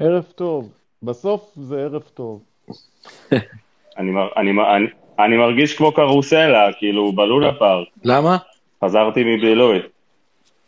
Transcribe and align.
ערב 0.00 0.24
טוב. 0.34 0.72
בסוף 1.02 1.52
זה 1.56 1.80
ערב 1.80 2.02
טוב. 2.02 2.42
אני, 3.98 4.10
אני, 4.36 4.50
אני, 4.50 4.86
אני 5.18 5.36
מרגיש 5.36 5.76
כמו 5.76 5.92
קרוסלה, 5.92 6.72
כאילו 6.78 7.12
בלונה 7.12 7.52
פארק. 7.52 7.88
למה? 8.04 8.36
חזרתי 8.84 9.24
מבילוי. 9.24 9.78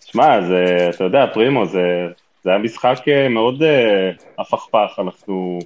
שמע, 0.05 0.41
זה, 0.41 0.91
אתה 0.95 1.05
יודע, 1.05 1.27
פרימו, 1.35 1.67
זה, 1.67 2.07
זה 2.45 2.51
היה 2.51 2.59
משחק 2.59 3.09
אה, 3.09 3.29
מאוד 3.29 3.63
uh, 3.63 4.23
הפכפך, 4.39 4.99
אנחנו 4.99 5.59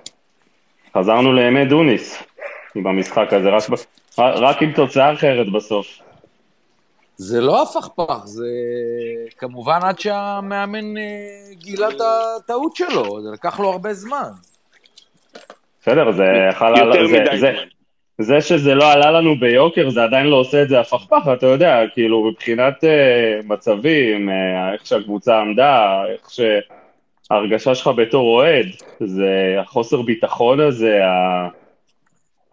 חזרנו 0.97 1.33
לימי 1.33 1.65
דוניס 1.65 2.23
עם 2.75 2.87
המשחק 2.87 3.33
הזה, 3.33 3.51
רק, 3.51 3.63
רק 4.19 4.63
עם 4.63 4.73
תוצאה 4.73 5.13
אחרת 5.13 5.53
בסוף. 5.53 5.87
זה 7.17 7.41
לא 7.41 7.63
הפכפך, 7.63 8.21
זה 8.25 8.49
כמובן 9.39 9.79
עד 9.83 9.99
שהמאמן 9.99 10.97
אה, 10.97 11.55
גילה 11.55 11.89
את 11.89 12.01
הטעות 12.01 12.77
שלו, 12.77 13.23
זה 13.23 13.31
לקח 13.33 13.61
לו 13.61 13.71
הרבה 13.71 13.95
זמן. 13.95 14.29
בסדר, 15.83 16.13
זה 16.13 16.25
יכול... 16.51 16.79
יותר 16.79 17.07
זה, 17.07 17.21
מדי 17.21 17.39
זה, 17.39 17.53
זה 18.19 18.41
שזה 18.41 18.75
לא 18.75 18.93
עלה 18.93 19.11
לנו 19.11 19.41
ביוקר, 19.41 19.91
זה 19.91 20.03
עדיין 20.03 20.27
לא 20.27 20.37
עושה 20.37 20.63
את 20.63 20.69
זה 20.69 20.81
הפכפך, 20.81 21.29
אתה 21.33 21.47
יודע, 21.47 21.81
כאילו, 21.93 22.25
מבחינת 22.25 22.85
uh, 22.85 23.47
מצבים, 23.47 24.29
uh, 24.29 24.33
איך 24.73 24.87
שהקבוצה 24.87 25.39
עמדה, 25.39 26.03
איך 26.13 26.31
שההרגשה 26.31 27.75
שלך 27.75 27.91
בתור 27.97 28.37
אוהד, 28.37 28.67
זה 29.01 29.57
החוסר 29.61 30.03
ביטחון 30.03 30.61
הזה, 30.61 31.01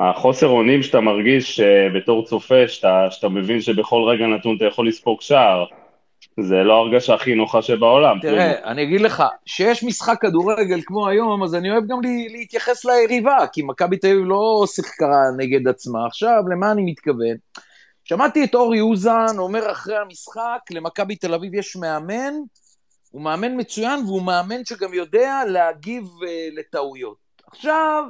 החוסר 0.01 0.47
אונים 0.47 0.83
שאתה 0.83 0.99
מרגיש 0.99 1.59
uh, 1.59 1.63
בתור 1.95 2.25
צופה, 2.25 2.67
שאתה, 2.67 3.07
שאתה 3.09 3.29
מבין 3.29 3.61
שבכל 3.61 4.03
רגע 4.07 4.25
נתון 4.25 4.57
אתה 4.57 4.65
יכול 4.65 4.87
לספוג 4.87 5.21
שער. 5.21 5.65
זה 6.39 6.55
לא 6.55 6.73
הרגשה 6.73 7.13
הכי 7.13 7.35
נוחה 7.35 7.61
שבעולם. 7.61 8.19
תראה, 8.21 8.53
כאילו. 8.53 8.67
אני 8.67 8.83
אגיד 8.83 9.01
לך, 9.01 9.23
שיש 9.45 9.83
משחק 9.83 10.17
כדורגל 10.21 10.81
כמו 10.85 11.07
היום, 11.07 11.43
אז 11.43 11.55
אני 11.55 11.71
אוהב 11.71 11.83
גם 11.87 11.97
להתייחס 12.29 12.85
ליריבה, 12.85 13.37
כי 13.53 13.61
מכבי 13.61 13.97
תל 13.97 14.07
אביב 14.07 14.25
לא 14.25 14.63
שיחקה 14.67 15.21
נגד 15.37 15.67
עצמה. 15.67 16.05
עכשיו, 16.07 16.43
למה 16.51 16.71
אני 16.71 16.81
מתכוון? 16.85 17.35
שמעתי 18.03 18.43
את 18.43 18.55
אורי 18.55 18.81
אוזן 18.81 19.37
אומר 19.37 19.71
אחרי 19.71 19.97
המשחק, 19.97 20.59
למכבי 20.71 21.15
תל 21.15 21.33
אביב 21.33 21.53
יש 21.53 21.75
מאמן, 21.75 22.33
הוא 23.11 23.21
מאמן 23.21 23.59
מצוין, 23.59 23.99
והוא 24.05 24.21
מאמן 24.21 24.65
שגם 24.65 24.93
יודע 24.93 25.41
להגיב 25.47 26.03
uh, 26.03 26.59
לטעויות. 26.59 27.17
עכשיו, 27.51 28.03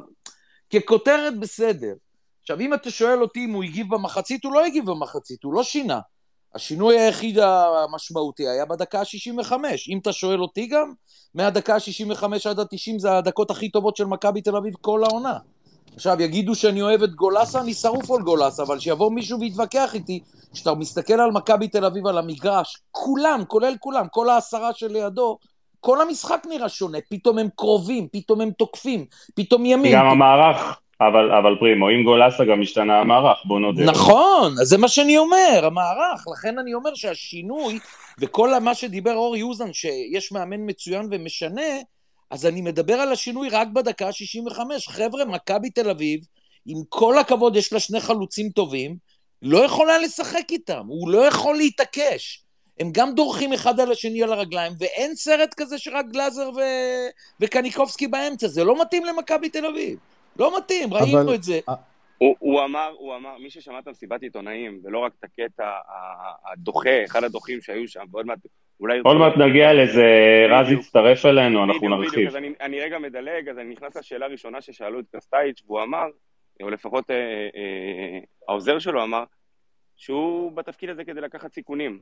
ככותרת 0.72 1.40
בסדר. 1.40 1.94
עכשיו, 2.42 2.60
אם 2.60 2.74
אתה 2.74 2.92
שואל 2.92 3.22
אותי 3.22 3.46
אם 3.46 3.54
הוא 3.54 3.64
הגיב 3.64 3.88
במחצית, 3.96 4.46
הוא 4.46 4.54
לא 4.54 4.66
הגיב 4.66 4.86
במחצית, 4.86 5.44
הוא 5.44 5.54
לא 5.54 5.64
שינה. 5.64 6.00
השינוי 6.56 7.00
היחיד 7.00 7.40
המשמעותי 7.40 8.48
היה 8.48 8.66
בדקה 8.66 9.00
ה-65. 9.00 9.54
אם 9.90 10.00
אתה 10.02 10.12
שואל 10.12 10.42
אותי 10.42 10.68
גם, 10.68 10.94
מהדקה 11.36 11.76
ה-65 11.76 12.26
עד 12.50 12.60
ה-90 12.60 13.00
זה 13.00 13.18
הדקות 13.18 13.52
הכי 13.52 13.70
טובות 13.70 13.96
של 13.96 14.06
מכבי 14.06 14.42
תל 14.42 14.56
אביב 14.56 14.74
כל 14.82 15.04
העונה. 15.04 15.38
עכשיו, 15.96 16.22
יגידו 16.22 16.56
שאני 16.56 16.82
אוהב 16.82 17.04
את 17.04 17.16
גולסה, 17.16 17.62
אני 17.62 17.74
שרוף 17.74 18.12
על 18.12 18.22
גולסה, 18.22 18.64
אבל 18.64 18.80
שיבוא 18.80 19.12
מישהו 19.12 19.40
ויתווכח 19.40 19.92
איתי, 19.94 20.24
כשאתה 20.54 20.74
מסתכל 20.74 21.14
על 21.14 21.32
מכבי 21.32 21.68
תל 21.68 21.86
אביב 21.86 22.08
על 22.08 22.18
המגרש, 22.18 22.82
כולם, 22.92 23.44
כולל 23.48 23.74
כולם, 23.80 24.08
כל 24.12 24.30
העשרה 24.30 24.74
שלידו, 24.74 25.38
כל 25.82 26.02
המשחק 26.02 26.44
נראה 26.50 26.70
שונה, 26.70 26.98
פתאום 27.10 27.38
הם 27.38 27.48
קרובים, 27.56 28.08
פתאום 28.12 28.42
הם 28.42 28.52
תוקפים, 28.52 29.06
פתאום 29.36 29.66
ימין. 29.66 29.94
גם 29.96 30.06
המערך, 30.06 30.80
אבל, 31.02 31.32
אבל 31.32 31.56
פרימו, 31.60 31.90
עם 31.90 32.04
גולסה 32.04 32.46
גם 32.46 32.62
השתנה 32.62 33.00
המערך, 33.00 33.38
בוא 33.46 33.60
נודה. 33.60 33.86
נכון, 33.86 34.54
אז 34.62 34.68
זה 34.68 34.78
מה 34.78 34.88
שאני 34.88 35.18
אומר, 35.18 35.62
המערך. 35.64 36.26
לכן 36.34 36.60
אני 36.60 36.74
אומר 36.74 36.96
שהשינוי, 36.96 37.80
וכל 38.20 38.60
מה 38.60 38.76
שדיבר 38.76 39.16
אורי 39.16 39.40
יוזן, 39.40 39.74
שיש 39.74 40.32
מאמן 40.32 40.70
מצוין 40.70 41.08
ומשנה, 41.12 41.72
אז 42.32 42.46
אני 42.46 42.62
מדבר 42.62 42.94
על 42.94 43.12
השינוי 43.12 43.50
רק 43.50 43.68
בדקה 43.68 44.08
ה-65. 44.08 44.60
חבר'ה, 44.90 45.26
מכבי 45.26 45.70
תל 45.70 45.90
אביב, 45.90 46.20
עם 46.66 46.78
כל 46.90 47.18
הכבוד, 47.18 47.56
יש 47.56 47.74
לה 47.74 47.80
שני 47.80 48.00
חלוצים 48.00 48.50
טובים, 48.50 48.96
לא 49.42 49.66
יכולה 49.66 49.98
לשחק 49.98 50.52
איתם, 50.52 50.84
הוא 50.88 51.10
לא 51.10 51.26
יכול 51.26 51.58
להתעקש. 51.58 52.41
הם 52.82 52.88
גם 52.92 53.16
דורכים 53.16 53.54
אחד 53.54 53.80
על 53.80 53.92
השני 53.92 54.24
על 54.24 54.34
הרגליים, 54.34 54.74
ואין 54.80 55.16
סרט 55.16 55.54
כזה 55.58 55.78
שרק 55.78 56.06
גלאזר 56.06 56.50
ו... 56.50 56.60
וקניקובסקי 57.40 58.08
באמצע, 58.08 58.48
זה 58.48 58.64
לא 58.64 58.82
מתאים 58.82 59.06
למכבי 59.06 59.50
תל 59.50 59.66
אביב. 59.66 60.00
לא 60.40 60.58
מתאים, 60.58 60.94
ראינו 60.94 61.22
אבל... 61.22 61.36
את 61.36 61.44
זה. 61.44 61.60
הוא, 62.18 62.36
הוא 62.40 62.64
אמר, 62.64 62.94
הוא 62.98 63.16
אמר, 63.16 63.38
מי 63.38 63.50
ששמע 63.50 63.80
את 63.80 63.88
המסיבת 63.88 64.22
עיתונאים, 64.22 64.80
ולא 64.84 65.00
רק 65.00 65.12
את 65.20 65.24
הקטע 65.24 65.72
הדוחה, 66.52 67.06
אחד 67.06 67.24
הדוחים 67.24 67.62
שהיו 67.62 67.88
שם, 67.88 68.04
ועוד 68.12 68.26
מעט, 68.26 68.40
אולי... 68.80 69.00
עוד 69.04 69.18
מעט 69.18 69.34
נגיע 69.38 69.74
לזה, 69.74 70.06
רז 70.50 70.72
יצטרף 70.72 71.26
אלינו, 71.26 71.64
אנחנו 71.64 71.90
נרחיב. 71.90 72.12
בדיוק, 72.12 72.28
אז 72.28 72.36
אני, 72.36 72.54
אני 72.62 72.80
רגע 72.82 73.00
מדלג, 73.00 73.50
אז 73.50 73.58
אני 73.58 73.70
נכנס 73.70 73.98
לשאלה 73.98 74.26
הראשונה 74.26 74.62
ששאלו 74.62 75.00
את 75.00 75.06
קסטייץ', 75.16 75.62
והוא 75.66 75.84
אמר, 75.84 76.06
או 76.64 76.70
לפחות 76.70 77.12
אה, 77.12 77.16
אה, 77.16 78.20
העוזר 78.48 78.80
שלו 78.80 79.04
אמר, 79.04 79.24
שהוא 79.96 80.52
בתפקיד 80.52 80.90
הזה 80.90 81.04
כדי 81.04 81.22
לקחת 81.22 81.54
סיכונים. 81.54 82.00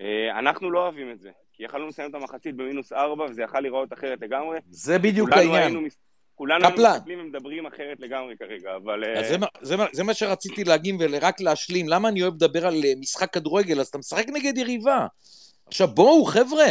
אה, 0.00 0.38
אנחנו 0.38 0.70
לא 0.70 0.78
אוהבים 0.78 1.10
את 1.10 1.20
זה, 1.20 1.30
כי 1.52 1.64
יכלנו 1.64 1.88
לסיים 1.88 2.10
את 2.10 2.14
המחצית 2.14 2.56
במינוס 2.56 2.92
ארבע, 2.92 3.24
וזה 3.24 3.42
יכל 3.42 3.60
להיראות 3.60 3.92
אחרת 3.92 4.18
לגמרי. 4.22 4.58
זה 4.70 4.98
בדיוק 4.98 5.32
העניין. 5.32 5.88
כולנו 6.34 6.68
מסתכלים 6.70 7.20
ומדברים 7.20 7.66
אחרת 7.66 8.00
לגמרי 8.00 8.36
כרגע, 8.36 8.76
אבל... 8.76 9.04
אז 9.18 9.28
זה, 9.28 9.36
זה, 9.60 9.76
זה 9.92 10.04
מה 10.04 10.14
שרציתי 10.14 10.64
להגיד 10.64 10.94
ורק 10.98 11.40
להשלים. 11.40 11.88
למה 11.88 12.08
אני 12.08 12.22
אוהב 12.22 12.34
לדבר 12.34 12.66
על 12.66 12.74
אה, 12.84 12.92
משחק 13.00 13.32
כדורגל? 13.32 13.80
אז 13.80 13.86
אתה 13.86 13.98
משחק 13.98 14.26
נגד 14.28 14.58
יריבה. 14.58 15.06
עכשיו 15.66 15.88
בואו, 15.88 16.24
חבר'ה, 16.24 16.66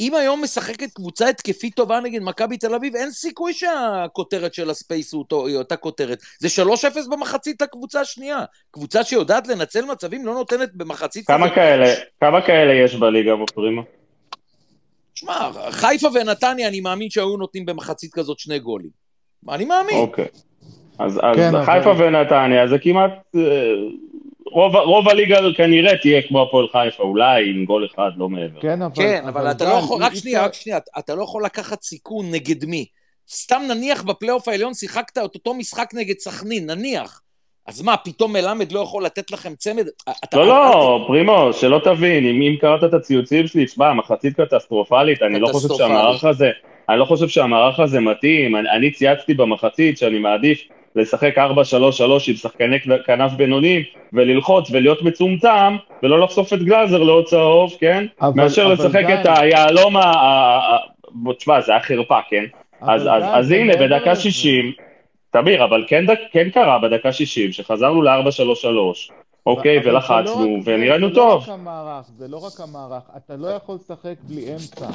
אם 0.00 0.14
היום 0.14 0.42
משחקת 0.42 0.92
קבוצה 0.92 1.28
התקפית 1.28 1.74
טובה 1.74 2.00
נגד 2.00 2.22
מכבי 2.22 2.56
תל 2.56 2.74
אביב, 2.74 2.96
אין 2.96 3.10
סיכוי 3.10 3.52
שהכותרת 3.52 4.54
של 4.54 4.70
הספייס 4.70 5.12
הוא 5.12 5.24
אותה 5.56 5.76
כותרת. 5.76 6.18
זה 6.38 6.48
3-0 6.64 7.10
במחצית 7.10 7.62
לקבוצה 7.62 8.00
השנייה. 8.00 8.44
קבוצה 8.70 9.04
שיודעת 9.04 9.48
לנצל 9.48 9.84
מצבים 9.84 10.26
לא 10.26 10.34
נותנת 10.34 10.74
במחצית... 10.74 11.26
כמה 11.26 11.54
כאלה, 11.54 11.94
כמה 12.20 12.42
כאלה 12.42 12.84
יש 12.84 12.94
בליגה 12.94 13.36
בפרימה? 13.36 13.82
שמע, 15.14 15.50
חיפה 15.70 16.08
ונתניה, 16.14 16.68
אני 16.68 16.80
מאמין 16.80 17.10
שהיו 17.10 17.36
נותנים 17.36 17.66
במחצית 17.66 18.12
כזאת 18.12 18.38
שני 18.38 18.58
גולים. 18.58 18.90
אני 19.48 19.64
מאמין. 19.64 19.96
אוקיי. 19.96 20.26
אז, 20.98 21.20
אז 21.22 21.36
כן, 21.36 21.64
חיפה 21.64 21.90
אבל... 21.90 22.04
ונתניה 22.04 22.68
זה 22.68 22.78
כמעט... 22.78 23.12
אה, 24.48 24.60
רוב, 24.60 24.76
רוב 24.76 25.08
הליגה 25.08 25.38
כנראה 25.56 25.96
תהיה 25.96 26.22
כמו 26.22 26.42
הפועל 26.42 26.66
חיפה, 26.72 27.02
אולי 27.02 27.50
עם 27.50 27.64
גול 27.64 27.86
אחד, 27.86 28.10
לא 28.16 28.28
מעבר. 28.28 28.60
כן, 28.60 28.82
אבל, 28.82 28.94
כן, 28.94 29.22
אבל, 29.28 29.40
אבל 29.40 29.50
אתה 29.50 29.64
לא 29.64 29.74
יכול, 29.74 30.02
רק 30.02 30.14
שנייה, 30.14 30.44
רק 30.44 30.54
שנייה, 30.54 30.78
אתה 30.98 31.14
לא 31.14 31.22
יכול 31.22 31.44
לקחת 31.44 31.82
סיכון 31.82 32.30
נגד 32.30 32.64
מי. 32.64 32.86
סתם 33.30 33.62
נניח 33.68 34.02
בפלייאוף 34.02 34.48
העליון 34.48 34.74
שיחקת 34.74 35.18
את 35.18 35.34
אותו 35.34 35.54
משחק 35.54 35.90
נגד 35.94 36.18
סכנין, 36.18 36.70
נניח. 36.70 37.20
אז 37.66 37.82
מה, 37.82 37.96
פתאום 37.96 38.32
מלמד 38.32 38.72
לא 38.72 38.80
יכול 38.80 39.04
לתת 39.04 39.30
לכם 39.30 39.54
צמד? 39.54 39.86
לא, 40.34 40.46
לא, 40.46 41.04
פרימו, 41.06 41.52
שלא 41.52 41.80
תבין, 41.84 42.26
אם 42.26 42.56
קראת 42.60 42.84
את 42.84 42.94
הציוצים 42.94 43.46
שלי, 43.46 43.66
תשמע, 43.66 43.92
מחצית 43.92 44.40
קטסטרופלית, 44.40 45.22
אני 45.22 45.40
לא 45.40 45.48
חושב 45.52 45.68
שהמערך 45.74 46.24
הזה, 46.24 46.50
אני 46.88 46.98
לא 46.98 47.04
חושב 47.04 47.28
שהמערך 47.28 47.80
הזה 47.80 48.00
מתאים, 48.00 48.56
אני 48.56 48.90
צייצתי 48.90 49.34
במחצית 49.34 49.98
שאני 49.98 50.18
מעדיף 50.18 50.58
לשחק 50.96 51.38
4-3-3 51.38 51.40
עם 52.28 52.34
שחקני 52.34 52.76
כנף 53.06 53.32
בינוניים, 53.32 53.82
וללחוץ 54.12 54.70
ולהיות 54.70 55.02
מצומצם, 55.02 55.76
ולא 56.02 56.20
לחשוף 56.20 56.52
את 56.52 56.62
גלאזר 56.62 57.02
לעוד 57.02 57.24
צהוב, 57.24 57.76
כן? 57.80 58.06
מאשר 58.34 58.68
לשחק 58.68 59.04
את 59.20 59.26
היהלום 59.38 59.96
ה... 59.96 60.12
תשמע, 61.38 61.60
זה 61.60 61.72
היה 61.72 61.80
חרפה, 61.80 62.18
כן? 62.30 62.44
אז 62.82 63.50
הנה, 63.50 63.76
בדקה 63.76 64.16
60... 64.16 64.72
תמיר, 65.30 65.64
אבל 65.64 65.84
כן, 65.86 66.04
כן 66.32 66.50
קרה 66.50 66.78
בדקה 66.78 67.12
60 67.12 67.52
שחזרנו 67.52 68.02
ל-4-3-3, 68.02 69.12
אוקיי, 69.48 69.78
ולחצנו, 69.84 70.56
לא 70.56 70.60
ונראינו 70.64 71.10
טוב. 71.14 71.44
זה 71.44 71.50
לא 71.50 71.54
רק 71.54 71.60
המערך, 71.60 72.06
זה 72.16 72.28
לא 72.28 72.46
רק 72.46 72.60
המערך, 72.60 73.02
אתה 73.16 73.36
לא 73.36 73.48
יכול 73.48 73.74
לשחק 73.74 74.14
בלי 74.22 74.52
אמצע. 74.52 74.86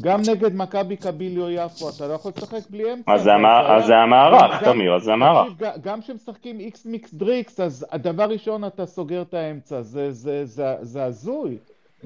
גם 0.00 0.20
נגד 0.30 0.54
מכבי 0.54 0.96
קביליו 0.96 1.50
יפו, 1.50 1.88
אתה 1.88 2.06
לא 2.06 2.12
יכול 2.12 2.32
לשחק 2.36 2.70
בלי 2.70 2.92
אמצע. 2.92 3.12
אז 3.14 3.22
זה 3.86 3.96
המערך, 3.96 4.64
תמיר, 4.64 4.94
אז 4.94 5.02
זה 5.02 5.12
המערך. 5.12 5.52
גם 5.82 6.00
כשמשחקים 6.00 6.60
איקס 6.60 6.86
מיקס 6.86 7.14
דריקס, 7.14 7.60
אז 7.60 7.86
הדבר 7.92 8.24
ראשון 8.24 8.64
אתה 8.64 8.86
סוגר 8.86 9.22
את 9.22 9.34
האמצע, 9.34 9.82
זה 10.82 11.04
הזוי. 11.04 11.56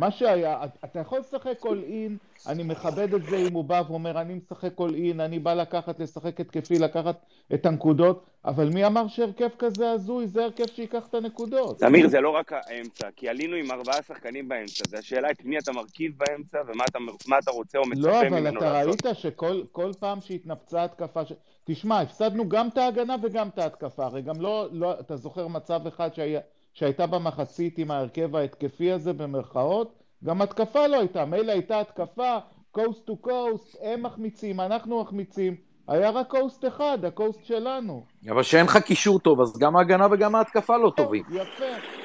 מה 0.01 0.11
שהיה, 0.11 0.65
אתה 0.85 0.99
יכול 0.99 1.19
לשחק 1.19 1.59
כל 1.59 1.79
אין, 1.87 2.17
אני 2.47 2.63
מכבד 2.63 3.15
את 3.15 3.25
זה 3.25 3.37
אם 3.37 3.53
הוא 3.53 3.65
בא 3.65 3.83
ואומר 3.89 4.21
אני 4.21 4.35
משחק 4.35 4.75
כל 4.75 4.95
אין, 4.95 5.21
אני 5.21 5.39
בא 5.39 5.55
לקחת, 5.55 6.01
לשחק 6.01 6.41
התקפי, 6.41 6.79
לקחת 6.79 7.17
את 7.55 7.67
הנקודות, 7.67 8.27
אבל 8.45 8.69
מי 8.69 8.87
אמר 8.87 9.09
שהרכב 9.09 9.49
כזה 9.59 9.91
הזוי, 9.91 10.27
זה 10.27 10.45
הרכב 10.45 10.65
שייקח 10.75 11.07
את 11.07 11.15
הנקודות. 11.15 11.79
תמיר, 11.79 12.09
זה 12.09 12.21
לא 12.21 12.31
רק 12.31 12.53
האמצע, 12.53 13.09
כי 13.17 13.29
עלינו 13.29 13.57
עם 13.57 13.71
ארבעה 13.71 14.03
שחקנים 14.03 14.49
באמצע, 14.49 14.85
זה 14.89 14.99
השאלה 14.99 15.31
את 15.31 15.45
מי 15.45 15.59
אתה 15.59 15.73
מרכיב 15.73 16.13
באמצע 16.19 16.59
ומה 16.67 16.85
אתה, 16.85 16.99
אתה 17.39 17.51
רוצה 17.51 17.79
או 17.79 17.89
מצפה 17.89 18.23
לא, 18.23 18.31
ממנו 18.31 18.45
לעשות. 18.45 18.63
לא, 18.63 18.69
אבל 18.69 18.93
אתה 18.93 19.09
ראית 19.09 19.17
שכל 19.17 19.93
פעם 19.99 20.21
שהתנפצה 20.21 20.85
התקפה, 20.85 21.25
ש... 21.25 21.33
תשמע, 21.65 22.01
הפסדנו 22.01 22.49
גם 22.49 22.69
את 22.69 22.79
ההגנה 22.79 23.17
וגם 23.23 23.49
את 23.49 23.59
ההתקפה, 23.59 24.05
הרי 24.05 24.23
גם 24.23 24.41
לא, 24.41 24.69
לא, 24.73 25.01
אתה 25.01 25.17
זוכר 25.17 25.49
מצב 25.49 25.87
אחד 25.87 26.15
שהיה... 26.15 26.41
שהייתה 26.73 27.07
במחצית 27.07 27.79
עם 27.79 27.91
ההרכב 27.91 28.37
ההתקפי 28.37 28.93
הזה 28.93 29.13
במרכאות, 29.13 30.03
גם 30.25 30.43
התקפה 30.43 30.87
לא 30.87 31.01
הייתה, 31.01 31.25
מילא 31.25 31.53
הייתה 31.53 31.81
התקפה, 31.81 32.39
coast 32.71 33.07
to 33.07 33.17
coast, 33.17 33.77
הם 33.83 34.03
מחמיצים, 34.03 34.61
אנחנו 34.61 35.01
מחמיצים, 35.01 35.57
היה 35.89 36.11
רק 36.11 36.29
coast 36.29 36.65
אחד, 36.65 37.05
ה 37.05 37.11
coast 37.11 37.45
שלנו. 37.45 38.05
אבל 38.31 38.43
שאין 38.43 38.67
לך 38.67 38.77
קישור 38.77 39.19
טוב, 39.19 39.41
אז 39.41 39.59
גם 39.59 39.77
ההגנה 39.77 40.07
וגם 40.11 40.35
ההתקפה 40.35 40.77
לא 40.77 40.93
טובים. 40.97 41.25
יפה, 41.31 41.65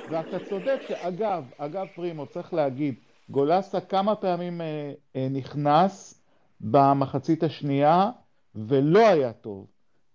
ואתה 0.10 0.40
צודק 0.50 0.80
שאגב, 0.88 1.44
אגב 1.58 1.86
פרימו, 1.96 2.28
צריך 2.28 2.54
להגיד, 2.54 2.96
גולסה 3.30 3.82
כמה 3.82 4.16
פעמים 4.16 4.62
אה, 4.62 4.92
אה, 5.16 5.28
נכנס 5.32 6.22
במחצית 6.62 7.44
השנייה 7.44 8.10
ולא 8.56 9.08
היה 9.08 9.34
טוב. 9.34 9.68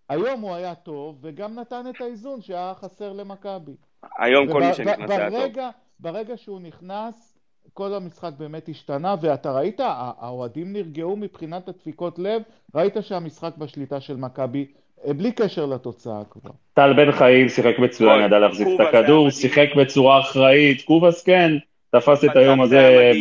היום 0.08 0.40
הוא 0.40 0.54
היה 0.54 0.74
טוב 0.74 1.18
וגם 1.22 1.58
נתן 1.58 1.84
את 1.90 2.00
האיזון 2.00 2.40
שהיה 2.40 2.72
חסר 2.74 3.12
למכבי. 3.12 3.76
היום 4.18 4.52
כל 4.52 4.60
מי 4.62 4.74
שנכנס 4.74 5.10
היה 5.10 5.30
טוב. 5.30 5.64
ברגע 6.00 6.36
שהוא 6.36 6.60
נכנס, 6.60 7.38
כל 7.74 7.94
המשחק 7.94 8.32
באמת 8.38 8.68
השתנה, 8.68 9.14
ואתה 9.20 9.52
ראית, 9.52 9.80
האוהדים 10.18 10.72
נרגעו 10.72 11.16
מבחינת 11.16 11.68
הדפיקות 11.68 12.18
לב, 12.18 12.42
ראית 12.74 12.96
שהמשחק 13.00 13.56
בשליטה 13.58 14.00
של 14.00 14.16
מכבי, 14.16 14.66
אה, 15.06 15.14
בלי 15.14 15.32
קשר 15.32 15.66
לתוצאה 15.66 16.22
כבר. 16.30 16.50
טל 16.74 16.92
בן 16.92 17.12
חיים 17.12 17.48
שיחק 17.48 17.78
מצוין, 17.78 18.22
ידע 18.22 18.38
להחזיק 18.38 18.68
את 18.74 18.80
הכדור, 18.80 19.30
שיחק 19.30 19.68
בצורה 19.76 20.20
אחראית, 20.20 20.82
קובאס 20.82 21.22
כן, 21.22 21.52
תפס 21.90 22.24
את 22.24 22.36
היום 22.36 22.60
הזה... 22.60 23.12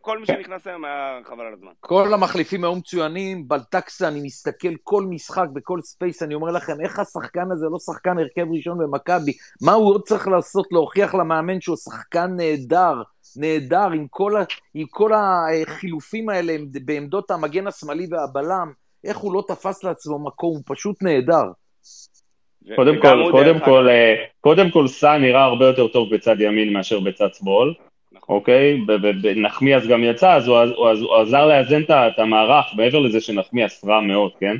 כל 0.00 0.18
מי 0.18 0.26
שנכנס 0.26 0.66
היום 0.66 0.84
היה 0.84 1.18
חבל 1.24 1.44
על 1.44 1.52
הזמן. 1.52 1.70
כל 1.80 2.14
המחליפים 2.14 2.64
היו 2.64 2.74
מצוינים, 2.74 3.48
בלטקסה, 3.48 4.08
אני 4.08 4.20
מסתכל 4.22 4.74
כל 4.82 5.02
משחק 5.10 5.46
בכל 5.52 5.80
space, 5.80 6.22
אני 6.22 6.34
אומר 6.34 6.50
לכם, 6.50 6.72
איך 6.80 6.98
השחקן 6.98 7.50
הזה 7.52 7.66
לא 7.72 7.78
שחקן 7.78 8.18
הרכב 8.18 8.46
ראשון 8.52 8.78
במכבי? 8.78 9.32
מה 9.62 9.72
הוא 9.72 9.90
עוד 9.90 10.02
צריך 10.02 10.28
לעשות 10.28 10.66
להוכיח 10.72 11.14
למאמן 11.14 11.60
שהוא 11.60 11.76
שחקן 11.76 12.30
נהדר, 12.36 12.94
נהדר, 13.36 13.90
עם 13.90 14.06
כל, 14.10 14.36
ה, 14.36 14.44
עם 14.74 14.86
כל 14.90 15.10
החילופים 15.14 16.28
האלה 16.28 16.56
בעמדות 16.84 17.30
המגן 17.30 17.66
השמאלי 17.66 18.06
והבלם, 18.10 18.72
איך 19.04 19.16
הוא 19.16 19.34
לא 19.34 19.42
תפס 19.48 19.84
לעצמו 19.84 20.18
מקום, 20.18 20.54
הוא 20.54 20.62
פשוט 20.66 21.02
נהדר. 21.02 21.44
קודם 22.76 23.00
כל, 23.02 23.28
קודם 23.30 23.60
כל, 23.64 23.88
אה, 23.88 24.14
קודם 24.40 24.70
כל, 24.70 24.86
סע 24.88 25.18
נראה 25.18 25.44
הרבה 25.44 25.66
יותר 25.66 25.88
טוב 25.88 26.14
בצד 26.14 26.40
ימין 26.40 26.72
מאשר 26.72 27.00
בצד 27.00 27.28
שמאל. 27.34 27.74
אוקיי? 28.28 28.80
ונחמיאס 29.22 29.86
גם 29.86 30.04
יצא, 30.04 30.32
אז 30.32 30.48
הוא, 30.48 30.58
הוא, 30.58 30.88
הוא 30.88 31.16
עזר 31.16 31.46
לאזן 31.46 31.82
את 31.82 32.18
המערך, 32.18 32.66
מעבר 32.76 32.98
לזה 32.98 33.20
שנחמיאס 33.20 33.84
רע 33.84 34.00
מאוד, 34.00 34.32
כן? 34.40 34.56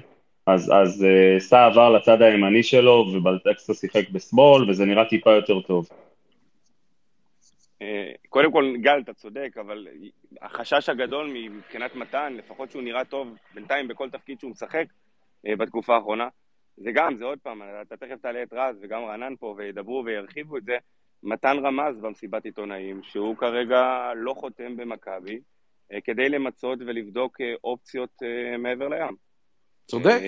אז, 0.46 0.72
אז 0.75 1.06
uh, 1.06 1.40
סע 1.40 1.66
עבר 1.66 1.90
לצד 1.90 2.22
הימני 2.22 2.62
שלו, 2.62 2.93
ובלטקסטה 2.93 3.75
שיחק 3.75 4.11
בשמאל, 4.11 4.70
וזה 4.70 4.84
נראה 4.84 5.05
טיפה 5.05 5.32
יותר 5.32 5.61
טוב. 5.61 5.88
אה, 7.82 8.12
קודם 8.28 8.52
כל, 8.52 8.75
גל, 8.76 9.00
אתה 9.05 9.14
צודק, 9.14 9.55
אבל 9.61 9.87
החשש 10.43 10.88
הגדול 10.88 11.31
מבחינת 11.34 11.94
מתן, 11.94 12.32
לפחות 12.37 12.70
שהוא 12.70 12.82
נראה 12.82 13.05
טוב 13.05 13.37
בינתיים 13.55 13.88
בכל 13.88 14.11
תפקיד 14.11 14.40
שהוא 14.40 14.50
משחק 14.50 14.84
אה, 15.46 15.56
בתקופה 15.56 15.94
האחרונה, 15.94 16.28
זה 16.76 16.90
גם, 16.93 17.16
זה 17.16 17.25
עוד 17.25 17.38
פעם, 17.43 17.62
אתה 17.82 17.96
תכף 17.96 18.16
תעלה 18.22 18.43
את 18.43 18.52
רז 18.52 18.76
וגם 18.82 19.05
רענן 19.05 19.34
פה 19.37 19.55
וידברו 19.56 20.02
וירחיבו 20.05 20.56
את 20.56 20.64
זה, 20.64 20.76
מתן 21.25 21.56
רמז 21.65 21.97
במסיבת 22.00 22.44
עיתונאים 22.44 23.00
שהוא 23.03 23.37
כרגע 23.37 24.11
לא 24.17 24.35
חותם 24.35 24.76
במכבי 24.76 25.41
אה, 25.93 26.00
כדי 26.00 26.29
למצות 26.29 26.79
ולבדוק 26.87 27.41
אה, 27.41 27.55
אופציות 27.65 28.11
אה, 28.23 28.56
מעבר 28.56 28.88
לים. 28.88 29.17
צודק. 29.87 30.21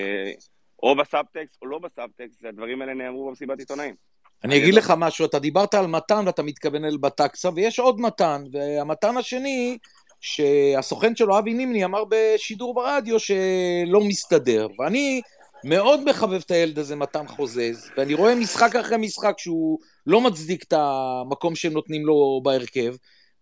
או 0.83 0.95
בסאבטקסט 0.95 1.61
או 1.61 1.67
לא 1.67 1.79
בסאבטקסט, 1.79 2.45
הדברים 2.45 2.81
האלה 2.81 2.93
נאמרו 2.93 3.27
במסיבת 3.27 3.59
עיתונאים. 3.59 3.95
אני 4.43 4.57
אגיד 4.57 4.73
לך 4.73 4.93
משהו, 4.97 5.25
אתה 5.25 5.39
דיברת 5.39 5.73
על 5.73 5.87
מתן 5.87 6.23
ואתה 6.25 6.43
מתכוון 6.43 6.85
אל 6.85 6.97
בטקסה, 6.97 7.49
ויש 7.55 7.79
עוד 7.79 8.01
מתן, 8.01 8.43
והמתן 8.51 9.17
השני, 9.17 9.77
שהסוכן 10.21 11.15
שלו, 11.15 11.39
אבי 11.39 11.53
נימני, 11.53 11.85
אמר 11.85 12.03
בשידור 12.09 12.73
ברדיו 12.73 13.19
שלא 13.19 14.01
מסתדר. 14.07 14.67
ואני 14.79 15.21
מאוד 15.63 16.09
מחבב 16.09 16.41
את 16.45 16.51
הילד 16.51 16.79
הזה, 16.79 16.95
מתן 16.95 17.27
חוזז, 17.27 17.89
ואני 17.97 18.13
רואה 18.13 18.35
משחק 18.35 18.75
אחרי 18.75 18.97
משחק 18.97 19.33
שהוא 19.37 19.79
לא 20.07 20.21
מצדיק 20.21 20.63
את 20.63 20.73
המקום 20.77 21.55
שהם 21.55 21.73
נותנים 21.73 22.05
לו 22.05 22.41
בהרכב. 22.43 22.95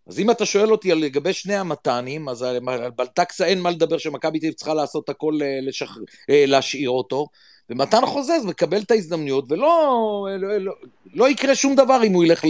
אז 0.07 0.19
אם 0.19 0.31
אתה 0.31 0.45
שואל 0.45 0.71
אותי 0.71 0.91
על 0.91 0.97
לגבי 0.97 1.33
שני 1.33 1.55
המתנים, 1.55 2.29
אז 2.29 2.41
על 2.41 2.59
בלטקסה 2.95 3.45
אין 3.45 3.61
מה 3.61 3.71
לדבר 3.71 3.97
שמכבי 3.97 4.39
תל 4.39 4.51
צריכה 4.51 4.73
לעשות 4.73 5.09
הכל 5.09 5.33
אה, 5.41 5.59
לשח... 5.61 5.97
אה, 6.29 6.43
להשאיר 6.47 6.89
אותו, 6.89 7.27
ומתן 7.69 8.05
חוזז 8.05 8.45
מקבל 8.45 8.81
את 8.81 8.91
ההזדמנויות, 8.91 9.45
ולא 9.49 10.27
לא, 10.39 10.57
לא, 10.57 10.73
לא 11.13 11.29
יקרה 11.29 11.55
שום 11.55 11.75
דבר 11.75 12.03
אם 12.03 12.13
הוא 12.13 12.23
ילך 12.23 12.45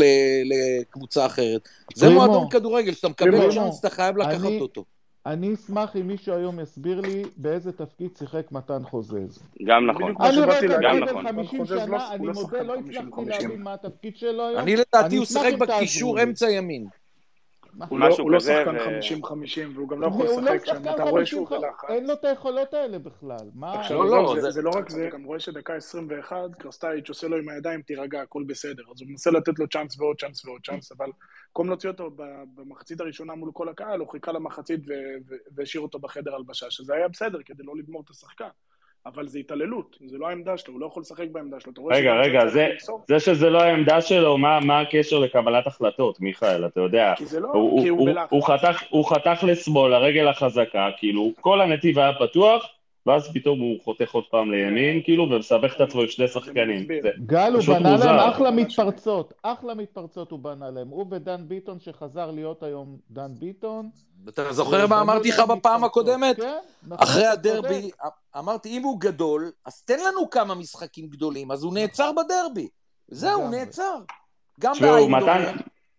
לקבוצה 0.46 1.26
אחרת. 1.26 1.70
זה 1.96 2.10
מועדון 2.10 2.50
כדורגל, 2.50 2.94
שאתה 2.94 3.10
מקבל 3.10 3.52
צ'אנס, 3.54 3.80
אתה 3.80 3.90
חייב 3.90 4.18
לקחת 4.18 4.46
אני... 4.46 4.60
אותו. 4.60 4.95
אני 5.26 5.54
אשמח 5.54 5.96
אם 5.96 6.08
מישהו 6.08 6.34
היום 6.36 6.60
יסביר 6.60 7.02
לי 7.02 7.24
באיזה 7.38 7.72
תפקיד 7.72 8.18
שיחק 8.18 8.52
מתן 8.52 8.84
חוזז. 8.84 9.40
גם 9.66 9.86
נכון. 9.86 10.16
אני 10.22 10.44
רואה 10.44 10.60
את 10.60 10.64
הגבר 10.64 11.24
50 11.24 11.66
שנה, 11.66 12.12
אני 12.14 12.28
מודה, 12.28 12.62
לא 12.62 12.76
הצלחתי 12.76 13.26
להבין 13.26 13.62
מה 13.62 13.74
התפקיד 13.74 14.18
שלו 14.18 14.48
היום. 14.48 14.60
אני 14.60 14.76
לדעתי 14.76 15.16
הוא 15.16 15.26
שיחק 15.26 15.54
בקישור 15.60 16.24
אמצע 16.24 16.50
ימין. 16.50 16.88
הוא 17.90 18.00
לא, 18.00 18.10
לא 18.28 18.40
שחקן 18.40 18.78
50-50 18.78 19.76
והוא 19.76 19.90
גם 19.90 20.02
לא 20.02 20.08
יכול 20.08 20.26
לא 20.26 20.42
לשחק 20.42 20.66
שם, 20.66 20.82
אתה 20.96 21.04
רואה 21.04 21.26
שהוא 21.26 21.50
בלחץ. 21.50 21.90
אין 21.90 22.08
לו 22.08 22.14
את 22.14 22.26
היכולות 22.26 22.74
האלה 22.74 23.00
בכלל. 23.00 23.50
לא, 23.90 24.10
לא, 24.10 24.52
זה 24.52 24.62
לא 24.62 24.70
רק 24.70 24.90
זה, 24.90 25.10
גם 25.14 25.24
רואה 25.24 25.40
שדקה 25.40 25.76
21, 25.76 26.38
קרסטייץ' 26.60 27.10
עושה 27.10 27.28
לו 27.28 27.38
עם 27.38 27.50
הידיים, 27.50 27.82
תירגע, 27.82 28.22
הכל 28.22 28.44
בסדר. 28.48 28.84
אז 28.96 29.02
הוא 29.02 29.10
מנסה 29.10 29.32
לתת 29.32 29.60
לו 29.60 29.68
צ'אנס 29.68 30.00
ועוד 30.00 30.20
צ'אנס 30.20 30.46
ועוד 30.46 30.62
צ'אנס, 30.66 30.92
אבל 30.92 31.10
במקום 31.56 31.70
להוציא 31.70 31.90
אותו 31.90 32.10
במחצית 32.56 33.02
הראשונה 33.02 33.36
מול 33.36 33.50
כל 33.54 33.70
הקהל, 33.70 34.00
הוא 34.00 34.10
חיכה 34.10 34.32
למחצית 34.32 34.80
והשאיר 35.56 35.84
אותו 35.84 36.00
בחדר 36.00 36.36
הלבשה, 36.36 36.72
שזה 36.72 36.94
היה 36.94 37.08
בסדר 37.08 37.40
כדי 37.46 37.64
לא 37.64 37.74
לגמור 37.78 38.02
את 38.06 38.10
השחקן. 38.10 38.48
אבל 39.06 39.28
זה 39.28 39.40
התעללות, 39.40 39.98
זה 40.06 40.18
לא 40.18 40.28
העמדה 40.30 40.58
שלו, 40.58 40.74
הוא 40.74 40.82
לא 40.82 40.86
יכול 40.86 41.02
לשחק 41.02 41.26
בעמדה 41.32 41.60
שלו. 41.60 41.86
רגע, 41.86 42.14
רגע, 42.14 42.48
זה, 42.48 42.70
זה 43.08 43.20
שזה 43.20 43.50
לא 43.50 43.62
העמדה 43.62 44.02
שלו, 44.02 44.38
מה, 44.38 44.60
מה 44.60 44.82
הקשר 44.82 45.20
לקבלת 45.20 45.68
החלטות, 45.68 46.22
מיכאל, 46.22 46.66
אתה 46.66 46.80
יודע? 46.80 47.14
כי 47.18 47.26
זה 47.26 47.40
לא, 47.40 47.48
הוא, 47.48 47.82
כי 47.82 47.88
הוא, 47.88 48.00
הוא 48.00 48.08
בלחץ. 48.08 48.32
הוא 48.32 48.44
חתך, 48.44 48.84
הוא 48.90 49.10
חתך 49.10 49.44
לשמאל, 49.44 49.94
הרגל 49.94 50.28
החזקה, 50.28 50.90
כאילו, 50.98 51.32
כל 51.42 51.62
הנתיב 51.62 52.00
היה 52.00 52.14
פתוח, 52.20 52.70
ואז 53.06 53.34
פתאום 53.34 53.60
הוא 53.60 53.78
חותך 53.84 54.12
עוד 54.12 54.24
פעם 54.32 54.52
לימין, 54.52 55.02
כאילו, 55.04 55.24
ומסבך 55.24 55.76
את 55.76 55.82
עצמו 55.82 56.02
עם 56.02 56.08
שני 56.08 56.28
שחקנים. 56.28 56.88
גל, 57.26 57.54
הוא 57.54 57.64
בנה 57.76 57.98
להם 57.98 58.30
אחלה 58.30 58.52
מתפרצות, 58.52 59.34
אחלה 59.44 59.74
מתפרצות 59.74 60.32
הוא 60.32 60.40
בנה 60.40 60.70
להם. 60.70 60.88
הוא 60.88 61.06
ודן 61.12 61.48
ביטון, 61.48 61.80
שחזר 61.80 62.32
להיות 62.32 62.64
היום 62.64 62.98
דן 63.12 63.32
ביטון. 63.40 63.90
אתה 64.30 64.54
זוכר 64.54 64.88
מה 64.88 65.02
אמרתי 65.02 65.30
לך 65.30 65.40
בפעם 65.40 65.84
הקודמת? 65.84 66.36
כן, 66.36 66.58
נכון. 66.84 66.98
אחרי 67.08 67.26
הדרבי, 67.26 67.90
אמרתי, 68.38 68.70
אם 68.70 68.84
הוא 68.84 69.00
גדול, 69.00 69.52
אז 69.66 69.82
תן 69.82 70.00
לנו 70.00 70.30
כמה 70.30 70.56
משחקים 70.56 71.08
גדולים, 71.08 71.52
אז 71.52 71.64
הוא 71.64 71.74
נעצר 71.74 72.12
בדרבי. 72.12 72.68
זהו, 73.08 73.42
הוא 73.42 73.50
נעצר. 73.50 74.00
גם 74.60 74.74
באיידורים. 74.82 75.16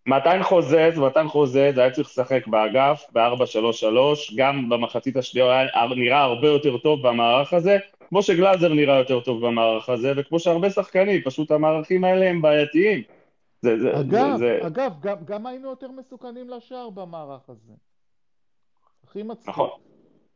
מתן 0.07 0.43
חוזז, 0.43 0.97
מתן 0.97 1.27
חוזז 1.27 1.55
היה 1.55 1.91
צריך 1.91 2.07
לשחק 2.07 2.47
באגף, 2.47 3.05
ב-4-3-3, 3.13 4.35
גם 4.35 4.69
במחצית 4.69 5.17
השנייה 5.17 5.45
הוא 5.45 5.53
היה 5.53 5.87
נראה 5.95 6.21
הרבה 6.21 6.47
יותר 6.47 6.77
טוב 6.77 7.07
במערך 7.07 7.53
הזה, 7.53 7.77
כמו 8.09 8.21
שגלאזר 8.21 8.73
נראה 8.73 8.97
יותר 8.97 9.19
טוב 9.19 9.47
במערך 9.47 9.89
הזה, 9.89 10.13
וכמו 10.17 10.39
שהרבה 10.39 10.69
שחקנים, 10.69 11.21
פשוט 11.21 11.51
המערכים 11.51 12.03
האלה 12.03 12.29
הם 12.29 12.41
בעייתיים. 12.41 13.01
זה, 13.61 13.79
זה, 13.79 13.99
אגב, 13.99 14.37
זה, 14.37 14.59
אגב, 14.67 14.91
גם, 14.99 15.15
גם 15.25 15.45
היינו 15.45 15.69
יותר 15.69 15.87
מסוכנים 15.91 16.49
לשער 16.49 16.89
במערך 16.89 17.49
הזה. 17.49 17.73
הכי 19.07 19.23
מצחיק. 19.23 19.49
נכון. 19.49 19.69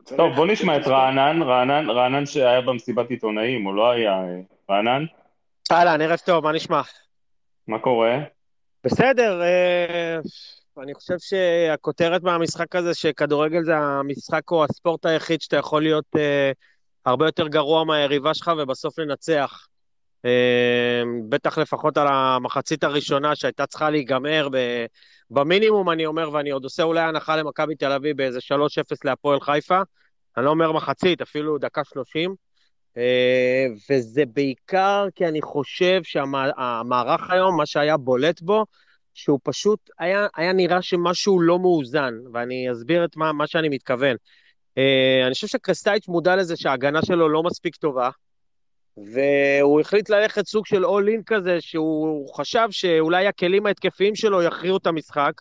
טוב, 0.03 0.35
בוא 0.35 0.47
נשמע 0.47 0.77
את 0.77 0.87
רענן, 0.87 1.41
רענן, 1.41 1.89
רענן 1.89 2.25
שהיה 2.25 2.61
במסיבת 2.61 3.09
עיתונאים, 3.09 3.65
הוא 3.65 3.73
לא 3.73 3.91
היה... 3.91 4.13
אה, 4.13 4.39
רענן? 4.69 5.05
אהלן, 5.71 6.01
ערב 6.01 6.19
טוב, 6.25 6.43
מה 6.43 6.51
נשמע? 6.51 6.81
מה 7.67 7.79
קורה? 7.79 8.17
בסדר, 8.83 9.41
אה, 9.41 10.19
אני 10.83 10.93
חושב 10.93 11.15
שהכותרת 11.19 12.23
מהמשחק 12.23 12.75
הזה, 12.75 12.93
שכדורגל 12.93 13.63
זה 13.63 13.77
המשחק 13.77 14.51
או 14.51 14.63
הספורט 14.63 15.05
היחיד 15.05 15.41
שאתה 15.41 15.57
יכול 15.57 15.81
להיות 15.81 16.05
אה, 16.15 16.51
הרבה 17.05 17.25
יותר 17.25 17.47
גרוע 17.47 17.83
מהיריבה 17.83 18.33
שלך 18.33 18.51
ובסוף 18.57 18.99
לנצח. 18.99 19.67
אה, 20.25 21.03
בטח 21.29 21.57
לפחות 21.57 21.97
על 21.97 22.07
המחצית 22.09 22.83
הראשונה 22.83 23.35
שהייתה 23.35 23.65
צריכה 23.65 23.89
להיגמר 23.89 24.47
במינימום, 25.29 25.89
אני 25.89 26.05
אומר, 26.05 26.31
ואני 26.31 26.49
עוד 26.49 26.63
עושה 26.63 26.83
אולי 26.83 27.01
הנחה 27.01 27.35
למכבי 27.35 27.75
תל 27.75 27.91
אביב 27.91 28.17
באיזה 28.17 28.39
3-0 28.41 28.97
להפועל 29.03 29.41
חיפה. 29.41 29.81
אני 30.37 30.45
לא 30.45 30.49
אומר 30.49 30.71
מחצית, 30.71 31.21
אפילו 31.21 31.57
דקה 31.57 31.83
30. 31.83 32.35
אה, 32.97 33.65
וזה 33.89 34.23
בעיקר 34.33 35.07
כי 35.15 35.25
אני 35.25 35.41
חושב 35.41 36.01
שהמערך 36.03 37.29
היום, 37.29 37.57
מה 37.57 37.65
שהיה 37.65 37.97
בולט 37.97 38.41
בו, 38.41 38.65
שהוא 39.13 39.39
פשוט 39.43 39.89
היה, 39.99 40.27
היה 40.35 40.53
נראה 40.53 40.81
שמשהו 40.81 41.41
לא 41.41 41.59
מאוזן, 41.59 42.13
ואני 42.33 42.71
אסביר 42.71 43.05
את 43.05 43.17
מה, 43.17 43.33
מה 43.33 43.47
שאני 43.47 43.69
מתכוון. 43.69 44.15
אה, 44.77 45.21
אני 45.25 45.33
חושב 45.33 45.47
שקרסטייץ' 45.47 46.07
מודע 46.07 46.35
לזה 46.35 46.55
שההגנה 46.57 47.01
שלו 47.05 47.29
לא 47.29 47.43
מספיק 47.43 47.75
טובה, 47.75 48.09
והוא 48.97 49.81
החליט 49.81 50.09
ללכת 50.09 50.47
סוג 50.47 50.65
של 50.65 50.85
אול 50.85 51.09
אין 51.09 51.21
כזה, 51.25 51.57
שהוא 51.61 52.35
חשב 52.35 52.67
שאולי 52.71 53.27
הכלים 53.27 53.65
ההתקפיים 53.65 54.15
שלו 54.15 54.43
יכריעו 54.43 54.77
את 54.77 54.87
המשחק, 54.87 55.33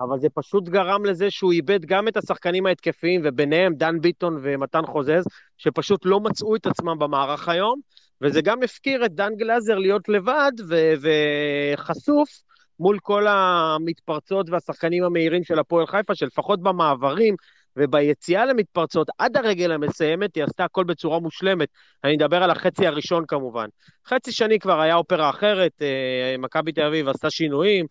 אבל 0.00 0.18
זה 0.20 0.28
פשוט 0.34 0.68
גרם 0.68 1.04
לזה 1.04 1.30
שהוא 1.30 1.52
איבד 1.52 1.84
גם 1.84 2.08
את 2.08 2.16
השחקנים 2.16 2.66
ההתקפיים, 2.66 3.20
וביניהם 3.24 3.74
דן 3.74 4.00
ביטון 4.00 4.38
ומתן 4.42 4.86
חוזז, 4.86 5.24
שפשוט 5.58 6.06
לא 6.06 6.20
מצאו 6.20 6.56
את 6.56 6.66
עצמם 6.66 6.98
במערך 6.98 7.48
היום, 7.48 7.80
וזה 8.20 8.40
גם 8.42 8.62
הפקיר 8.62 9.04
את 9.04 9.14
דן 9.14 9.32
גלאזר 9.36 9.78
להיות 9.78 10.08
לבד 10.08 10.52
ו- 10.68 10.92
וחשוף 11.74 12.28
מול 12.80 12.98
כל 13.02 13.26
המתפרצות 13.28 14.50
והשחקנים 14.50 15.04
המהירים 15.04 15.44
של 15.44 15.58
הפועל 15.58 15.86
חיפה, 15.86 16.14
שלפחות 16.14 16.62
במעברים 16.62 17.34
וביציאה 17.76 18.46
למתפרצות 18.46 19.08
עד 19.18 19.36
הרגל 19.36 19.72
המסיימת, 19.72 20.34
היא 20.34 20.44
עשתה 20.44 20.64
הכל 20.64 20.84
בצורה 20.84 21.20
מושלמת. 21.20 21.68
אני 22.04 22.12
מדבר 22.12 22.42
על 22.42 22.50
החצי 22.50 22.86
הראשון 22.86 23.24
כמובן. 23.28 23.66
חצי 24.06 24.32
שני 24.32 24.58
כבר 24.58 24.80
היה 24.80 24.94
אופרה 24.94 25.30
אחרת, 25.30 25.72
אה, 25.82 26.34
מכבי 26.38 26.72
תל 26.72 26.82
אביב 26.82 27.08
עשתה 27.08 27.30
שינויים, 27.30 27.86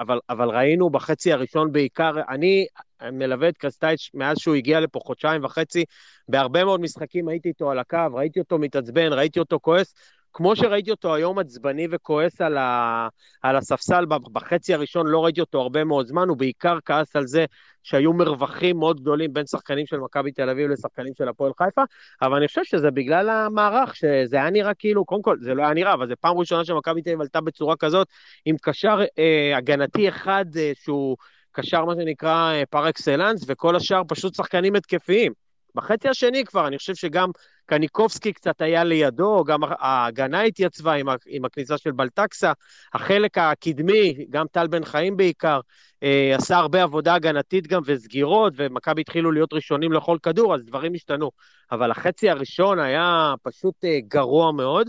אבל, 0.00 0.18
אבל 0.30 0.48
ראינו 0.48 0.90
בחצי 0.90 1.32
הראשון 1.32 1.72
בעיקר, 1.72 2.12
אני 2.28 2.66
מלווה 3.12 3.48
את 3.48 3.56
קרסטייץ' 3.56 4.10
מאז 4.14 4.38
שהוא 4.38 4.54
הגיע 4.54 4.80
לפה 4.80 5.00
חודשיים 5.02 5.44
וחצי, 5.44 5.84
בהרבה 6.28 6.64
מאוד 6.64 6.80
משחקים 6.80 7.28
הייתי 7.28 7.48
איתו 7.48 7.70
על 7.70 7.78
הקו, 7.78 7.98
ראיתי 8.12 8.40
אותו 8.40 8.58
מתעצבן, 8.58 9.12
ראיתי 9.12 9.38
אותו 9.38 9.58
כועס, 9.62 9.94
כמו 10.32 10.56
שראיתי 10.56 10.90
אותו 10.90 11.14
היום 11.14 11.38
עצבני 11.38 11.86
וכועס 11.90 12.40
על, 12.40 12.58
ה, 12.58 13.08
על 13.42 13.56
הספסל 13.56 14.04
בחצי 14.32 14.74
הראשון, 14.74 15.06
לא 15.06 15.24
ראיתי 15.24 15.40
אותו 15.40 15.60
הרבה 15.60 15.84
מאוד 15.84 16.06
זמן, 16.06 16.28
הוא 16.28 16.36
בעיקר 16.36 16.78
כעס 16.84 17.16
על 17.16 17.26
זה 17.26 17.44
שהיו 17.82 18.12
מרווחים 18.12 18.78
מאוד 18.78 19.00
גדולים 19.00 19.32
בין 19.32 19.46
שחקנים 19.46 19.86
של 19.86 19.96
מכבי 19.96 20.32
תל 20.32 20.50
אביב 20.50 20.70
לשחקנים 20.70 21.12
של 21.18 21.28
הפועל 21.28 21.52
חיפה, 21.58 21.82
אבל 22.22 22.36
אני 22.36 22.48
חושב 22.48 22.64
שזה 22.64 22.90
בגלל 22.90 23.28
המערך, 23.28 23.96
שזה 23.96 24.36
היה 24.36 24.50
נראה 24.50 24.74
כאילו, 24.74 25.04
קודם 25.04 25.22
כל, 25.22 25.36
זה 25.40 25.54
לא 25.54 25.62
היה 25.62 25.74
נראה, 25.74 25.94
אבל 25.94 26.08
זו 26.08 26.14
פעם 26.20 26.38
ראשונה 26.38 26.64
שמכבי 26.64 27.02
תל 27.02 27.10
אביב 27.10 27.20
עלתה 27.20 27.40
בצורה 27.40 27.76
כזאת, 27.76 28.08
עם 28.44 28.56
קשר 28.62 29.00
אה, 29.18 29.56
הגנתי 29.56 30.08
אחד 30.08 30.44
אה, 30.56 30.72
שהוא 30.74 31.16
קשר, 31.52 31.84
מה 31.84 31.94
שנקרא, 31.94 32.52
אה, 32.52 32.62
פר 32.70 32.88
אקסלנס, 32.88 33.44
וכל 33.46 33.76
השאר 33.76 34.02
פשוט 34.08 34.34
שחקנים 34.34 34.74
התקפיים. 34.74 35.49
בחצי 35.74 36.08
השני 36.08 36.44
כבר, 36.44 36.66
אני 36.66 36.78
חושב 36.78 36.94
שגם 36.94 37.30
קניקובסקי 37.66 38.32
קצת 38.32 38.60
היה 38.60 38.84
לידו, 38.84 39.44
גם 39.44 39.60
ההגנה 39.64 40.42
התייצבה 40.42 40.92
עם, 40.92 41.06
עם 41.26 41.44
הכניסה 41.44 41.78
של 41.78 41.90
בלטקסה, 41.90 42.52
החלק 42.94 43.38
הקדמי, 43.38 44.26
גם 44.30 44.46
טל 44.52 44.66
בן 44.66 44.84
חיים 44.84 45.16
בעיקר, 45.16 45.60
אה, 46.02 46.34
עשה 46.36 46.56
הרבה 46.56 46.82
עבודה 46.82 47.14
הגנתית 47.14 47.66
גם 47.66 47.82
וסגירות, 47.86 48.52
ומכבי 48.56 49.00
התחילו 49.00 49.32
להיות 49.32 49.52
ראשונים 49.52 49.92
לכל 49.92 50.18
כדור, 50.22 50.54
אז 50.54 50.64
דברים 50.64 50.94
השתנו. 50.94 51.30
אבל 51.72 51.90
החצי 51.90 52.30
הראשון 52.30 52.78
היה 52.78 53.34
פשוט 53.42 53.84
אה, 53.84 53.98
גרוע 54.08 54.52
מאוד. 54.52 54.88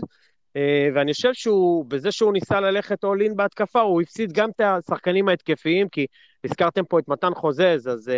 אה, 0.56 0.88
ואני 0.94 1.12
חושב 1.12 1.32
שהוא, 1.32 1.84
בזה 1.88 2.12
שהוא 2.12 2.32
ניסה 2.32 2.60
ללכת 2.60 3.04
all 3.04 3.30
in 3.30 3.34
בהתקפה, 3.36 3.80
הוא 3.80 4.02
הפסיד 4.02 4.32
גם 4.32 4.50
את 4.50 4.60
השחקנים 4.60 5.28
ההתקפיים, 5.28 5.88
כי 5.88 6.06
הזכרתם 6.44 6.84
פה 6.84 6.98
את 6.98 7.08
מתן 7.08 7.34
חוזז, 7.34 7.88
אז 7.88 8.08
uh, 8.08 8.12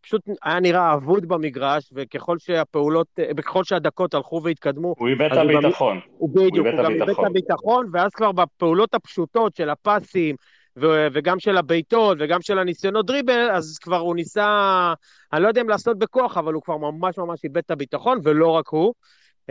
פשוט 0.00 0.22
היה 0.42 0.60
נראה 0.60 0.94
אבוד 0.94 1.26
במגרש, 1.26 1.92
וככל 1.94 2.38
שהפעולות, 2.38 3.06
uh, 3.20 3.42
ככל 3.42 3.64
שהדקות 3.64 4.14
הלכו 4.14 4.40
והתקדמו... 4.44 4.94
הוא 4.98 5.08
איבד 5.08 5.28
את 5.32 5.38
הביטחון. 5.38 6.00
הוא 6.18 6.30
בדיוק, 6.30 6.66
הוא 6.66 6.84
גם 6.84 6.92
איבד 6.92 7.10
את 7.10 7.24
הביטחון, 7.26 7.86
ואז 7.92 8.10
כבר 8.10 8.32
בפעולות 8.32 8.94
הפשוטות 8.94 9.56
של 9.56 9.70
הפסים, 9.70 10.36
ו- 10.76 11.06
וגם 11.12 11.40
של 11.40 11.56
הבעיטות, 11.56 12.16
וגם 12.20 12.42
של 12.42 12.58
הניסיונות 12.58 13.06
דריבל, 13.06 13.50
אז 13.52 13.78
כבר 13.78 13.98
הוא 13.98 14.14
ניסה, 14.14 14.92
אני 15.32 15.42
לא 15.42 15.48
יודע 15.48 15.60
אם 15.60 15.68
לעשות 15.68 15.98
בכוח, 15.98 16.36
אבל 16.36 16.52
הוא 16.52 16.62
כבר 16.62 16.76
ממש 16.76 17.18
ממש 17.18 17.44
איבד 17.44 17.56
את 17.56 17.70
הביטחון, 17.70 18.18
ולא 18.24 18.48
רק 18.48 18.68
הוא. 18.68 18.94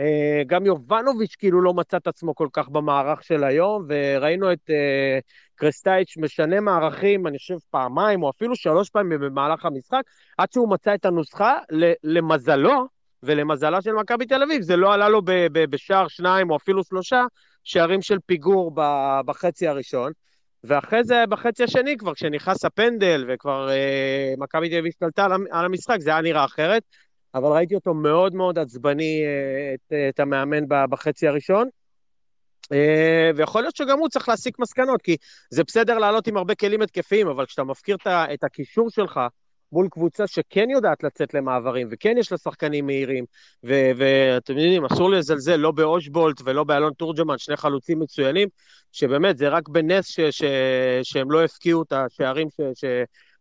אה, 0.00 0.42
גם 0.46 0.66
יובנוביץ' 0.66 1.34
כאילו 1.38 1.62
לא 1.62 1.74
מצא 1.74 1.96
את 1.96 2.06
עצמו 2.06 2.34
כל 2.34 2.48
כך 2.52 2.68
במערך 2.68 3.22
של 3.22 3.44
היום, 3.44 3.86
וראינו 3.88 4.52
את 4.52 4.70
uh, 4.70 5.22
קרסטייץ' 5.54 6.16
משנה 6.16 6.60
מערכים, 6.60 7.26
אני 7.26 7.38
חושב 7.38 7.56
פעמיים, 7.70 8.22
או 8.22 8.30
אפילו 8.30 8.56
שלוש 8.56 8.90
פעמים 8.90 9.20
במהלך 9.20 9.64
המשחק, 9.64 10.02
עד 10.38 10.52
שהוא 10.52 10.70
מצא 10.70 10.94
את 10.94 11.04
הנוסחה, 11.04 11.58
למזלו, 12.04 12.86
ולמזלה 13.22 13.82
של 13.82 13.92
מכבי 13.92 14.26
תל 14.26 14.42
אביב, 14.42 14.62
זה 14.62 14.76
לא 14.76 14.94
עלה 14.94 15.08
לו 15.08 15.22
בשער 15.52 16.08
שניים 16.08 16.50
או 16.50 16.56
אפילו 16.56 16.84
שלושה 16.84 17.24
שערים 17.64 18.02
של 18.02 18.18
פיגור 18.26 18.72
בחצי 19.26 19.68
הראשון. 19.68 20.12
ואחרי 20.64 21.04
זה, 21.04 21.24
בחצי 21.28 21.64
השני, 21.64 21.96
כבר 21.96 22.14
כשנכנס 22.14 22.64
הפנדל 22.64 23.24
וכבר 23.28 23.70
אה, 23.70 24.34
מכבי 24.38 24.68
תל 24.68 24.74
אביב 24.74 24.86
השתלטה 24.86 25.26
על 25.50 25.64
המשחק, 25.64 25.96
זה 26.00 26.10
היה 26.10 26.20
נראה 26.20 26.44
אחרת. 26.44 26.82
אבל 27.34 27.52
ראיתי 27.52 27.74
אותו 27.74 27.94
מאוד 27.94 28.34
מאוד 28.34 28.58
עצבני, 28.58 29.22
אה, 29.24 29.74
את, 29.74 29.92
את 30.08 30.20
המאמן 30.20 30.64
בחצי 30.68 31.28
הראשון. 31.28 31.68
אה, 32.72 33.30
ויכול 33.36 33.62
להיות 33.62 33.76
שגם 33.76 33.98
הוא 33.98 34.08
צריך 34.08 34.28
להסיק 34.28 34.58
מסקנות, 34.58 35.02
כי 35.02 35.16
זה 35.50 35.64
בסדר 35.64 35.98
לעלות 35.98 36.26
עם 36.26 36.36
הרבה 36.36 36.54
כלים 36.54 36.82
התקפיים, 36.82 37.28
אבל 37.28 37.46
כשאתה 37.46 37.64
מפקיר 37.64 37.96
את 38.06 38.44
הקישור 38.44 38.90
שלך 38.90 39.20
מול 39.72 39.88
קבוצה 39.90 40.26
שכן 40.26 40.70
יודעת 40.70 41.02
לצאת 41.02 41.34
למעברים, 41.34 41.88
וכן 41.90 42.14
יש 42.18 42.32
לה 42.32 42.38
שחקנים 42.38 42.86
מהירים, 42.86 43.24
ואתם 43.62 44.58
יודעים, 44.58 44.84
אסור 44.84 45.10
לזלזל 45.10 45.56
לא 45.56 45.70
באושבולט 45.70 46.40
ולא 46.44 46.64
באלון 46.64 46.92
תורג'מן, 46.92 47.38
שני 47.38 47.56
חלוצים 47.56 47.98
מצוינים, 47.98 48.48
שבאמת 48.92 49.38
זה 49.38 49.48
רק 49.48 49.68
בנס 49.68 50.06
ש, 50.06 50.20
ש, 50.20 50.44
שהם 51.02 51.30
לא 51.30 51.44
הפקיעו 51.44 51.82
את 51.82 51.92
השערים 51.92 52.48
ש, 52.50 52.60
ש, 52.74 52.84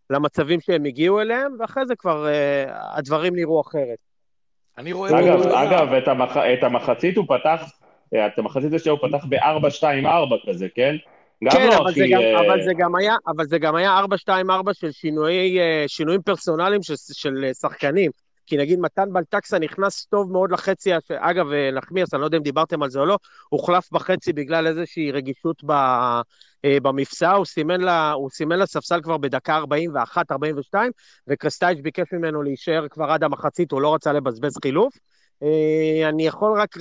למצבים 0.09 0.61
שהם 0.61 0.85
הגיעו 0.85 1.21
אליהם, 1.21 1.55
ואחרי 1.59 1.85
זה 1.85 1.95
כבר 1.95 2.25
uh, 2.25 2.71
הדברים 2.97 3.35
נראו 3.35 3.61
אחרת. 3.61 3.97
אני 4.77 4.91
רואה... 4.93 5.19
אגב. 5.19 5.47
אגב 5.47 5.93
את, 5.93 6.07
המח... 6.07 6.37
את 6.37 6.63
המחצית 6.63 7.17
הוא 7.17 7.25
פתח, 7.27 7.61
אה, 8.13 8.27
את 8.27 8.39
המחצית 8.39 8.73
השנייה 8.73 8.97
הוא 9.01 9.09
פתח 9.09 9.25
ב-4-2-4 9.29 10.49
כזה, 10.49 10.67
כן? 10.75 10.95
כן, 11.51 11.67
לא 11.67 11.77
אבל, 11.77 11.89
הכי, 11.89 11.99
זה 11.99 12.05
גם, 12.11 12.21
uh... 12.21 12.39
אבל, 12.39 12.63
זה 12.63 12.73
גם 12.77 12.95
היה, 12.95 13.15
אבל 13.27 13.45
זה 13.45 13.59
גם 13.59 13.75
היה 13.75 14.01
4-2-4 14.29 14.73
של 14.73 14.91
שינויי, 14.91 15.57
שינויים 15.87 16.21
פרסונליים 16.21 16.83
של, 16.83 16.93
של 17.13 17.49
שחקנים. 17.61 18.11
כי 18.45 18.57
נגיד 18.57 18.79
מתן 18.79 19.13
בלטקסה 19.13 19.59
נכנס 19.59 20.05
טוב 20.05 20.31
מאוד 20.31 20.51
לחצי, 20.51 20.89
אגב, 21.19 21.45
נחמיאס, 21.73 22.13
אני 22.13 22.21
לא 22.21 22.25
יודע 22.25 22.37
אם 22.37 22.43
דיברתם 22.43 22.83
על 22.83 22.89
זה 22.89 22.99
או 22.99 23.05
לא, 23.05 23.17
הוחלף 23.49 23.91
בחצי 23.91 24.33
בגלל 24.33 24.67
איזושהי 24.67 25.11
רגישות 25.11 25.63
ב, 25.65 25.71
אה, 26.65 26.77
במפסע, 26.81 27.31
הוא 27.31 27.45
סימן, 27.45 27.81
לה, 27.81 28.11
הוא 28.11 28.29
סימן 28.29 28.59
לספסל 28.59 29.01
כבר 29.01 29.17
בדקה 29.17 29.59
41-42, 30.71 30.75
וקרסטייץ' 31.27 31.79
ביקש 31.81 32.13
ממנו 32.13 32.43
להישאר 32.43 32.87
כבר 32.87 33.11
עד 33.11 33.23
המחצית, 33.23 33.71
הוא 33.71 33.81
לא 33.81 33.95
רצה 33.95 34.13
לבזבז 34.13 34.57
חילוף. 34.61 34.97
אה, 35.43 36.09
אני 36.09 36.27
יכול 36.27 36.61
רק 36.61 36.75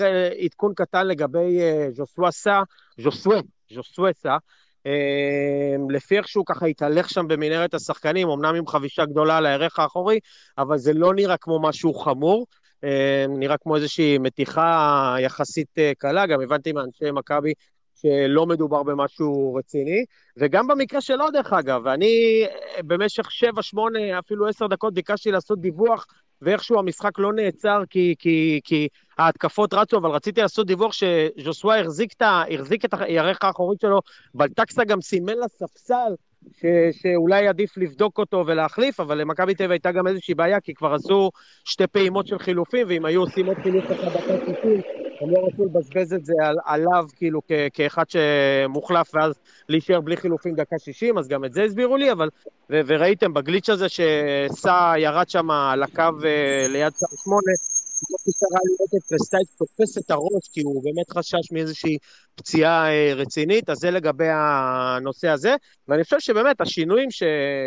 עדכון 0.44 0.72
קטן 0.76 1.06
לגבי 1.06 1.60
אה, 1.60 1.86
ז'וסווה 1.90 2.30
ז'וסווה, 3.74 4.12
סא, 4.12 4.36
לפי 5.90 6.16
איך 6.16 6.28
שהוא 6.28 6.44
ככה 6.46 6.66
התהלך 6.66 7.10
שם 7.10 7.28
במנהרת 7.28 7.74
השחקנים, 7.74 8.28
אמנם 8.28 8.54
עם 8.54 8.66
חבישה 8.66 9.04
גדולה 9.04 9.36
על 9.36 9.46
הערך 9.46 9.78
האחורי, 9.78 10.18
אבל 10.58 10.78
זה 10.78 10.92
לא 10.92 11.14
נראה 11.14 11.36
כמו 11.36 11.62
משהו 11.62 11.94
חמור, 11.94 12.46
נראה 13.28 13.56
כמו 13.56 13.76
איזושהי 13.76 14.18
מתיחה 14.18 15.16
יחסית 15.20 15.78
קלה, 15.98 16.26
גם 16.26 16.40
הבנתי 16.40 16.72
מאנשי 16.72 17.10
מכבי 17.12 17.52
שלא 17.94 18.46
מדובר 18.46 18.82
במשהו 18.82 19.54
רציני, 19.54 20.04
וגם 20.36 20.66
במקרה 20.66 21.00
שלו, 21.00 21.30
דרך 21.30 21.52
אגב, 21.52 21.86
אני 21.86 22.44
במשך 22.78 23.30
7, 23.30 23.62
8, 23.62 24.18
אפילו 24.18 24.48
10 24.48 24.66
דקות 24.66 24.94
ביקשתי 24.94 25.30
לעשות 25.30 25.60
דיווח, 25.60 26.06
ואיכשהו 26.42 26.78
המשחק 26.78 27.18
לא 27.18 27.32
נעצר 27.32 27.82
כי, 27.90 28.14
כי, 28.18 28.60
כי 28.64 28.88
ההתקפות 29.18 29.74
רצו, 29.74 29.98
אבל 29.98 30.10
רציתי 30.10 30.40
לעשות 30.40 30.66
דיווח 30.66 30.92
שז'וסווה 30.92 31.80
החזיק 31.80 32.12
החזיק 32.20 32.84
את 32.84 32.94
הירך 33.00 33.38
האחורית 33.42 33.80
שלו, 33.80 34.00
בלטקסה 34.34 34.84
גם 34.84 35.00
סימן 35.00 35.34
לספסל 35.44 36.14
ש, 36.60 36.64
שאולי 37.02 37.48
עדיף 37.48 37.76
לבדוק 37.76 38.18
אותו 38.18 38.44
ולהחליף, 38.46 39.00
אבל 39.00 39.18
למכבי 39.18 39.54
טבע 39.54 39.72
הייתה 39.72 39.92
גם 39.92 40.06
איזושהי 40.06 40.34
בעיה, 40.34 40.60
כי 40.60 40.74
כבר 40.74 40.94
עשו 40.94 41.30
שתי 41.64 41.86
פעימות 41.86 42.26
של 42.26 42.38
חילופים, 42.38 42.86
ואם 42.88 43.04
היו 43.04 43.20
עושים 43.20 43.46
עוד 43.46 43.56
חילוף 43.62 43.84
אחד 43.84 44.10
60, 44.46 44.82
הם 45.22 45.30
לא 45.30 45.46
רצו 45.46 45.64
לבזבז 45.64 46.14
את 46.14 46.24
זה 46.24 46.34
על, 46.42 46.56
עליו, 46.64 47.04
כאילו, 47.16 47.40
כ, 47.48 47.52
כאחד 47.72 48.04
שמוחלף, 48.08 49.14
ואז 49.14 49.34
להישאר 49.68 50.00
בלי 50.00 50.16
חילופים 50.16 50.54
דקה 50.54 50.78
60, 50.78 51.18
אז 51.18 51.28
גם 51.28 51.44
את 51.44 51.52
זה 51.52 51.62
הסבירו 51.62 51.96
לי, 51.96 52.12
אבל, 52.12 52.28
ו, 52.70 52.80
וראיתם 52.86 53.34
בגליץ' 53.34 53.70
הזה 53.70 53.86
שסע 53.88 54.94
ירד 54.98 55.28
שם 55.28 55.50
על 55.50 55.82
הקו 55.82 56.02
אה, 56.02 56.66
ליד 56.68 56.92
שר 56.92 57.16
שמונה, 57.24 57.52
לא 58.10 58.32
קרה 58.40 58.60
לראות 58.64 58.90
את 58.94 59.22
סטייק 59.22 59.48
תופס 59.58 59.98
את 59.98 60.10
הראש, 60.10 60.48
כי 60.52 60.60
הוא 60.60 60.82
באמת 60.84 61.10
חשש 61.10 61.52
מאיזושהי 61.52 61.98
פציעה 62.34 62.90
אה, 62.90 63.14
רצינית, 63.14 63.70
אז 63.70 63.78
זה 63.78 63.90
לגבי 63.90 64.28
הנושא 64.28 65.28
הזה. 65.28 65.54
ואני 65.88 66.04
חושב 66.04 66.20
שבאמת 66.20 66.60
השינויים 66.60 67.10
ש... 67.10 67.22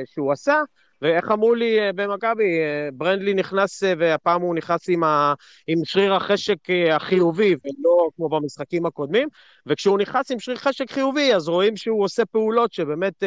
שהוא 0.06 0.32
עשה, 0.32 0.62
ואיך 1.02 1.32
אמרו 1.32 1.56
לי 1.56 1.80
אה, 1.80 1.94
במכבי, 1.94 2.60
אה, 2.60 2.90
ברנדלי 2.94 3.34
נכנס, 3.34 3.84
אה, 3.84 3.94
והפעם 3.98 4.42
הוא 4.42 4.56
נכנס 4.56 4.90
עם, 4.90 5.04
ה, 5.04 5.34
עם 5.68 5.80
שריר 5.84 6.14
החשק 6.14 6.58
החיובי, 6.92 7.56
ולא 7.66 8.10
כמו 8.16 8.30
במשחקים 8.30 8.86
הקודמים, 8.86 9.28
וכשהוא 9.66 9.98
נכנס 9.98 10.32
עם 10.32 10.40
שריר 10.40 10.58
חשק 10.58 10.92
חיובי, 10.92 11.34
אז 11.36 11.48
רואים 11.48 11.78
שהוא 11.78 12.04
עושה 12.04 12.26
פעולות 12.26 12.74
שבאמת 12.74 13.24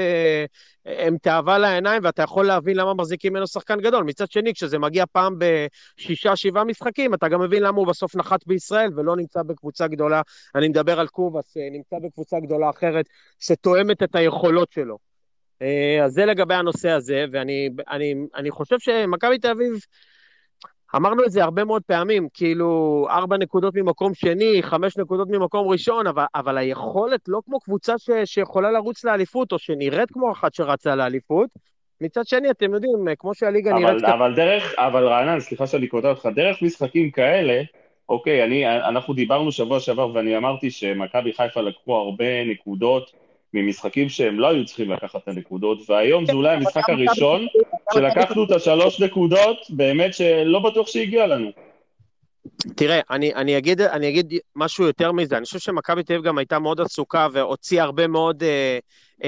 הן 0.85 1.17
תאווה 1.23 1.59
לעיניים, 1.59 2.05
ואתה 2.05 2.23
יכול 2.23 2.47
להבין 2.47 2.77
למה 2.77 2.95
מחזיקים 2.95 3.33
ממנו 3.33 3.47
שחקן 3.47 3.81
גדול. 3.81 4.05
מצד 4.05 4.31
שני, 4.31 4.55
כשזה 4.55 4.79
מגיע 4.79 5.05
פעם 5.13 5.37
בשישה, 5.39 6.37
שבעה 6.37 6.65
משחקים, 6.65 7.15
אתה 7.15 7.29
גם 7.29 7.41
מבין 7.41 7.63
למה 7.63 7.79
הוא 7.79 7.87
בסוף 7.87 8.17
נחת 8.17 8.47
בישראל 8.47 8.91
ולא 8.97 9.17
נמצא 9.17 9.43
בקבוצה 9.43 9.87
גדולה. 9.87 10.23
אני 10.55 10.69
מדבר 10.69 11.01
על 11.01 11.07
קובאס, 11.07 11.57
נמצא 11.73 11.97
בקבוצה 12.03 12.41
גדולה 12.41 12.71
אחרת 12.71 13.05
שתואמת 13.41 14.03
את 14.03 14.15
היכולות 14.15 14.73
שלו. 14.73 15.08
אז 16.05 16.13
זה 16.13 16.25
לגבי 16.25 16.55
הנושא 16.55 16.91
הזה, 16.91 17.25
ואני 17.33 17.69
אני, 17.91 18.15
אני 18.37 18.51
חושב 18.51 18.77
שמכבי 18.79 19.39
תל 19.39 19.51
אביב, 19.51 19.73
אמרנו 20.97 21.25
את 21.25 21.31
זה 21.31 21.45
הרבה 21.45 21.65
מאוד 21.65 21.83
פעמים, 21.87 22.29
כאילו, 22.35 23.07
ארבע 23.11 23.37
נקודות 23.37 23.75
ממקום 23.77 24.15
שני, 24.15 24.63
חמש 24.63 24.99
נקודות 24.99 25.29
ממקום 25.31 25.69
ראשון, 25.69 26.07
אבל, 26.07 26.25
אבל 26.35 26.59
היכולת 26.59 27.21
לא 27.29 27.41
כמו 27.47 27.61
קבוצה 27.61 27.99
ש, 27.99 28.11
שיכולה 28.25 28.71
לרוץ 28.71 29.05
לאליפות, 29.05 29.53
או 29.53 29.59
שנראית 29.59 30.11
כמו 30.11 30.33
אחת 30.33 30.55
שרצה 30.55 30.95
לאליפות. 30.95 31.49
מצד 32.01 32.27
שני, 32.27 32.51
אתם 32.51 32.75
יודעים, 32.75 32.93
כמו 33.19 33.35
שהליגה 33.35 33.71
אבל, 33.71 33.81
נראית... 33.81 34.05
אבל 34.05 34.35
דרך, 34.35 34.75
אבל 34.77 35.07
רענן, 35.07 35.41
סליחה 35.41 35.67
שאני 35.67 35.87
קוטע 35.87 36.11
אותך, 36.11 36.29
דרך 36.35 36.63
משחקים 36.63 37.11
כאלה, 37.11 37.63
אוקיי, 38.09 38.45
אני, 38.45 38.79
אנחנו 38.89 39.15
דיברנו 39.15 39.53
שבוע 39.53 39.81
שעבר 39.81 40.15
ואני 40.15 40.37
אמרתי 40.37 40.71
שמכבי 40.71 41.33
חיפה 41.33 41.61
לקחו 41.61 41.97
הרבה 41.97 42.45
נקודות 42.45 43.13
ממשחקים 43.55 44.09
שהם 44.09 44.41
לא 44.41 44.49
היו 44.49 44.65
צריכים 44.67 44.91
לקחת 44.91 45.23
את 45.23 45.29
הנקודות, 45.29 45.91
והיום 45.91 46.27
זה 46.27 46.33
אולי 46.33 46.55
המשחק 46.57 46.83
הראשון 46.89 47.47
שלקחנו 47.95 48.45
את 48.45 48.51
השלוש 48.51 49.01
נקודות, 49.01 49.57
באמת 49.71 50.15
שלא 50.15 50.59
בטוח 50.59 50.87
שהגיע 50.87 51.27
לנו. 51.27 51.51
תראה, 52.77 53.01
אני, 53.11 53.35
אני, 53.35 53.59
אגיד, 53.59 53.81
אני 53.81 54.09
אגיד 54.09 54.35
משהו 54.57 54.85
יותר 54.85 55.13
מזה, 55.13 55.37
אני 55.37 55.45
חושב 55.45 55.59
שמכבי 55.59 56.03
תל 56.03 56.13
אביב 56.13 56.27
גם 56.27 56.39
הייתה 56.39 56.59
מאוד 56.59 56.81
עסוקה 56.81 57.27
והוציאה 57.33 57.85
הרבה 57.85 58.07
מאוד 58.07 58.43
אה, 58.43 58.79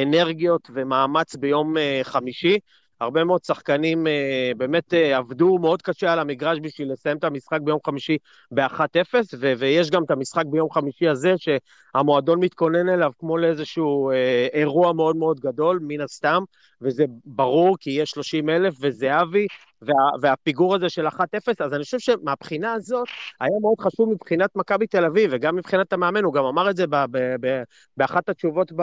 אנרגיות 0.02 0.70
ומאמץ 0.74 1.36
ביום 1.36 1.78
אה, 1.78 2.00
חמישי. 2.02 2.58
הרבה 3.00 3.24
מאוד 3.24 3.44
שחקנים 3.44 4.06
אה, 4.06 4.52
באמת 4.56 4.94
אה, 4.94 5.16
עבדו 5.16 5.58
מאוד 5.58 5.82
קשה 5.82 6.12
על 6.12 6.18
המגרש 6.18 6.58
בשביל 6.62 6.92
לסיים 6.92 7.16
את 7.16 7.24
המשחק 7.24 7.60
ביום 7.60 7.78
חמישי 7.86 8.16
ב-1-0, 8.50 9.14
ו- 9.40 9.52
ויש 9.58 9.90
גם 9.90 10.04
את 10.04 10.10
המשחק 10.10 10.44
ביום 10.46 10.70
חמישי 10.70 11.08
הזה 11.08 11.34
שהמועדון 11.36 12.40
מתכונן 12.40 12.88
אליו 12.88 13.12
כמו 13.18 13.38
לאיזשהו 13.38 14.10
אה, 14.10 14.46
אירוע 14.52 14.92
מאוד 14.92 15.16
מאוד 15.16 15.40
גדול, 15.40 15.78
מן 15.82 16.00
הסתם, 16.00 16.42
וזה 16.82 17.04
ברור 17.24 17.76
כי 17.80 17.90
יש 17.90 18.10
30 18.10 18.50
אלף 18.50 18.74
וזהבי, 18.80 19.46
וה, 19.82 19.94
והפיגור 20.20 20.74
הזה 20.74 20.88
של 20.88 21.06
1-0, 21.06 21.20
אז 21.60 21.74
אני 21.74 21.84
חושב 21.84 21.98
שמבחינה 21.98 22.72
הזאת 22.72 23.08
היה 23.40 23.56
מאוד 23.62 23.74
חשוב 23.80 24.12
מבחינת 24.12 24.50
מכבי 24.56 24.86
תל 24.86 25.04
אביב, 25.04 25.30
וגם 25.34 25.56
מבחינת 25.56 25.92
המאמן, 25.92 26.24
הוא 26.24 26.34
גם 26.34 26.44
אמר 26.44 26.70
את 26.70 26.76
זה 26.76 26.86
ב, 26.86 26.96
ב, 27.10 27.18
ב, 27.40 27.62
באחת 27.96 28.28
התשובות 28.28 28.72
ב, 28.76 28.82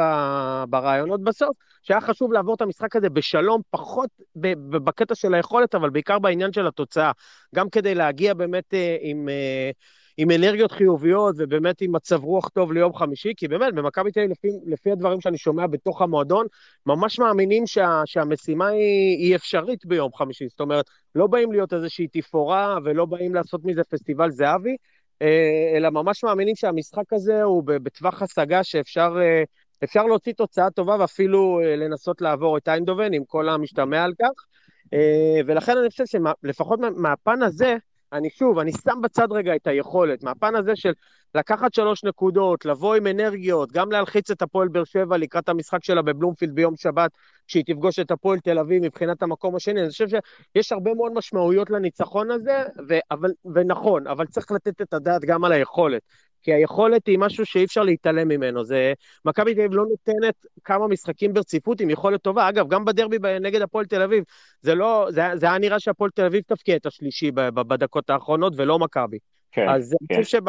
ברעיונות 0.69 1.23
בסוף, 1.23 1.57
שהיה 1.83 2.01
חשוב 2.01 2.33
לעבור 2.33 2.55
את 2.55 2.61
המשחק 2.61 2.95
הזה 2.95 3.09
בשלום, 3.09 3.61
פחות 3.69 4.09
ב, 4.35 4.47
ב, 4.53 4.77
בקטע 4.77 5.15
של 5.15 5.33
היכולת, 5.33 5.75
אבל 5.75 5.89
בעיקר 5.89 6.19
בעניין 6.19 6.53
של 6.53 6.67
התוצאה. 6.67 7.11
גם 7.55 7.69
כדי 7.69 7.95
להגיע 7.95 8.33
באמת 8.33 8.73
אה, 8.73 8.97
עם... 9.01 9.29
עם 10.17 10.31
אנרגיות 10.31 10.71
חיוביות 10.71 11.35
ובאמת 11.37 11.81
עם 11.81 11.95
מצב 11.95 12.23
רוח 12.23 12.49
טוב 12.49 12.73
ליום 12.73 12.93
חמישי, 12.93 13.33
כי 13.37 13.47
באמת, 13.47 13.73
במכבי 13.73 14.11
תל 14.11 14.19
אביב, 14.19 14.31
לפי, 14.31 14.47
לפי 14.65 14.91
הדברים 14.91 15.21
שאני 15.21 15.37
שומע 15.37 15.67
בתוך 15.67 16.01
המועדון, 16.01 16.47
ממש 16.85 17.19
מאמינים 17.19 17.67
שה, 17.67 18.01
שהמשימה 18.05 18.67
היא, 18.67 19.17
היא 19.17 19.35
אפשרית 19.35 19.85
ביום 19.85 20.13
חמישי. 20.13 20.47
זאת 20.47 20.59
אומרת, 20.59 20.85
לא 21.15 21.27
באים 21.27 21.51
להיות 21.51 21.73
איזושהי 21.73 22.07
תפאורה 22.07 22.77
ולא 22.83 23.05
באים 23.05 23.35
לעשות 23.35 23.61
מזה 23.65 23.83
פסטיבל 23.83 24.31
זהבי, 24.31 24.75
אה, 25.21 25.73
אלא 25.77 25.89
ממש 25.89 26.23
מאמינים 26.23 26.55
שהמשחק 26.55 27.13
הזה 27.13 27.43
הוא 27.43 27.63
בטווח 27.65 28.21
השגה 28.21 28.63
שאפשר 28.63 29.17
אה, 29.21 29.43
אפשר 29.83 30.03
להוציא 30.03 30.33
תוצאה 30.33 30.69
טובה 30.71 30.95
ואפילו 30.99 31.59
אה, 31.63 31.75
לנסות 31.75 32.21
לעבור 32.21 32.57
את 32.57 32.67
איינדובן 32.67 33.13
עם 33.13 33.25
כל 33.25 33.49
המשתמע 33.49 34.03
על 34.03 34.13
כך. 34.21 34.45
ולכן 35.47 35.77
אני 35.77 35.89
חושב 35.89 36.03
שלפחות 36.05 36.79
מהפן 36.95 37.41
הזה, 37.41 37.75
אני 38.13 38.29
שוב, 38.29 38.59
אני 38.59 38.71
שם 38.71 38.99
בצד 39.03 39.27
רגע 39.31 39.55
את 39.55 39.67
היכולת, 39.67 40.23
מהפן 40.23 40.55
הזה 40.55 40.75
של 40.75 40.91
לקחת 41.35 41.73
שלוש 41.73 42.03
נקודות, 42.03 42.65
לבוא 42.65 42.95
עם 42.95 43.07
אנרגיות, 43.07 43.71
גם 43.71 43.91
להלחיץ 43.91 44.31
את 44.31 44.41
הפועל 44.41 44.67
באר 44.67 44.83
שבע 44.83 45.17
לקראת 45.17 45.49
המשחק 45.49 45.83
שלה 45.83 46.01
בבלומפילד 46.01 46.55
ביום 46.55 46.75
שבת, 46.75 47.11
כשהיא 47.47 47.63
תפגוש 47.65 47.99
את 47.99 48.11
הפועל 48.11 48.39
תל 48.39 48.59
אביב 48.59 48.83
מבחינת 48.83 49.23
המקום 49.23 49.55
השני. 49.55 49.81
אני 49.81 49.89
חושב 49.89 50.07
שיש 50.07 50.71
הרבה 50.71 50.93
מאוד 50.93 51.13
משמעויות 51.13 51.69
לניצחון 51.69 52.31
הזה, 52.31 52.63
ו- 52.89 52.99
אבל, 53.11 53.31
ונכון, 53.53 54.07
אבל 54.07 54.25
צריך 54.25 54.51
לתת 54.51 54.81
את 54.81 54.93
הדעת 54.93 55.21
גם 55.25 55.45
על 55.45 55.51
היכולת. 55.51 56.01
כי 56.43 56.53
היכולת 56.53 57.07
היא 57.07 57.19
משהו 57.19 57.45
שאי 57.45 57.63
אפשר 57.63 57.83
להתעלם 57.83 58.27
ממנו. 58.27 58.63
זה... 58.63 58.93
מכבי 59.25 59.53
תל 59.53 59.59
אביב 59.59 59.73
לא 59.73 59.85
נותנת 59.89 60.45
כמה 60.63 60.87
משחקים 60.87 61.33
ברציפות 61.33 61.81
עם 61.81 61.89
יכולת 61.89 62.21
טובה. 62.21 62.49
אגב, 62.49 62.67
גם 62.67 62.85
בדרבי 62.85 63.17
נגד 63.41 63.61
הפועל 63.61 63.85
תל 63.85 64.01
אביב, 64.01 64.23
זה 64.61 64.75
לא... 64.75 65.07
זה, 65.09 65.21
זה 65.35 65.45
היה 65.45 65.57
נראה 65.57 65.79
שהפועל 65.79 66.09
תל 66.11 66.25
אביב 66.25 66.43
תפקיע 66.47 66.75
את 66.75 66.85
השלישי 66.85 67.31
בדקות 67.31 68.09
האחרונות, 68.09 68.53
ולא 68.57 68.79
מכבי. 68.79 69.17
כן, 69.51 69.69
אז 69.69 69.95
כן. 70.09 70.15
אני 70.15 70.23
חושב 70.23 70.39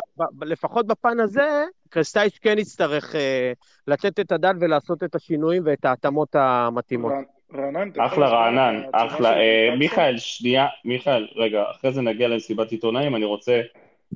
שלפחות 0.43 0.87
בפן 0.87 1.21
הזה, 1.21 1.65
קרסטייץ' 1.89 2.39
כן 2.41 2.59
יצטרך 2.59 3.15
אה, 3.15 3.53
לתת 3.87 4.21
את 4.21 4.33
הדעת 4.33 4.57
ולעשות 4.61 5.05
את 5.05 5.15
השינויים 5.15 5.63
ואת 5.67 5.85
ההתאמות 5.85 6.35
המתאימות. 6.35 7.13
רענן, 7.55 7.91
אחלה 7.99 8.29
רענן, 8.29 8.83
אחלה. 8.93 9.37
אה, 9.37 9.75
מיכאל, 9.79 10.19
שנייה, 10.19 10.67
מיכאל, 10.85 11.27
רגע, 11.37 11.65
אחרי 11.71 11.93
זה 11.93 12.03
נגיע 12.03 12.29
למסיבת 12.29 12.71
עיתונאים, 12.71 13.17
אני 13.17 13.25
רוצה 13.25 13.61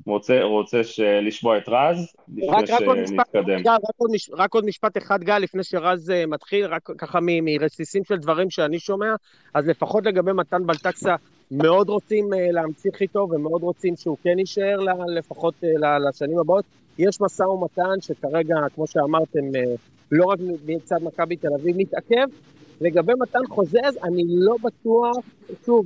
רוצה, 0.05 0.43
רוצה 0.43 0.81
לשמוע 1.21 1.57
את 1.57 1.69
רז, 1.69 2.13
לפני 2.37 2.67
שנתקדם. 3.07 3.59
רק, 3.59 3.67
רק, 3.67 4.39
רק 4.39 4.53
עוד 4.53 4.65
משפט 4.65 4.97
אחד, 4.97 5.23
גל, 5.23 5.37
לפני 5.37 5.63
שרז 5.63 6.09
אה, 6.09 6.25
מתחיל, 6.25 6.65
רק 6.65 6.89
ככה 6.97 7.19
מרסיסים 7.21 8.03
של 8.03 8.17
דברים 8.17 8.49
שאני 8.49 8.79
שומע, 8.79 9.15
אז 9.53 9.67
לפחות 9.67 10.05
לגבי 10.05 10.31
מתן 10.33 10.65
בלטקסה, 10.65 11.15
מאוד 11.51 11.89
רוצים 11.89 12.33
אה, 12.33 12.51
להמשיך 12.51 13.01
איתו 13.01 13.27
ומאוד 13.31 13.61
רוצים 13.61 13.95
שהוא 13.95 14.17
כן 14.23 14.39
יישאר 14.39 14.77
לפחות 15.17 15.53
אה, 15.63 15.99
לשנים 15.99 16.39
הבאות. 16.39 16.65
יש 16.97 17.21
משא 17.21 17.43
ומתן 17.43 18.01
שכרגע, 18.01 18.55
כמו 18.75 18.87
שאמרתם, 18.87 19.39
לא 20.11 20.25
רק 20.25 20.39
מצד 20.67 21.03
מכבי 21.03 21.35
תל 21.35 21.53
אביב 21.59 21.77
מתעכב, 21.77 22.27
לגבי 22.81 23.13
מתן 23.19 23.39
חוזז, 23.49 23.97
אני 24.03 24.23
לא 24.27 24.55
בטוח, 24.63 25.17
שוב, 25.65 25.85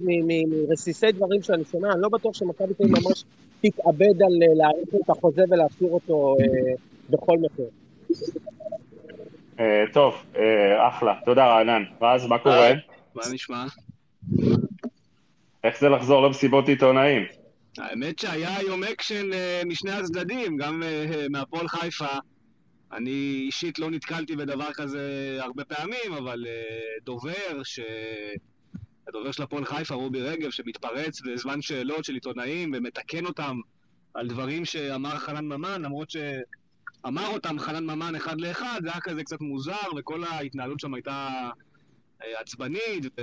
מרסיסי 0.67 1.11
דברים 1.11 1.41
שאני 1.41 1.63
שומע, 1.71 1.91
אני 1.91 2.01
לא 2.01 2.09
בטוח 2.09 2.33
שמכבי 2.33 2.73
תל 2.73 2.83
אביב 2.83 2.95
ממש 3.05 3.23
תתאבד 3.61 4.21
על 4.21 4.43
אה, 4.43 4.53
להאריך 4.55 4.89
את 4.95 5.09
החוזה 5.09 5.41
ולהשאיר 5.49 5.89
אותו 5.89 6.35
אה, 6.39 6.73
בכל 7.09 7.37
מחיר. 7.37 7.69
אה, 9.59 9.83
טוב, 9.93 10.13
אחלה. 10.77 11.13
תודה 11.25 11.45
רענן. 11.45 11.83
רז, 12.01 12.25
מה 12.25 12.39
קורה? 12.39 12.69
מה 13.15 13.23
נשמע? 13.33 13.65
איך 15.63 15.79
זה 15.79 15.89
לחזור 15.89 16.21
למסיבות 16.21 16.67
עיתונאים? 16.67 17.25
האמת 17.77 18.19
שהיה 18.19 18.57
היום 18.57 18.83
אקשן 18.83 19.29
משני 19.65 19.91
הצדדים, 19.91 20.57
גם 20.57 20.83
מהפועל 21.29 21.67
חיפה. 21.67 22.17
אני 22.93 23.41
אישית 23.45 23.79
לא 23.79 23.91
נתקלתי 23.91 24.35
בדבר 24.35 24.73
כזה 24.73 25.37
הרבה 25.41 25.65
פעמים, 25.65 26.13
אבל 26.17 26.45
דובר 27.05 27.63
ש... 27.63 27.79
הדובר 29.07 29.31
של 29.31 29.43
הפועל 29.43 29.65
חיפה, 29.65 29.95
רובי 29.95 30.21
רגב, 30.21 30.49
שמתפרץ 30.49 31.21
בזמן 31.21 31.61
שאלות 31.61 32.05
של 32.05 32.13
עיתונאים 32.13 32.71
ומתקן 32.75 33.25
אותם 33.25 33.57
על 34.13 34.27
דברים 34.27 34.65
שאמר 34.65 35.17
חנן 35.17 35.45
ממן, 35.45 35.81
למרות 35.81 36.09
שאמר 36.09 37.27
אותם 37.27 37.59
חנן 37.59 37.83
ממן 37.83 38.15
אחד 38.15 38.41
לאחד, 38.41 38.79
זה 38.83 38.89
היה 38.91 39.01
כזה 39.01 39.23
קצת 39.23 39.41
מוזר, 39.41 39.87
וכל 39.97 40.23
ההתנהלות 40.23 40.79
שם 40.79 40.93
הייתה 40.93 41.49
אה, 42.23 42.39
עצבנית. 42.39 43.05
ו... 43.05 43.21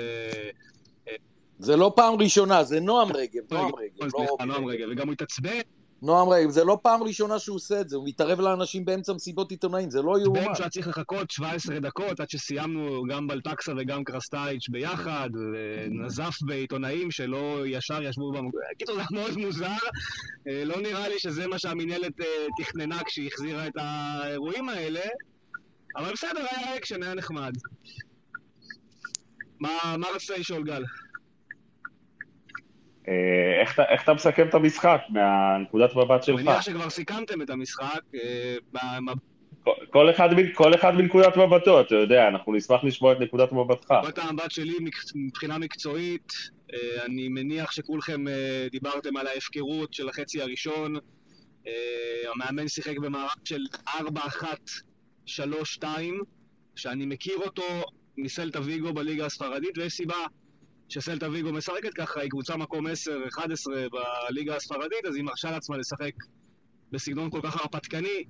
זה 1.58 1.76
לא 1.76 1.92
פעם 1.96 2.14
ראשונה, 2.14 2.64
זה 2.64 2.80
נועם 2.80 3.12
רגב, 3.12 3.42
נועם 3.50 3.70
רגב. 3.74 4.10
לא 4.14 4.46
נועם 4.46 4.64
רגב, 4.64 4.88
וגם 4.90 5.06
הוא 5.06 5.12
התעצבן. 5.12 5.60
נועם 6.04 6.28
רגב, 6.28 6.50
זה 6.50 6.64
לא 6.64 6.78
פעם 6.82 7.02
ראשונה 7.02 7.38
שהוא 7.38 7.56
עושה 7.56 7.80
את 7.80 7.88
זה, 7.88 7.96
הוא 7.96 8.08
מתערב 8.08 8.40
לאנשים 8.40 8.84
באמצע 8.84 9.12
מסיבות 9.12 9.50
עיתונאים, 9.50 9.90
זה 9.90 10.02
לא 10.02 10.20
יאומן. 10.20 10.54
שהיה 10.54 10.70
צריך 10.70 10.88
לחכות 10.88 11.30
17 11.30 11.80
דקות 11.80 12.20
עד 12.20 12.30
שסיימנו 12.30 13.02
גם 13.08 13.26
בלטקסה 13.26 13.72
וגם 13.78 14.04
קרסטייץ' 14.04 14.68
ביחד, 14.68 15.30
ונזף 15.34 16.38
בעיתונאים 16.42 17.10
שלא 17.10 17.66
ישר 17.66 18.02
ישבו 18.02 18.32
במקום. 18.32 18.60
קיצור, 18.78 18.96
זה 18.96 19.02
מאוד 19.10 19.36
מוזר, 19.36 19.66
אה, 20.48 20.64
לא 20.64 20.80
נראה 20.80 21.08
לי 21.08 21.18
שזה 21.18 21.46
מה 21.46 21.58
שהמינהלת 21.58 22.20
אה, 22.20 22.26
תכננה 22.58 23.04
כשהיא 23.04 23.30
החזירה 23.32 23.66
את 23.66 23.76
האירועים 23.76 24.68
האלה, 24.68 25.00
אבל 25.96 26.12
בסדר, 26.12 26.46
היה 26.50 26.76
אקשן, 26.76 27.02
היה 27.02 27.14
נחמד. 27.14 27.52
מה 29.60 30.06
רצית 30.14 30.38
לשאול, 30.38 30.64
גל? 30.64 30.84
אה, 33.08 33.60
איך, 33.60 33.80
איך 33.88 34.02
אתה 34.02 34.14
מסכם 34.14 34.48
את 34.48 34.54
המשחק 34.54 35.00
מהנקודת 35.08 35.96
מבט 35.96 36.22
שלך? 36.22 36.38
אני 36.38 36.44
מניח 36.44 36.62
שכבר 36.62 36.90
סיכמתם 36.90 37.42
את 37.42 37.50
המשחק. 37.50 38.00
אה, 38.14 38.56
כל 39.90 40.10
אחד, 40.10 40.28
כל 40.54 40.74
אחד 40.74 40.94
מנקודת 40.94 41.36
מבטו, 41.36 41.80
אתה 41.80 41.94
יודע, 41.94 42.28
אנחנו 42.28 42.54
נשמח 42.54 42.84
לשמוע 42.84 43.12
את 43.12 43.20
נקודת 43.20 43.52
מבטך. 43.52 43.90
נקודת 43.90 44.18
המבט 44.18 44.50
שלי 44.50 44.72
מבחינה 45.14 45.58
מקצועית, 45.58 46.32
אה, 46.74 47.04
אני 47.04 47.28
מניח 47.28 47.72
שכולכם 47.72 48.24
דיברתם 48.70 49.16
על 49.16 49.26
ההפקרות 49.26 49.94
של 49.94 50.08
החצי 50.08 50.42
הראשון. 50.42 50.96
המאמן 52.34 52.68
שיחק 52.68 52.98
במערך 52.98 53.34
של 53.44 53.60
4-1-3-2, 55.28 55.84
שאני 56.76 57.06
מכיר 57.06 57.36
אותו 57.36 57.82
מסלטה 58.18 58.60
ויגו 58.60 58.92
בליגה 58.92 59.26
הספרדית, 59.26 59.78
ויש 59.78 59.92
סיבה 59.92 60.16
שסלטה 60.88 61.30
ויגו 61.30 61.52
משחקת 61.52 61.94
ככה, 61.94 62.20
היא 62.20 62.30
קבוצה 62.30 62.56
מקום 62.56 62.86
10-11 62.86 62.90
בליגה 64.30 64.56
הספרדית, 64.56 65.06
אז 65.08 65.14
היא 65.14 65.24
מרשה 65.24 65.50
לעצמה 65.50 65.76
לשחק 65.76 66.12
בסגנון 66.92 67.30
כל 67.30 67.40
כך 67.42 67.60
הרפתקני, 67.60 68.24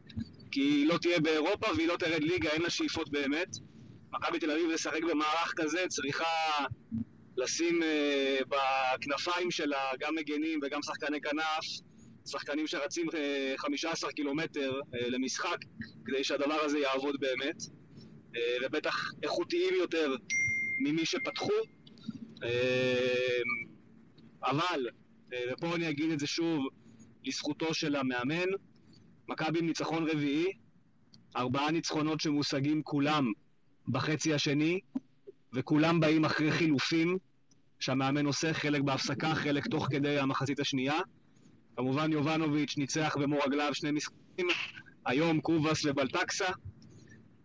כי 0.50 0.60
היא 0.60 0.86
לא 0.86 0.98
תהיה 0.98 1.20
באירופה 1.20 1.66
והיא 1.76 1.88
לא 1.88 1.96
תרד 1.96 2.22
ליגה, 2.22 2.50
אין 2.50 2.62
לה 2.62 2.70
שאיפות 2.70 3.10
באמת. 3.10 3.56
מכבי 4.12 4.38
תל 4.38 4.50
אביב 4.50 4.70
לשחק 4.70 5.02
במערך 5.02 5.52
כזה 5.56 5.84
צריכה 5.88 6.64
לשים 7.36 7.82
uh, 7.82 8.44
בכנפיים 8.48 9.50
שלה 9.50 9.90
גם 10.00 10.14
מגנים 10.14 10.60
וגם 10.62 10.82
שחקני 10.82 11.20
כנף, 11.20 11.64
שחקנים 12.26 12.66
שרצים 12.66 13.08
uh, 13.08 13.12
15 13.56 14.12
קילומטר 14.12 14.80
uh, 14.80 14.96
למשחק 15.08 15.56
כדי 16.04 16.24
שהדבר 16.24 16.60
הזה 16.60 16.78
יעבוד 16.78 17.16
באמת, 17.20 17.56
uh, 17.62 18.38
ובטח 18.62 19.12
איכותיים 19.22 19.74
יותר 19.74 20.16
ממי 20.80 21.06
שפתחו. 21.06 21.52
Uh, 22.34 22.46
אבל, 24.42 24.86
uh, 25.30 25.34
ופה 25.52 25.74
אני 25.74 25.88
אגיד 25.90 26.10
את 26.10 26.18
זה 26.18 26.26
שוב, 26.26 26.66
לזכותו 27.24 27.74
של 27.74 27.96
המאמן, 27.96 28.48
מכבי 29.28 29.58
עם 29.58 29.66
ניצחון 29.66 30.08
רביעי, 30.10 30.46
ארבעה 31.36 31.70
ניצחונות 31.70 32.20
שמושגים 32.20 32.82
כולם 32.82 33.32
בחצי 33.88 34.34
השני, 34.34 34.80
וכולם 35.52 36.00
באים 36.00 36.24
אחרי 36.24 36.52
חילופים 36.52 37.18
שהמאמן 37.80 38.26
עושה, 38.26 38.52
חלק 38.52 38.82
בהפסקה, 38.82 39.34
חלק 39.34 39.66
תוך 39.66 39.86
כדי 39.90 40.18
המחצית 40.18 40.60
השנייה. 40.60 41.00
כמובן 41.76 42.12
יובנוביץ' 42.12 42.76
ניצח 42.76 43.16
במו 43.20 43.38
רגליו 43.46 43.74
שני 43.74 43.90
משחקים, 43.90 44.46
היום 45.06 45.40
קובאס 45.40 45.84
ובלטקסה. 45.84 46.46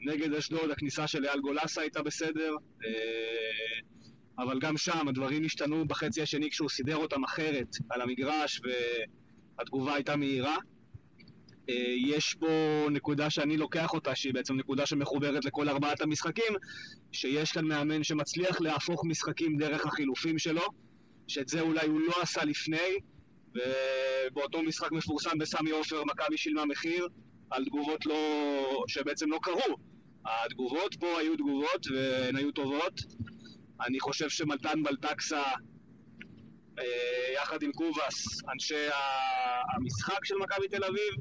נגד 0.02 0.34
אשדוד 0.34 0.72
הכניסה 0.72 1.08
של 1.08 1.26
אייל 1.26 1.40
גולסה 1.40 1.82
הייתה 1.82 2.02
בסדר, 2.02 2.56
אה, 2.86 3.80
אבל 4.44 4.60
גם 4.60 4.78
שם 4.78 5.08
הדברים 5.08 5.46
השתנו 5.46 5.88
בחצי 5.88 6.22
השני 6.22 6.50
כשהוא 6.50 6.70
סידר 6.70 6.96
אותם 6.96 7.24
אחרת 7.24 7.76
על 7.90 8.02
המגרש 8.02 8.62
והתגובה 9.58 9.94
הייתה 9.94 10.16
מהירה. 10.16 10.58
אה, 11.70 11.94
יש 11.98 12.36
פה 12.40 12.48
נקודה 12.92 13.30
שאני 13.30 13.58
לוקח 13.58 13.94
אותה, 13.94 14.16
שהיא 14.16 14.34
בעצם 14.34 14.58
נקודה 14.58 14.86
שמחוברת 14.86 15.46
לכל 15.46 15.70
ארבעת 15.70 16.02
המשחקים, 16.02 16.54
שיש 17.12 17.52
כאן 17.52 17.66
מאמן 17.66 18.04
שמצליח 18.04 18.62
להפוך 18.62 19.06
משחקים 19.06 19.58
דרך 19.58 19.86
החילופים 19.86 20.40
שלו, 20.40 20.64
שאת 21.28 21.50
זה 21.50 21.62
אולי 21.62 21.88
הוא 21.88 22.00
לא 22.00 22.14
עשה 22.22 22.46
לפני, 22.46 22.98
ובאותו 23.50 24.64
משחק 24.64 24.92
מפורסם 24.92 25.38
בסמי 25.38 25.72
עופר 25.72 26.04
מכבי 26.04 26.38
שילמה 26.38 26.66
מחיר 26.66 27.08
על 27.50 27.66
תגובות 27.66 28.06
לא... 28.06 28.84
שבעצם 28.88 29.30
לא 29.30 29.40
קרו. 29.42 29.78
התגובות 30.26 30.96
פה 31.00 31.20
היו 31.20 31.36
תגובות 31.36 31.88
והן 31.94 32.36
היו 32.36 32.52
טובות. 32.52 32.94
אני 33.88 34.00
חושב 34.00 34.30
שמלטן 34.30 34.84
בלטקסה 34.84 35.44
אה, 36.80 37.34
יחד 37.36 37.64
עם 37.64 37.72
קובאס, 37.72 38.44
אנשי 38.54 38.88
המשחק 39.76 40.26
של 40.26 40.36
מכבי 40.36 40.68
תל 40.68 40.84
אביב, 40.84 41.14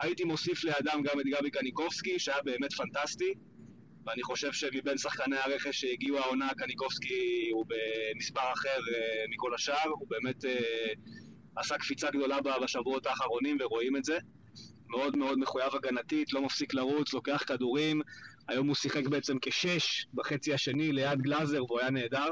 הייתי 0.00 0.24
מוסיף 0.24 0.64
לידם 0.64 1.02
גם 1.02 1.20
את 1.20 1.26
גבי 1.26 1.50
קניקובסקי, 1.50 2.18
שהיה 2.18 2.42
באמת 2.44 2.72
פנטסטי, 2.72 3.34
ואני 4.06 4.22
חושב 4.22 4.52
שמבין 4.52 4.98
שחקני 4.98 5.36
הרכש 5.36 5.80
שהגיעו 5.80 6.18
העונה, 6.18 6.48
קניקובסקי 6.56 7.50
הוא 7.52 7.66
במספר 7.68 8.52
אחר 8.52 8.78
uh, 8.78 9.30
מכל 9.30 9.54
השאר, 9.54 9.88
הוא 9.88 10.08
באמת 10.08 10.44
uh, 10.44 10.48
עשה 11.56 11.78
קפיצה 11.78 12.10
גדולה 12.10 12.38
בשבועות 12.62 13.06
האחרונים 13.06 13.56
ורואים 13.60 13.96
את 13.96 14.04
זה. 14.04 14.18
מאוד 14.88 15.16
מאוד 15.16 15.38
מחויב 15.38 15.74
הגנתית, 15.74 16.32
לא 16.32 16.42
מפסיק 16.42 16.74
לרוץ, 16.74 17.12
לוקח 17.12 17.42
כדורים. 17.46 18.02
היום 18.48 18.66
הוא 18.66 18.74
שיחק 18.74 19.06
בעצם 19.06 19.36
כשש 19.42 20.06
בחצי 20.14 20.54
השני 20.54 20.92
ליד 20.92 21.22
גלאזר 21.22 21.64
והוא 21.64 21.80
היה 21.80 21.90
נהדר. 21.90 22.28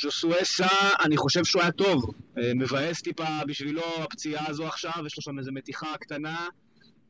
ז'וסואסה, 0.00 0.66
אמ, 0.66 1.04
אני 1.04 1.16
חושב 1.16 1.44
שהוא 1.44 1.62
היה 1.62 1.72
טוב. 1.72 2.14
אה, 2.38 2.54
מבאס 2.54 3.02
טיפה 3.02 3.44
בשבילו 3.46 3.82
הפציעה 4.02 4.48
הזו 4.48 4.66
עכשיו, 4.66 4.92
יש 5.06 5.16
לו 5.16 5.22
שם 5.22 5.38
איזו 5.38 5.52
מתיחה 5.52 5.94
קטנה. 6.00 6.48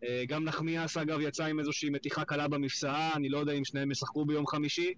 אה, 0.04 0.24
גם 0.28 0.44
נחמיאס, 0.44 0.96
אגב, 0.96 1.20
יצא 1.20 1.44
עם 1.44 1.60
איזושהי 1.60 1.90
מתיחה 1.90 2.24
קלה 2.24 2.48
במפסעה, 2.48 3.14
אני 3.14 3.28
לא 3.28 3.38
יודע 3.38 3.52
אם 3.52 3.64
שניהם 3.64 3.90
ישחקו 3.90 4.24
ביום 4.24 4.46
חמישי. 4.46 4.94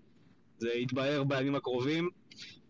זה 0.59 0.68
יתבהר 0.74 1.24
בימים 1.24 1.55
הקרובים. 1.55 2.09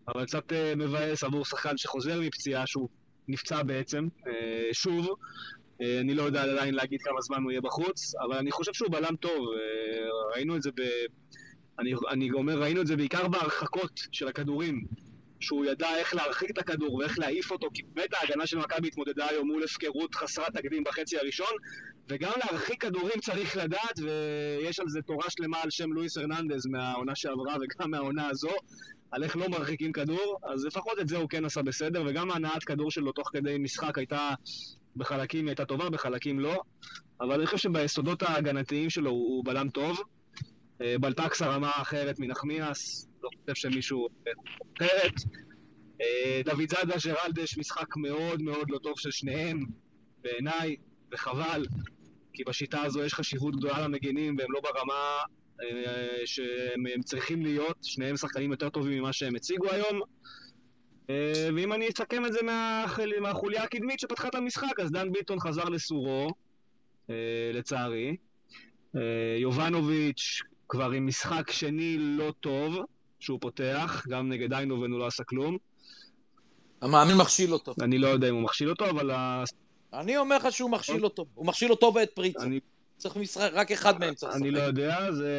אבל 0.07 0.25
קצת 0.25 0.53
אה, 0.53 0.75
מבאס 0.75 1.23
עבור 1.23 1.45
שחקן 1.45 1.77
שחוזר 1.77 2.21
מפציעה, 2.21 2.67
שהוא 2.67 2.89
נפצע 3.27 3.63
בעצם, 3.63 4.07
שוב. 4.71 5.07
אני 5.99 6.13
לא 6.13 6.23
יודע 6.23 6.43
עדיין 6.43 6.73
להגיד 6.73 7.01
כמה 7.01 7.21
זמן 7.21 7.43
הוא 7.43 7.51
יהיה 7.51 7.61
בחוץ, 7.61 8.15
אבל 8.15 8.37
אני 8.37 8.51
חושב 8.51 8.73
שהוא 8.73 8.89
בלם 8.91 9.15
טוב. 9.15 9.47
ראינו 10.35 10.55
את 10.55 10.61
זה 10.61 10.71
ב... 10.71 10.81
אני, 11.79 11.93
אני 12.09 12.31
אומר, 12.31 12.61
ראינו 12.61 12.81
את 12.81 12.87
זה 12.87 12.95
בעיקר 12.95 13.27
בהרחקות 13.27 13.99
של 14.11 14.27
הכדורים, 14.27 14.85
שהוא 15.39 15.65
ידע 15.65 15.95
איך 15.95 16.15
להרחיק 16.15 16.51
את 16.51 16.57
הכדור 16.57 16.95
ואיך 16.95 17.19
להעיף 17.19 17.51
אותו, 17.51 17.67
כי 17.73 17.81
באמת 17.93 18.13
ההגנה 18.13 18.47
של 18.47 18.57
מכבי 18.57 18.87
התמודדה 18.87 19.27
היום 19.29 19.47
מול 19.47 19.63
הפקרות 19.63 20.15
חסרת 20.15 20.57
תקדים 20.57 20.83
בחצי 20.83 21.17
הראשון, 21.17 21.53
וגם 22.09 22.31
להרחיק 22.37 22.81
כדורים 22.81 23.19
צריך 23.21 23.57
לדעת, 23.57 23.99
ויש 24.03 24.79
על 24.79 24.89
זה 24.89 25.01
תורה 25.01 25.29
שלמה 25.29 25.57
על 25.63 25.69
שם 25.69 25.93
לואיס 25.93 26.17
הרננדז 26.17 26.65
מהעונה 26.65 27.15
שעברה 27.15 27.55
וגם 27.55 27.91
מהעונה 27.91 28.27
הזו, 28.27 28.51
על 29.11 29.23
איך 29.23 29.37
לא 29.37 29.49
מרחיקים 29.49 29.91
כדור, 29.91 30.39
אז 30.43 30.65
לפחות 30.65 30.99
את 30.99 31.07
זה 31.07 31.17
הוא 31.17 31.29
כן 31.29 31.45
עשה 31.45 31.61
בסדר, 31.61 32.03
וגם 32.07 32.31
הנעת 32.31 32.63
כדור 32.63 32.91
שלו 32.91 33.11
תוך 33.11 33.29
כדי 33.33 33.57
משחק 33.57 33.97
הייתה, 33.97 34.33
בחלקים 34.95 35.47
הייתה 35.47 35.65
טובה, 35.65 35.89
בחלקים 35.89 36.39
לא, 36.39 36.61
אבל 37.21 37.35
אני 37.35 37.45
חושב 37.45 37.57
שביסודות 37.57 38.23
ההגנתיים 38.23 38.89
שלו 38.89 39.11
הוא 39.11 39.45
בלם 39.45 39.69
טוב. 39.69 39.99
אה, 40.81 40.95
בלטקס 40.99 41.41
הרמה 41.41 41.71
אחרת 41.75 42.19
מנחמיאס, 42.19 43.07
לא 43.23 43.29
חושב 43.39 43.55
שמישהו 43.55 44.07
אחרת. 44.77 45.13
אה, 46.01 46.41
דוד 46.45 46.69
זאדה, 46.69 46.95
ג'רלדש, 47.05 47.57
משחק 47.57 47.95
מאוד 47.95 48.41
מאוד 48.41 48.69
לא 48.69 48.77
טוב 48.77 48.93
של 48.99 49.11
שניהם, 49.11 49.65
בעיניי, 50.21 50.75
וחבל, 51.11 51.65
כי 52.33 52.43
בשיטה 52.43 52.81
הזו 52.81 53.03
יש 53.03 53.13
חשיבות 53.13 53.55
גדולה 53.55 53.81
למגינים 53.81 54.35
והם 54.39 54.51
לא 54.51 54.61
ברמה 54.61 55.19
אה, 55.63 56.21
שהם 56.25 57.01
צריכים 57.03 57.41
להיות, 57.41 57.77
שניהם 57.81 58.17
שחקנים 58.17 58.51
יותר 58.51 58.69
טובים 58.69 58.99
ממה 58.99 59.13
שהם 59.13 59.35
הציגו 59.35 59.69
היום. 59.71 60.01
ואם 61.55 61.73
אני 61.73 61.89
אסכם 61.89 62.25
את 62.25 62.33
זה 62.33 62.39
מהחוליה 63.21 63.63
הקדמית 63.63 63.99
שפתחה 63.99 64.27
את 64.27 64.35
המשחק, 64.35 64.79
אז 64.79 64.91
דן 64.91 65.11
ביטון 65.11 65.39
חזר 65.39 65.63
לסורו, 65.63 66.27
לצערי. 67.53 68.15
יובנוביץ' 69.37 70.41
כבר 70.69 70.91
עם 70.91 71.07
משחק 71.07 71.51
שני 71.51 71.97
לא 71.99 72.33
טוב, 72.39 72.75
שהוא 73.19 73.39
פותח, 73.41 74.05
גם 74.09 74.29
נגד 74.29 74.53
איינובן 74.53 74.91
הוא 74.91 74.99
לא 74.99 75.07
עשה 75.07 75.23
כלום. 75.23 75.57
המאמין 76.81 77.17
מכשיל 77.17 77.53
אותו. 77.53 77.73
אני 77.81 77.97
לא 77.97 78.07
יודע 78.07 78.29
אם 78.29 78.35
הוא 78.35 78.43
מכשיל 78.43 78.69
אותו, 78.69 78.89
אבל... 78.89 79.11
אני 79.93 80.17
אומר 80.17 80.37
לך 80.37 80.51
שהוא 80.51 80.69
מכשיל 80.69 81.03
אותו. 81.03 81.25
הוא 81.33 81.45
מכשיל 81.45 81.71
אותו 81.71 81.91
ואת 81.95 82.09
פריצה. 82.15 82.43
אני... 82.43 82.59
צריך 82.97 83.17
משחק, 83.17 83.49
רק 83.53 83.71
אחד 83.71 83.99
מהם 83.99 84.13
צריך 84.13 84.29
לשחק. 84.29 84.41
אני 84.41 84.51
לא 84.51 84.59
יודע, 84.59 85.11
זה... 85.11 85.33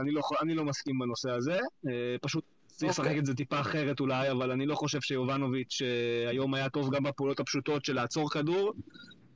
אני 0.00 0.10
לא, 0.10 0.22
אני 0.42 0.54
לא 0.54 0.64
מסכים 0.64 0.98
בנושא 0.98 1.30
הזה. 1.30 1.58
אה, 1.88 2.16
פשוט 2.20 2.44
צריך 2.76 2.90
לשחק 2.90 3.06
אוקיי. 3.06 3.18
את 3.18 3.26
זה 3.26 3.34
טיפה 3.34 3.60
אחרת 3.60 4.00
אולי, 4.00 4.30
אבל 4.30 4.50
אני 4.50 4.66
לא 4.66 4.74
חושב 4.74 5.00
שיובנוביץ' 5.00 5.82
אה, 5.82 6.30
היום 6.30 6.54
היה 6.54 6.68
טוב 6.68 6.94
גם 6.94 7.02
בפעולות 7.02 7.40
הפשוטות 7.40 7.84
של 7.84 7.94
לעצור 7.94 8.30
כדור, 8.30 8.72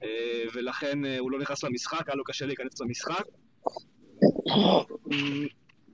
אה, 0.02 0.44
ולכן 0.54 0.98
הוא 1.18 1.30
לא 1.30 1.38
נכנס 1.38 1.64
למשחק, 1.64 2.08
היה 2.08 2.16
לו 2.16 2.24
קשה 2.24 2.46
להיכנס 2.46 2.80
למשחק. 2.80 3.24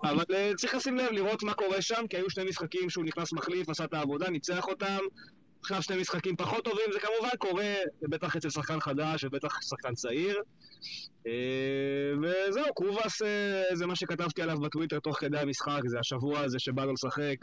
אבל 0.02 0.24
אה, 0.34 0.52
צריך 0.56 0.74
לשים 0.74 0.96
לב, 0.96 1.12
לראות 1.12 1.42
מה 1.42 1.54
קורה 1.54 1.82
שם, 1.82 2.06
כי 2.10 2.16
היו 2.16 2.30
שני 2.30 2.44
משחקים 2.44 2.90
שהוא 2.90 3.04
נכנס 3.04 3.32
מחליף, 3.32 3.68
עשה 3.68 3.84
את 3.84 3.94
העבודה, 3.94 4.30
ניצח 4.30 4.68
אותם. 4.68 4.98
עכשיו 5.60 5.82
שני 5.82 6.00
משחקים 6.00 6.36
פחות 6.36 6.64
טובים, 6.64 6.92
זה 6.92 6.98
כמובן 7.00 7.36
קורה, 7.38 7.74
בטח 8.02 8.36
אצל 8.36 8.50
שחקן 8.50 8.80
חדש 8.80 9.24
ובטח 9.24 9.62
שחקן 9.62 9.94
צעיר. 9.94 10.42
אה, 11.26 11.32
וזהו, 12.22 12.74
קרובס 12.74 13.22
אה, 13.22 13.62
זה 13.72 13.86
מה 13.86 13.96
שכתבתי 13.96 14.42
עליו 14.42 14.60
בטוויטר 14.60 14.98
תוך 14.98 15.18
כדי 15.18 15.38
המשחק, 15.38 15.80
זה 15.86 15.98
השבוע 15.98 16.40
הזה 16.40 16.58
שבא 16.58 16.84
לו 16.84 16.92
לשחק. 16.92 17.36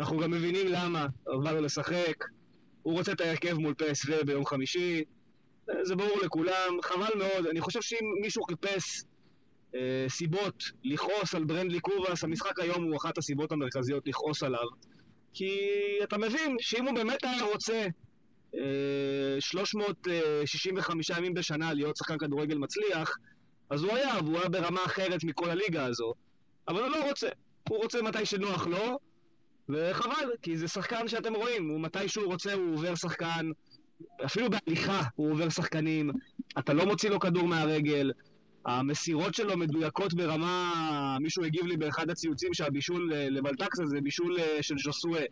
אנחנו 0.00 0.18
גם 0.18 0.30
מבינים 0.30 0.66
למה 0.66 1.06
בא 1.26 1.52
לו 1.52 1.60
לשחק. 1.60 2.24
הוא 2.82 2.94
רוצה 2.94 3.12
את 3.12 3.20
ההרכב 3.20 3.54
מול 3.54 3.74
PSV 3.82 4.24
ביום 4.24 4.46
חמישי, 4.46 5.04
זה 5.82 5.96
ברור 5.96 6.20
לכולם, 6.24 6.78
חבל 6.82 7.18
מאוד. 7.18 7.46
אני 7.46 7.60
חושב 7.60 7.82
שאם 7.82 8.06
מישהו 8.22 8.42
חיפש 8.44 9.02
אה, 9.74 10.06
סיבות 10.08 10.64
לכעוס 10.84 11.34
על 11.34 11.44
ברנדלי 11.44 11.80
קובאס, 11.80 12.24
המשחק 12.24 12.60
היום 12.60 12.84
הוא 12.84 12.96
אחת 12.96 13.18
הסיבות 13.18 13.52
המרכזיות 13.52 14.06
לכעוס 14.06 14.42
עליו. 14.42 14.66
כי 15.34 15.58
אתה 16.02 16.18
מבין 16.18 16.56
שאם 16.60 16.84
הוא 16.86 16.94
באמת 16.94 17.24
היה 17.24 17.42
רוצה 17.42 17.86
365 19.40 21.10
ימים 21.10 21.34
בשנה 21.34 21.72
להיות 21.72 21.96
שחקן 21.96 22.18
כדורגל 22.18 22.58
מצליח, 22.58 23.16
אז 23.70 23.82
הוא 23.82 23.92
היה, 23.92 24.14
והוא 24.24 24.38
היה 24.38 24.48
ברמה 24.48 24.80
אחרת 24.86 25.24
מכל 25.24 25.50
הליגה 25.50 25.84
הזו. 25.84 26.14
אבל 26.68 26.80
הוא 26.80 26.88
לא 26.88 27.08
רוצה. 27.08 27.28
הוא 27.68 27.78
רוצה 27.82 28.02
מתי 28.02 28.26
שנוח 28.26 28.66
לו, 28.66 28.98
וחבל, 29.68 30.30
כי 30.42 30.56
זה 30.56 30.68
שחקן 30.68 31.08
שאתם 31.08 31.34
רואים, 31.34 31.68
הוא 31.68 31.80
מתי 31.80 32.08
שהוא 32.08 32.26
רוצה 32.26 32.52
הוא 32.52 32.74
עובר 32.74 32.94
שחקן, 32.94 33.50
אפילו 34.24 34.46
בהליכה 34.50 35.02
הוא 35.14 35.32
עובר 35.32 35.48
שחקנים, 35.48 36.10
אתה 36.58 36.72
לא 36.72 36.86
מוציא 36.86 37.10
לו 37.10 37.20
כדור 37.20 37.48
מהרגל, 37.48 38.12
המסירות 38.66 39.34
שלו 39.34 39.56
מדויקות 39.56 40.14
ברמה... 40.14 41.16
מישהו 41.20 41.44
הגיב 41.44 41.66
לי 41.66 41.76
באחד 41.76 42.10
הציוצים 42.10 42.54
שהבישול 42.54 43.12
לבלטקסה 43.14 43.86
זה 43.86 44.00
בישול 44.00 44.38
אה, 44.40 44.62
של 44.62 44.74
ז'וסואה. 44.78 45.24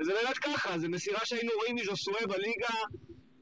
וזה 0.00 0.12
באמת 0.22 0.38
ככה, 0.38 0.78
זה 0.78 0.88
מסירה 0.88 1.20
שהיינו 1.24 1.52
רואים 1.60 1.76
מז'וסואה 1.76 2.26
בליגה 2.26 2.74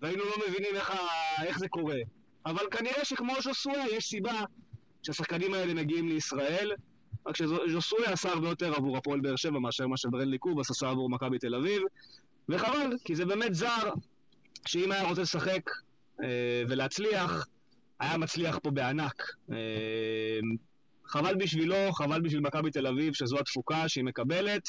והיינו 0.02 0.24
לא 0.24 0.32
מבינים 0.48 0.74
איך, 0.74 0.90
ה... 0.90 0.96
איך 1.44 1.58
זה 1.58 1.68
קורה. 1.68 1.98
אבל 2.46 2.66
כנראה 2.70 3.04
שכמו 3.04 3.32
ז'וסואה 3.42 3.84
יש 3.92 4.04
סיבה 4.04 4.44
שהשחקנים 5.02 5.54
האלה 5.54 5.74
מגיעים 5.74 6.08
לישראל, 6.08 6.72
רק 7.26 7.36
שז'וסוי 7.36 8.06
עשה 8.06 8.28
הרבה 8.28 8.48
יותר 8.48 8.74
עבור 8.74 8.96
הפועל 8.96 9.20
באר 9.20 9.36
שבע 9.36 9.58
מאשר 9.58 9.86
מה 9.86 9.96
שברנלי 9.96 10.38
קובס 10.38 10.70
עשה 10.70 10.88
עבור 10.88 11.10
מכבי 11.10 11.38
תל 11.38 11.54
אביב, 11.54 11.82
וחבל, 12.48 12.96
כי 13.04 13.16
זה 13.16 13.24
באמת 13.24 13.54
זר, 13.54 13.90
שאם 14.66 14.92
היה 14.92 15.08
רוצה 15.08 15.22
לשחק 15.22 15.70
אה, 16.22 16.62
ולהצליח, 16.68 17.46
היה 18.00 18.18
מצליח 18.18 18.58
פה 18.62 18.70
בענק. 18.70 19.22
אה, 19.52 19.56
חבל 21.06 21.34
בשבילו, 21.34 21.92
חבל 21.92 22.20
בשביל 22.20 22.40
מכבי 22.40 22.70
תל 22.70 22.86
אביב, 22.86 23.14
שזו 23.14 23.38
התפוקה 23.38 23.88
שהיא 23.88 24.04
מקבלת. 24.04 24.62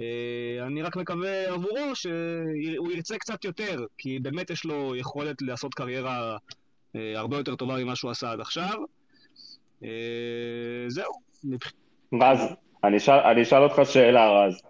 אה, 0.00 0.66
אני 0.66 0.82
רק 0.82 0.96
מקווה 0.96 1.48
עבורו 1.48 1.94
שהוא 1.94 2.92
ירצה 2.92 3.18
קצת 3.18 3.44
יותר, 3.44 3.84
כי 3.98 4.18
באמת 4.18 4.50
יש 4.50 4.64
לו 4.64 4.96
יכולת 4.96 5.42
לעשות 5.42 5.74
קריירה 5.74 6.36
אה, 6.96 7.12
הרבה 7.16 7.36
יותר 7.36 7.54
טובה 7.54 7.84
ממה 7.84 7.96
שהוא 7.96 8.10
עשה 8.10 8.30
עד 8.30 8.40
עכשיו. 8.40 8.74
אה, 9.84 9.88
זהו. 10.88 11.12
רז, 12.22 12.54
אני 12.84 12.96
אשאל, 12.96 13.18
אני 13.18 13.42
אשאל 13.42 13.62
אותך 13.62 13.80
שאלה, 13.84 14.30
רז. 14.30 14.62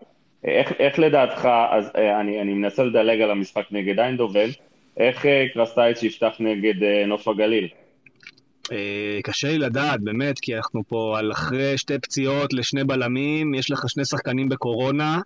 איך, 0.45 0.73
איך 0.79 0.99
לדעתך, 0.99 1.49
אז 1.71 1.91
אני, 1.95 2.41
אני 2.41 2.55
מנסה 2.55 2.85
לדלג 2.85 3.21
על 3.21 3.31
המשחק 3.31 3.65
נגד 3.71 3.99
איינדובן, 3.99 4.49
איך 4.97 5.27
קרסטייץ' 5.55 6.03
יפתח 6.03 6.37
נגד 6.41 6.75
נוף 7.07 7.29
הגליל? 7.29 7.69
קשה 9.23 9.49
לי 9.49 9.59
לדעת, 9.59 10.01
באמת, 10.01 10.39
כי 10.39 10.57
אנחנו 10.57 10.83
פה 10.89 11.15
על 11.19 11.33
אחרי 11.33 11.79
שתי 11.79 11.99
פציעות 11.99 12.53
לשני 12.53 12.85
בלמים, 12.85 13.55
יש 13.55 13.71
לך 13.71 13.85
שני 13.89 14.05
שחקנים 14.05 14.49
בקורונה. 14.49 15.21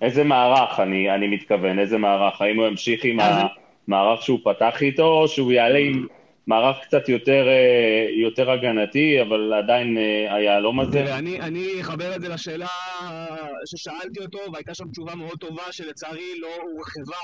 איזה 0.00 0.24
מערך, 0.24 0.80
אני, 0.80 1.14
אני 1.14 1.28
מתכוון, 1.28 1.78
איזה 1.78 1.98
מערך? 1.98 2.40
האם 2.40 2.56
הוא 2.56 2.66
ימשיך 2.66 3.04
עם 3.04 3.18
המערך 3.20 4.22
שהוא 4.22 4.38
פתח 4.44 4.82
איתו, 4.82 5.06
או 5.06 5.28
שהוא 5.28 5.52
יעלה 5.52 5.78
עם 5.78 6.06
מערך 6.46 6.76
קצת 6.82 7.08
יותר, 7.08 7.46
יותר 8.22 8.50
הגנתי, 8.50 9.22
אבל 9.22 9.52
עדיין 9.52 9.96
היהלום 10.30 10.80
הזה? 10.80 11.16
אני, 11.18 11.40
אני 11.40 11.80
אחבר 11.80 12.16
את 12.16 12.20
זה 12.20 12.28
לשאלה 12.28 12.66
ששאלתי 13.66 14.20
אותו, 14.20 14.38
והייתה 14.52 14.74
שם 14.74 14.88
תשובה 14.92 15.14
מאוד 15.14 15.38
טובה, 15.40 15.62
שלצערי 15.70 16.38
לא 16.40 16.48
הורחבה, 16.62 17.22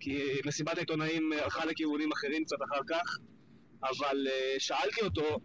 כי 0.00 0.18
מסיבת 0.46 0.76
העיתונאים 0.76 1.30
הלכה 1.44 1.66
לכיוונים 1.66 2.12
אחרים 2.12 2.44
קצת 2.44 2.56
אחר 2.70 2.80
כך. 2.90 3.18
אבל 3.84 4.26
uh, 4.26 4.60
שאלתי 4.60 5.00
אותו, 5.00 5.38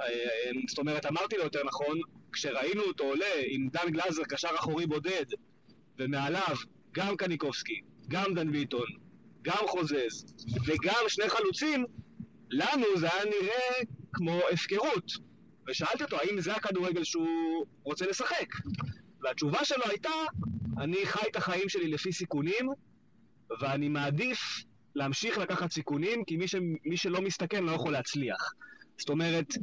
uh, 0.00 0.04
זאת 0.68 0.78
אומרת, 0.78 1.06
אמרתי 1.06 1.36
לו 1.36 1.42
יותר 1.42 1.64
נכון, 1.64 2.00
כשראינו 2.32 2.82
אותו 2.82 3.04
עולה 3.04 3.34
עם 3.46 3.68
דן 3.68 3.90
גלאזר 3.90 4.22
קשר 4.24 4.48
אחורי 4.54 4.86
בודד, 4.86 5.26
ומעליו 5.98 6.56
גם 6.92 7.16
קניקובסקי, 7.16 7.80
גם 8.08 8.34
דן 8.34 8.52
ביטון, 8.52 8.86
גם 9.42 9.66
חוזז, 9.66 10.34
וגם 10.66 11.04
שני 11.08 11.28
חלוצים, 11.28 11.84
לנו 12.50 12.86
זה 12.98 13.08
היה 13.14 13.24
נראה 13.24 13.80
כמו 14.12 14.40
הפקרות. 14.52 15.12
ושאלתי 15.68 16.04
אותו, 16.04 16.16
האם 16.16 16.40
זה 16.40 16.54
הכדורגל 16.56 17.04
שהוא 17.04 17.66
רוצה 17.82 18.06
לשחק? 18.06 18.46
והתשובה 19.22 19.64
שלו 19.64 19.84
הייתה, 19.88 20.10
אני 20.78 21.06
חי 21.06 21.28
את 21.30 21.36
החיים 21.36 21.68
שלי 21.68 21.88
לפי 21.88 22.12
סיכונים, 22.12 22.68
ואני 23.60 23.88
מעדיף 23.88 24.38
להמשיך 24.94 25.38
לקחת 25.38 25.72
סיכונים, 25.72 26.24
כי 26.24 26.36
מי, 26.36 26.48
ש... 26.48 26.54
מי 26.84 26.96
שלא 26.96 27.22
מסתכן 27.22 27.64
לא 27.64 27.72
יכול 27.72 27.92
להצליח. 27.92 28.52
זאת 28.98 29.10
אומרת, 29.10 29.54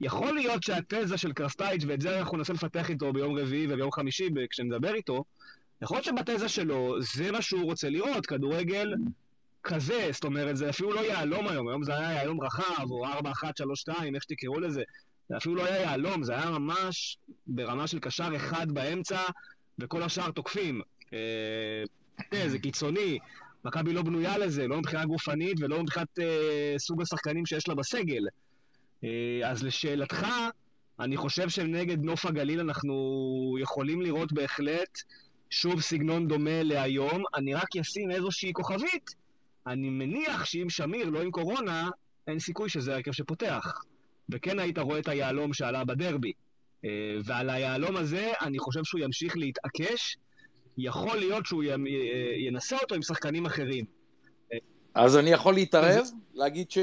יכול 0.00 0.34
להיות 0.34 0.62
שהתזה 0.62 1.16
של 1.16 1.32
קרסטייץ', 1.32 1.82
ואת 1.86 2.00
זה 2.00 2.18
אנחנו 2.18 2.36
ננסה 2.36 2.52
לפתח 2.52 2.90
איתו 2.90 3.12
ביום 3.12 3.38
רביעי 3.38 3.66
וביום 3.70 3.92
חמישי 3.92 4.28
כשנדבר 4.50 4.94
איתו, 4.94 5.24
יכול 5.82 5.96
להיות 5.96 6.04
שבתזה 6.04 6.48
שלו 6.48 6.96
זה 7.00 7.32
מה 7.32 7.42
שהוא 7.42 7.64
רוצה 7.64 7.88
לראות, 7.88 8.26
כדורגל 8.26 8.94
כזה, 9.62 10.08
זאת 10.12 10.24
אומרת, 10.24 10.56
זה 10.56 10.70
אפילו 10.70 10.92
לא 10.92 11.00
יהלום 11.00 11.48
היום, 11.48 11.68
היום 11.68 11.82
זה 11.82 11.98
היה 11.98 12.12
יהלום 12.12 12.40
רחב, 12.40 12.90
או 12.90 13.06
4-1-3-2, 13.06 13.12
איך 14.14 14.22
שתקראו 14.22 14.60
לזה, 14.60 14.82
זה 15.28 15.36
אפילו 15.36 15.54
לא 15.54 15.64
היה 15.64 15.80
יהלום, 15.80 16.22
זה 16.22 16.32
היה 16.32 16.50
ממש 16.50 17.18
ברמה 17.46 17.86
של 17.86 17.98
קשר 17.98 18.36
אחד 18.36 18.72
באמצע, 18.72 19.20
וכל 19.78 20.02
השאר 20.02 20.30
תוקפים. 20.30 20.80
אה, 21.12 22.48
זה 22.48 22.58
קיצוני, 22.58 23.18
מכבי 23.64 23.92
לא 23.92 24.02
בנויה 24.02 24.38
לזה, 24.38 24.66
לא 24.66 24.78
מבחינה 24.78 25.04
גופנית 25.04 25.56
ולא 25.60 25.82
מבחינת 25.82 26.18
אה, 26.18 26.74
סוג 26.78 27.02
השחקנים 27.02 27.46
שיש 27.46 27.68
לה 27.68 27.74
בסגל. 27.74 28.26
אה, 29.04 29.40
אז 29.44 29.62
לשאלתך, 29.62 30.26
אני 31.00 31.16
חושב 31.16 31.48
שנגד 31.48 32.02
נוף 32.02 32.26
הגליל 32.26 32.60
אנחנו 32.60 33.56
יכולים 33.60 34.02
לראות 34.02 34.32
בהחלט 34.32 34.98
שוב 35.50 35.80
סגנון 35.80 36.28
דומה 36.28 36.62
להיום. 36.62 37.22
אני 37.34 37.54
רק 37.54 37.76
אשים 37.80 38.10
איזושהי 38.10 38.52
כוכבית. 38.52 39.10
אני 39.66 39.90
מניח 39.90 40.44
שאם 40.44 40.70
שמיר 40.70 41.10
לא 41.10 41.22
עם 41.22 41.30
קורונה, 41.30 41.88
אין 42.26 42.38
סיכוי 42.38 42.68
שזה 42.68 42.92
ההרכב 42.92 43.12
שפותח. 43.12 43.82
וכן 44.28 44.58
היית 44.58 44.78
רואה 44.78 44.98
את 44.98 45.08
היהלום 45.08 45.52
שעלה 45.52 45.84
בדרבי. 45.84 46.32
אה, 46.84 46.90
ועל 47.24 47.50
היהלום 47.50 47.96
הזה, 47.96 48.32
אני 48.42 48.58
חושב 48.58 48.80
שהוא 48.84 49.00
ימשיך 49.00 49.36
להתעקש. 49.36 50.16
יכול 50.78 51.18
להיות 51.18 51.46
שהוא 51.46 51.62
ינסה 52.38 52.76
אותו 52.82 52.94
עם 52.94 53.02
שחקנים 53.02 53.46
אחרים. 53.46 53.84
אז 54.94 55.16
אני 55.16 55.30
יכול 55.30 55.54
להתערב? 55.54 56.06
להגיד 56.34 56.70
ש... 56.70 56.78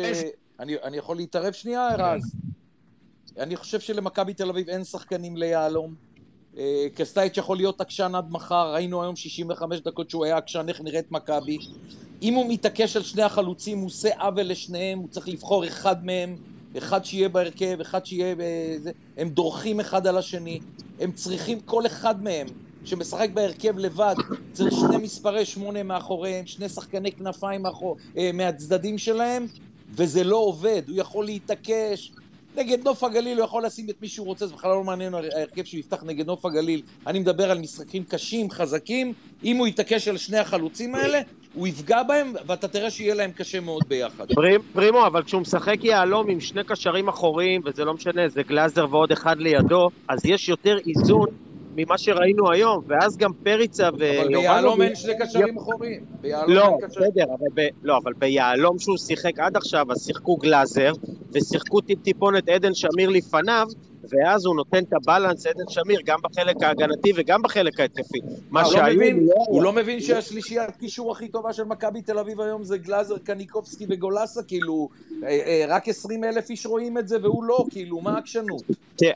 אני, 0.59 0.75
אני 0.83 0.97
יכול 0.97 1.17
להתערב 1.17 1.53
שנייה, 1.53 1.89
רז? 1.97 2.35
אני 3.37 3.55
חושב 3.55 3.79
שלמכבי 3.79 4.33
תל 4.33 4.49
אביב 4.49 4.69
אין 4.69 4.83
שחקנים 4.83 5.37
ליהלום. 5.37 5.95
אה, 6.57 6.87
קסטייץ' 6.95 7.37
יכול 7.37 7.57
להיות 7.57 7.81
עקשן 7.81 8.15
עד 8.15 8.31
מחר, 8.31 8.73
ראינו 8.73 9.03
היום 9.03 9.15
65 9.15 9.79
דקות 9.79 10.09
שהוא 10.09 10.25
היה 10.25 10.37
עקשן, 10.37 10.65
איך 10.69 10.81
נראית 10.81 11.11
מכבי. 11.11 11.57
אם 12.21 12.33
הוא 12.33 12.45
מתעקש 12.49 12.95
על 12.95 13.03
שני 13.03 13.23
החלוצים, 13.23 13.77
הוא 13.77 13.87
עושה 13.87 14.09
עוול 14.19 14.43
לשניהם, 14.43 14.99
הוא 14.99 15.07
צריך 15.09 15.27
לבחור 15.27 15.67
אחד 15.67 16.05
מהם, 16.05 16.35
אחד 16.77 17.05
שיהיה 17.05 17.29
בהרכב, 17.29 17.81
אחד 17.81 18.05
שיהיה... 18.05 18.35
בזה. 18.37 18.91
הם 19.17 19.29
דורכים 19.29 19.79
אחד 19.79 20.07
על 20.07 20.17
השני, 20.17 20.59
הם 20.99 21.11
צריכים 21.11 21.59
כל 21.59 21.85
אחד 21.85 22.23
מהם 22.23 22.47
שמשחק 22.85 23.29
בהרכב 23.33 23.77
לבד, 23.77 24.15
צריך 24.51 24.73
שני 24.73 24.97
מספרי 24.97 25.45
שמונה 25.45 25.83
מאחוריהם, 25.83 26.45
שני 26.45 26.69
שחקני 26.69 27.11
כנפיים 27.11 27.61
מאחור, 27.61 27.97
אה, 28.17 28.29
מהצדדים 28.33 28.97
שלהם, 28.97 29.45
וזה 29.91 30.23
לא 30.23 30.35
עובד. 30.35 30.81
הוא 30.87 30.95
יכול 30.97 31.25
להתעקש. 31.25 32.11
נגד 32.55 32.83
נוף 32.83 33.03
הגליל 33.03 33.37
הוא 33.37 33.45
יכול 33.45 33.65
לשים 33.65 33.89
את 33.89 34.01
מי 34.01 34.07
שהוא 34.07 34.27
רוצה, 34.27 34.47
זה 34.47 34.53
בכלל 34.53 34.71
לא 34.71 34.83
מעניין 34.83 35.13
ההרכב 35.13 35.63
שהוא 35.63 35.79
יפתח 35.79 36.03
נגד 36.03 36.25
נוף 36.27 36.45
הגליל. 36.45 36.81
אני 37.07 37.19
מדבר 37.19 37.51
על 37.51 37.59
משחקים 37.59 38.03
קשים, 38.03 38.51
חזקים. 38.51 39.13
אם 39.43 39.57
הוא 39.57 39.67
יתעקש 39.67 40.07
על 40.07 40.17
שני 40.17 40.37
החלוצים 40.37 40.95
האלה, 40.95 41.21
הוא 41.53 41.67
יפגע 41.67 42.03
בהם, 42.03 42.33
ואתה 42.47 42.67
תראה 42.67 42.91
שיהיה 42.91 43.15
להם 43.15 43.31
קשה 43.31 43.59
מאוד 43.59 43.83
ביחד. 43.87 44.25
פרימו, 44.73 45.07
אבל 45.07 45.23
כשהוא 45.23 45.41
משחק 45.41 45.83
יהלום 45.83 46.29
עם 46.29 46.39
שני 46.39 46.63
קשרים 46.63 47.07
אחוריים, 47.07 47.61
וזה 47.65 47.85
לא 47.85 47.93
משנה, 47.93 48.29
זה 48.29 48.43
גלאזר 48.43 48.85
ועוד 48.91 49.11
אחד 49.11 49.37
לידו, 49.39 49.89
אז 50.07 50.25
יש 50.25 50.49
יותר 50.49 50.77
איזון 50.87 51.27
ממה 51.75 51.97
שראינו 51.97 52.51
היום, 52.51 52.83
ואז 52.87 53.17
גם 53.17 53.33
פריצה 53.43 53.89
ו... 53.99 54.19
אבל 54.21 54.27
ביהלום 54.27 54.81
אין 54.81 54.95
שני 54.95 55.13
קשרים 55.19 55.57
אחוריים. 55.57 56.05
לא, 56.47 56.77
בסדר, 56.87 57.23
אבל, 57.23 57.63
לא, 57.83 57.97
אבל 57.97 58.13
ביהלום 58.13 58.79
שהוא 58.79 58.97
שיחק 58.97 59.39
עד 59.39 59.57
עכשיו, 59.57 59.91
אז 59.91 60.05
שיחקו 60.05 60.37
גלאזר, 60.37 60.91
ושיחקו 61.31 61.81
טיפ-טיפונת 61.81 62.49
עדן 62.49 62.73
שמיר 62.73 63.09
לפניו, 63.09 63.67
ואז 64.09 64.45
הוא 64.45 64.55
נותן 64.55 64.83
את 64.83 64.93
הבלנס, 64.93 65.45
עדן 65.45 65.63
שמיר, 65.69 65.99
גם 66.05 66.19
בחלק 66.23 66.63
ההגנתי 66.63 67.11
וגם 67.15 67.41
בחלק 67.41 67.79
ההתקפי. 67.79 68.19
מה 68.49 68.61
לא 68.61 68.69
שהיו... 68.69 69.01
לא 69.01 69.33
הוא 69.47 69.63
לא 69.63 69.73
מבין 69.73 70.01
שהשלישיית 70.01 70.75
קישור 70.79 71.11
הכי 71.11 71.27
טובה 71.27 71.53
של 71.53 71.63
מכבי 71.63 72.01
תל 72.01 72.19
אביב 72.19 72.41
היום 72.41 72.63
זה 72.63 72.77
גלאזר, 72.77 73.17
קניקובסקי 73.17 73.85
וגולסה, 73.89 74.43
כאילו, 74.43 74.89
אה, 75.23 75.27
אה, 75.29 75.65
רק 75.67 75.89
20 75.89 76.23
אלף 76.23 76.49
איש 76.49 76.65
רואים 76.65 76.97
את 76.97 77.07
זה 77.07 77.17
והוא 77.21 77.43
לא, 77.43 77.65
כאילו, 77.69 78.01
מה 78.01 78.15
העקשנות? 78.15 78.63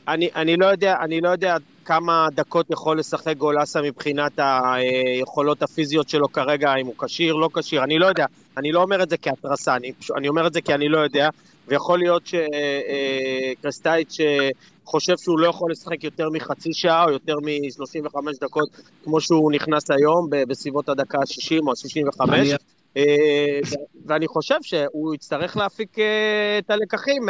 אני 0.08 0.56
לא 0.56 0.66
יודע, 0.66 0.96
אני 1.00 1.20
לא 1.20 1.28
יודע 1.28 1.56
כמה 1.84 2.28
דקות 2.34 2.70
יכול 2.70 2.98
לשחק 2.98 3.36
גולסה 3.36 3.82
מבחינת 3.82 4.32
היכולות 4.38 5.62
הפיזיות 5.62 6.08
שלו 6.08 6.32
כרגע, 6.32 6.74
אם 6.74 6.86
הוא 6.86 6.94
כשיר, 6.98 7.34
לא 7.34 7.48
כשיר, 7.54 7.84
אני 7.84 7.98
לא 7.98 8.06
יודע. 8.06 8.26
אני 8.56 8.72
לא 8.72 8.82
אומר 8.82 9.02
את 9.02 9.10
זה 9.10 9.16
כהתרסה, 9.16 9.76
אני, 9.76 9.92
אני 10.16 10.28
אומר 10.28 10.46
את 10.46 10.52
זה 10.52 10.60
כי 10.60 10.74
אני 10.74 10.88
לא 10.88 10.98
יודע, 10.98 11.28
ויכול 11.68 11.98
להיות 11.98 12.22
שקרסטייץ' 12.26 14.16
חושב 14.84 15.16
שהוא 15.16 15.38
לא 15.38 15.48
יכול 15.48 15.70
לשחק 15.70 16.04
יותר 16.04 16.28
מחצי 16.32 16.72
שעה 16.72 17.04
או 17.04 17.10
יותר 17.10 17.36
מ-35 17.42 18.16
דקות 18.40 18.68
כמו 19.04 19.20
שהוא 19.20 19.52
נכנס 19.52 19.90
היום 19.90 20.26
בסביבות 20.30 20.88
הדקה 20.88 21.18
ה-60 21.18 21.60
או 21.66 21.70
ה-65. 21.70 22.30
אה, 22.96 23.60
ואני 24.06 24.28
חושב 24.28 24.58
שהוא 24.62 25.14
יצטרך 25.14 25.56
להפיק 25.56 25.98
אה, 25.98 26.58
את 26.58 26.70
הלקחים 26.70 27.22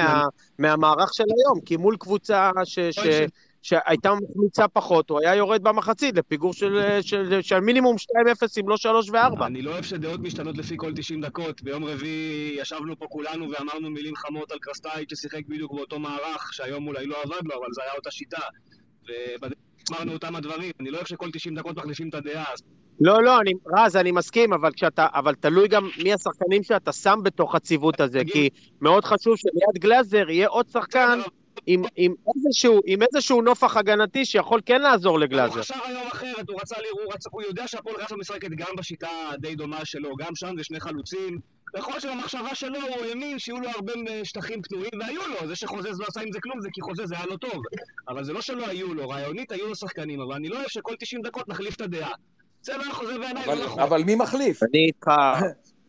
מהמערך 0.59 1.15
של 1.15 1.25
היום, 1.25 1.61
כי 1.61 1.77
מול 1.77 1.97
קבוצה 1.97 2.51
ש... 2.65 2.79
שהייתה 3.65 4.13
מחמיצה 4.15 4.69
פחות, 4.69 5.11
הוא 5.11 5.21
היה 5.21 5.35
יורד 5.35 5.63
במחצית 5.63 6.17
לפיגור 6.17 6.53
של, 6.53 6.99
של, 7.01 7.43
של 7.43 7.61
מינימום 7.61 7.97
2-0 7.97 8.61
אם 8.61 8.69
לא 8.69 8.77
3 8.77 9.11
ו-4. 9.11 9.47
אני 9.47 9.63
לא 9.63 9.71
אוהב 9.71 9.85
שדעות 9.85 10.21
משתנות 10.21 10.59
לפי 10.59 10.75
כל 10.77 10.93
90 10.97 11.21
דקות. 11.21 11.63
ביום 11.63 11.85
רביעי 11.85 12.57
ישבנו 12.61 12.99
פה 12.99 13.07
כולנו 13.09 13.51
ואמרנו 13.51 13.91
מילים 13.91 14.17
חמות 14.17 14.53
על 14.53 14.59
קרסטייט 14.61 15.11
ששיחק 15.11 15.47
בדיוק 15.49 15.73
באותו 15.73 15.99
מערך, 15.99 16.53
שהיום 16.53 16.87
אולי 16.87 17.07
לא 17.07 17.17
עבד 17.23 17.45
לו, 17.45 17.55
אבל 17.55 17.67
זו 17.73 17.83
הייתה 17.83 17.97
אותה 17.97 18.11
שיטה. 18.11 18.41
ואמרנו 19.43 20.13
אותם 20.13 20.37
הדברים. 20.37 20.73
אני 20.81 20.91
לא 20.91 20.97
אוהב 20.97 21.07
שכל 21.07 21.31
90 21.33 21.55
דקות 21.55 21.77
מחליפים 21.77 22.09
את 22.09 22.15
הדעה. 22.15 22.45
לא, 23.01 23.23
לא, 23.23 23.41
אני, 23.41 23.53
רז, 23.79 23.97
אני 23.97 24.13
מסכים, 24.13 24.53
אבל 24.53 24.73
כשאתה, 24.73 25.07
אבל 25.15 25.35
תלוי 25.35 25.69
גם 25.69 25.89
מי 26.03 26.13
השחקנים 26.13 26.63
שאתה 26.63 26.93
שם 26.93 27.19
בתוך 27.23 27.55
הציוות 27.55 28.01
הזה, 28.01 28.21
כי 28.33 28.49
מאוד 28.81 29.05
חשוב 29.05 29.37
שליד 29.37 29.83
גלאזר 29.83 30.31
יהיה 30.31 30.49
עוד 30.49 30.69
שחקן 30.69 31.19
עם, 31.67 31.83
עם, 31.97 32.15
איזשהו, 32.37 32.81
עם 32.87 32.99
איזשהו 33.03 33.43
נופח 33.43 33.77
הגנתי 33.77 34.25
שיכול 34.25 34.61
כן 34.67 34.81
לעזור 34.81 35.19
לגלאזר. 35.19 35.55
הוא 35.55 35.63
חשב 35.63 35.75
היום 35.85 36.07
אחרת, 36.07 36.49
הוא 36.49 36.61
רצה, 36.61 36.77
הוא, 36.93 37.15
רצה, 37.15 37.29
הוא 37.33 37.43
יודע 37.43 37.69
שהפועל 37.69 37.97
חיפה 37.97 38.17
משחקת 38.17 38.51
גם 38.51 38.77
בשיטה 38.79 39.09
די 39.39 39.55
דומה 39.55 39.85
שלו, 39.85 40.17
גם 40.17 40.35
שם 40.35 40.55
זה 40.57 40.65
שני 40.65 40.81
חלוצים. 40.81 41.39
יכול 41.79 41.93
להיות 41.93 42.03
שבמחשבה 42.03 42.55
שלו 42.55 42.81
הוא 42.81 43.05
האמין 43.07 43.39
שיהיו 43.39 43.61
לו 43.61 43.69
הרבה 43.69 43.93
שטחים 44.25 44.63
פנויים, 44.63 44.91
והיו 45.01 45.21
לו, 45.29 45.49
זה 45.49 45.57
שחוזז 45.57 46.01
לא 46.01 46.07
עשה 46.09 46.21
עם 46.21 46.33
זה 46.33 46.39
כלום 46.43 46.61
זה 46.61 46.69
כי 46.73 46.81
חוזז 46.81 47.13
היה 47.13 47.27
לו 47.27 47.37
טוב. 47.37 47.63
אבל 48.09 48.25
זה 48.25 48.33
לא 48.33 48.41
שלא 48.41 48.67
היו 48.67 48.95
לו, 48.95 49.09
רעיונית 49.09 49.53
היו 49.53 49.69
לו 49.69 49.75
שחקנים, 49.75 50.21
אבל 50.21 50.35
אני 50.35 50.49
לא 50.49 50.57
אוהב 50.57 50.69
שכל 50.69 50.95
90 50.99 51.23
דקות 51.23 51.49
נחליף 51.49 51.77
את 51.77 51.81
הדעה. 51.81 52.13
זה 52.63 52.77
לא 52.77 52.83
יכול, 52.83 53.07
זה 53.07 53.19
בעיניי 53.19 53.47
לא 53.47 53.65
נכון. 53.65 53.83
אבל 53.83 54.03
מי 54.05 54.15
מחליף? 54.15 54.63
אני 54.63 54.87
איתך. 54.87 55.11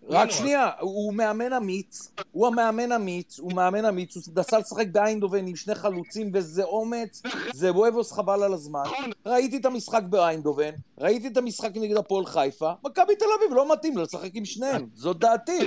רק 0.10 0.32
שנייה, 0.32 0.70
הוא 0.80 1.14
מאמן 1.14 1.54
אמיץ, 1.54 2.12
הוא 2.32 2.48
המאמן 2.48 2.92
אמיץ, 2.92 3.40
הוא 3.40 3.54
מאמן 3.54 3.86
אמיץ, 3.86 4.16
הוא 4.16 4.24
נסע 4.36 4.60
לשחק 4.60 4.88
באיינדובן 4.92 5.48
עם 5.48 5.56
שני 5.56 5.76
חלוצים 5.76 6.32
וזה 6.34 6.64
אומץ, 6.64 7.22
זה 7.54 7.72
וובוס 7.72 8.12
חבל 8.12 8.44
על 8.44 8.54
הזמן. 8.54 8.84
ראיתי 9.26 9.58
את 9.58 9.66
המשחק 9.66 10.04
באיינדובן, 10.10 10.72
ראיתי 11.00 11.28
את 11.28 11.38
המשחק 11.38 11.72
נגד 11.76 11.98
הפועל 11.98 12.26
חיפה, 12.26 12.72
מכבי 12.86 13.16
תל 13.16 13.26
אביב 13.40 13.56
לא 13.56 13.74
מתאים 13.74 13.98
לו 13.98 14.04
לשחק 14.04 14.30
עם 14.34 14.46
שניהם, 14.46 14.86
זאת 14.94 15.20
דעתי, 15.20 15.60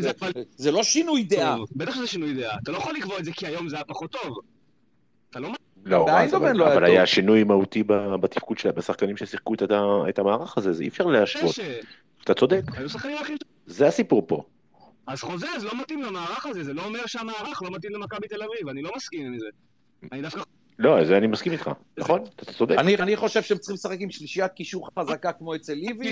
זה 0.57 0.71
לא 0.71 0.83
שינוי 0.83 1.23
דעה. 1.23 1.57
בטח 1.77 1.95
שזה 1.95 2.07
שינוי 2.07 2.35
דעה, 2.35 2.59
אתה 2.63 2.73
לא 2.73 2.77
יכול 2.77 2.95
לקבוע 2.95 3.19
את 3.19 3.25
זה 3.25 3.31
כי 3.33 3.47
היום 3.47 3.69
זה 3.69 3.77
היה 3.77 3.85
פחות 3.85 4.11
טוב. 4.11 4.39
אתה 5.31 5.41
לא... 5.41 5.49
לא, 5.85 6.07
אבל 6.73 6.85
היה 6.85 7.07
שינוי 7.07 7.45
מהותי 7.45 7.83
בתפקוד 8.21 8.59
שלהם, 8.59 8.75
בשחקנים 8.75 9.17
ששיחקו 9.17 9.55
את 10.09 10.19
המערך 10.19 10.59
הזה, 10.59 10.73
זה 10.73 10.83
אי 10.83 10.89
אפשר 10.89 11.07
להשוות. 11.07 11.55
אתה 12.25 12.35
צודק. 12.35 12.63
זה 13.69 13.87
הסיפור 13.87 14.23
פה. 14.27 14.43
אז 15.07 15.21
חוזז, 15.21 15.65
לא 15.65 15.81
מתאים 15.81 16.03
למערך 16.03 16.47
הזה, 16.47 16.65
זה 16.65 16.73
לא 16.73 16.85
אומר 16.85 17.07
שהמערך 17.07 17.63
לא 17.63 17.71
מתאים 17.71 17.93
למכבי 17.93 18.29
תל 18.29 18.43
אביב, 18.43 18.69
אני 18.69 18.83
לא 18.83 18.91
מסכים 18.97 19.27
עם 19.27 19.39
זה. 19.39 19.47
אני 20.13 20.23
דווקא... 20.23 20.41
לא, 20.79 21.05
זה 21.05 21.17
אני 21.17 21.27
מסכים 21.27 21.53
איתך, 21.53 21.71
נכון? 21.99 22.21
אתה 22.37 22.53
צודק. 22.53 22.77
אני 22.79 23.17
חושב 23.17 23.43
שהם 23.43 23.59
צריכים 23.59 23.75
לשחק 23.75 23.97
עם 24.01 24.11
שלישיית 24.11 24.53
קישור 24.53 24.89
חזקה 24.99 25.33
כמו 25.33 25.55
אצל 25.55 25.75
ליבי, 25.75 26.11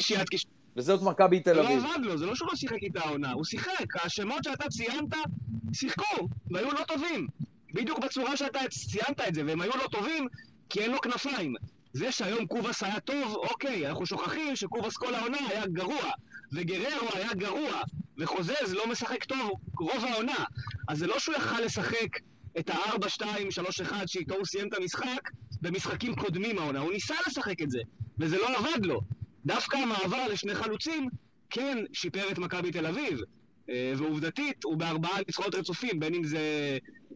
וזאת 0.77 1.03
מכבי 1.03 1.41
תל 1.41 1.61
אביב. 1.61 1.81
זה 1.81 1.87
לא 1.87 1.95
עבד 1.95 2.05
לו, 2.05 2.19
זה 2.19 2.27
לא 2.27 2.35
שהוא 2.35 2.49
לא 2.49 2.57
שיחק 2.57 2.83
איתה 2.83 3.01
העונה, 3.01 3.33
הוא 3.33 3.45
שיחק, 3.45 4.05
השמות 4.05 4.45
שאתה 4.45 4.69
ציינת, 4.69 5.15
שיחקו, 5.73 6.29
והיו 6.51 6.73
לא 6.73 6.85
טובים. 6.89 7.27
בדיוק 7.75 7.99
בצורה 7.99 8.37
שאתה 8.37 8.59
ציינת 8.71 9.21
את 9.29 9.35
זה, 9.35 9.43
והם 9.47 9.61
היו 9.61 9.73
לא 9.83 9.89
טובים, 9.89 10.27
כי 10.69 10.81
אין 10.81 10.91
לו 10.91 11.01
כנפיים. 11.01 11.55
זה 11.93 12.13
שהיום 12.13 12.47
קובאס 12.47 12.83
היה 12.83 13.01
טוב, 13.01 13.35
אוקיי, 13.35 13.89
אנחנו 13.89 14.07
שוכחים 14.07 14.57
שקובאס 14.57 14.97
כל 14.97 15.15
העונה 15.15 15.39
היה 15.51 15.67
גרוע, 15.67 16.11
וגררו 16.53 17.09
היה 17.15 17.35
גרוע, 17.35 17.81
וחוזז 18.19 18.73
לא 18.73 18.87
משחק 18.91 19.25
טוב 19.25 19.51
רוב 19.81 20.05
העונה. 20.05 20.45
אז 20.89 20.99
זה 20.99 21.07
לא 21.07 21.19
שהוא 21.19 21.35
יכל 21.35 21.61
לשחק 21.61 22.09
את 22.59 22.71
ה-4, 22.71 23.09
2, 23.09 23.51
3, 23.51 23.81
1 23.81 24.09
שאיתו 24.09 24.35
הוא 24.35 24.45
סיים 24.45 24.69
את 24.69 24.75
המשחק 24.75 25.31
במשחקים 25.63 26.15
קודמים 26.15 26.59
העונה. 26.59 26.81
הוא 26.81 26.93
ניסה 26.93 27.15
לשחק 27.27 27.63
את 27.63 27.71
זה, 27.71 27.81
וזה 28.19 28.37
לא 28.37 28.59
עבד 28.59 28.87
לו. 28.87 29.01
דווקא 29.47 29.77
המעבר 29.77 30.29
לשני 30.29 30.55
חלוצים 30.55 31.09
כן 31.51 31.79
שיפר 31.93 32.31
את 32.31 32.39
מכבי 32.39 32.71
תל 32.71 32.87
אביב. 32.87 33.21
אה, 33.71 33.93
ועובדתית, 33.97 34.65
הוא 34.65 34.77
בארבעה 34.77 35.19
ניצחונות 35.19 35.55
רצופים, 35.55 36.01
בין 36.01 36.15
אם 36.15 36.25
זה 36.25 36.39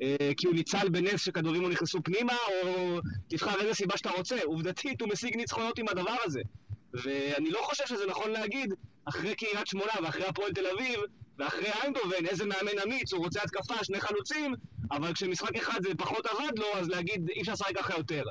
אה, 0.02 0.30
כי 0.36 0.46
הוא 0.46 0.54
ניצל 0.54 0.88
בנס 0.88 1.20
שכדורים 1.20 1.62
לא 1.62 1.70
נכנסו 1.70 2.02
פנימה, 2.02 2.36
או 2.52 3.00
תבחר 3.28 3.60
איזה 3.60 3.74
סיבה 3.74 3.96
שאתה 3.96 4.10
רוצה. 4.10 4.36
עובדתית, 4.44 5.00
הוא 5.00 5.08
משיג 5.12 5.36
ניצחונות 5.36 5.78
עם 5.78 5.88
הדבר 5.88 6.14
הזה. 6.24 6.40
ואני 6.94 7.50
לא 7.50 7.60
חושב 7.62 7.86
שזה 7.86 8.06
נכון 8.06 8.30
להגיד, 8.30 8.74
אחרי 9.04 9.34
קריית 9.34 9.66
שמונה 9.66 9.92
ואחרי 10.02 10.24
הפועל 10.24 10.52
תל 10.52 10.66
אביב, 10.66 11.00
ואחרי 11.38 11.72
איינדובן, 11.72 12.26
איזה 12.28 12.44
מאמן 12.46 12.78
אמיץ, 12.86 13.12
הוא 13.12 13.24
רוצה 13.24 13.40
התקפה, 13.42 13.84
שני 13.84 14.00
חלוצים, 14.00 14.54
אבל 14.90 15.12
כשמשחק 15.12 15.56
אחד 15.56 15.82
זה 15.82 15.94
פחות 15.98 16.26
עבד 16.26 16.58
לו, 16.58 16.66
אז 16.74 16.88
להגיד, 16.88 17.30
אי 17.30 17.40
אפשר 17.40 17.52
לשחק 17.52 17.76
ככה 17.76 17.96
יותר. 17.96 18.22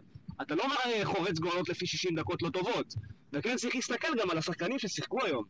אתה 0.41 0.55
לא 0.55 0.63
חורץ 1.03 1.39
גורלות 1.39 1.69
לפי 1.69 1.87
60 1.87 2.15
דקות 2.15 2.41
לא 2.41 2.49
טובות. 2.49 2.93
וכן 3.33 3.55
צריך 3.55 3.75
להסתכל 3.75 4.07
גם 4.21 4.29
על 4.29 4.37
השחקנים 4.37 4.79
ששיחקו 4.79 5.25
היום. 5.25 5.43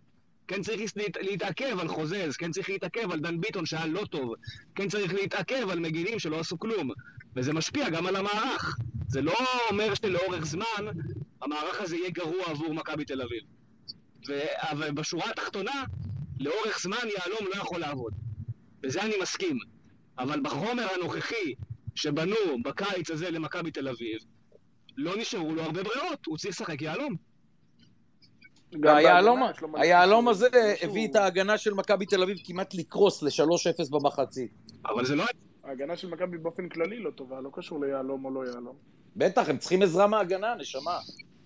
כן 0.47 0.61
צריך 0.61 0.81
להתעכב 1.21 1.79
על 1.79 1.87
חוזז, 1.87 2.37
כן 2.37 2.51
צריך 2.51 2.69
להתעכב 2.69 3.11
על 3.11 3.19
דן 3.19 3.41
ביטון 3.41 3.65
שהיה 3.65 3.85
לא 3.85 4.05
טוב, 4.05 4.33
כן 4.75 4.89
צריך 4.89 5.13
להתעכב 5.13 5.69
על 5.69 5.79
מגינים 5.79 6.19
שלא 6.19 6.39
עשו 6.39 6.59
כלום, 6.59 6.89
וזה 7.35 7.53
משפיע 7.53 7.89
גם 7.89 8.05
על 8.05 8.15
המערך. 8.15 8.77
זה 9.09 9.21
לא 9.21 9.33
אומר 9.69 9.95
שלאורך 9.95 10.45
זמן 10.45 10.85
המערך 11.41 11.81
הזה 11.81 11.95
יהיה 11.95 12.09
גרוע 12.09 12.43
עבור 12.45 12.73
מכבי 12.73 13.05
תל 13.05 13.21
אביב. 13.21 13.43
אבל 14.57 14.91
בשורה 14.91 15.29
התחתונה, 15.29 15.83
לאורך 16.39 16.79
זמן 16.81 16.97
יהלום 16.97 17.47
לא 17.55 17.61
יכול 17.61 17.79
לעבוד. 17.79 18.13
בזה 18.81 19.01
אני 19.01 19.13
מסכים. 19.21 19.57
אבל 20.19 20.39
בחומר 20.39 20.87
הנוכחי 20.95 21.53
שבנו 21.95 22.35
בקיץ 22.63 23.11
הזה 23.11 23.31
למכבי 23.31 23.71
תל 23.71 23.87
אביב, 23.87 24.19
לא 24.97 25.17
נשארו 25.17 25.55
לו 25.55 25.61
הרבה 25.61 25.83
ברירות, 25.83 26.25
הוא 26.25 26.37
צריך 26.37 26.55
לשחק 26.55 26.81
יהלום. 26.81 27.15
היהלום 29.73 30.27
הזה 30.27 30.47
הביא 30.81 31.07
את 31.07 31.15
ההגנה 31.15 31.57
של 31.57 31.73
מכבי 31.73 32.05
תל 32.05 32.23
אביב 32.23 32.37
כמעט 32.43 32.73
לקרוס 32.73 33.23
ל-3-0 33.23 33.91
במחצית. 33.91 34.51
אבל 34.85 35.05
זה 35.05 35.15
לא... 35.15 35.23
ההגנה 35.63 35.97
של 35.97 36.09
מכבי 36.09 36.37
באופן 36.37 36.69
כללי 36.69 36.99
לא 36.99 37.11
טובה, 37.11 37.41
לא 37.41 37.49
קשור 37.53 37.85
ליהלום 37.85 38.25
או 38.25 38.31
לא 38.31 38.45
יהלום. 38.45 38.75
בטח, 39.19 39.49
הם 39.49 39.57
צריכים 39.57 39.81
עזרה 39.81 40.07
מההגנה, 40.07 40.55
נשמה. 40.59 40.99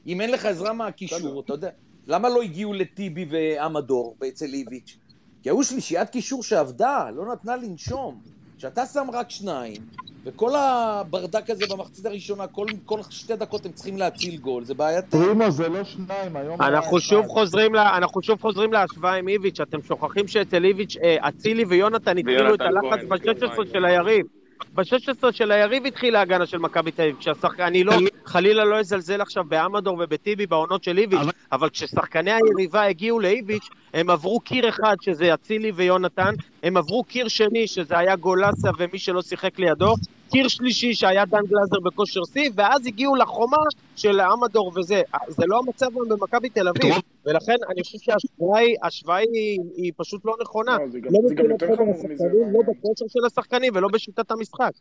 אם 0.07 0.21
אין 0.21 0.31
לך 0.31 0.45
עזרה 0.45 0.73
מהקישור, 0.73 1.39
אתה 1.39 1.53
יודע. 1.53 1.69
למה 2.07 2.29
לא 2.29 2.41
הגיעו 2.41 2.73
לטיבי 2.73 3.25
ועמדור 3.29 4.15
אצל 4.27 4.45
איביץ'? 4.45 4.97
כי 5.43 5.49
היו 5.49 5.63
שלישיית 5.63 6.09
קישור 6.09 6.43
שעבדה, 6.43 7.09
לא 7.15 7.33
נתנה 7.33 7.55
לנשום. 7.55 8.21
כשאתה 8.57 8.85
שם 8.85 9.07
רק 9.13 9.29
שניים, 9.29 9.81
וכל 10.23 10.55
הברדק 10.55 11.49
הזה 11.49 11.65
במחצית 11.71 12.05
הראשונה, 12.05 12.47
כל, 12.47 12.65
כל 12.85 12.99
שתי 13.09 13.35
דקות 13.35 13.65
הם 13.65 13.71
צריכים 13.71 13.97
להציל 13.97 14.37
גול, 14.37 14.63
זה 14.63 14.73
בעייתי. 14.73 15.07
פרימו 15.09 15.51
זה 15.51 15.69
לא 15.69 15.83
שניים, 15.83 16.35
היום... 16.35 16.61
אנחנו 16.61 16.99
שוב 16.99 17.27
חוזרים, 17.27 17.73
לה, 17.73 17.97
אנחנו 17.97 18.21
שוב 18.21 18.41
חוזרים 18.41 18.73
להשוואה 18.73 19.13
עם 19.13 19.27
איביץ', 19.27 19.59
אתם 19.59 19.81
שוכחים 19.81 20.27
שאצל 20.27 20.65
איביץ', 20.65 20.97
אה, 21.03 21.29
אצילי 21.29 21.65
ויונתן 21.65 22.17
התחילו 22.17 22.55
את 22.55 22.61
הלחץ 22.61 22.99
ב-16 23.09 23.71
של 23.73 23.85
היריב. 23.85 24.25
ב-16 24.73 25.31
של 25.31 25.51
היריב 25.51 25.85
התחילה 25.85 26.19
ההגנה 26.19 26.45
של 26.45 26.57
מכבי 26.57 26.91
תל 26.91 27.01
אביב. 27.01 27.15
כשהשחקן, 27.19 27.63
אני 27.63 27.83
לא, 27.83 27.93
חלילה 28.25 28.63
לא 28.65 28.79
אזלזל 28.79 29.21
עכשיו 29.21 29.43
באמדור 29.43 29.97
ובטיבי 30.03 30.45
בעונות 30.45 30.83
של 30.83 30.97
איביץ', 30.97 31.19
אבל 31.51 31.69
כששחקני 31.69 32.31
היריבה 32.31 32.83
הגיעו 32.83 33.19
לאיביץ', 33.19 33.67
הם 33.93 34.09
עברו 34.09 34.39
קיר 34.39 34.69
אחד, 34.69 34.95
שזה 35.01 35.33
אצילי 35.33 35.71
ויונתן, 35.75 36.33
הם 36.63 36.77
עברו 36.77 37.03
קיר 37.03 37.27
שני, 37.27 37.67
שזה 37.67 37.97
היה 37.97 38.15
גולסה 38.15 38.69
ומי 38.77 38.99
שלא 38.99 39.21
שיחק 39.21 39.59
לידו, 39.59 39.95
קיר 40.33 40.47
שלישי 40.47 40.93
שהיה 40.93 41.25
דן 41.25 41.45
גלזר 41.45 41.79
בכושר 41.83 42.21
שיא, 42.33 42.49
ואז 42.55 42.87
הגיעו 42.87 43.15
לחומה 43.15 43.57
של 43.95 44.21
אמדור 44.21 44.71
וזה. 44.75 45.01
זה 45.27 45.43
לא 45.47 45.59
המצב 45.59 45.87
היום 45.95 46.09
במכבי 46.09 46.49
תל 46.49 46.67
אביב, 46.67 46.95
ולכן 47.25 47.55
אני 47.69 47.83
חושב 47.83 47.97
שההשוואה 48.01 49.17
היא, 49.17 49.59
היא 49.75 49.91
פשוט 49.97 50.25
לא 50.25 50.35
נכונה. 50.41 50.77
לא, 50.77 50.89
זה 50.89 50.99
גם, 50.99 51.13
לא 51.13 51.19
זה 51.27 51.35
גם 51.35 51.51
יותר 51.51 51.75
חמור 51.75 51.95
מזה. 52.09 52.25
לא 52.53 52.59
בכושר 52.59 53.05
של 53.07 53.25
השחקנים 53.25 53.73
ולא 53.75 53.87
בשיטת 53.93 54.31
המשחק. 54.31 54.71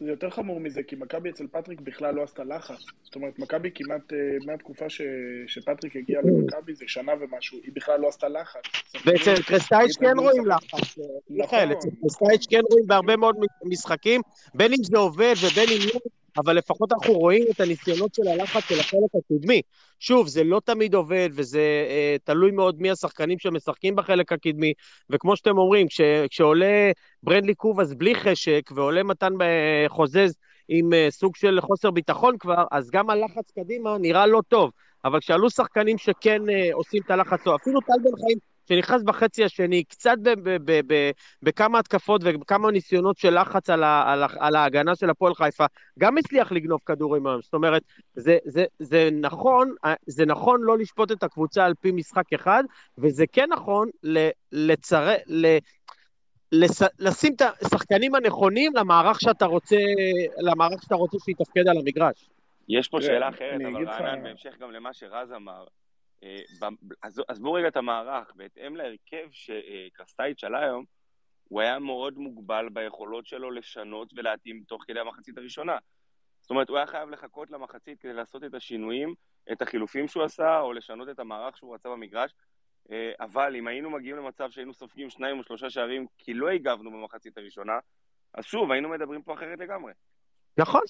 זה 0.00 0.10
יותר 0.10 0.30
חמור 0.30 0.60
מזה, 0.60 0.82
כי 0.82 0.96
מכבי 0.96 1.30
אצל 1.30 1.46
פטריק 1.46 1.80
בכלל 1.80 2.14
לא 2.14 2.22
עשתה 2.22 2.44
לחץ. 2.44 2.84
זאת 3.02 3.14
אומרת, 3.14 3.38
מכבי 3.38 3.70
כמעט, 3.74 4.12
אה, 4.12 4.18
מהתקופה 4.46 4.90
ש... 4.90 5.00
שפטריק 5.46 5.96
הגיע 5.96 6.20
למכבי, 6.24 6.74
זה 6.74 6.84
שנה 6.88 7.12
ומשהו, 7.20 7.58
היא 7.64 7.72
בכלל 7.74 8.00
לא 8.00 8.08
עשתה 8.08 8.28
לחץ. 8.28 8.60
ואצל 9.06 9.42
קרסטייץ' 9.42 9.96
כן 9.96 10.18
רואים 10.18 10.46
לחץ. 10.46 10.98
נכון. 11.30 11.72
אצל 11.72 11.88
קרסטייץ' 12.02 12.46
כן 12.50 12.60
רואים 12.70 12.86
בהרבה 12.86 13.16
מאוד 13.16 13.36
משחקים, 13.64 14.20
בין 14.54 14.72
אם 14.72 14.84
זה 14.84 14.98
עובד 14.98 15.34
ובין 15.46 15.68
אם 15.68 15.88
לא, 15.94 16.00
אבל 16.36 16.56
לפחות 16.56 16.92
אנחנו 16.92 17.12
רואים 17.12 17.44
את 17.50 17.60
הניסיונות 17.60 18.14
של 18.14 18.28
הלחץ 18.28 18.62
של 18.68 18.80
החלק 18.80 19.10
הקדמי. 19.14 19.62
שוב, 19.98 20.28
זה 20.28 20.44
לא 20.44 20.60
תמיד 20.64 20.94
עובד, 20.94 21.28
וזה 21.32 21.86
אה, 21.88 22.16
תלוי 22.24 22.50
מאוד 22.50 22.80
מי 22.82 22.90
השחקנים 22.90 23.38
שמשחקים 23.38 23.96
בחלק 23.96 24.32
הקדמי, 24.32 24.72
וכמו 25.10 25.36
שאתם 25.36 25.58
אומרים, 25.58 25.88
כש, 25.88 26.00
כשעולה 26.30 26.90
ברנדלי 27.22 27.54
קובאס 27.54 27.92
בלי 27.92 28.14
חשק, 28.14 28.70
ועולה 28.74 29.02
מתן 29.02 29.32
אה, 29.42 29.88
חוזז 29.88 30.34
עם 30.68 30.92
אה, 30.92 31.06
סוג 31.10 31.36
של 31.36 31.58
חוסר 31.60 31.90
ביטחון 31.90 32.38
כבר, 32.38 32.64
אז 32.70 32.90
גם 32.90 33.10
הלחץ 33.10 33.50
קדימה 33.58 33.98
נראה 33.98 34.26
לא 34.26 34.40
טוב. 34.48 34.70
אבל 35.04 35.20
כשעלו 35.20 35.50
שחקנים 35.50 35.98
שכן 35.98 36.50
אה, 36.50 36.68
עושים 36.72 37.02
את 37.06 37.10
הלחץ, 37.10 37.46
או 37.46 37.56
אפילו 37.56 37.80
טל 37.80 37.92
בן 38.04 38.16
חיים, 38.24 38.38
שנכנס 38.72 39.02
בחצי 39.02 39.44
השני, 39.44 39.84
קצת 39.84 40.16
בכמה 41.42 41.78
התקפות 41.78 42.20
וכמה 42.24 42.70
ניסיונות 42.70 43.18
של 43.18 43.40
לחץ 43.40 43.70
על, 43.70 43.84
ה, 43.84 44.12
על, 44.12 44.22
ה, 44.22 44.26
על 44.38 44.56
ההגנה 44.56 44.96
של 44.96 45.10
הפועל 45.10 45.34
חיפה, 45.34 45.64
גם 45.98 46.18
הצליח 46.18 46.52
לגנוב 46.52 46.80
כדורים 46.86 47.26
היום. 47.26 47.42
זאת 47.42 47.54
אומרת, 47.54 47.82
זה, 48.14 48.38
זה, 48.44 48.64
זה, 48.78 49.08
נכון, 49.12 49.74
זה 50.06 50.26
נכון 50.26 50.60
לא 50.62 50.78
לשפוט 50.78 51.12
את 51.12 51.22
הקבוצה 51.22 51.64
על 51.64 51.74
פי 51.80 51.92
משחק 51.92 52.32
אחד, 52.32 52.64
וזה 52.98 53.24
כן 53.32 53.46
נכון 53.52 53.88
לצר... 54.52 55.08
ל... 55.26 55.56
לס... 56.52 56.82
לשים 56.98 57.34
את 57.34 57.42
השחקנים 57.42 58.14
הנכונים 58.14 58.72
למערך 58.76 59.20
שאתה 59.20 59.46
רוצה, 59.46 59.76
למערך 60.38 60.82
שאתה 60.82 60.94
רוצה 60.94 61.18
שיתפקד 61.24 61.68
על 61.68 61.78
המגרש. 61.78 62.30
יש 62.68 62.88
פה 62.88 63.02
שאלה 63.02 63.28
אחרת, 63.28 63.60
אבל 63.72 63.88
רענן, 63.88 64.22
בהמשך 64.22 64.56
גם 64.60 64.70
למה 64.70 64.92
שרז 64.92 65.32
אמר, 65.32 65.64
עזבו 67.28 67.52
רגע 67.52 67.68
את 67.68 67.76
המערך, 67.76 68.32
בהתאם 68.34 68.76
להרכב 68.76 69.28
שקרסטייץ' 69.30 70.44
עלה 70.44 70.64
היום, 70.64 70.84
הוא 71.44 71.60
היה 71.60 71.78
מאוד 71.78 72.18
מוגבל 72.18 72.68
ביכולות 72.72 73.26
שלו 73.26 73.50
לשנות 73.50 74.12
ולהתאים 74.16 74.62
תוך 74.68 74.84
כדי 74.86 75.00
המחצית 75.00 75.38
הראשונה. 75.38 75.78
זאת 76.40 76.50
אומרת, 76.50 76.68
הוא 76.68 76.76
היה 76.76 76.86
חייב 76.86 77.10
לחכות 77.10 77.50
למחצית 77.50 78.00
כדי 78.00 78.12
לעשות 78.12 78.44
את 78.44 78.54
השינויים, 78.54 79.14
את 79.52 79.62
החילופים 79.62 80.08
שהוא 80.08 80.22
עשה, 80.22 80.60
או 80.60 80.72
לשנות 80.72 81.08
את 81.08 81.18
המערך 81.18 81.56
שהוא 81.56 81.74
רצה 81.74 81.88
במגרש. 81.88 82.34
אה, 82.92 83.12
אבל 83.20 83.56
אם 83.56 83.66
היינו 83.66 83.90
מגיעים 83.90 84.16
למצב 84.16 84.50
שהיינו 84.50 84.74
סופגים 84.74 85.10
שניים 85.10 85.38
או 85.38 85.44
שלושה 85.44 85.70
שערים 85.70 86.06
כי 86.18 86.34
לא 86.34 86.48
הגבנו 86.48 86.90
במחצית 86.90 87.38
הראשונה, 87.38 87.78
אז 88.34 88.44
שוב, 88.44 88.72
היינו 88.72 88.88
מדברים 88.88 89.22
פה 89.22 89.34
אחרת 89.34 89.58
לגמרי. 89.58 89.92
נכון, 90.56 90.82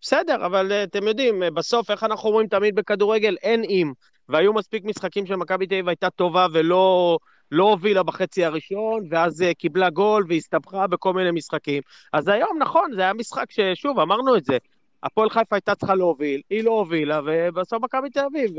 בסדר, 0.00 0.46
אבל 0.46 0.72
אה, 0.72 0.82
אתם 0.82 1.08
יודעים, 1.08 1.42
אה, 1.42 1.50
בסוף, 1.50 1.90
איך 1.90 2.04
אנחנו 2.04 2.28
אומרים 2.28 2.48
תמיד 2.48 2.74
בכדורגל, 2.74 3.36
אין 3.42 3.64
אם. 3.64 3.92
והיו 4.28 4.52
מספיק 4.52 4.84
משחקים 4.84 5.26
שמכבי 5.26 5.66
תל 5.66 5.74
אביב 5.74 5.88
הייתה 5.88 6.10
טובה 6.10 6.46
ולא 6.52 7.18
לא 7.52 7.64
הובילה 7.64 8.02
בחצי 8.02 8.44
הראשון, 8.44 9.06
ואז 9.10 9.44
קיבלה 9.58 9.90
גול 9.90 10.24
והסתבכה 10.28 10.86
בכל 10.86 11.12
מיני 11.12 11.30
משחקים. 11.30 11.82
אז 12.12 12.28
היום, 12.28 12.58
נכון, 12.58 12.90
זה 12.94 13.00
היה 13.00 13.12
משחק 13.12 13.46
ששוב, 13.50 14.00
אמרנו 14.00 14.36
את 14.36 14.44
זה, 14.44 14.58
הפועל 15.02 15.30
חיפה 15.30 15.56
הייתה 15.56 15.74
צריכה 15.74 15.94
להוביל, 15.94 16.40
היא 16.50 16.64
לא 16.64 16.70
הובילה, 16.70 17.20
ובסוף 17.26 17.82
מכבי 17.82 18.10
תל 18.10 18.20
אביב 18.20 18.50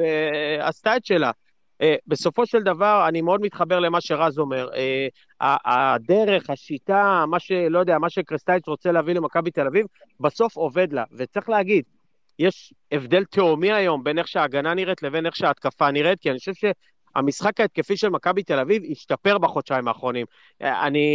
עשתה 0.60 0.96
את 0.96 1.06
שלה. 1.06 1.32
אה, 1.82 1.96
בסופו 2.08 2.46
של 2.46 2.64
דבר, 2.64 3.06
אני 3.08 3.22
מאוד 3.22 3.42
מתחבר 3.42 3.80
למה 3.80 4.02
שרז 4.02 4.40
אומר. 4.40 4.70
אה, 4.76 5.58
הדרך, 5.66 6.50
השיטה, 6.50 7.26
מה 7.28 7.40
שלא 7.40 7.80
יודע, 7.80 7.98
מה 7.98 8.10
שקרסטייץ' 8.10 8.68
רוצה 8.68 8.92
להביא 8.92 9.14
למכבי 9.14 9.52
תל 9.52 9.68
אביב, 9.68 9.86
בסוף 10.20 10.56
עובד 10.56 10.94
לה. 10.94 11.04
וצריך 11.18 11.50
להגיד, 11.50 11.84
יש 12.40 12.74
הבדל 12.92 13.24
תהומי 13.26 13.72
היום 13.74 14.04
בין 14.04 14.20
איך 14.20 14.28
שההגנה 14.28 14.74
נראית 14.74 15.04
לבין 15.04 15.26
איך 15.26 15.36
שההתקפה 15.36 15.92
נראית, 15.92 16.20
כי 16.20 16.30
אני 16.30 16.40
חושב 16.40 16.52
המשחק 17.16 17.60
ההתקפי 17.60 17.98
של 17.98 18.10
מכבי 18.10 18.44
תל 18.44 18.60
אביב 18.60 18.84
השתפר 18.92 19.38
בחודשיים 19.38 19.88
האחרונים. 19.88 20.26
אני, 20.62 21.08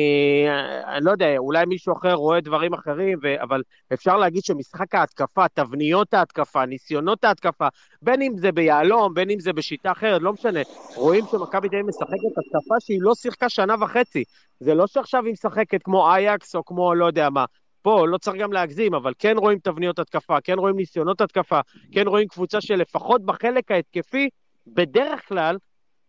אני 0.87 1.05
לא 1.05 1.11
יודע, 1.11 1.37
אולי 1.37 1.65
מישהו 1.65 1.93
אחר 1.97 2.13
רואה 2.13 2.41
דברים 2.41 2.75
אחרים, 2.75 3.19
ו, 3.23 3.43
אבל 3.43 3.63
אפשר 3.93 4.17
להגיד 4.17 4.45
שמשחק 4.45 4.95
ההתקפה, 4.95 5.49
תבניות 5.49 6.15
ההתקפה, 6.15 6.67
ניסיונות 6.67 7.25
ההתקפה, 7.25 7.69
בין 8.03 8.23
אם 8.23 8.33
זה 8.37 8.53
ביהלום, 8.53 9.15
בין 9.15 9.31
אם 9.31 9.41
זה 9.41 9.53
בשיטה 9.53 9.93
אחרת, 9.93 10.23
לא 10.23 10.33
משנה. 10.33 10.61
רואים 10.95 11.25
שמכבי 11.31 11.69
תל 11.69 11.77
אביב 11.77 11.89
משחקת 11.89 12.13
התקפה 12.13 12.75
שהיא 12.81 12.99
לא 13.01 13.15
שיחקה 13.15 13.49
שנה 13.49 13.75
וחצי. 13.81 14.25
זה 14.61 14.75
לא 14.75 14.87
שעכשיו 14.87 15.25
היא 15.25 15.33
משחקת 15.33 15.83
כמו 15.83 16.11
אייקס 16.11 16.55
או 16.55 16.65
כמו 16.65 16.95
לא 16.95 17.07
יודע 17.07 17.31
מה. 17.31 17.45
פה 17.85 18.07
לא 18.07 18.19
צריך 18.19 18.37
גם 18.37 18.53
להגזים, 18.53 18.95
אבל 18.95 19.13
כן 19.19 19.35
רואים 19.39 19.59
תבניות 19.59 19.99
התקפה, 19.99 20.41
כן 20.41 20.59
רואים 20.59 20.77
ניסיונות 20.77 21.21
התקפה, 21.21 21.61
כן 21.93 22.07
רואים 22.07 22.29
קבוצה 22.29 22.61
שלפחות 22.61 23.25
בחלק 23.25 23.71
ההתקפי, 23.71 24.29
בדרך 24.67 25.29
כלל 25.29 25.59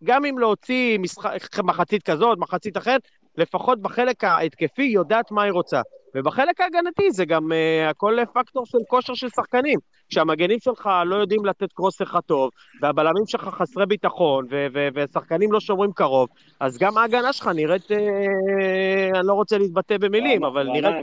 גם 0.04 0.26
אם 0.26 0.40
להוציא 0.40 1.00
משחק, 1.00 1.60
מחצית 1.64 2.04
כזאת, 2.04 2.38
מחצית 2.38 2.78
אחרת, 2.78 3.02
לפחות 3.38 3.82
בחלק 3.82 4.24
ההתקפי 4.24 4.84
יודעת 4.84 5.32
מה 5.32 5.44
היא 5.44 5.52
רוצה. 5.52 5.82
ובחלק 6.16 6.62
ההגנתי 6.62 7.12
זה 7.12 7.26
גם 7.26 7.52
uh, 7.52 7.90
הכל 7.90 8.18
פקטור 8.34 8.66
של 8.66 8.78
כושר 8.88 9.14
של 9.14 9.30
שחקנים. 9.30 9.80
כשהמגנים 10.10 10.60
שלך 10.60 10.90
לא 11.06 11.16
יודעים 11.16 11.46
לתת 11.46 11.74
קרוס 11.74 12.02
אחד 12.02 12.20
טוב, 12.20 12.50
והבלמים 12.82 13.26
שלך 13.28 13.42
חסרי 13.42 13.86
ביטחון, 13.86 14.48
ושחקנים 14.94 15.52
לא 15.52 15.60
שומרים 15.60 15.92
קרוב, 15.92 16.30
אז 16.60 16.78
גם 16.78 16.98
ההגנה 16.98 17.34
שלך 17.34 17.48
נראית, 17.56 17.92
uh, 17.92 17.96
אני 19.20 19.28
לא 19.28 19.34
רוצה 19.34 19.58
להתבטא 19.58 19.98
במילים, 19.98 20.42
לא, 20.42 20.48
אבל 20.48 20.68
נראית... 20.68 20.96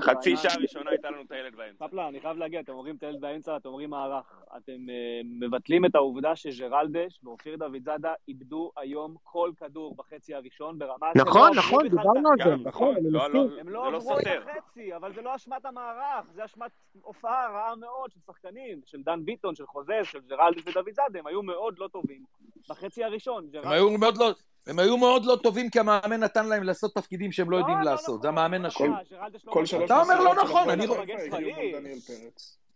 חצי 0.00 0.36
שעה 0.36 0.56
ראשונה 0.62 0.90
הייתה 0.90 1.10
לנו 1.10 1.22
את 1.26 1.32
הילד 1.32 1.56
באמצע. 1.56 1.86
ספלה, 1.86 2.08
אני 2.08 2.20
חייב 2.20 2.36
להגיד, 2.36 2.58
אתם 2.58 2.72
אומרים 2.72 2.96
את 2.96 3.02
הילד 3.02 3.20
באמצע, 3.20 3.56
אתם 3.56 3.68
אומרים 3.68 3.90
מערך. 3.90 4.42
אתם 4.56 4.72
uh, 4.72 5.26
מבטלים 5.40 5.84
את 5.84 5.94
העובדה 5.94 6.36
שג'רלדש 6.36 7.20
ואופיר 7.24 7.56
דוד 7.56 7.84
זאדה 7.84 8.12
איבדו 8.28 8.70
היום 8.76 9.14
כל 9.22 9.50
כדור 9.56 9.94
בחצי 9.98 10.34
הראשון 10.34 10.78
ברמה... 10.78 11.06
נכון, 11.16 11.50
נכון, 11.56 11.88
דיברנו 11.88 12.28
על 12.30 12.38
זה, 12.44 12.56
נכון, 12.64 12.96
אני 12.96 13.10
לא, 13.10 13.20
מסכים. 13.28 13.58
הם 13.60 13.68
לא 13.68 13.86
עברו 13.86 14.11
את 14.20 14.26
החצי, 14.26 14.96
אבל 14.96 15.14
זה 15.14 15.22
לא 15.22 15.36
אשמת 15.36 15.64
המערך, 15.64 16.24
זה 16.34 16.44
אשמת 16.44 16.70
הופעה 17.02 17.48
רעה 17.48 17.76
מאוד 17.76 18.10
של 18.12 18.20
שחקנים, 18.26 18.80
של 18.86 19.02
דן 19.02 19.24
ביטון, 19.24 19.54
של 19.54 19.66
חוזז, 19.66 19.90
של 20.04 20.20
ג'רלדס 20.20 20.62
ודוד 20.66 20.90
זאדה, 20.94 21.18
הם 21.18 21.26
היו 21.26 21.42
מאוד 21.42 21.78
לא 21.78 21.88
טובים 21.88 22.24
בחצי 22.68 23.04
הראשון. 23.04 23.48
הם 23.62 23.72
היו 23.72 23.90
מאוד 23.90 24.16
לא... 24.16 24.30
הם 24.66 24.78
היו 24.78 24.96
מאוד 24.96 25.24
לא 25.24 25.36
טובים 25.42 25.70
כי 25.70 25.80
המאמן 25.80 26.20
נתן 26.20 26.46
להם 26.46 26.62
לעשות 26.62 26.94
תפקידים 26.94 27.32
שהם 27.32 27.50
לא, 27.50 27.56
לא 27.56 27.62
יודעים 27.62 27.78
לא 27.78 27.84
לעשות, 27.84 28.08
נכון, 28.08 28.22
זה 28.22 28.28
המאמן 28.28 28.64
השם. 28.64 28.92
אתה 29.84 30.00
אומר 30.00 30.20
לא 30.20 30.34
נכון, 30.34 30.70
אני... 30.70 30.86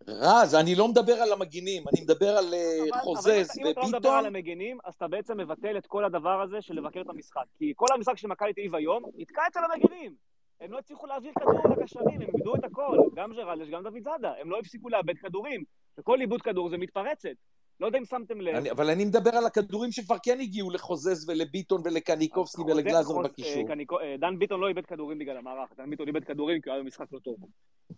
רז, 0.08 0.54
אני 0.54 0.74
לא 0.74 0.88
מדבר 0.88 1.12
על 1.12 1.32
המגינים, 1.32 1.84
אני 1.88 2.00
מדבר 2.00 2.36
על 2.36 2.54
אה, 2.54 3.00
חוזז 3.02 3.28
וביטון. 3.28 3.62
אם 3.64 3.70
אתה 3.70 3.80
לא 3.80 3.86
מדבר 3.88 4.10
על 4.10 4.26
המגינים, 4.26 4.78
אז 4.84 4.94
אתה 4.94 5.08
בעצם 5.08 5.36
מבטל 5.36 5.78
את 5.78 5.86
כל 5.86 6.04
הדבר 6.04 6.42
הזה 6.42 6.62
של 6.62 6.74
לבקר 6.74 7.00
את 7.00 7.08
המשחק. 7.08 7.44
כי 7.58 7.72
כל 7.76 7.86
המשחק 7.94 8.18
של 8.18 8.28
מכבי 8.28 8.52
תל 8.52 8.60
אביב 8.60 8.74
היום 8.74 9.02
נתקע 9.16 9.42
אצל 9.46 9.60
המגינים. 9.64 10.14
הם 10.60 10.72
לא 10.72 10.78
הצליחו 10.78 11.06
להעביר 11.06 11.32
כדור 11.38 11.76
לקשרים, 11.76 12.20
הם 12.20 12.28
איבדו 12.36 12.54
את 12.54 12.64
הכל. 12.64 12.98
גם 13.14 13.32
ג'רלדש, 13.32 13.68
גם 13.68 13.82
דוד 13.82 14.02
זאדה. 14.02 14.32
הם 14.40 14.50
לא 14.50 14.58
הפסיקו 14.58 14.88
לאבד 14.88 15.18
כדורים. 15.18 15.64
וכל 15.98 16.20
איבוד 16.20 16.42
כדור 16.42 16.68
זה 16.68 16.76
מתפרצת. 16.76 17.36
לא 17.80 17.86
יודע 17.86 17.98
אם 17.98 18.04
שמתם 18.04 18.40
לב. 18.40 18.54
אני, 18.54 18.70
אבל 18.70 18.90
אני 18.90 19.04
מדבר 19.04 19.30
על 19.30 19.46
הכדורים 19.46 19.92
שכבר 19.92 20.16
כן 20.22 20.40
הגיעו 20.40 20.70
לחוזז 20.70 21.28
ולביטון 21.28 21.80
ולקניקובסקי 21.84 22.62
ולגלאזר 22.62 23.22
בקישור. 23.22 23.62
אה, 23.68 24.02
אה, 24.02 24.16
דן 24.16 24.38
ביטון 24.38 24.60
לא 24.60 24.68
איבד 24.68 24.86
כדורים 24.86 25.18
בגלל 25.18 25.36
המערך, 25.36 25.72
דן 25.76 25.90
ביטון 25.90 26.08
איבד 26.08 26.24
כדורים 26.24 26.60
כי 26.60 26.68
הוא 26.68 26.74
היה 26.74 26.82
במשחק 26.82 27.12
לא 27.12 27.18
טוב. 27.18 27.36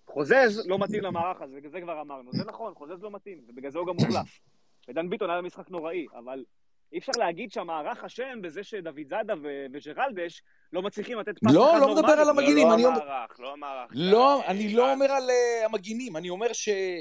חוזז 0.07 0.67
לא 0.67 0.79
מתאים 0.79 1.03
למערך 1.03 1.43
הזה, 1.43 1.59
זה 1.69 1.81
כבר 1.81 2.01
אמרנו. 2.01 2.33
זה 2.33 2.45
נכון, 2.45 2.75
חוזז 2.75 3.03
לא 3.03 3.11
מתאים, 3.11 3.39
ובגלל 3.49 3.71
זה 3.71 3.79
הוא 3.79 3.87
גם 3.87 3.95
מוחלף. 3.95 4.41
ודן 4.89 5.11
ביטון 5.11 5.31
היה 5.31 5.43
במשחק 5.43 5.71
נוראי, 5.71 6.07
אבל 6.19 6.45
אי 6.93 6.99
אפשר 6.99 7.13
להגיד 7.17 7.53
שהמערך 7.53 8.05
אשם 8.05 8.43
בזה 8.43 8.65
שדוד 8.65 9.09
זאדה 9.09 9.35
וג'רלדש 9.73 10.43
לא 10.73 10.83
מצליחים 10.83 11.19
לתת 11.19 11.39
פס 11.39 11.55
לא, 11.55 11.79
לא 11.81 11.95
מדבר 11.95 12.13
על 12.13 12.29
המגינים. 12.29 12.69
לא, 12.69 12.77
לא 12.79 12.89
המערך, 12.89 13.41
לא 13.41 13.53
המערך. 13.53 13.91
לא, 13.95 14.47
אני 14.47 14.75
לא 14.75 14.93
אומר 14.93 15.13
על 15.13 15.31
אה, 15.31 15.65
המגינים, 15.65 16.17
אני 16.17 16.31
אומר 16.31 16.47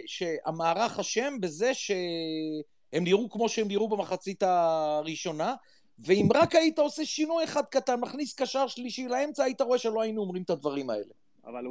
שהמערך 0.05 0.99
אשם 0.99 1.33
בזה 1.39 1.73
שהם 1.73 3.03
נראו 3.03 3.29
כמו 3.29 3.49
שהם 3.49 3.67
נראו 3.67 3.89
במחצית 3.89 4.43
הראשונה, 4.43 5.55
ואם 5.99 6.27
רק 6.33 6.55
היית 6.55 6.79
עושה 6.79 7.05
שינוי 7.05 7.43
אחד 7.43 7.65
קטן, 7.65 7.99
מכניס 7.99 8.35
קשר 8.35 8.67
שלישי 8.67 9.07
לאמצע, 9.07 9.43
היית 9.43 9.61
רואה 9.61 9.77
שלא 9.77 10.01
היינו 10.01 10.21
אומרים 10.21 10.43
את 10.43 10.49
הדברים 10.49 10.89
האלה. 10.89 11.13
אבל 11.45 11.65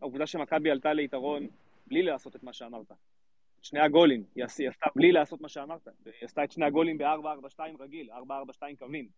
העובדה 0.00 0.26
שמכבי 0.26 0.70
עלתה 0.70 0.92
ליתרון 0.92 1.46
בלי 1.86 2.02
לעשות 2.02 2.36
את 2.36 2.42
מה 2.42 2.52
שאמרת. 2.52 2.92
שני 3.62 3.80
הגולים, 3.80 4.24
היא 4.34 4.44
עשתה 4.44 4.86
בלי 4.96 5.12
לעשות 5.12 5.40
מה 5.40 5.48
שאמרת, 5.48 5.88
היא 6.04 6.12
עשתה 6.22 6.44
את 6.44 6.52
שני 6.52 6.64
הגולים 6.64 6.98
ב-4-4-2 6.98 7.60
רגיל, 7.80 8.10
4-4-2 8.12 8.62
קווים. 8.78 9.08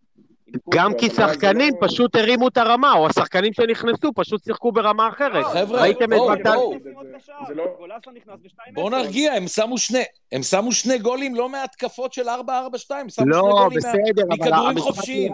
גם 0.70 0.92
כי 0.98 1.10
שחקנים 1.10 1.74
לא- 1.74 1.88
פשוט 1.88 2.16
הרימו 2.16 2.48
את 2.48 2.56
הרמה, 2.56 2.92
או 2.92 3.06
השחקנים 3.06 3.52
שנכנסו 3.52 4.12
פשוט 4.14 4.44
שיחקו 4.44 4.72
ברמה 4.72 5.08
אחרת. 5.08 5.44
לא, 5.44 5.48
חבר'ה, 5.48 5.86
בואו, 6.08 6.30
בואו. 6.44 6.74
בואו 8.74 8.90
נרגיע, 8.90 9.32
הם 9.32 9.46
שמו 9.46 9.78
שני, 9.78 10.02
הם 10.32 10.42
שמו 10.42 10.72
שני 10.72 10.98
גולים 10.98 11.34
לא 11.34 11.48
מהתקפות 11.48 12.12
של 12.12 12.28
4-4-2, 12.28 12.30
שמו 13.08 13.26
לא, 13.26 13.68
שני 13.80 14.12
גולים 14.12 14.28
מכדורים 14.28 14.78
חופשיים. 14.78 15.32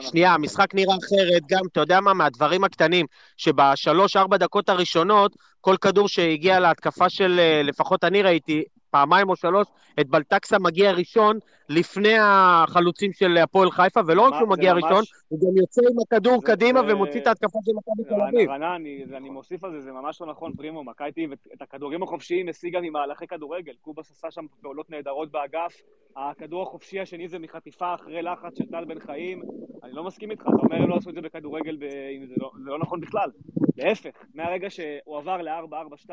שנייה, 0.00 0.34
המשחק 0.34 0.74
נראה 0.74 0.94
אחרת, 0.96 1.42
גם, 1.48 1.60
אתה 1.72 1.80
יודע 1.80 2.00
מה, 2.00 2.14
מהדברים 2.14 2.64
הקטנים, 2.64 3.06
שבשלוש-ארבע 3.36 4.36
דקות 4.36 4.68
הראשונות, 4.68 5.36
כל 5.60 5.76
כדור 5.76 6.08
שהגיע 6.08 6.60
להתקפה 6.60 7.08
של, 7.08 7.36
אה, 7.38 7.62
לפחות 7.64 8.04
אני 8.04 8.22
ראיתי, 8.22 8.64
פעמיים 8.90 9.28
או 9.28 9.36
שלוש, 9.36 9.66
את 10.00 10.08
בלטקסה 10.08 10.58
מגיע 10.58 10.92
ראשון 10.92 11.38
לפני 11.68 12.14
החלוצים 12.20 13.12
של 13.12 13.36
הפועל 13.36 13.70
חיפה, 13.70 14.00
ולא 14.06 14.22
רק 14.22 14.34
שהוא 14.38 14.48
מגיע 14.48 14.74
ממש... 14.74 14.84
ראשון, 14.84 15.04
הוא 15.28 15.40
גם 15.40 15.56
יוצא 15.56 15.80
עם 15.90 15.96
הכדור 16.06 16.40
זה, 16.40 16.46
קדימה 16.46 16.80
זה... 16.80 16.94
ומוציא 16.94 17.20
את 17.20 17.26
ההתקפה 17.26 17.58
של 17.64 17.72
מכבי 17.76 18.14
תל 18.14 18.22
אביב. 18.22 18.50
אני, 18.50 19.04
אני 19.16 19.30
מוסיף 19.30 19.64
על 19.64 19.72
זה, 19.72 19.80
זה 19.80 19.92
ממש 19.92 20.20
לא 20.20 20.26
נכון, 20.26 20.52
פרימו, 20.56 20.84
מכבי 20.84 21.26
את 21.54 21.62
הכדורים 21.62 22.02
החופשיים 22.02 22.48
השיגה 22.48 22.80
ממהלכי 22.80 23.26
כדורגל, 23.26 23.72
קובאס 23.80 24.10
עשה 24.10 24.30
שם 24.30 24.46
פעולות 24.60 24.90
נהדרות 24.90 25.30
באגף, 25.30 25.82
הכדור 26.16 26.62
החופשי 26.62 27.00
השני 27.00 27.28
זה 27.28 27.38
מחטיפה 27.38 27.94
אחרי 27.94 28.22
לחץ 28.22 28.58
של 28.58 28.66
טל 28.66 28.84
בן 28.84 28.98
חיים, 29.00 29.42
אני 29.84 29.92
לא 29.92 30.04
מסכים 30.04 30.30
איתך, 30.30 30.42
אתה 30.42 30.50
אומר 30.62 30.76
הם 30.82 30.90
לא 30.90 30.96
עשו 30.96 31.10
את 31.10 31.14
זה 31.14 31.20
בכדורגל, 31.20 31.76
ב... 31.76 31.80
זה, 32.28 32.34
לא, 32.36 32.50
זה 32.64 32.70
לא 32.70 32.78
נכון 32.78 33.00
בכלל, 33.00 33.30
להפך, 33.76 34.24
מהרגע 34.34 34.70
שהוא 34.70 35.18
עבר 35.18 35.36
ל-4-4-2, 35.42 36.10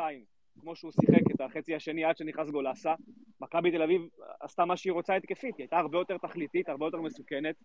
כמו 0.61 0.75
שהוא 0.75 0.91
שיחק 0.91 1.31
את 1.35 1.41
החצי 1.41 1.75
השני 1.75 2.05
עד 2.05 2.17
שנכנס 2.17 2.49
גולסה. 2.49 2.93
מכבי 3.41 3.71
תל 3.71 3.81
אביב 3.81 4.01
עשתה 4.39 4.65
מה 4.65 4.77
שהיא 4.77 4.93
רוצה 4.93 5.15
התקפית, 5.15 5.57
היא 5.57 5.63
הייתה 5.63 5.77
הרבה 5.77 5.97
יותר 5.97 6.17
תכליתית, 6.17 6.69
הרבה 6.69 6.85
יותר 6.85 7.01
מסוכנת, 7.01 7.55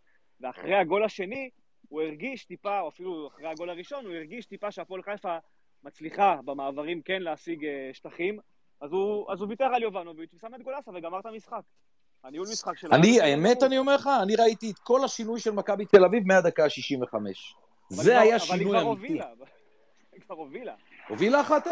ואחרי 0.41 0.75
הגול 0.75 1.05
השני 1.05 1.51
הוא 1.89 2.03
הרגיש 2.03 2.45
טיפה, 2.45 2.81
או 2.81 2.89
אפילו 2.89 3.29
אחרי 3.29 3.49
הגול 3.49 3.71
הראשון, 3.71 4.07
הוא 4.07 4.15
הרגיש 4.15 4.47
טיפה 4.47 4.71
שהפועל 4.71 5.03
חיפה 5.03 5.37
מצליחה 5.85 6.37
במעברים 6.45 7.03
כן 7.03 7.23
להשיג 7.23 7.65
אה, 7.65 7.91
שטחים, 7.93 8.39
אז 8.81 8.93
הוא, 8.93 9.33
אז 9.33 9.41
הוא 9.41 9.49
ויתר 9.49 9.65
על 9.65 9.83
יובנוביץ' 9.83 10.35
ושם 10.35 10.55
את 10.55 10.63
גולסה 10.63 10.91
וגמר 10.95 11.21
את 11.21 11.27
המשחק. 11.27 11.63
הניהול 12.25 12.47
משחק 12.53 12.79
שלה... 12.79 12.97
אני, 12.97 13.21
האמת, 13.21 13.63
אני 13.63 13.79
אומר 13.79 13.95
לך, 13.95 14.11
אני 14.23 14.37
ראיתי 14.37 14.71
את 14.71 14.79
כל 14.79 15.05
השינוי 15.05 15.41
של 15.41 15.51
מכבי 15.51 15.85
תל 15.85 16.05
אביב 16.05 16.23
מהדקה 16.27 16.65
ה-65. 16.65 17.17
זה 17.89 18.21
היה 18.21 18.39
שינוי 18.39 18.81
אמיתי. 18.81 19.19
היא 20.13 20.21
כבר 20.21 20.35
הובילה. 20.35 20.75
הובילה 20.75 20.75
1-0, 21.09 21.13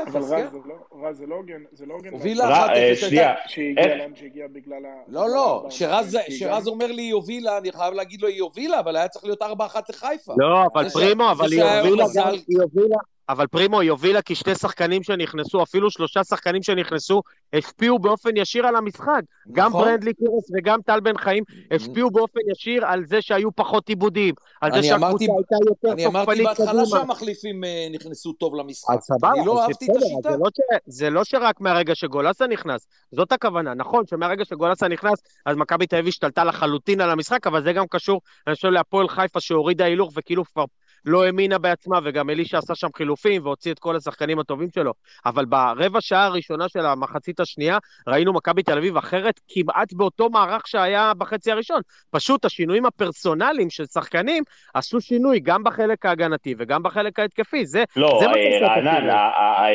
אבל 0.07 0.22
כן. 0.31 0.47
לא- 0.64 1.09
רז, 1.09 1.18
זה 1.18 1.26
לא 1.26 1.35
הוגן, 1.35 1.62
זה 1.72 1.87
לא 1.87 1.95
הוגן. 1.95 2.11
הובילה 2.12 2.66
1-0. 2.66 2.70
אה, 2.70 2.93
שנייה. 2.97 3.35
שהגיע 3.47 3.97
לאן 3.97 4.16
שהגיע 4.16 4.47
בגלל 4.53 4.87
ה... 4.87 4.89
לא, 5.09 5.29
לא, 5.29 5.66
שרז 5.70 6.68
אומר 6.68 6.87
לי 6.93 7.03
היא 7.03 7.14
הובילה, 7.14 7.59
אני 7.59 7.72
חייב 7.72 7.95
להגיד 7.95 8.22
לו 8.22 8.29
היא 8.29 8.43
הובילה, 8.43 8.81
אבל 8.81 8.97
היה 8.97 9.09
צריך 9.09 9.24
להיות 9.24 9.43
4-1 9.43 9.47
לחיפה. 9.89 10.35
לא, 10.39 10.64
אבל 10.72 10.89
פרימו, 10.89 11.31
אבל 11.31 11.53
היא 11.53 11.62
הובילה, 11.62 12.05
מזל. 12.05 12.35
היא 12.49 12.59
הובילה, 12.62 12.97
אבל 13.29 13.47
פרימו, 13.47 13.81
היא 13.81 13.91
הובילה 13.91 14.22
כי 14.22 14.35
שתי 14.35 14.55
שחקנים 14.55 15.03
שנכנסו, 15.03 15.62
אפילו 15.62 15.91
שלושה 15.91 16.24
שחקנים 16.24 16.62
שנכנסו, 16.62 17.22
השפיעו 17.53 17.99
באופן 17.99 18.37
ישיר 18.37 18.66
על 18.66 18.76
המשחק. 18.76 19.20
גם 19.53 19.68
נכון. 19.68 19.85
ברנדלי 19.85 20.14
קירס 20.14 20.51
וגם 20.59 20.83
טל 20.83 21.01
בן 21.01 21.18
חיים 21.18 21.45
השפיעו 21.70 22.11
באופן 22.11 22.41
ישיר 22.53 22.87
על 22.87 23.05
זה 23.07 23.22
שהיו 23.22 23.53
פחות 23.57 23.89
עיבודים, 23.89 24.35
על 24.61 24.72
זה 24.72 24.83
שהקבוצה 24.83 25.24
הייתה 25.24 25.57
יותר 25.66 25.93
אני 25.93 26.07
אמרתי 26.07 26.26
תוקפנית 26.26 26.47
בהתחלה 26.47 26.83
קדימה. 26.83 26.87
שהמחליפים 26.87 27.64
אה, 27.64 27.87
נכנסו 27.93 28.33
טוב 28.33 28.55
למשחק. 28.55 28.95
אז 28.95 29.01
סבבה, 29.01 29.31
אני 29.37 29.47
לא 29.47 29.62
אהבתי 29.62 29.87
את 29.93 29.97
השיטה. 29.97 30.31
זה 30.31 30.37
לא 30.37 30.49
ש- 30.57 30.79
זה 30.87 31.11
לא 31.11 31.24
שרק 31.24 31.61
מהרגע 31.61 31.95
שגולסה 31.95 32.47
נכנס, 32.47 32.87
זאת 33.12 33.33
הכוונה. 33.33 33.74
נכון 33.74 34.07
שמהרגע 34.07 34.45
שגולסה 34.45 34.89
נכנס, 34.89 35.18
אז 35.47 35.57
מכבי 35.57 35.87
תל 35.87 35.97
אביב 35.97 36.09
השתלטה 36.09 36.45
לחלוטין 36.45 37.01
על 37.01 37.11
המשחק, 37.11 37.47
אבל 37.47 37.62
זה 37.64 37.72
גם 37.72 37.85
קשור, 37.91 38.20
אני 38.47 38.55
חושב, 38.55 38.68
להפועל 38.68 39.09
חיפה 39.09 39.41
שהורידה 39.41 39.85
הילוך 39.85 40.12
וכאילו 40.16 40.45
כבר 40.45 40.64
לא 41.05 41.24
האמינה 41.24 41.59
בעצמה, 41.59 41.99
וגם 42.05 42.30
אלישע 42.30 42.59
עשה 42.59 42.74
שם 42.74 42.88
חילופים 42.96 43.44
והוציא 43.46 43.72
את 43.72 43.78
כל 43.78 43.96
השחקנים 43.96 44.38
הטובים 44.38 44.68
שלו. 44.74 44.92
אבל 45.26 45.44
ברבע 45.44 46.01
שעה 46.01 46.24
הראשונה 46.24 46.68
של 46.68 46.86
המחצית 46.86 47.40
השנייה, 47.40 47.78
ראינו 48.09 48.32
מכבי 48.32 48.62
תל 48.62 48.78
אביב 48.78 48.96
אחרת 48.96 49.40
כמעט 49.49 49.92
באותו 49.92 50.30
מערך 50.30 50.66
שהיה 50.66 51.12
בחצי 51.18 51.53
הראשון. 51.53 51.80
פשוט 52.11 52.44
השינויים 52.44 52.86
הפרסונליים 52.86 53.70
של 53.70 53.86
שחקנים 53.86 54.42
עשו 54.74 55.01
שינוי 55.01 55.40
גם 55.40 55.64
בחלק 55.64 56.07
ההגנתי 56.07 56.55
וגם 56.59 56.82
בחלק 56.82 57.18
ההתקפי. 57.18 57.66
זה, 57.66 57.84
לא, 57.96 58.16
זה 58.20 58.26
מה 58.28 58.34
אה, 58.36 58.59
רענן, 58.68 58.86
השינוי. 58.88 59.11
ה- 59.11 59.16
ה- 59.16 59.68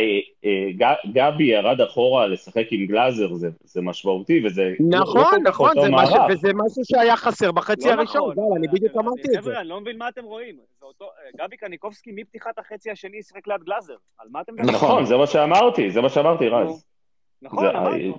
אה, 0.45 0.71
ג- 0.77 1.13
גבי 1.13 1.43
ירד 1.43 1.81
אחורה 1.81 2.27
לשחק 2.27 2.63
עם 2.71 2.85
גלאזר, 2.85 3.33
זה- 3.33 3.49
זה 3.63 3.81
משמעותי, 3.81 4.41
וזה 4.45 4.61
לא- 4.79 4.99
לא 4.99 4.99
נכון, 4.99 5.39
נכון, 5.43 5.71
זה 5.81 5.89
מה 5.89 6.05
ש- 6.07 6.09
מערך. 6.11 6.31
וזה 6.31 6.47
משהו 6.53 6.81
שהיה 6.85 7.17
חסר 7.17 7.51
בחצי 7.51 7.87
לא 7.87 7.93
הראשון, 7.93 8.21
נכון. 8.31 8.35
גל, 8.35 8.57
אני 8.57 8.67
בדיוק 8.67 8.97
אמרתי 8.97 9.21
את 9.21 9.31
זה. 9.33 9.37
חבר'ה, 9.41 9.59
אני 9.61 9.67
לא 9.69 9.81
מבין 9.81 9.97
מה 9.97 10.09
אתם 10.09 10.23
רואים. 10.23 10.55
זה 10.83 10.87
אותו- 10.87 11.09
גבי 11.37 11.57
קניקובסקי 11.57 12.11
מפתיחת 12.15 12.59
החצי 12.59 12.91
השני 12.91 13.23
שיחק 13.23 13.47
ליד 13.47 13.63
גלאזר. 13.63 13.95
על 14.17 14.27
מה 14.31 14.41
אתם 14.41 14.53
מדברים? 14.53 14.75
נכון, 14.75 15.05
זה 15.05 15.17
מה 15.17 15.27
שאמרתי, 15.27 15.91
זה 15.91 16.01
מה 16.01 16.09
שאמרתי, 16.09 16.47
רז. 16.47 16.85
נכון, 17.43 17.65
אמרנו. 17.65 18.17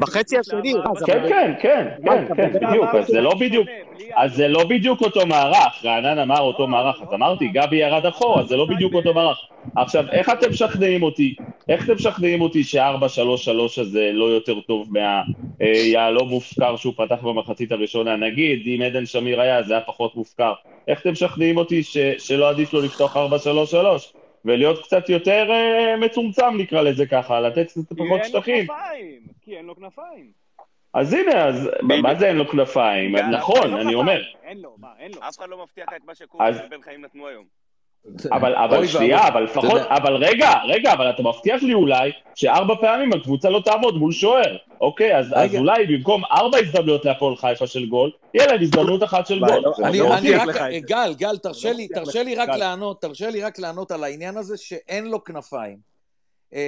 בחצי 0.00 0.38
השני. 0.38 0.72
כן, 1.06 1.22
כן, 1.28 1.52
כן, 1.60 1.88
כן, 2.04 2.34
כן, 2.36 2.52
בדיוק, 2.52 2.94
אז 2.94 3.06
זה 3.06 3.20
לא 3.20 3.34
בדיוק, 3.34 3.68
אז 4.14 4.34
זה 4.34 4.48
לא 4.48 4.64
בדיוק 4.64 5.00
אותו 5.00 5.26
מערך, 5.26 5.84
רענן 5.84 6.18
אמר 6.18 6.40
אותו 6.40 6.66
מערך, 6.66 7.02
אז 7.02 7.14
אמרתי, 7.14 7.48
גבי 7.48 7.76
ירד 7.76 8.06
אחורה, 8.06 8.42
אז 8.42 8.48
זה 8.48 8.56
לא 8.56 8.66
בדיוק 8.66 8.94
אותו 8.94 9.14
מערך. 9.14 9.38
עכשיו, 9.76 10.04
איך 10.12 10.30
אתם 10.30 10.50
משכנעים 10.50 11.02
אותי, 11.02 11.34
איך 11.68 11.84
אתם 11.84 11.94
משכנעים 11.94 12.40
אותי 12.40 12.64
ש-4-3-3 12.64 13.80
הזה 13.80 14.10
לא 14.12 14.24
יותר 14.24 14.60
טוב 14.60 14.88
מהיהלום 15.60 16.28
מופקר 16.28 16.76
שהוא 16.76 16.94
פתח 16.96 17.22
במחצית 17.22 17.72
הראשונה? 17.72 18.16
נגיד, 18.16 18.62
אם 18.66 18.82
עדן 18.82 19.06
שמיר 19.06 19.40
היה, 19.40 19.62
זה 19.62 19.72
היה 19.74 19.82
פחות 19.86 20.16
מופקר. 20.16 20.52
איך 20.88 21.00
אתם 21.00 21.12
משכנעים 21.12 21.56
אותי 21.56 21.82
שלא 22.18 22.48
עדיף 22.48 22.72
לו 22.72 22.80
לפתוח 22.80 23.16
4-3-3? 23.16 23.20
ולהיות 24.44 24.82
קצת 24.84 25.08
יותר 25.08 25.46
אה, 25.50 25.96
מצומצם, 25.96 26.56
נקרא 26.58 26.82
לזה 26.82 27.06
ככה, 27.06 27.40
לתת 27.40 27.66
קצת 27.66 27.88
כי 27.88 27.94
פחות 27.94 28.20
אין 28.20 28.32
לו 28.32 28.38
שטחים. 28.38 28.66
כנפיים. 28.66 29.20
כי 29.42 29.56
אין 29.56 29.64
לו 29.66 29.76
כנפיים. 29.76 30.30
אז 30.94 31.12
הנה, 31.12 31.44
אז 31.48 31.70
מה 31.82 32.14
זה 32.14 32.26
אין 32.28 32.36
לו 32.36 32.48
כנפיים? 32.48 33.16
נכון, 33.16 33.74
אני 33.74 33.94
אומר. 33.94 34.22
אין 34.42 34.58
לו, 34.60 34.74
מה, 34.78 34.88
אין 34.98 35.12
לו. 35.14 35.20
אף 35.28 35.38
אחד 35.38 35.48
לא 35.48 35.62
מבטיח 35.62 35.88
את 35.96 36.04
מה 36.04 36.14
שקורה 36.14 36.48
אז- 36.48 36.60
בן 36.70 36.82
חיים 36.82 37.04
נתנו 37.04 37.28
היום. 37.28 37.44
אבל, 38.32 38.54
אבל 38.54 38.86
שנייה. 38.86 39.28
אבל 39.28 39.42
לפחות, 39.44 39.82
אבל 39.88 40.14
רגע, 40.16 40.50
רגע, 40.68 40.92
אבל 40.92 41.10
אתה 41.10 41.22
מבטיח 41.22 41.62
לי 41.62 41.74
אולי 41.74 42.10
שארבע 42.34 42.74
פעמים 42.80 43.12
הקבוצה 43.12 43.50
לא 43.50 43.60
תעמוד 43.64 43.94
מול 43.96 44.12
שוער, 44.12 44.56
אוקיי? 44.80 45.18
אז, 45.18 45.26
אז. 45.34 45.54
אולי 45.54 45.86
במקום 45.86 46.22
ארבע 46.24 46.58
הזדמנויות 46.58 47.04
להפועל 47.04 47.36
חיפה 47.36 47.66
של 47.66 47.86
גול, 47.86 48.10
יהיה 48.34 48.46
להם 48.46 48.62
הזדמנות 48.62 49.02
אחת 49.02 49.26
של 49.26 49.44
אבל 49.44 49.52
גול. 49.54 49.62
לא- 49.80 50.16
אני. 50.16 50.34
רק. 50.34 50.56
גל, 50.86 51.14
גל, 51.16 51.36
תרשה 51.38 51.70
לא 51.70 51.76
לי, 51.76 51.88
תרשה. 51.88 52.22
לי 52.22 52.34
רק. 52.34 52.48
לענות, 52.48 53.00
תרשה 53.00 53.30
לי 53.30 53.42
רק 53.42 53.58
לענות 53.58 53.90
על 53.90 54.04
העניין 54.04 54.36
הזה 54.36 54.56
שאין 54.56 55.06
לו 55.06 55.24
כנפיים. 55.24 55.76
אה, 56.54 56.60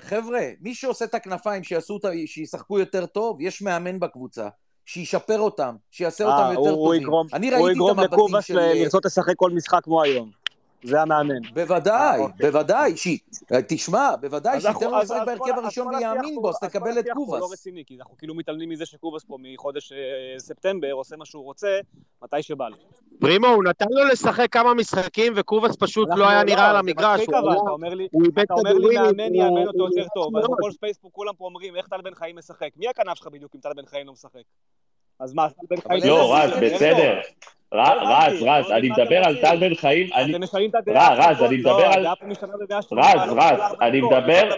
חבר'ה, 0.00 0.40
מי 0.60 0.74
שעושה 0.74 1.04
את 1.04 1.14
הכנפיים, 1.14 1.64
שיעשו 1.64 1.94
אותה, 1.94 2.08
שישחקו 2.26 2.78
יותר 2.78 3.06
טוב, 3.06 3.40
יש 3.40 3.62
מאמן 3.62 4.00
בקבוצה. 4.00 4.48
שישפר 4.86 5.38
אותם, 5.40 5.74
שיעשה 5.90 6.24
אותם 6.24 6.36
אה, 6.42 6.48
יותר 6.52 6.60
הוא- 6.60 6.68
הוא 6.70 6.86
טובים. 6.86 7.02
יגרום- 7.02 7.26
אני 7.32 7.46
הוא 7.46 7.54
ראיתי 7.54 7.70
את 7.70 7.74
יגרום 7.76 7.98
המבטים 8.00 8.42
של... 8.42 8.58
אה, 8.58 8.74
לרצות 8.74 9.04
לשחק 9.04 9.32
כל 9.36 9.50
משחק 9.50 9.80
כמו 9.84 10.02
היום. 10.02 10.41
זה 10.84 11.02
המאמן. 11.02 11.40
בוודאי, 11.54 12.18
אה, 12.20 12.24
אוקיי. 12.24 12.46
בוודאי, 12.50 12.96
ש... 12.96 13.08
תשמע, 13.68 14.16
בוודאי, 14.20 14.56
אז 14.56 14.62
שייתן 14.62 14.78
אנחנו- 14.78 14.90
לו 14.90 14.98
לשחק 15.02 15.22
בהרכב 15.26 15.38
כל- 15.44 15.50
הראשון 15.62 15.88
כל 15.90 15.96
ויאמין 15.98 16.34
בו, 16.42 16.48
אז 16.48 16.58
כל 16.58 16.66
תקבל 16.66 16.98
את 16.98 17.04
לא 17.08 17.14
קובאס. 17.14 17.52
רציני, 17.52 17.84
כי 17.86 17.96
אנחנו 18.00 18.16
כאילו 18.16 18.34
מתעלמים 18.34 18.68
מזה 18.68 18.86
שקובאס 18.86 19.24
פה 19.24 19.36
מחודש 19.40 19.92
אה, 19.92 19.98
ספטמבר 20.38 20.90
עושה 20.92 21.16
מה 21.16 21.24
שהוא 21.24 21.44
רוצה, 21.44 21.80
מתי 22.22 22.42
שבא 22.42 22.68
לו. 22.68 22.76
פרימו, 23.20 23.46
הוא 23.46 23.64
נתן 23.64 23.86
לו 23.90 24.04
לשחק 24.04 24.52
כמה 24.52 24.74
משחקים, 24.74 25.32
וקובס 25.36 25.76
פשוט 25.80 26.08
לא 26.16 26.28
היה 26.28 26.44
נראה 26.44 26.70
על 26.70 26.76
המגרש. 26.76 27.20
הוא 27.20 27.52
אתה 27.52 27.70
אומר 27.70 27.94
לי, 27.94 28.08
הוא 28.12 28.24
איבד 28.24 28.38
אתה 28.42 28.54
אומר 28.54 28.72
לי 28.72 28.78
כדורים, 28.78 29.00
מאמן 29.02 29.34
הוא- 29.34 29.44
יאמן 29.44 29.66
אותו 29.66 29.84
יותר 29.88 30.08
טוב, 30.14 30.36
אז. 30.36 30.44
בכל 30.44 30.70
פייסבוק 30.80 31.12
כולם 31.14 31.34
פה 31.38 31.44
אומרים 31.44 31.76
איך 31.76 31.88
טל 31.88 32.00
בן 32.04 32.14
חיים 32.14 32.36
משחק. 32.36 32.68
מי 32.76 32.88
הכנף 32.88 33.14
שלך 33.16 33.26
בדיוק 33.26 33.54
אם 33.54 33.60
טל 33.60 33.72
בן 33.76 33.86
חיים 33.86 34.06
לא 34.06 34.12
משחק? 34.12 34.42
אז 35.20 35.34
מה, 35.34 35.48
טל 35.50 35.66
בן 35.70 35.80
חיים... 35.88 36.02
לא, 36.06 36.34
רז, 36.36 36.50
לו- 36.50 36.56
אין 36.56 36.70
לו. 36.70 36.76
בסדר. 36.76 37.20
לא 37.72 37.82
רז, 37.82 38.42
לא 38.42 38.50
רז, 38.50 38.70
אני 38.70 38.92
אתם 38.92 39.02
מדבר 39.02 39.22
על. 39.24 39.36
טל 39.40 39.56
בן 39.56 39.74
חיים, 39.74 40.06
אני... 40.14 40.32
אתם 40.32 40.42
משנים 40.42 40.70
את 40.70 40.74
הדעה. 40.74 41.14
רז, 41.14 41.42
אני 41.42 41.62
לא, 41.62 41.72
מדבר 41.72 41.86
על-. 41.86 42.06
רז, 42.06 42.16
לא, 42.92 43.02
רז, 43.02 43.28
לא, 43.28 43.36
לא, 43.36 43.86
אני 43.86 44.00
לא, 44.00 44.08
מדבר- 44.10 44.48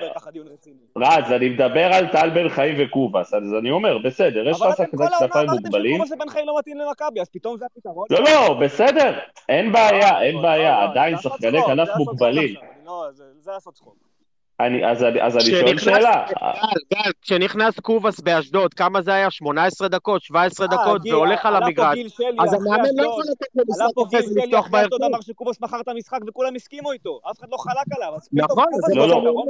לא. 0.97 1.07
רז, 1.07 1.33
אני 1.33 1.49
מדבר 1.49 1.95
על 1.95 2.07
טל 2.13 2.31
בן 2.31 2.49
חיים 2.49 2.75
וקובאס, 2.79 3.35
אז 3.35 3.43
אני 3.61 3.71
אומר, 3.71 3.99
בסדר, 3.99 4.49
יש 4.49 4.61
אבל 4.63 4.69
לך 4.71 4.75
אתם 4.75 4.85
שחקני 4.85 4.99
כל 4.99 5.13
העונה 5.13 5.19
כנפיים 5.29 5.49
אמרתם 5.49 5.63
מוגבלים. 5.63 5.95
שקובאס 5.95 6.13
ובן 6.13 6.29
חיים 6.29 6.47
לא 6.47 6.59
מתאים 6.59 6.77
למכבי, 6.79 7.21
אז 7.21 7.29
פתאום 7.29 7.57
זה 7.57 7.67
הפתרון? 7.67 8.07
לא, 8.11 8.21
לא, 8.21 8.55
בסדר, 8.61 9.19
אין 9.49 9.73
בעיה, 9.73 10.23
אין 10.23 10.35
לא, 10.35 10.43
בעיה, 10.43 10.85
לא, 10.85 10.91
עדיין 10.91 11.17
שחקני 11.19 11.63
כנף 11.67 11.89
מוגבלים. 11.97 12.55
לא- 12.87 13.07
זה 13.41 13.51
לעשות 13.51 13.75
צחוק. 13.75 14.14
אני, 14.61 14.91
אז, 14.91 15.05
אז 15.23 15.37
אני 15.37 15.45
שואל 15.45 15.79
שאלה, 15.79 16.27
גל, 16.29 16.99
גל, 16.99 17.11
כשנכנס 17.23 17.81
קובס 17.81 18.21
באשדוד, 18.21 18.75
כמה 18.75 19.03
זה 19.03 19.15
היה? 19.15 19.31
18 19.31 19.89
דקות, 19.89 20.23
17 20.23 20.67
אה, 20.67 20.73
דקות, 20.73 21.03
גיל, 21.03 21.15
והולך 21.15 21.47
על 21.47 21.57
המגרש. 21.57 21.99
אז 22.39 22.53
המאמן 22.53 22.89
לא. 22.97 23.03
יכול 23.03 23.25
לתת 23.31 23.47
לו 23.55 23.63
עלה 23.75 23.87
פה 23.95 24.05
משחק 24.05 24.11
גיל 24.11 24.19
אחרי 24.19 24.29
זה 24.29 24.41
שלי 24.41 24.47
לפתוח 24.47 24.69
בהרכב. 24.69 25.03
אמר 25.03 25.21
שקובס 25.21 25.61
מכר 25.61 25.81
את 25.81 25.89
המשחק 25.89 26.19
וכולם 26.29 26.55
הסכימו 26.55 26.93
איתו, 26.93 27.21
אף 27.31 27.39
אחד 27.39 27.49
לא 27.51 27.57
חלק 27.57 27.97
עליו, 27.97 28.13
נכון, 28.33 28.65
אז 28.75 28.97
לא, 28.97 29.09
לא. 29.09 29.45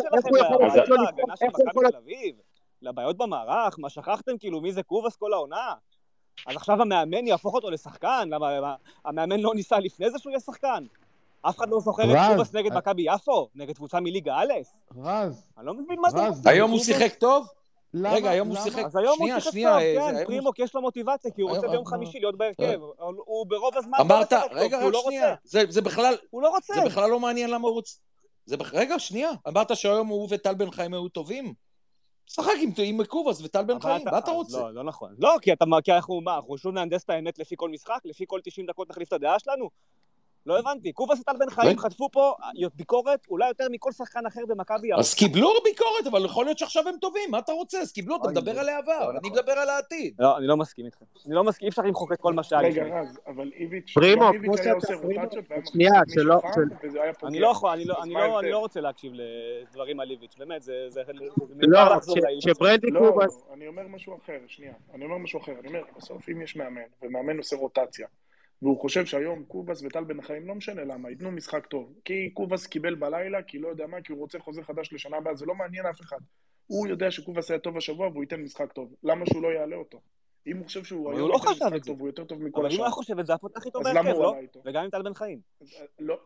איך 1.42 1.56
הוא 1.56 1.68
יכול 1.68 1.86
לתת 1.86 1.98
לבעיות 2.82 3.16
במערך, 3.16 3.78
מה 3.78 3.90
שכחתם 3.90 4.38
כאילו 4.38 4.60
מי 4.60 4.72
זה 4.72 4.82
קובס 4.82 5.16
כל 5.16 5.32
העונה? 5.32 5.74
אז 6.46 6.56
עכשיו 6.56 6.82
המאמן 6.82 7.26
יהפוך 7.26 7.54
אותו 7.54 7.70
לשחקן? 7.70 8.28
למה 8.30 8.60
מה, 8.60 8.74
המאמן 9.04 9.40
לא 9.40 9.54
ניסה 9.54 9.78
לפני 9.78 10.10
זה 10.10 10.18
שהוא 10.18 10.30
יהיה 10.30 10.40
שחקן? 10.40 10.84
אף 11.48 11.56
אחד 11.58 11.68
לא 11.68 11.80
זוכר 11.80 12.02
את 12.02 12.36
קובס 12.36 12.54
נגד 12.54 12.72
אה- 12.72 12.78
מכבי 12.78 13.02
יפו? 13.14 13.48
נגד 13.54 13.76
קבוצה 13.76 14.00
מליגה 14.00 14.34
א'? 14.36 14.52
רז, 15.02 15.46
אני 15.58 15.66
לא 15.66 15.74
מבין 15.74 16.00
מה 16.00 16.10
זה. 16.10 16.18
רז, 16.28 16.46
היום 16.46 16.70
הוא 16.70 16.78
שיחק 16.80 17.14
טוב? 17.14 17.46
למה- 17.94 18.12
רגע, 18.14 18.30
היום 18.30 18.48
הוא 18.48 18.56
שיחק- 18.56 18.84
אז 18.84 18.96
היום 18.96 19.18
הוא 19.20 19.28
שיחק 19.40 19.50
טוב, 19.52 19.56
אה, 19.78 19.96
כן, 20.12 20.24
פרימוק 20.24 20.58
יש 20.58 20.74
לו 20.74 20.80
מוטיבציה, 20.80 21.30
כי 21.30 21.42
הוא 21.42 21.50
רוצה 21.50 21.68
ביום 21.68 21.86
חמישי 21.86 22.18
להיות 22.20 22.36
בהרכב. 22.36 22.62
אבל 22.98 23.14
הוא 23.26 23.46
ברוב 23.46 23.76
הזמן 23.76 23.98
לא 23.98 24.02
אמרת, 24.04 24.30
טוב, 24.30 24.42
רגע, 24.52 24.76
הוא 24.76 24.86
רק 24.88 24.92
לא 24.92 25.02
שנייה, 25.04 25.30
רוצה. 25.30 25.64
זה 25.68 25.82
בכלל, 25.82 26.14
הוא 26.30 26.42
לא 26.42 26.48
רוצה. 26.48 26.74
זה 26.74 26.80
בכלל 26.86 27.10
לא 27.10 27.20
מעניין 27.20 27.50
למה 27.50 27.68
הוא 27.68 27.74
רוצה. 27.74 27.94
רגע, 28.72 28.98
שנייה. 28.98 29.30
אמרת 29.48 29.76
שהיום 29.76 30.08
הוא 30.08 30.28
וטל 30.30 30.54
בן 30.54 30.70
חיים 30.70 30.94
היו 30.94 31.08
טובים? 31.08 31.54
שחק 32.26 32.52
עם, 32.60 32.70
עם 32.84 33.04
קובאס 33.04 33.40
וטל 33.44 33.64
בן 33.64 33.80
חיים, 33.80 34.04
מה 34.10 34.18
אתה 34.18 34.30
רוצה? 34.30 34.58
לא, 34.58 34.74
לא 34.74 34.84
נכון. 34.84 35.14
לא, 35.18 35.34
כי 35.42 35.52
אתה, 35.52 35.64
כי 35.84 35.92
אנחנו, 35.92 36.20
מה, 36.20 36.36
אנחנו 36.36 36.58
שוב 36.58 36.74
נהנדס 36.74 37.04
את 37.04 37.10
האמת 37.10 37.38
לפי 37.38 37.54
כל 37.58 37.68
משחק? 37.70 37.98
לפי 38.04 38.24
כל 38.28 38.40
90 38.44 38.66
דקות 38.66 38.90
נחליף 38.90 39.08
את 39.08 39.12
הדעה 39.12 39.38
שלנו? 39.38 39.70
לא 40.46 40.58
הבנתי. 40.58 40.92
קובאס 40.92 41.20
וטל 41.20 41.32
בן 41.38 41.50
חיים. 41.50 41.78
חטפו 41.78 42.08
פה 42.12 42.34
ביקורת 42.76 43.26
אולי 43.30 43.48
יותר 43.48 43.66
מכל 43.70 43.92
שחקן 43.92 44.26
אחר 44.26 44.40
במכבי 44.48 44.88
ירוק. 44.88 45.00
אז 45.00 45.14
קיבלו 45.14 45.48
ביקורת, 45.64 46.06
אבל 46.10 46.24
יכול 46.24 46.44
להיות 46.44 46.58
שעכשיו 46.58 46.88
הם 46.88 46.94
טובים, 47.00 47.30
מה 47.30 47.38
אתה 47.38 47.52
רוצה? 47.52 47.78
אז 47.80 47.92
קיבלו, 47.92 48.16
אתה 48.16 48.28
מדבר 48.28 48.58
על 48.58 48.68
העבר, 48.68 48.92
לא 49.04 49.10
אני 49.10 49.18
נכון. 49.18 49.32
מדבר 49.32 49.52
על 49.52 49.68
העתיד. 49.68 50.14
לא, 50.18 50.38
אני 50.38 50.46
לא 50.46 50.56
מסכים 50.56 50.86
איתכם. 50.86 51.04
אני 51.26 51.34
לא 51.34 51.44
מסכים, 51.44 51.66
אי 51.66 51.70
אפשר 51.70 51.82
למחוק 51.82 52.12
את 52.12 52.20
כל 52.20 52.32
מה 52.32 52.42
שהיה 52.42 52.62
רגע, 52.62 52.84
לפני. 52.84 53.00
רז, 53.00 53.18
אבל 53.26 53.50
איביץ', 53.54 53.94
היה 54.02 54.16
שאתה- 54.56 54.72
עושה 54.72 54.94
רוטציות 54.94 55.44
שנייה, 55.72 55.92
שלא- 56.08 56.40
פוגע. 56.40 57.28
אני 57.28 57.40
לא 57.40 57.48
יכול, 57.48 57.70
אני 57.70 57.84
לא, 57.84 58.02
אני 58.02 58.14
לא, 58.14 58.42
לא 58.42 58.58
רוצה 58.58 58.80
להקשיב 58.80 59.12
לדברים 59.14 60.00
על 60.00 60.10
איביץ', 60.10 60.34
באמת, 60.38 60.62
זה... 60.62 60.72
זה, 60.88 61.02
זה 61.06 61.12
לא, 61.12 61.26
לא, 62.92 63.10
קובס... 63.10 63.42
אני 63.52 63.66
אומר 63.66 63.82
משהו 63.88 64.18
אחר, 64.24 64.38
שנייה. 64.46 64.72
אני 64.94 65.04
אומר 65.04 65.18
משהו 65.18 65.40
אחר. 65.40 65.52
אני 65.60 65.68
אומר, 65.68 65.82
בסוף 65.96 66.28
אם 66.28 66.42
יש 66.42 66.56
מאמן, 66.56 66.80
ומאמן 67.02 67.36
עושה 67.38 67.56
רוטציה, 67.56 68.06
והוא 68.62 68.78
חושב 68.78 69.06
שהיום 69.06 69.44
קובאס 69.44 69.82
וטל 69.82 70.04
בן 70.04 70.18
החיים, 70.18 70.48
לא 70.48 70.54
משנה 70.54 70.84
למה, 70.84 71.10
ייתנו 71.10 71.30
משחק 71.30 71.66
טוב. 71.66 71.94
כי 72.04 72.30
קובאס 72.30 72.66
קיבל 72.66 72.94
בלילה, 72.94 73.42
כי 73.42 73.58
לא 73.58 73.68
יודע 73.68 73.86
מה, 73.86 74.00
כי 74.00 74.12
הוא 74.12 74.20
רוצה 74.20 74.38
חוזה 74.38 74.62
חדש 74.62 74.92
לשנה 74.92 75.16
הבאה, 75.16 75.34
זה 75.34 75.46
לא 75.46 75.54
מעניין 75.54 75.86
אף 75.86 76.00
אחד. 76.00 76.18
הוא 76.66 76.86
יודע 76.86 77.10
שקובאס 77.10 77.50
היה 77.50 77.60
טוב 77.60 77.76
השבוע 77.76 78.08
והוא 78.08 78.22
ייתן 78.22 78.40
משחק 78.40 78.72
טוב. 78.72 78.94
למה 79.02 79.26
שהוא 79.26 79.42
לא 79.42 79.48
יעלה 79.48 79.76
אותו? 79.76 80.00
אם 80.46 80.56
הוא 80.56 80.64
חושב 80.64 80.84
שהוא 80.84 81.12
היום 81.12 81.30
לא 81.30 81.38
חשב 81.38 81.50
משחק 81.50 81.76
את 81.76 81.84
זה. 81.84 81.90
טוב, 81.90 82.00
הוא 82.00 82.08
יותר 82.08 82.24
טוב 82.24 82.42
מכל 82.42 82.60
אבל 82.60 82.70
אם 82.70 82.70
הוא 82.70 82.74
השאר. 82.74 82.84
היה 82.84 82.90
חושב 82.90 83.18
את 83.18 83.26
זה, 83.26 83.32
היה 83.32 83.38
פותח 83.38 83.66
איתו 83.66 83.80
בהרכב, 83.80 84.08
לא? 84.08 84.34
וגם 84.64 84.84
עם 84.84 84.90
טל 84.90 85.02
בן 85.02 85.14
חיים. 85.14 85.40
לא. 85.98 86.18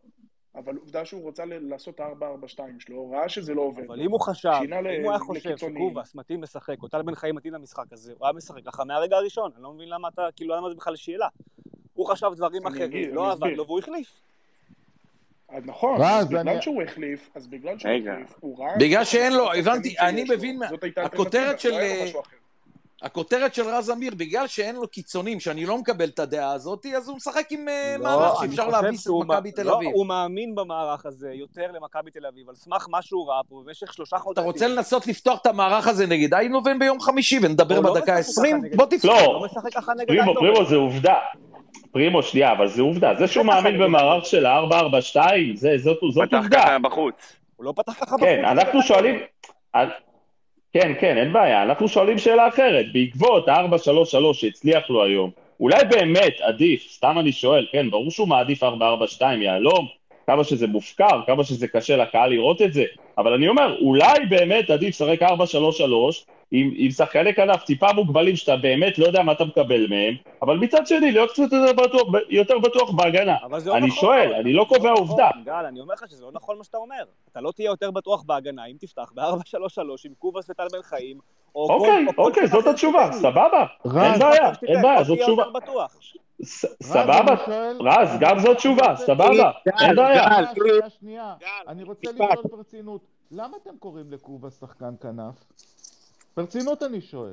אבל 0.55 0.77
עובדה 0.77 1.05
שהוא 1.05 1.29
רצה 1.29 1.45
לעשות 1.47 2.01
4-4-2 2.01 2.03
שלו, 2.79 3.11
ראה 3.11 3.29
שזה 3.29 3.55
לא 3.55 3.63
עובד. 3.63 3.85
אבל 3.85 4.01
אם 4.01 4.11
הוא 4.11 4.21
חשב, 4.21 4.49
אם 4.49 5.03
הוא 5.03 5.11
היה 5.11 5.19
חושב 5.19 5.57
שקובאס 5.57 6.15
מתאים 6.15 6.43
לשחק, 6.43 6.83
או 6.83 6.89
טל 6.89 7.03
בן 7.03 7.15
חיים 7.15 7.35
מתאים 7.35 7.53
למשחק 7.53 7.93
הזה, 7.93 8.13
הוא 8.19 8.27
היה 8.27 8.33
משחק 8.33 8.65
ככה 8.67 8.85
מהרגע 8.85 9.17
הראשון, 9.17 9.51
אני 9.55 9.63
לא 9.63 9.73
מבין 9.73 9.89
למה 9.89 10.09
אתה, 10.09 10.23
כאילו 10.37 10.57
למה 10.57 10.69
זה 10.69 10.75
בכלל 10.75 10.97
שאלה. 10.97 11.29
הוא 11.99 12.07
חשב 12.07 12.31
דברים 12.37 12.67
אחרים, 12.67 13.15
לא 13.15 13.33
עבד 13.33 13.51
לו 13.57 13.67
והוא 13.67 13.79
החליף. 13.79 14.21
נכון, 15.65 16.03
אז 16.03 16.29
בגלל 16.29 16.61
שהוא 16.61 16.83
החליף, 16.83 17.31
אז 17.35 17.47
בגלל 17.47 17.79
שהוא 17.79 17.93
החליף, 17.93 18.35
הוא 18.41 18.59
ראה... 18.59 18.77
בגלל 18.79 19.05
שאין 19.05 19.33
לו, 19.33 19.53
הבנתי, 19.53 19.95
אני 20.01 20.25
מבין, 20.29 20.61
הכותרת 20.97 21.61
של... 21.61 21.75
הכותרת 23.03 23.55
של 23.55 23.63
רז 23.63 23.91
אמיר, 23.91 24.13
בגלל 24.17 24.47
שאין 24.47 24.77
לו 24.77 24.89
קיצונים, 24.89 25.41
שאני 25.41 25.67
לא 25.67 25.79
מקבל 25.79 26.09
את 26.09 26.19
הדעה 26.19 26.53
הזאת, 26.53 26.87
אז 26.97 27.09
הוא 27.09 27.17
משחק 27.17 27.47
עם 27.51 27.69
אה, 27.69 27.97
לא, 27.99 28.05
מערך 28.05 28.41
שאפשר 28.41 28.69
להביס 28.69 29.07
את 29.07 29.13
מכבי 29.27 29.53
תל 29.53 29.71
אביב. 29.71 29.89
לא, 29.91 29.95
הוא 29.95 30.07
מאמין 30.07 30.55
במערך 30.55 31.07
הזה 31.07 31.31
יותר 31.33 31.73
למכבי 31.73 32.11
תל 32.11 32.27
אביב, 32.27 32.49
על 32.49 32.55
סמך 32.55 32.87
מה 32.91 33.03
שהוא 33.03 33.29
ראה 33.29 33.41
פה 33.49 33.63
במשך 33.67 33.93
שלושה 33.93 34.19
חודשים. 34.19 34.43
אתה 34.43 34.53
רוצה 34.53 34.69
לנסות 34.69 35.07
לפתוח 35.07 35.41
את 35.41 35.47
המערך 35.47 35.89
הזה 35.89 36.07
נגד 36.07 36.35
איינובן 36.35 36.79
ביום 36.79 37.01
חמישי 37.01 37.39
ונדבר 37.43 37.81
לא 37.81 37.95
בדקה 37.95 38.17
ה-20? 38.17 38.77
בוא 38.77 38.87
תפתח. 38.87 39.05
לא, 39.09 39.47
פרימו, 40.07 40.35
פרימו 40.35 40.65
זה 40.65 40.77
עובדה. 40.77 41.15
פרימו, 41.93 42.23
שנייה, 42.23 42.53
אבל 42.53 42.69
זה 42.69 42.83
עובדה. 42.83 43.11
זה 43.19 43.27
שהוא 43.27 43.47
מאמין 43.47 43.79
במערך 43.79 44.27
של 44.27 44.47
ה-442, 44.47 45.17
זאת 45.77 45.99
עובדה. 46.01 46.27
פתח 46.27 46.47
ככה 46.51 46.79
בחוץ. 46.79 47.37
הוא 47.57 47.65
לא 47.65 47.73
פתח 47.77 47.93
ככה 47.93 48.05
בחוץ. 48.05 48.21
כן, 48.21 48.45
אנחנו 48.45 48.83
שואלים... 48.83 49.19
כן, 50.73 50.93
כן, 51.01 51.19
אין 51.19 51.33
בעיה. 51.33 51.63
אנחנו 51.63 51.89
שואלים 51.89 52.19
שאלה 52.19 52.49
אחרת. 52.49 52.87
בעקבות 52.93 53.49
ה-433 53.49 54.33
שהצליח 54.33 54.91
לו 54.91 55.05
היום, 55.05 55.31
אולי 55.61 55.85
באמת 55.91 56.35
עדיף, 56.41 56.91
סתם 56.91 57.17
אני 57.19 57.33
שואל, 57.33 57.67
כן, 57.73 57.91
ברור 57.91 58.11
שהוא 58.11 58.29
מעדיף 58.29 58.63
442 58.63 59.43
יהלום, 59.43 59.87
כמה 60.27 60.45
שזה 60.45 60.67
מופקר, 60.67 61.21
כמה 61.27 61.45
שזה 61.45 61.69
קשה 61.69 61.97
לקהל 61.97 62.31
לראות 62.31 62.63
את 62.63 62.73
זה, 62.73 62.85
אבל 63.19 63.33
אני 63.33 63.49
אומר, 63.49 63.77
אולי 63.81 64.27
באמת 64.29 64.71
עדיף 64.71 64.89
לשחק 64.89 65.23
4-3-3 65.23 65.27
עם, 66.51 66.71
עם 66.77 66.91
שחקני 66.91 67.35
כנף 67.35 67.65
טיפה 67.65 67.93
מוגבלים 67.93 68.37
שאתה 68.37 68.57
באמת 68.57 68.99
לא 68.99 69.07
יודע 69.07 69.23
מה 69.23 69.33
אתה 69.33 69.45
מקבל 69.45 69.87
מהם, 69.87 70.15
אבל 70.43 70.57
מצד 70.57 70.87
שני, 70.87 71.13
להיות 71.13 71.31
קצת 71.31 71.43
יותר 71.53 71.73
בטוח, 71.73 72.03
יותר 72.29 72.59
בטוח 72.59 72.91
בהגנה. 72.91 73.37
לא 73.51 73.77
אני 73.77 73.87
נכון, 73.87 73.91
שואל, 73.91 74.35
אני 74.35 74.53
לא 74.53 74.67
קובע 74.69 74.93
נכון, 74.93 75.09
עובדה. 75.09 75.29
גל, 75.45 75.53
אני 75.53 75.81
אומר 75.81 75.95
לך 75.95 76.05
שזה 76.11 76.25
לא 76.25 76.31
נכון 76.33 76.59
מה 76.59 76.65
שאתה 76.65 76.77
אומר. 76.77 77.05
אתה 77.33 77.41
לא 77.41 77.53
תהיה 77.53 77.67
יותר 77.67 77.91
בטוח 77.91 78.23
בהגנה 78.23 78.67
אם 78.67 78.77
תפתח 78.81 79.13
ב-4-3-3 79.15 79.79
עם 80.05 80.13
קובאס 80.19 80.51
וטל 80.51 80.67
בן 80.73 80.83
חיים, 80.83 81.19
או 81.55 81.73
אוקיי, 81.73 82.07
כל... 82.17 82.23
אוקיי, 82.23 82.47
זאת 82.47 82.67
התשובה, 82.67 83.13
סבבה. 83.13 83.67
אין 83.85 84.19
בעיה, 84.19 84.53
אין 84.69 84.83
בעיה, 84.83 85.05
זאת 85.05 85.19
תשובה. 85.19 85.45
סבבה, 86.83 87.35
רז, 87.81 88.09
גם 88.21 88.39
זאת 88.39 88.57
תשובה, 88.57 88.97
סבבה, 88.97 89.51
אין 89.81 89.97
בעיה. 89.97 90.27
אני 91.69 91.83
רוצה 91.83 92.11
לשאול 92.13 92.43
ברצינות, 92.51 93.01
למה 93.31 93.57
אתם 93.63 93.77
קוראים 93.79 94.13
לקובאס 94.13 94.61
שחקן 94.61 94.95
כנף? 95.01 95.35
ברצינות 96.39 96.83
אני 96.83 97.01
שואל. 97.01 97.33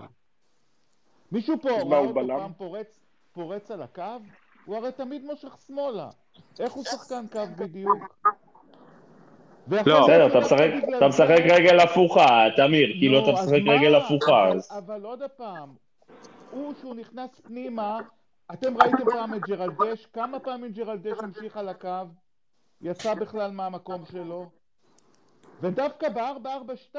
מישהו 1.31 1.61
פה 1.61 1.69
ראה 1.69 1.97
אותו 1.97 2.27
פעם 2.27 2.53
פורץ, 2.57 2.99
פורץ 3.33 3.71
על 3.71 3.81
הקו? 3.81 4.19
הוא 4.65 4.75
הרי 4.75 4.91
תמיד 4.91 5.25
מושך 5.25 5.57
שמאלה. 5.67 6.09
איך 6.59 6.73
הוא 6.73 6.83
שחקן 6.83 7.25
קו 7.31 7.39
בדיוק? 7.57 8.25
לא, 9.67 10.03
בסדר, 10.03 10.27
אתה 10.97 11.07
משחק 11.07 11.41
רגל 11.51 11.79
הפוכה, 11.79 12.45
תמיר, 12.55 12.87
כאילו 12.99 13.13
לא, 13.13 13.23
אתה 13.23 13.31
משחק 13.31 13.61
רגל 13.67 13.95
הפוכה. 13.95 14.49
אבל 14.77 15.05
עוד 15.05 15.21
פעם, 15.37 15.69
הוא 16.51 16.73
שהוא 16.79 16.95
נכנס 16.95 17.29
פנימה, 17.43 17.99
אתם 18.53 18.77
ראיתם 18.77 19.11
פעם 19.11 19.33
את 19.33 19.41
ג'רלדש? 19.47 20.05
כמה 20.05 20.39
פעמים 20.39 20.71
ג'רלדש 20.71 21.17
המשיך 21.23 21.57
על 21.57 21.69
הקו? 21.69 22.05
יצא 22.81 23.13
בכלל 23.13 23.51
מהמקום 23.51 24.05
שלו? 24.05 24.49
ודווקא 25.61 26.09
ב-442 26.09 26.95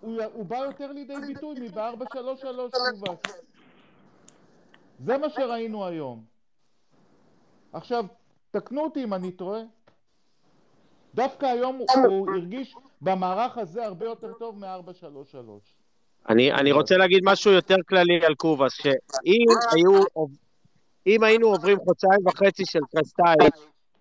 הוא, 0.00 0.22
הוא 0.32 0.46
בא 0.46 0.56
יותר 0.56 0.92
לידי 0.92 1.14
ביטוי 1.26 1.54
מב-433 1.60 2.48
מובס. 2.98 3.42
זה 4.98 5.18
מה 5.18 5.30
שראינו 5.30 5.86
היום. 5.86 6.24
עכשיו, 7.72 8.04
תקנו 8.50 8.80
אותי 8.84 9.04
אם 9.04 9.14
אני 9.14 9.32
טועה. 9.32 9.60
דווקא 11.14 11.46
היום 11.46 11.76
הוא, 11.76 11.86
הוא 12.08 12.30
הרגיש 12.30 12.74
במערך 13.00 13.58
הזה 13.58 13.84
הרבה 13.84 14.06
יותר 14.06 14.32
טוב 14.32 14.58
מ-433. 14.58 15.36
אני, 16.28 16.52
אני 16.52 16.72
רוצה 16.72 16.96
להגיד 16.96 17.20
משהו 17.24 17.52
יותר 17.52 17.76
כללי 17.88 18.26
על 18.26 18.34
קובאס, 18.34 18.72
שאם 18.72 19.46
היו, 19.72 20.02
אם 21.06 21.22
היינו 21.22 21.46
עוברים 21.46 21.78
חודשיים 21.78 22.26
וחצי 22.26 22.62
של 22.66 22.80
קרסטייל, 22.94 23.50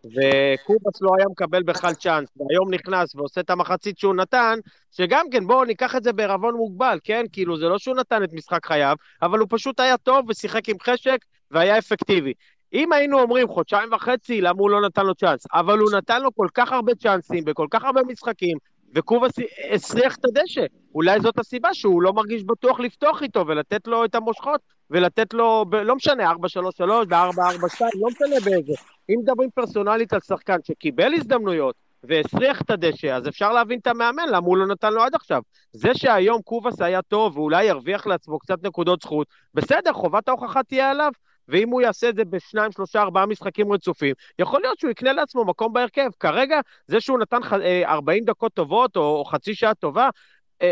וקובאס 0.06 1.02
לא 1.02 1.10
היה 1.18 1.26
מקבל 1.32 1.64
בכלל 1.64 1.94
צ'אנס, 1.94 2.30
והיום 2.38 2.74
נכנס 2.74 3.16
ועושה 3.16 3.42
את 3.42 3.50
המחצית 3.50 3.98
שהוא 3.98 4.16
נתן, 4.16 4.60
שגם 4.92 5.26
כן, 5.32 5.48
בואו 5.48 5.66
ניקח 5.66 5.96
את 5.96 6.04
זה 6.04 6.14
בערבון 6.14 6.56
מוגבל, 6.56 7.00
כן? 7.04 7.26
כאילו, 7.32 7.58
זה 7.58 7.66
לא 7.66 7.78
שהוא 7.78 7.96
נתן 7.96 8.24
את 8.24 8.34
משחק 8.34 8.66
חייו, 8.66 8.96
אבל 9.22 9.40
הוא 9.40 9.48
פשוט 9.52 9.80
היה 9.80 9.98
טוב 9.98 10.30
ושיחק 10.30 10.70
עם 10.70 10.76
חשק 10.80 11.18
והיה 11.52 11.78
אפקטיבי. 11.78 12.34
אם 12.74 12.94
היינו 12.94 13.20
אומרים 13.20 13.48
חודשיים 13.48 13.94
וחצי, 13.94 14.42
למה 14.42 14.60
הוא 14.60 14.70
לא 14.70 14.82
נתן 14.82 15.06
לו 15.06 15.16
צ'אנס? 15.16 15.44
אבל 15.54 15.80
הוא 15.80 15.92
נתן 15.92 16.22
לו 16.22 16.36
כל 16.36 16.48
כך 16.54 16.72
הרבה 16.72 16.96
צ'אנסים 16.96 17.46
בכל 17.46 17.68
כך 17.70 17.84
הרבה 17.84 18.02
משחקים, 18.04 18.58
וקובאס 18.96 19.32
הסריח 19.72 20.16
את 20.16 20.26
הדשא. 20.26 20.66
אולי 20.96 21.20
זאת 21.20 21.40
הסיבה 21.40 21.74
שהוא 21.74 22.02
לא 22.02 22.14
מרגיש 22.14 22.44
בטוח 22.44 22.80
לפתוח 22.80 23.24
איתו 23.24 23.48
ולתת 23.48 23.88
לו 23.88 24.06
את 24.06 24.16
המושכות, 24.16 24.62
ולתת 24.92 25.34
לו, 25.34 25.66
ב... 25.70 25.76
לא 25.76 25.96
משנה, 25.96 26.32
4-3-3 26.32 26.36
ו-4-4-2, 26.82 27.82
לא 27.96 28.08
משנה 28.08 28.40
באיזה. 28.46 28.74
אם 29.10 29.16
מדברים 29.24 29.50
פרסונלית 29.56 30.14
על 30.14 30.20
שחקן 30.20 30.58
שקיבל 30.64 31.14
הזדמנויות 31.14 31.76
והסריח 32.04 32.62
את 32.62 32.70
הדשא, 32.70 33.16
אז 33.16 33.28
אפשר 33.28 33.52
להבין 33.52 33.80
את 33.80 33.88
המאמן, 33.88 34.30
למה 34.30 34.48
הוא 34.48 34.58
לא 34.58 34.68
נתן 34.68 34.94
לו 34.94 35.04
עד 35.04 35.16
עכשיו. 35.16 35.42
זה 35.72 35.90
שהיום 35.94 36.42
קובאס 36.42 36.82
היה 36.82 37.02
טוב 37.02 37.38
ואולי 37.38 37.66
ירוויח 37.66 38.08
לעצמו 38.08 38.40
קצת 38.40 38.64
נקודות 38.64 39.02
זכות, 39.02 39.28
בסדר, 39.54 39.94
חובת 39.94 40.28
ההוכחה 40.28 40.64
תהיה 40.64 40.90
עליו. 40.90 41.12
ואם 41.48 41.70
הוא 41.70 41.82
יעשה 41.82 42.10
את 42.10 42.16
זה 42.16 42.26
בשניים, 42.26 42.72
שלושה, 42.72 43.02
ארבעה 43.02 43.26
משחקים 43.26 43.74
רצופים, 43.74 44.14
יכול 44.40 44.62
להיות 44.62 44.80
שהוא 44.80 44.92
יקנה 44.92 45.14
לעצמו 45.14 45.46
מקום 45.46 45.74
בהרכב. 45.74 46.10
כרגע, 46.20 46.60
זה 46.88 47.02
שהוא 47.02 47.20
נתן 47.20 47.40
40 47.86 48.24
אה, 48.24 48.28
דקות 48.28 48.54
טובות, 48.54 48.96
או, 48.96 49.26
חצי 49.26 49.56
שעה 49.56 49.74
טובה, 49.74 50.10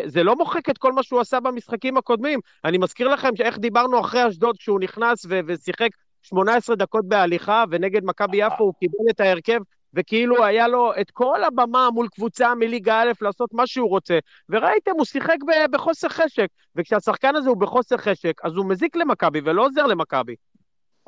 זה 0.05 0.23
לא 0.23 0.35
מוחק 0.35 0.69
את 0.69 0.77
כל 0.77 0.93
מה 0.93 1.03
שהוא 1.03 1.19
עשה 1.19 1.39
במשחקים 1.39 1.97
הקודמים. 1.97 2.39
אני 2.65 2.77
מזכיר 2.77 3.07
לכם 3.07 3.29
איך 3.39 3.57
דיברנו 3.57 3.99
אחרי 3.99 4.27
אשדוד 4.27 4.57
כשהוא 4.57 4.79
נכנס 4.79 5.25
ו- 5.29 5.39
ושיחק 5.47 5.89
18 6.21 6.75
דקות 6.75 7.05
בהליכה, 7.07 7.63
ונגד 7.69 8.05
מכבי 8.05 8.37
יפו 8.37 8.63
הוא 8.63 8.73
קיבל 8.79 9.09
את 9.09 9.19
ההרכב, 9.19 9.59
וכאילו 9.93 10.45
היה 10.45 10.67
לו 10.67 10.91
את 11.01 11.11
כל 11.11 11.43
הבמה 11.43 11.89
מול 11.93 12.07
קבוצה 12.07 12.55
מליגה 12.55 13.01
א' 13.01 13.11
לעשות 13.21 13.53
מה 13.53 13.67
שהוא 13.67 13.89
רוצה, 13.89 14.19
וראיתם, 14.49 14.91
הוא 14.97 15.05
שיחק 15.05 15.37
בחוסר 15.71 16.09
חשק, 16.09 16.47
וכשהשחקן 16.75 17.35
הזה 17.35 17.49
הוא 17.49 17.57
בחוסר 17.57 17.97
חשק, 17.97 18.33
אז 18.43 18.55
הוא 18.55 18.65
מזיק 18.65 18.95
למכבי 18.95 19.41
ולא 19.43 19.65
עוזר 19.65 19.85
למכבי. 19.85 20.35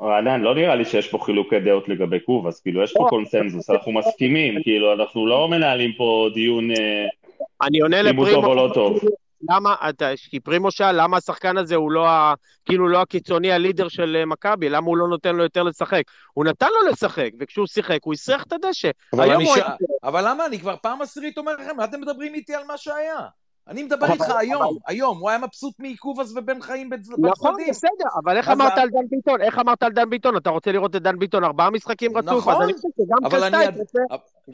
רענן, 0.00 0.40
לא 0.40 0.54
נראה 0.54 0.74
לי 0.74 0.84
שיש 0.84 1.08
פה 1.08 1.18
חילוקי 1.18 1.60
דעות 1.60 1.88
לגבי 1.88 2.20
קוב, 2.20 2.46
אז 2.46 2.60
כאילו 2.60 2.82
יש 2.82 2.92
פה 2.92 3.04
לא. 3.04 3.08
קונסנזוס, 3.08 3.70
אנחנו 3.70 3.92
מסכימים, 3.92 4.62
כאילו 4.62 4.92
אנחנו 4.92 5.26
לא 5.26 5.48
מנהלים 5.48 5.92
פה 5.92 6.28
דיון 6.34 6.68
אני 7.62 7.80
עונה 7.80 8.02
לפרימו, 8.02 8.30
טוב 8.30 8.44
או 8.44 8.54
לא 8.54 8.70
טוב. 8.74 8.98
למה, 9.50 9.74
אתה, 9.88 10.10
כי 10.30 10.40
פרימו 10.40 10.70
שאל, 10.70 11.02
למה 11.02 11.16
השחקן 11.16 11.56
הזה 11.56 11.74
הוא 11.74 11.92
לא, 11.92 12.08
ה, 12.08 12.34
כאילו 12.64 12.88
לא 12.88 13.00
הקיצוני 13.00 13.52
הלידר 13.52 13.88
של 13.88 14.16
אה, 14.20 14.26
מכבי, 14.26 14.68
למה 14.68 14.86
הוא 14.86 14.96
לא 14.96 15.08
נותן 15.08 15.36
לו 15.36 15.42
יותר 15.42 15.62
לשחק? 15.62 16.02
הוא 16.32 16.44
נתן 16.44 16.66
לו 16.66 16.90
לשחק, 16.90 17.30
וכשהוא 17.40 17.66
שיחק 17.66 17.98
הוא 18.02 18.14
הסריח 18.14 18.42
את 18.42 18.52
הדשא. 18.52 18.90
אבל, 19.12 19.44
ש... 19.44 19.58
אבל 20.04 20.28
למה, 20.28 20.46
אני 20.46 20.58
כבר 20.58 20.74
פעם 20.82 21.02
עשירית 21.02 21.38
אומר 21.38 21.52
לכם, 21.56 21.84
אתם 21.84 22.00
מדברים 22.00 22.34
איתי 22.34 22.54
על 22.54 22.64
מה 22.64 22.76
שהיה? 22.76 23.18
אני 23.68 23.82
מדבר 23.82 24.12
איתך 24.12 24.30
היום, 24.38 24.76
היום, 24.86 25.18
הוא 25.18 25.30
היה 25.30 25.38
מבסוט 25.38 25.74
מקובאס 25.78 26.32
ובן 26.36 26.62
חיים 26.62 26.90
בצדדים. 26.90 27.26
נכון, 27.26 27.54
בסדר, 27.68 28.08
אבל 28.24 28.36
איך 28.36 28.48
אמרת 28.48 28.78
על 28.78 28.88
דן 28.90 29.08
ביטון? 29.10 29.42
איך 29.42 29.58
אמרת 29.58 29.82
על 29.82 29.92
דן 29.92 30.10
ביטון? 30.10 30.36
אתה 30.36 30.50
רוצה 30.50 30.72
לראות 30.72 30.96
את 30.96 31.02
דן 31.02 31.18
ביטון 31.18 31.44
ארבעה 31.44 31.70
משחקים 31.70 32.16
רצוף? 32.16 32.38
נכון, 32.38 32.54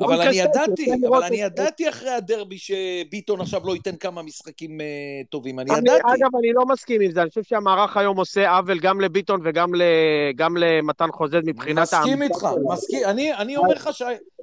אבל 0.01 0.21
אני 0.21 0.37
ידעתי, 0.37 0.91
אבל 1.09 1.23
אני 1.23 1.37
ידעתי 1.37 1.89
אחרי 1.89 2.11
הדרבי 2.11 2.59
שביטון 2.59 3.41
עכשיו 3.41 3.61
לא 3.65 3.73
ייתן 3.75 3.97
כמה 3.97 4.23
משחקים 4.23 4.81
אה, 4.81 4.87
טובים, 5.31 5.61
אני 5.61 5.71
ידעתי. 5.71 6.01
אגב, 6.03 6.37
אני 6.39 6.53
לא 6.53 6.67
מסכים 6.67 7.01
עם 7.01 7.11
זה, 7.11 7.23
אני 7.23 7.29
חושב 7.29 7.43
שהמערך 7.43 7.97
היום 7.97 8.17
עושה 8.17 8.51
עוול 8.51 8.79
גם 8.79 9.01
לביטון 9.01 9.41
וגם 9.45 10.57
למתן 10.57 11.09
חוזז 11.13 11.41
מבחינת... 11.45 11.83
מסכים 11.83 12.23
איתך, 12.23 12.47
מסכים, 12.73 13.03
אני 13.39 13.57
אומר 13.57 13.75
לך 13.75 13.91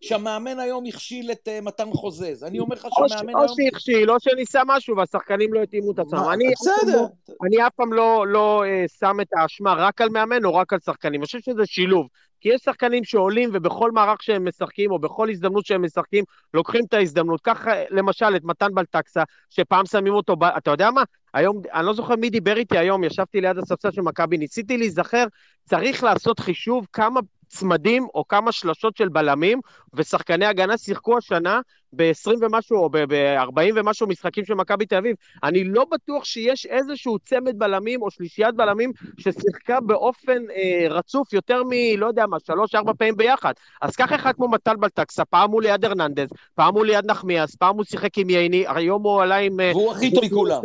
שהמאמן 0.02 0.60
היום 0.60 0.86
הכשיל 0.86 1.32
את 1.32 1.48
אה, 1.48 1.62
מתן 1.62 1.90
חוזז, 1.94 2.44
אני 2.44 2.60
אומר 2.60 2.76
לך 2.76 2.88
שהמאמן 2.92 3.30
היום... 3.30 3.42
או 3.42 3.56
שהכשיל, 3.56 4.12
או 4.12 4.20
שניסה 4.20 4.59
משהו 4.68 4.98
והשחקנים 4.98 5.54
לא 5.54 5.64
התאימו 5.64 5.92
את 5.92 6.00
עצמם. 6.00 6.20
בסדר. 6.52 7.06
אני 7.46 7.68
אף 7.68 7.74
פעם 7.76 7.94
לא, 7.94 8.28
לא 8.28 8.64
אה, 8.66 8.86
שם 9.00 9.18
את 9.22 9.28
האשמה 9.36 9.74
רק 9.74 10.02
על 10.02 10.10
מאמן 10.10 10.46
או 10.46 10.56
רק 10.56 10.74
על 10.74 10.80
שחקנים, 10.86 11.22
אני 11.22 11.26
חושב 11.26 11.40
שזה 11.40 11.66
שילוב. 11.66 12.08
כי 12.42 12.50
יש 12.50 12.62
שחקנים 12.62 13.04
שעולים 13.04 13.50
ובכל 13.54 13.92
מערך 13.92 14.24
שהם 14.24 14.48
משחקים, 14.48 14.92
או 14.92 15.00
בכל 15.00 15.30
הזדמנות 15.30 15.66
שהם 15.66 15.86
משחקים, 15.86 16.24
לוקחים 16.54 16.86
את 16.88 16.94
ההזדמנות. 16.94 17.42
קח 17.42 17.66
למשל 17.90 18.36
את 18.36 18.44
מתן 18.44 18.68
בלטקסה, 18.74 19.24
שפעם 19.50 19.86
שמים 19.86 20.14
אותו, 20.14 20.36
ב... 20.36 20.44
אתה 20.44 20.72
יודע 20.72 20.92
מה? 20.92 21.04
היום, 21.34 21.62
אני 21.74 21.86
לא 21.86 21.94
זוכר 21.94 22.16
מי 22.16 22.30
דיבר 22.30 22.58
איתי 22.58 22.78
היום, 22.78 23.04
ישבתי 23.04 23.42
ליד 23.42 23.58
הספסל 23.58 23.92
של 23.92 24.02
מכבי, 24.02 24.38
ניסיתי 24.38 24.78
להיזכר, 24.78 25.26
צריך 25.66 26.04
לעשות 26.04 26.40
חישוב 26.40 26.88
כמה 26.94 27.20
צמדים 27.50 28.08
או 28.16 28.28
כמה 28.28 28.52
שלשות 28.52 28.98
של 28.98 29.10
בלמים, 29.10 29.60
ושחקני 29.94 30.46
הגנה 30.46 30.78
שיחקו 30.78 31.18
השנה 31.18 31.62
ב-20 31.94 32.32
ומשהו 32.42 32.78
או 32.78 32.90
ב-40 32.90 33.72
ומשהו 33.76 34.08
משחקים 34.08 34.46
של 34.46 34.54
מכבי 34.54 34.86
תל 34.86 34.96
אביב. 34.96 35.16
אני 35.44 35.64
לא 35.64 35.86
בטוח 35.92 36.26
שיש 36.26 36.66
איזשהו 36.66 37.20
צמד 37.20 37.60
בלמים 37.60 38.02
או 38.02 38.12
שלישיית 38.12 38.56
בלמים 38.56 38.92
ששיחקה 39.18 39.80
באופן 39.82 40.44
אה, 40.56 40.88
רצוף 40.90 41.34
יותר 41.34 41.64
מ... 41.64 41.70
לא 41.98 42.08
יודע 42.08 42.26
מה, 42.26 42.38
שלוש-ארבע 42.40 42.94
פעמים 42.98 43.18
ביחד. 43.18 43.54
אז 43.82 43.96
קח 43.96 44.14
אחד 44.14 44.34
כמו 44.36 44.48
מטל 44.48 44.76
בלטקסה, 44.76 45.26
פעם 45.26 45.52
הוא 45.52 45.62
ליד 45.62 45.86
הרננדז, 45.86 46.30
פעם 46.56 46.74
הוא 46.74 46.86
ליד 46.86 47.06
נחמיאס, 47.06 47.56
פעם 47.56 47.76
הוא 47.76 47.84
שיחק 47.84 48.18
עם 48.18 48.30
ייני, 48.30 48.66
היום 48.68 49.04
הוא 49.04 49.22
עלה 49.22 49.36
עם... 49.36 49.60
אה, 49.60 49.72
והוא 49.74 49.92
הכי 49.92 50.14
טוב 50.14 50.26
מכולם. 50.26 50.62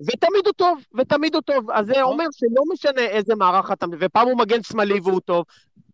ותמיד 0.00 0.46
הוא 0.46 0.52
טוב, 0.52 0.78
ותמיד 0.98 1.34
הוא 1.34 1.42
טוב. 1.42 1.70
אז 1.70 1.86
זה 1.86 1.92
נכון. 1.92 2.04
אומר 2.04 2.24
שלא 2.32 2.62
משנה 2.72 3.00
איזה 3.00 3.34
מערך 3.34 3.72
אתה... 3.72 3.86
ופעם 4.00 4.28
הוא 4.28 4.38
מגן 4.38 4.62
שמאלי 4.62 5.00
והוא 5.00 5.20
טוב, 5.20 5.44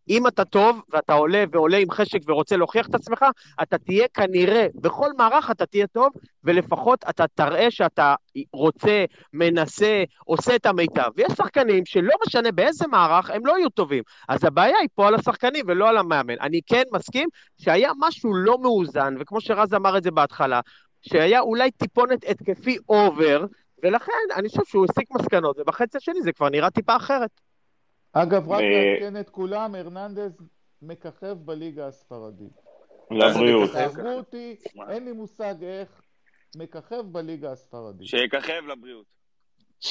אם 0.08 0.26
אתה 0.26 0.44
טוב, 0.44 0.82
ואתה 0.92 1.12
עולה 1.12 1.44
ועולה 1.52 1.76
עם 1.76 1.90
חשק 1.90 2.18
ורוצה 2.26 2.56
להוכיח 2.56 2.88
את 2.88 2.94
עצמך, 2.94 3.24
אתה 3.62 3.78
תהיה 3.78 4.08
כנראה, 4.14 4.66
בכל 4.74 5.12
מערך 5.18 5.50
אתה 5.50 5.66
תהיה 5.66 5.86
טוב, 5.86 6.08
ולפחות 6.44 7.04
אתה 7.10 7.24
תראה 7.34 7.70
שאתה 7.70 8.14
רוצה, 8.52 9.04
מנסה, 9.32 10.04
עושה 10.24 10.56
את 10.56 10.66
המיטב. 10.66 11.10
ויש 11.16 11.32
שחקנים 11.36 11.86
שלא 11.86 12.14
משנה 12.26 12.52
באיזה 12.52 12.86
מערך, 12.86 13.30
הם 13.30 13.46
לא 13.46 13.58
יהיו 13.58 13.70
טובים. 13.70 14.02
אז 14.28 14.44
הבעיה 14.44 14.76
היא 14.80 14.88
פה 14.94 15.08
על 15.08 15.14
השחקנים 15.14 15.64
ולא 15.68 15.88
על 15.88 15.96
המאמן. 15.96 16.36
אני 16.40 16.60
כן 16.66 16.82
מסכים 16.92 17.28
שהיה 17.58 17.92
משהו 17.98 18.34
לא 18.34 18.58
מאוזן, 18.58 19.14
וכמו 19.20 19.40
שרז 19.40 19.74
אמר 19.74 19.98
את 19.98 20.02
זה 20.02 20.10
בהתחלה, 20.10 20.60
שהיה 21.02 21.40
אולי 21.40 21.70
טיפונת 21.70 22.24
התקפי 22.28 22.76
אובר, 22.88 23.44
ולכן 23.82 24.12
אני 24.36 24.48
חושב 24.48 24.64
שהוא 24.64 24.86
הסיק 24.90 25.10
מסקנות, 25.10 25.58
ובחצי 25.58 25.96
השני 25.96 26.22
זה 26.22 26.32
כבר 26.32 26.48
נראה 26.48 26.70
טיפה 26.70 26.96
אחרת. 26.96 27.30
אגב, 28.12 28.48
רק 28.48 28.60
לעדכן 28.60 29.20
את 29.20 29.30
כולם, 29.30 29.74
הרננדז 29.74 30.32
מככב 30.82 31.36
בליגה 31.44 31.86
הספרדית. 31.86 32.52
לבריאות. 33.10 33.70
תעברו 33.72 34.08
אותי, 34.08 34.56
אין 34.90 35.04
לי 35.04 35.12
מושג 35.12 35.54
איך, 35.62 36.02
מככב 36.56 37.00
בליגה 37.12 37.52
הספרדית. 37.52 38.08
שיככב 38.08 38.62
לבריאות. 38.66 39.06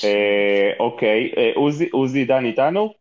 אה, 0.03 0.71
אוקיי, 0.79 1.31
אה, 1.37 1.51
עוזי 1.91 2.25
דן 2.25 2.45
איתנו? 2.45 2.93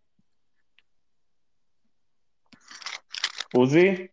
עוזי? 3.55 4.07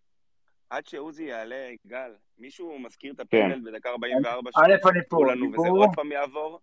עד 0.69 0.87
שעוזי 0.87 1.23
יעלה, 1.23 1.69
גל, 1.87 2.11
מישהו 2.37 2.79
מזכיר 2.79 3.13
את 3.13 3.19
הפנדל 3.19 3.55
כן. 3.55 3.63
בדקה 3.63 3.89
44 3.89 4.51
א', 4.55 4.61
אני 4.65 5.01
פה, 5.09 5.33
אני 5.33 5.39
פה. 5.55 5.61
וזה 5.61 5.69
עוד 5.69 5.89
פעם 5.95 6.11
יעבור? 6.11 6.59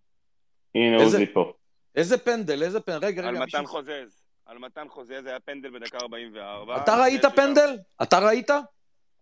הנה 0.75 1.03
עוזי 1.03 1.33
פה. 1.33 1.53
איזה 1.95 2.17
פנדל? 2.17 2.63
איזה 2.63 2.79
פנדל? 2.79 3.07
רגע, 3.07 3.21
רגע. 3.21 3.29
על 3.29 3.43
מתן 3.43 3.65
חוזז. 3.65 4.24
על 4.45 4.57
מתן 4.57 4.87
חוזה, 4.89 5.21
זה 5.21 5.29
היה 5.29 5.39
פנדל 5.39 5.69
בדקה 5.69 5.97
44. 5.97 6.77
אתה 6.77 6.95
ראית 7.01 7.25
פנדל? 7.35 7.77
אתה 8.01 8.19
ראית? 8.19 8.49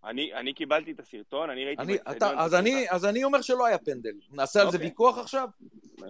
אני, 0.06 0.34
אני 0.34 0.54
קיבלתי 0.54 0.92
את 0.92 1.00
הסרטון, 1.00 1.50
אני 1.50 1.66
ראיתי... 1.66 1.82
אני, 1.82 1.96
אתה, 2.12 2.32
אז, 2.38 2.56
אני, 2.56 2.86
אז 2.90 3.06
אני 3.06 3.24
אומר 3.24 3.42
שלא 3.42 3.66
היה 3.66 3.78
פנדל. 3.78 4.12
נעשה 4.32 4.62
על 4.62 4.72
זה 4.72 4.78
אוקיי. 4.78 4.90
ויכוח 4.90 5.18
עכשיו? 5.18 5.48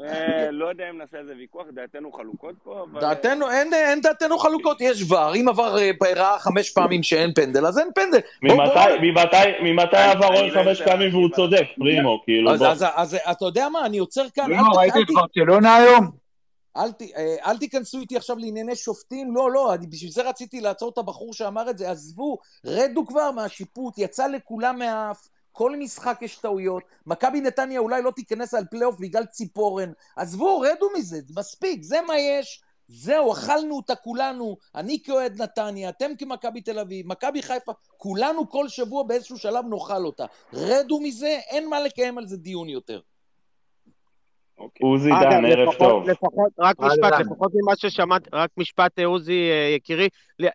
אה, 0.04 0.52
לא 0.52 0.66
יודע 0.70 0.90
אם 0.90 0.98
נעשה 0.98 1.18
על 1.18 1.26
זה 1.26 1.34
ויכוח, 1.38 1.66
דעתנו 1.74 2.12
חלוקות 2.12 2.56
פה, 2.64 2.86
אבל... 2.92 3.02
דעתנו, 3.02 3.52
אין, 3.52 3.74
אין 3.74 4.02
דעתנו 4.02 4.38
חלוקות, 4.38 4.82
יש 4.82 5.12
VAR. 5.12 5.36
אם 5.36 5.50
VAR 5.50 5.78
אה, 5.78 5.92
ראה 6.16 6.40
חמש 6.40 6.70
פעמים 6.70 7.04
שאין 7.04 7.34
פנדל, 7.34 7.66
אז 7.66 7.80
אין 7.80 7.88
פנדל. 7.96 8.20
ממתי 9.62 9.98
VAR 9.98 10.28
עוד 10.28 10.52
חמש 10.54 10.82
פעמים 10.82 11.16
והוא 11.16 11.30
צודק, 11.30 11.66
פרימו, 11.80 12.22
כאילו... 12.24 12.52
אז 12.52 13.14
אתה 13.32 13.46
יודע 13.46 13.70
מה, 13.70 13.86
אני 13.86 13.98
עוצר 13.98 14.26
כאן... 14.34 14.46
פרימו, 14.46 14.72
ראית 14.72 14.94
את 14.98 15.14
ברצלונה 15.16 15.76
היום? 15.76 16.23
אל, 16.78 16.92
ת, 16.92 17.02
אה, 17.02 17.36
אל 17.46 17.58
תיכנסו 17.58 18.00
איתי 18.00 18.18
עכשיו 18.18 18.38
לענייני 18.38 18.76
שופטים, 18.76 19.36
לא, 19.36 19.52
לא, 19.52 19.74
אני, 19.74 19.88
בשביל 19.88 20.12
זה 20.12 20.22
רציתי 20.22 20.62
לעצור 20.62 20.90
את 20.90 20.98
הבחור 20.98 21.34
שאמר 21.34 21.70
את 21.70 21.78
זה, 21.78 21.92
עזבו, 21.92 22.38
רדו 22.66 23.06
כבר 23.06 23.32
מהשיפוט, 23.32 23.98
יצא 23.98 24.28
לכולם 24.28 24.80
מהאף, 24.80 25.30
כל 25.52 25.76
משחק 25.76 26.18
יש 26.22 26.36
טעויות, 26.36 26.84
מכבי 27.06 27.42
נתניה 27.42 27.80
אולי 27.80 28.02
לא 28.02 28.12
תיכנס 28.12 28.54
על 28.54 28.66
פלייאוף 28.72 29.00
בגלל 29.00 29.26
ציפורן, 29.26 29.92
עזבו, 30.16 30.60
רדו 30.60 30.90
מזה, 30.98 31.20
מספיק, 31.38 31.84
זה 31.84 32.02
מה 32.08 32.20
יש, 32.20 32.64
זהו, 32.88 33.34
אכלנו 33.34 33.76
אותה 33.76 33.96
כולנו, 33.96 34.58
אני 34.76 35.00
כאוהד 35.04 35.42
נתניה, 35.42 35.90
אתם 35.90 36.12
כמכבי 36.20 36.62
תל 36.62 36.80
אביב, 36.80 37.08
מכבי 37.08 37.42
חיפה, 37.42 37.72
כולנו 37.98 38.50
כל 38.50 38.68
שבוע 38.68 39.04
באיזשהו 39.04 39.38
שלב 39.38 39.66
נאכל 39.66 40.06
אותה. 40.06 40.26
רדו 40.54 41.00
מזה, 41.00 41.40
אין 41.50 41.70
מה 41.70 41.80
לקיים 41.80 42.18
על 42.18 42.28
זה 42.28 42.38
דיון 42.38 42.70
יותר. 42.70 43.00
אוקיי. 44.64 44.88
עוזי 44.88 45.10
דן, 45.10 45.46
ערב 45.46 45.74
טוב. 45.74 46.10
לפחות, 46.10 46.52
רק 46.60 46.80
משפט, 46.80 47.20
לפחות 47.20 47.52
ממה 47.56 47.74
ששמעתי, 47.76 48.30
רק 48.34 48.50
משפט 48.58 49.00
אה, 49.00 49.06
עוזי 49.06 49.50
אה, 49.52 49.76
יקירי, 49.76 50.08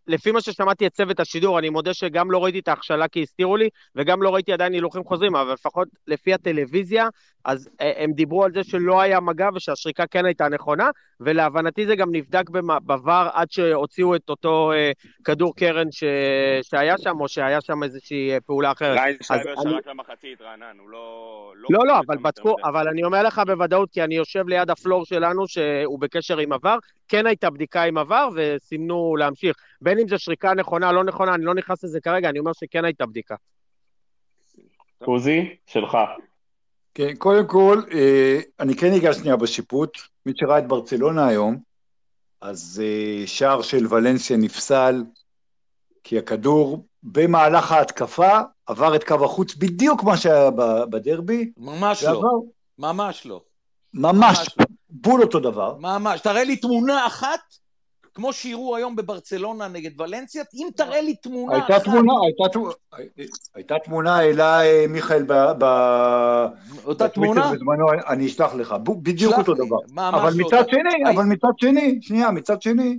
לפי 0.07 0.31
מה 0.31 0.41
ששמעתי 0.41 0.87
את 0.87 0.93
צוות 0.93 1.20
השידור, 1.20 1.59
אני 1.59 1.70
מודה 1.70 1.95
שגם 1.95 2.31
לא 2.31 2.45
ראיתי 2.45 2.59
את 2.59 2.68
ההכשלה 2.68 3.09
כי 3.09 3.22
הסתירו 3.22 3.57
לי, 3.57 3.68
וגם 3.97 4.22
לא 4.22 4.35
ראיתי 4.35 4.53
עדיין 4.53 4.72
הילוכים 4.72 5.05
חוזרים, 5.05 5.37
אבל 5.37 5.53
לפחות 5.53 5.89
לפי 6.07 6.35
הטלוויזיה, 6.35 7.09
אז 7.45 7.68
אה, 7.81 7.93
הם 7.97 8.12
דיברו 8.12 8.45
על 8.45 8.53
זה 8.53 8.64
שלא 8.64 9.01
היה 9.01 9.20
מגע 9.20 9.49
ושהשריקה 9.55 10.07
כן 10.07 10.24
הייתה 10.24 10.49
נכונה, 10.49 10.91
ולהבנתי 11.20 11.87
זה 11.87 11.97
גם 11.97 12.09
נבדק 12.12 12.51
בVAR 12.87 13.31
עד 13.33 13.51
שהוציאו 13.51 14.16
את 14.16 14.29
אותו 14.29 14.72
כדור 15.24 15.57
קרן 15.57 15.93
ש... 15.93 16.05
שהיה 16.62 16.99
שם, 16.99 17.20
או 17.20 17.29
שהיה 17.29 17.61
שם 17.61 17.83
איזושהי 17.83 18.31
פעולה 18.47 18.72
אחרת. 18.72 18.99
ריין 18.99 19.16
שייבר 19.22 19.55
שרק 19.62 19.87
למחצית, 19.87 20.41
רענן, 20.41 20.76
הוא 20.79 20.91
לא... 20.91 21.53
לא, 21.57 21.79
לא, 21.79 21.87
לא 21.87 21.99
אבל 22.07 22.16
בדקו, 22.16 22.57
אבל 22.64 22.89
אני 22.89 23.05
אומר 23.05 23.22
לך 23.22 23.43
בוודאות, 23.47 23.91
כי 23.91 24.03
אני 24.03 24.14
יושב 24.14 24.49
ליד 24.49 24.70
הפלור 24.70 25.05
שלנו, 25.05 25.49
שהוא 25.49 26.01
בקשר 26.01 26.39
עם 26.39 26.53
עבר, 26.53 26.79
כן 27.09 27.27
הייתה 27.27 27.51
בדיקה 27.51 27.83
עם 27.83 27.99
עבר, 27.99 28.29
וסימנו 28.35 29.17
להמשיך. 29.17 29.57
בין 29.81 29.99
אם 29.99 30.09
זו 30.09 30.19
שריקה 30.19 30.55
נכונה, 30.55 30.93
לא 30.93 31.05
נכונה, 31.05 31.35
אני 31.35 31.45
לא 31.45 31.55
נכנס 31.55 31.85
לזה 31.85 32.01
כרגע, 32.01 32.29
אני 32.29 32.39
אומר 32.39 32.53
שכן 32.53 32.85
הייתה 32.85 33.07
בדיקה. 33.07 33.35
עוזי, 34.99 35.57
שלך. 35.67 35.99
כן, 36.95 37.15
קודם 37.15 37.47
כל, 37.47 37.83
אה, 37.93 38.41
אני 38.61 38.77
כן 38.77 38.93
אגע 38.93 39.13
שנייה 39.13 39.37
בשיפוט. 39.37 39.99
מי 40.27 40.33
שראה 40.37 40.59
את 40.59 40.69
ברצלונה 40.69 41.27
היום, 41.27 41.57
אז 42.41 42.83
אה, 42.85 43.27
שער 43.27 43.63
של 43.63 43.87
ולנסיה 43.91 44.37
נפסל, 44.37 45.05
כי 46.05 46.19
הכדור 46.19 46.87
במהלך 47.03 47.73
ההתקפה 47.73 48.39
עבר 48.67 48.97
את 48.97 49.05
קו 49.05 49.25
החוץ 49.25 49.55
בדיוק 49.55 50.05
מה 50.05 50.17
שהיה 50.17 50.51
בדרבי. 50.91 51.53
ממש 51.57 52.05
לא. 52.05 52.23
ממש 52.79 53.27
לא. 53.27 53.43
ממש, 53.95 54.49
לא. 54.59 54.65
בול 55.01 55.22
אותו 55.22 55.40
דבר. 55.40 55.76
ממש, 55.80 56.20
תראה 56.20 56.44
לי 56.44 56.57
תמונה 56.57 57.07
אחת, 57.07 57.40
כמו 58.14 58.32
שיראו 58.32 58.76
היום 58.76 58.96
בברצלונה 58.96 59.68
נגד 59.68 60.01
ולנסיה, 60.01 60.42
אם 60.55 60.68
תראה 60.76 61.01
לי 61.01 61.14
תמונה 61.16 61.55
הייתה 61.55 61.76
אחת... 61.76 61.84
תמונה, 61.84 62.12
הייתה, 62.26 63.24
הייתה 63.55 63.74
תמונה, 63.84 64.16
העלה 64.16 64.61
מיכאל 64.88 65.22
ב... 65.26 65.32
ב 65.59 65.64
אותה 66.84 67.09
תמונה? 67.09 67.53
בזמנו, 67.53 67.86
אני 68.09 68.26
אשלח 68.26 68.55
לך, 68.55 68.74
בדיוק 69.03 69.34
אותו 69.38 69.55
לי. 69.55 69.66
דבר. 69.66 70.09
אבל 70.09 70.32
מצד 70.36 70.68
שני, 70.68 71.11
אבל 71.14 71.24
מצד 71.24 71.53
שני, 71.59 71.99
שנייה, 72.03 72.30
מצד 72.30 72.62
שני, 72.62 72.99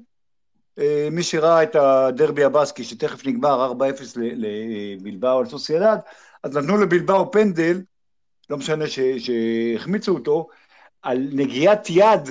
אה, 0.79 1.07
מי 1.11 1.23
שראה 1.23 1.63
את 1.63 1.75
הדרבי 1.75 2.43
הבאסקי, 2.43 2.83
שתכף 2.83 3.27
נגמר 3.27 3.71
4-0 3.71 3.75
לבלבאו 4.15 5.39
על 5.39 5.45
סוסיידד, 5.45 5.97
אז 6.43 6.57
נתנו 6.57 6.77
לבלבאו 6.77 7.31
פנדל, 7.31 7.81
לא 8.49 8.57
משנה 8.57 8.85
שהחמיצו 9.17 10.13
אותו, 10.13 10.47
על 11.03 11.27
נגיעת 11.31 11.89
יד 11.89 12.29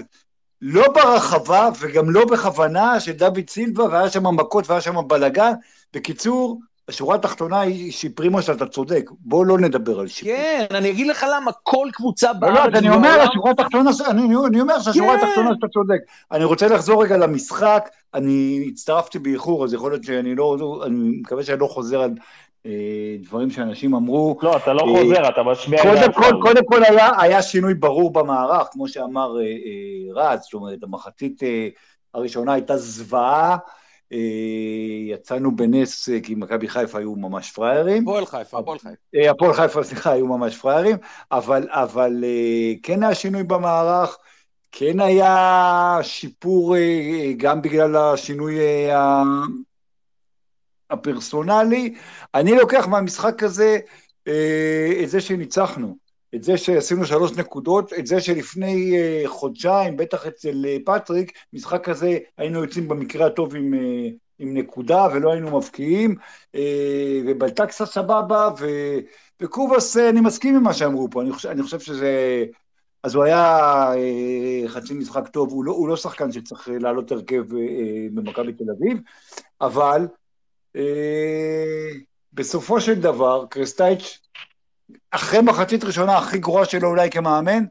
לא 0.62 0.92
ברחבה 0.92 1.68
וגם 1.80 2.10
לא 2.10 2.24
בכוונה 2.24 3.00
של 3.00 3.12
דוד 3.12 3.50
סילבה, 3.50 3.84
והיה 3.84 4.10
שם 4.10 4.36
מכות 4.36 4.70
והיה 4.70 4.80
שם 4.80 5.08
בלאגן. 5.08 5.52
בקיצור, 5.94 6.60
השורה 6.88 7.14
התחתונה 7.14 7.60
היא 7.60 7.92
שפרימו 7.92 8.42
שאתה 8.42 8.66
צודק, 8.66 9.10
בוא 9.20 9.46
לא 9.46 9.58
נדבר 9.58 10.00
על 10.00 10.08
שיפוט. 10.08 10.34
כן, 10.36 10.66
אני 10.70 10.90
אגיד 10.90 11.06
לך 11.06 11.26
למה 11.34 11.52
כל 11.62 11.88
קבוצה 11.92 12.32
בארץ... 12.32 12.56
לא, 12.56 12.66
לא, 12.72 12.78
אני 12.78 12.90
אומר, 12.90 13.20
השורה 13.20 13.50
התחתונה, 13.50 13.90
אני, 14.06 14.22
אני 14.46 14.60
אומר 14.60 14.80
שהשורה 14.80 15.18
כן. 15.18 15.26
התחתונה 15.26 15.50
שאתה 15.54 15.68
צודק. 15.68 15.98
אני 16.32 16.44
רוצה 16.44 16.68
לחזור 16.68 17.04
רגע 17.04 17.16
למשחק, 17.16 17.88
אני 18.14 18.68
הצטרפתי 18.72 19.18
באיחור, 19.18 19.64
אז 19.64 19.72
יכול 19.72 19.90
להיות 19.92 20.04
שאני 20.04 20.34
לא, 20.34 20.82
אני 20.86 21.18
מקווה 21.20 21.44
שאני 21.44 21.60
לא 21.60 21.66
חוזר 21.66 22.00
על 22.00 22.10
דברים 23.22 23.50
שאנשים 23.50 23.94
אמרו. 23.94 24.38
לא, 24.42 24.56
אתה 24.56 24.72
לא 24.72 24.80
אה, 24.80 24.86
חוזר, 24.86 25.28
אתה 25.28 25.42
משמיע... 25.42 25.82
קודם 25.82 26.12
כל, 26.12 26.40
קודם 26.42 26.64
כל 26.64 26.84
היה, 26.84 27.10
היה 27.20 27.42
שינוי 27.42 27.74
ברור 27.74 28.12
במערך, 28.12 28.68
כמו 28.72 28.88
שאמר 28.88 29.36
אה, 29.40 30.14
רז, 30.14 30.40
זאת 30.40 30.54
אומרת, 30.54 30.82
המחצית 30.82 31.42
הראשונה 32.14 32.52
הייתה 32.52 32.76
זוועה, 32.76 33.56
יצאנו 35.08 35.56
בנס, 35.56 36.08
כי 36.22 36.34
מכבי 36.34 36.68
חיפה 36.68 36.98
היו 36.98 37.14
ממש 37.14 37.50
פראיירים. 37.50 38.02
הפועל 38.02 38.26
חיפה, 38.26 38.58
הפועל 38.58 38.78
חיפה. 38.78 39.30
הפועל 39.30 39.52
חיפה, 39.52 39.82
סליחה, 39.82 40.12
היו 40.12 40.26
ממש 40.26 40.56
פראיירים, 40.56 40.96
אבל, 41.32 41.68
אבל 41.70 42.24
כן 42.82 43.02
היה 43.02 43.14
שינוי 43.14 43.42
במערך. 43.42 44.18
כן 44.72 45.00
היה 45.00 45.98
שיפור 46.02 46.76
גם 47.36 47.62
בגלל 47.62 47.96
השינוי 47.96 48.58
הפרסונלי, 50.90 51.94
אני 52.34 52.56
לוקח 52.56 52.86
מהמשחק 52.86 53.42
הזה 53.42 53.78
אה, 54.28 55.00
את 55.02 55.10
זה 55.10 55.20
שניצחנו, 55.20 55.96
את 56.34 56.42
זה 56.42 56.56
שעשינו 56.56 57.06
שלוש 57.06 57.32
נקודות, 57.32 57.92
את 57.92 58.06
זה 58.06 58.20
שלפני 58.20 58.98
אה, 58.98 59.22
חודשיים, 59.26 59.96
בטח 59.96 60.26
אצל 60.26 60.64
אה, 60.66 60.76
פטריק, 60.84 61.32
משחק 61.52 61.84
כזה 61.84 62.18
היינו 62.38 62.62
יוצאים 62.62 62.88
במקרה 62.88 63.26
הטוב 63.26 63.56
עם, 63.56 63.74
אה, 63.74 64.08
עם 64.38 64.56
נקודה 64.56 65.06
ולא 65.12 65.32
היינו 65.32 65.58
מבקיעים, 65.58 66.14
אה, 66.54 67.20
ובלטקסה 67.26 67.86
סבבה, 67.86 68.48
ו, 68.60 68.66
וקובאס, 69.40 69.96
אני 69.96 70.20
מסכים 70.20 70.56
עם 70.56 70.62
מה 70.62 70.74
שאמרו 70.74 71.10
פה, 71.10 71.22
אני 71.22 71.32
חושב, 71.32 71.48
אני 71.48 71.62
חושב 71.62 71.80
שזה... 71.80 72.44
אז 73.02 73.14
הוא 73.14 73.24
היה 73.24 73.92
חצי 74.66 74.94
משחק 74.94 75.28
טוב, 75.28 75.50
הוא 75.50 75.64
לא, 75.64 75.72
הוא 75.72 75.88
לא 75.88 75.96
שחקן 75.96 76.32
שצריך 76.32 76.68
לעלות 76.80 77.12
הרכב 77.12 77.44
במכבי 78.14 78.52
תל 78.52 78.64
אביב, 78.78 78.98
אבל 79.60 80.06
בסופו 82.32 82.80
של 82.80 83.00
דבר, 83.00 83.46
קרסטייץ', 83.50 84.18
אחרי 85.10 85.40
מחצית 85.40 85.84
ראשונה 85.84 86.18
הכי 86.18 86.38
גרועה 86.38 86.64
שלו 86.64 86.88
אולי 86.88 87.10
כמאמן, 87.10 87.64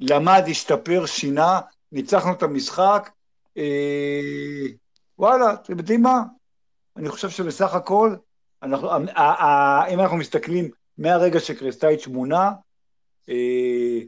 למד, 0.00 0.42
השתפר, 0.50 1.06
שינה, 1.06 1.60
ניצחנו 1.92 2.32
את 2.32 2.42
המשחק, 2.42 3.10
אה, 3.56 4.66
וואלה, 5.18 5.54
אתם 5.54 5.78
יודעים 5.78 6.02
מה? 6.02 6.22
אני 6.96 7.08
חושב 7.08 7.30
שבסך 7.30 7.74
הכל, 7.74 8.14
אנחנו, 8.62 8.90
אה, 8.90 8.96
אה, 9.16 9.86
אם 9.86 10.00
אנחנו 10.00 10.16
מסתכלים 10.16 10.70
מהרגע 10.98 11.40
שקרסטייץ' 11.40 12.06
מונה, 12.06 12.52
אה, 13.28 13.98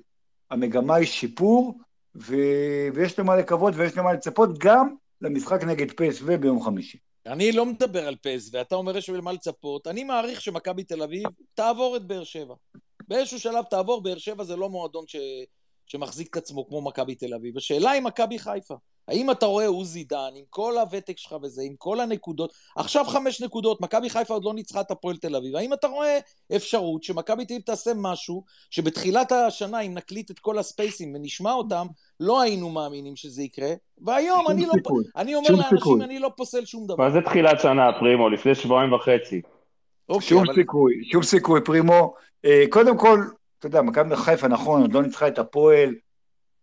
המגמה 0.50 0.94
היא 0.94 1.06
שיפור, 1.06 1.78
ויש 2.14 3.18
למה 3.18 3.36
לקוות 3.36 3.74
ויש 3.76 3.96
למה 3.96 4.12
לצפות 4.12 4.58
גם 4.58 4.94
למשחק 5.20 5.64
נגד 5.64 5.90
פסו 5.90 6.26
ביום 6.40 6.62
חמישי. 6.62 6.98
אני 7.30 7.52
לא 7.52 7.66
מדבר 7.66 8.08
על 8.08 8.16
פס, 8.16 8.50
ואתה 8.52 8.74
אומר 8.74 8.92
שיש 9.00 9.10
למה 9.10 9.32
לצפות. 9.32 9.86
אני 9.86 10.04
מעריך 10.04 10.40
שמכבי 10.40 10.84
תל 10.84 11.02
אביב 11.02 11.26
תעבור 11.54 11.96
את 11.96 12.06
באר 12.06 12.24
שבע. 12.24 12.54
באיזשהו 13.08 13.40
שלב 13.40 13.64
תעבור, 13.64 14.02
באר 14.02 14.18
שבע 14.18 14.44
זה 14.44 14.56
לא 14.56 14.68
מועדון 14.68 15.04
ש... 15.06 15.16
שמחזיק 15.90 16.28
את 16.30 16.36
עצמו 16.36 16.68
כמו 16.68 16.80
מכבי 16.80 17.14
תל 17.14 17.34
אביב. 17.34 17.56
השאלה 17.56 17.90
היא 17.90 18.02
מכבי 18.02 18.38
חיפה. 18.38 18.74
האם 19.08 19.30
אתה 19.30 19.46
רואה 19.46 19.66
עוזי 19.66 20.04
דן, 20.04 20.30
עם 20.34 20.44
כל 20.50 20.78
הוותק 20.78 21.18
שלך 21.18 21.36
וזה, 21.42 21.62
עם 21.62 21.74
כל 21.78 22.00
הנקודות, 22.00 22.52
עכשיו 22.76 23.04
חמש 23.04 23.42
נקודות, 23.42 23.80
מכבי 23.80 24.10
חיפה 24.10 24.34
עוד 24.34 24.44
לא 24.44 24.54
ניצחה 24.54 24.80
את 24.80 24.90
הפועל 24.90 25.16
תל 25.16 25.36
אביב, 25.36 25.56
האם 25.56 25.72
אתה 25.72 25.86
רואה 25.86 26.18
אפשרות 26.56 27.02
שמכבי 27.02 27.44
תל 27.44 27.54
אביב 27.54 27.64
תעשה 27.66 27.90
משהו, 27.96 28.44
שבתחילת 28.70 29.32
השנה, 29.32 29.80
אם 29.80 29.94
נקליט 29.94 30.30
את 30.30 30.38
כל 30.38 30.58
הספייסים 30.58 31.14
ונשמע 31.14 31.52
אותם, 31.52 31.86
לא 32.20 32.40
היינו 32.40 32.70
מאמינים 32.70 33.16
שזה 33.16 33.42
יקרה, 33.42 33.72
והיום 33.98 34.46
אני 34.50 34.66
לא, 34.66 34.72
אני 35.16 35.34
אומר 35.34 35.50
לאנשים, 35.50 35.78
סיכוי. 35.78 36.04
אני 36.04 36.18
לא 36.18 36.30
פוסל 36.36 36.64
שום 36.64 36.86
דבר. 36.86 37.04
מה 37.04 37.10
זה 37.10 37.20
תחילת 37.20 37.60
שנה, 37.60 37.92
פרימו? 38.00 38.28
לפני 38.28 38.54
שבועיים 38.54 38.92
וחצי. 38.92 39.42
אוקיי, 40.08 40.28
שום 40.28 40.44
אבל... 40.44 40.54
סיכוי, 40.54 40.94
שום 41.12 41.22
סיכוי, 41.22 41.60
פרימו. 41.64 42.14
אה, 42.44 42.64
קודם 42.70 42.98
כל, 42.98 43.24
אתה 43.60 43.68
יודע, 43.68 43.82
מכבי 43.82 44.16
חיפה, 44.16 44.48
נכון, 44.48 44.80
עוד 44.80 44.92
לא 44.92 45.02
ניצחה 45.02 45.28
את 45.28 45.38
הפועל, 45.38 45.94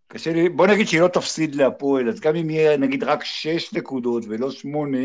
קשה 0.07 0.33
לי, 0.33 0.49
בוא 0.49 0.67
נגיד 0.67 0.87
שהיא 0.87 1.01
לא 1.01 1.07
תפסיד 1.07 1.55
להפועל, 1.55 2.09
אז 2.09 2.19
גם 2.19 2.35
אם 2.35 2.49
יהיה 2.49 2.77
נגיד 2.77 3.03
רק 3.03 3.23
שש 3.23 3.73
נקודות 3.73 4.23
ולא 4.27 4.51
שמונה, 4.51 4.97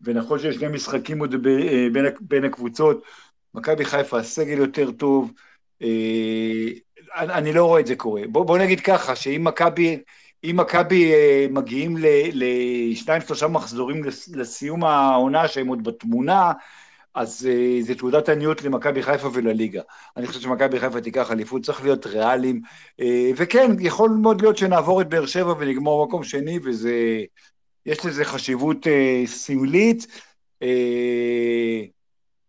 ונכון 0.00 0.38
שיש 0.38 0.56
שני 0.56 0.68
משחקים 0.68 1.18
עוד 1.18 1.34
בין, 1.92 2.04
בין 2.20 2.44
הקבוצות, 2.44 3.02
מכבי 3.54 3.84
חיפה 3.84 4.18
הסגל 4.18 4.58
יותר 4.58 4.90
טוב, 4.90 5.32
אה, 5.82 6.68
אני 7.16 7.52
לא 7.52 7.66
רואה 7.66 7.80
את 7.80 7.86
זה 7.86 7.96
קורה. 7.96 8.22
בוא, 8.28 8.46
בוא 8.46 8.58
נגיד 8.58 8.80
ככה, 8.80 9.16
שאם 9.16 9.44
מכבי, 9.44 10.02
אם 10.44 10.56
מכבי 10.60 11.12
אה, 11.12 11.46
מגיעים 11.50 11.96
לשניים 12.32 13.22
שלושה 13.22 13.48
מחזורים 13.48 14.04
לסיום 14.34 14.84
העונה 14.84 15.48
שהם 15.48 15.68
עוד 15.68 15.84
בתמונה, 15.84 16.52
אז 17.16 17.48
uh, 17.50 17.84
זה 17.84 17.94
תעודת 17.94 18.28
עניות 18.28 18.62
למכבי 18.62 19.02
חיפה 19.02 19.28
ולליגה. 19.32 19.82
אני 20.16 20.26
חושב 20.26 20.40
שמכבי 20.40 20.80
חיפה 20.80 21.00
תיקח 21.00 21.30
אליפות, 21.30 21.62
צריך 21.62 21.82
להיות 21.82 22.06
ריאליים, 22.06 22.60
uh, 23.00 23.04
וכן, 23.36 23.70
יכול 23.80 24.10
מאוד 24.10 24.40
להיות 24.40 24.56
שנעבור 24.56 25.00
את 25.00 25.08
באר 25.08 25.26
שבע 25.26 25.54
ונגמור 25.58 26.06
מקום 26.06 26.24
שני, 26.24 26.58
וזה, 26.64 27.22
יש 27.86 28.04
לזה 28.04 28.24
חשיבות 28.24 28.86
uh, 28.86 28.90
סמלית. 29.26 30.06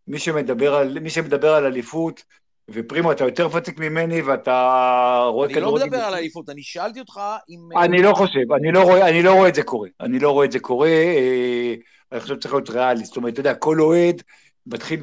מי 0.07 0.19
שמדבר 0.19 0.75
על, 0.75 0.99
מי 0.99 1.09
שמדבר 1.09 1.53
על 1.53 1.65
אליפות, 1.65 2.23
ופרימו, 2.69 3.11
אתה 3.11 3.23
יותר 3.23 3.55
ותיק 3.55 3.79
ממני 3.79 4.21
ואתה 4.21 5.21
רואה 5.27 5.49
כדורגל... 5.49 5.65
אני 5.65 5.79
לא 5.79 5.85
מדבר 5.85 5.97
על 5.97 6.13
אליפות, 6.13 6.49
אני 6.49 6.63
שאלתי 6.63 6.99
אותך 6.99 7.19
אם... 7.49 7.77
אני 7.83 8.01
לא 8.01 8.13
חושב, 8.13 8.51
אני 8.59 8.71
לא 8.71 8.81
רואה, 8.81 9.09
אני 9.09 9.23
לא 9.23 9.33
רואה 9.33 9.49
את 9.49 9.55
זה 9.55 9.63
קורה. 9.63 9.89
אני 10.01 10.19
לא 10.19 10.31
רואה 10.31 10.45
את 10.45 10.51
זה 10.51 10.59
קורה, 10.59 10.89
אני 12.11 12.19
חושב 12.19 12.35
שצריך 12.35 12.53
להיות 12.53 12.69
ריאלי. 12.69 13.05
זאת 13.05 13.17
אומרת, 13.17 13.33
אתה 13.33 13.39
יודע, 13.39 13.53
כל 13.53 13.81
אוהד 13.81 14.23
מתחיל 14.71 14.99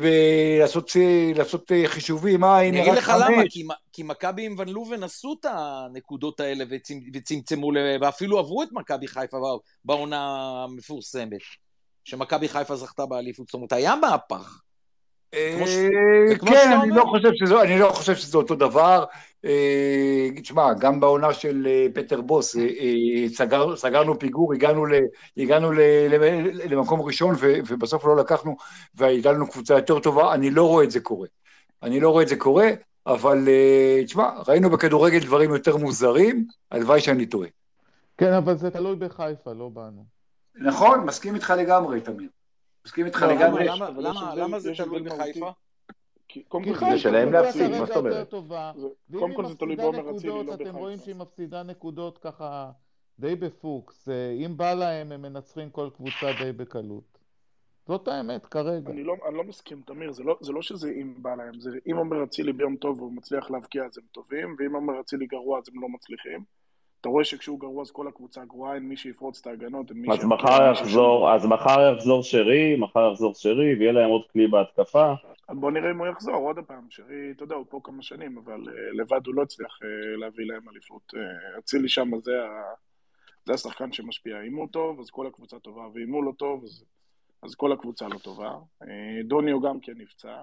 לעשות, 0.61 0.91
לעשות 1.35 1.73
חישובים, 1.87 2.41
מה, 2.41 2.59
הנה 2.59 2.83
רק 2.83 2.99
חמש. 2.99 3.23
אני 3.23 3.27
אגיד 3.27 3.29
לך 3.29 3.31
למה, 3.31 3.43
כי, 3.51 3.63
כי 3.93 4.03
מכבי 4.03 4.47
עם 4.47 4.55
ון 4.59 4.69
לובן 4.69 5.03
עשו 5.03 5.37
את 5.41 5.47
הנקודות 5.51 6.41
האלה 6.41 6.65
וצמצ, 6.71 7.03
וצמצמו, 7.15 7.71
ואפילו 8.01 8.39
עברו 8.39 8.63
את 8.63 8.69
מכבי 8.73 9.09
חיפה 9.09 9.37
בעונה 9.85 10.65
המפורסמת, 10.65 11.41
שמכבי 12.05 12.49
חיפה 12.49 12.77
זכתה 12.77 13.07
באליפות, 13.07 13.47
זאת 13.47 13.55
אומרת, 13.55 13.73
היה 13.73 13.97
מהפך. 13.97 14.61
אה, 15.35 16.37
כן, 16.47 16.71
לא 17.49 17.63
אני 17.63 17.79
לא 17.79 17.89
חושב 17.89 18.15
שזה 18.15 18.37
אותו 18.37 18.55
דבר. 18.55 19.05
אה, 19.45 20.29
תשמע, 20.43 20.75
גם 20.75 21.01
בעונה 21.01 21.33
של 21.33 21.67
אה, 21.71 21.87
פטר 21.95 22.21
בוס 22.21 22.57
סגרנו 23.77 24.19
פיגור, 24.19 24.53
הגענו 25.37 25.73
למקום 26.65 27.03
ראשון 27.03 27.35
ובסוף 27.41 28.05
לא 28.05 28.17
לקחנו 28.17 28.57
והייתה 28.95 29.33
לנו 29.33 29.51
קבוצה 29.51 29.75
יותר 29.75 29.99
טובה, 29.99 30.35
אני 30.35 30.51
לא 30.51 30.69
רואה 30.69 30.85
את 30.85 30.91
זה 30.91 31.01
קורה. 31.01 31.29
אני 31.83 32.01
לא 32.01 32.11
רואה 32.11 32.23
את 32.23 32.29
זה 32.29 32.37
קורה, 32.37 32.71
אבל 33.07 33.49
תשמע, 34.05 34.31
ראינו 34.49 34.71
בכדורגל 34.71 35.19
דברים 35.19 35.51
יותר 35.51 35.77
מוזרים, 35.77 36.47
הלוואי 36.71 37.01
שאני 37.01 37.27
טועה. 37.27 37.49
כן, 38.19 38.33
אבל 38.33 38.57
זה 38.57 38.71
תלוי 38.71 38.97
בחיפה, 38.97 39.53
לא 39.53 39.71
בנו. 39.75 40.05
נכון, 40.55 41.01
מסכים 41.01 41.35
איתך 41.35 41.55
לגמרי, 41.59 42.01
תמיר. 42.01 42.29
מסכים 42.87 43.07
איתך 43.07 43.23
לא, 43.23 43.33
לגמרי. 43.33 43.67
למה 44.37 44.59
זה 44.59 44.73
תלוי 44.77 45.03
בחיפה? 45.03 45.51
כי 46.29 46.45
זה 46.91 46.99
שלהם 46.99 47.33
להפסיד, 47.33 47.71
מה 47.71 47.87
זאת 47.87 47.97
אומרת? 47.97 48.35
קודם 49.13 49.35
כל 49.35 49.47
זה 49.47 49.57
תלוי 49.57 49.77
בעומר 49.77 50.17
אצילי, 50.17 50.33
לא 50.33 50.43
בחיפה. 50.43 50.55
אתם 50.55 50.77
רואים 50.77 50.99
שהיא 50.99 51.15
מפסידה 51.15 51.63
נקודות 51.63 52.19
ככה 52.19 52.71
די 53.19 53.37
בפוקס. 53.37 54.09
אה, 54.09 54.31
אם 54.31 54.57
בא 54.57 54.75
להם, 54.75 55.13
הם 55.13 55.23
מנצחים 55.23 55.71
כל 55.71 55.89
קבוצה 55.97 56.33
די 56.43 56.53
בקלות. 56.53 57.19
זאת 57.87 58.09
האמת 58.09 58.47
כרגע. 58.47 58.91
אני 58.91 59.05
לא, 59.05 59.15
אני 59.29 59.37
לא 59.37 59.45
מסכים, 59.45 59.83
תמיר, 59.87 60.13
זה 60.13 60.23
לא, 60.23 60.39
זה 60.41 60.53
לא 60.53 60.63
שזה 60.63 60.91
אם 60.91 61.15
בא 61.23 61.35
להם, 61.35 61.61
זה 61.61 61.71
אם 61.91 61.97
עומר 61.97 62.25
אצילי 62.25 62.53
ביום 62.53 62.77
טוב 62.77 63.01
והוא 63.01 63.13
מצליח 63.13 63.51
להבקיע 63.51 63.85
אז 63.85 63.99
הם 63.99 64.05
טובים, 64.13 64.57
ואם 64.59 64.75
עומר 64.75 65.01
אצילי 65.01 65.27
גרוע 65.27 65.59
אז 65.59 65.69
הם 65.69 65.83
לא 65.83 65.89
מצליחים. 65.89 66.45
אתה 67.05 67.11
רואה 67.11 67.25
שכשהוא 67.25 67.61
גרוע 67.61 67.83
אז 67.83 67.91
כל 67.91 68.09
הקבוצה 68.09 68.45
גרועה, 68.45 68.75
אין 68.75 68.83
מי 68.83 68.97
שיפרוץ 68.97 69.41
את 69.41 69.47
ההגנות, 69.47 69.91
אין 69.91 69.99
מי 69.99 70.13
אז 70.13 70.25
מחר 70.25 70.73
יחזור, 70.73 71.35
אז 71.35 71.47
מחר 71.47 71.93
יחזור 71.93 72.23
שרי, 72.23 72.77
מחר 72.77 73.11
יחזור 73.13 73.35
שרי, 73.35 73.75
ויהיה 73.79 73.93
להם 73.93 74.11
עוד 74.11 74.23
כלי 74.33 74.47
בהתקפה. 74.47 75.13
בוא 75.49 75.71
נראה 75.71 75.91
אם 75.91 75.99
הוא 75.99 76.07
יחזור 76.07 76.35
עוד 76.35 76.59
פעם, 76.67 76.87
שרי, 76.91 77.31
אתה 77.31 77.43
יודע, 77.43 77.55
הוא 77.55 77.67
פה 77.69 77.81
כמה 77.85 78.03
שנים, 78.03 78.39
אבל 78.39 78.61
uh, 78.61 78.71
לבד 79.01 79.27
הוא 79.27 79.35
לא 79.35 79.43
הצליח 79.43 79.79
uh, 79.83 80.21
להביא 80.21 80.47
להם 80.47 80.69
אליפות. 80.69 81.15
אה, 81.17 81.59
אצילי 81.59 81.89
שם 81.89 82.11
זה. 82.23 82.33
זה 83.45 83.55
השחקן 83.55 83.93
שמשפיע. 83.93 84.43
אם 84.43 84.55
הוא 84.55 84.69
טוב, 84.71 85.01
אז 85.01 85.11
כל 85.11 85.27
הקבוצה 85.27 85.59
טובה, 85.59 85.83
ואם 85.95 86.13
הוא 86.13 86.25
לא 86.25 86.33
טוב, 86.39 86.65
אז, 86.65 86.85
אז 87.43 87.55
כל 87.55 87.73
הקבוצה 87.73 88.09
לא 88.09 88.19
טובה. 88.19 88.53
דוניו 89.25 89.61
גם 89.61 89.81
כן 89.81 89.93
נפצע. 89.97 90.43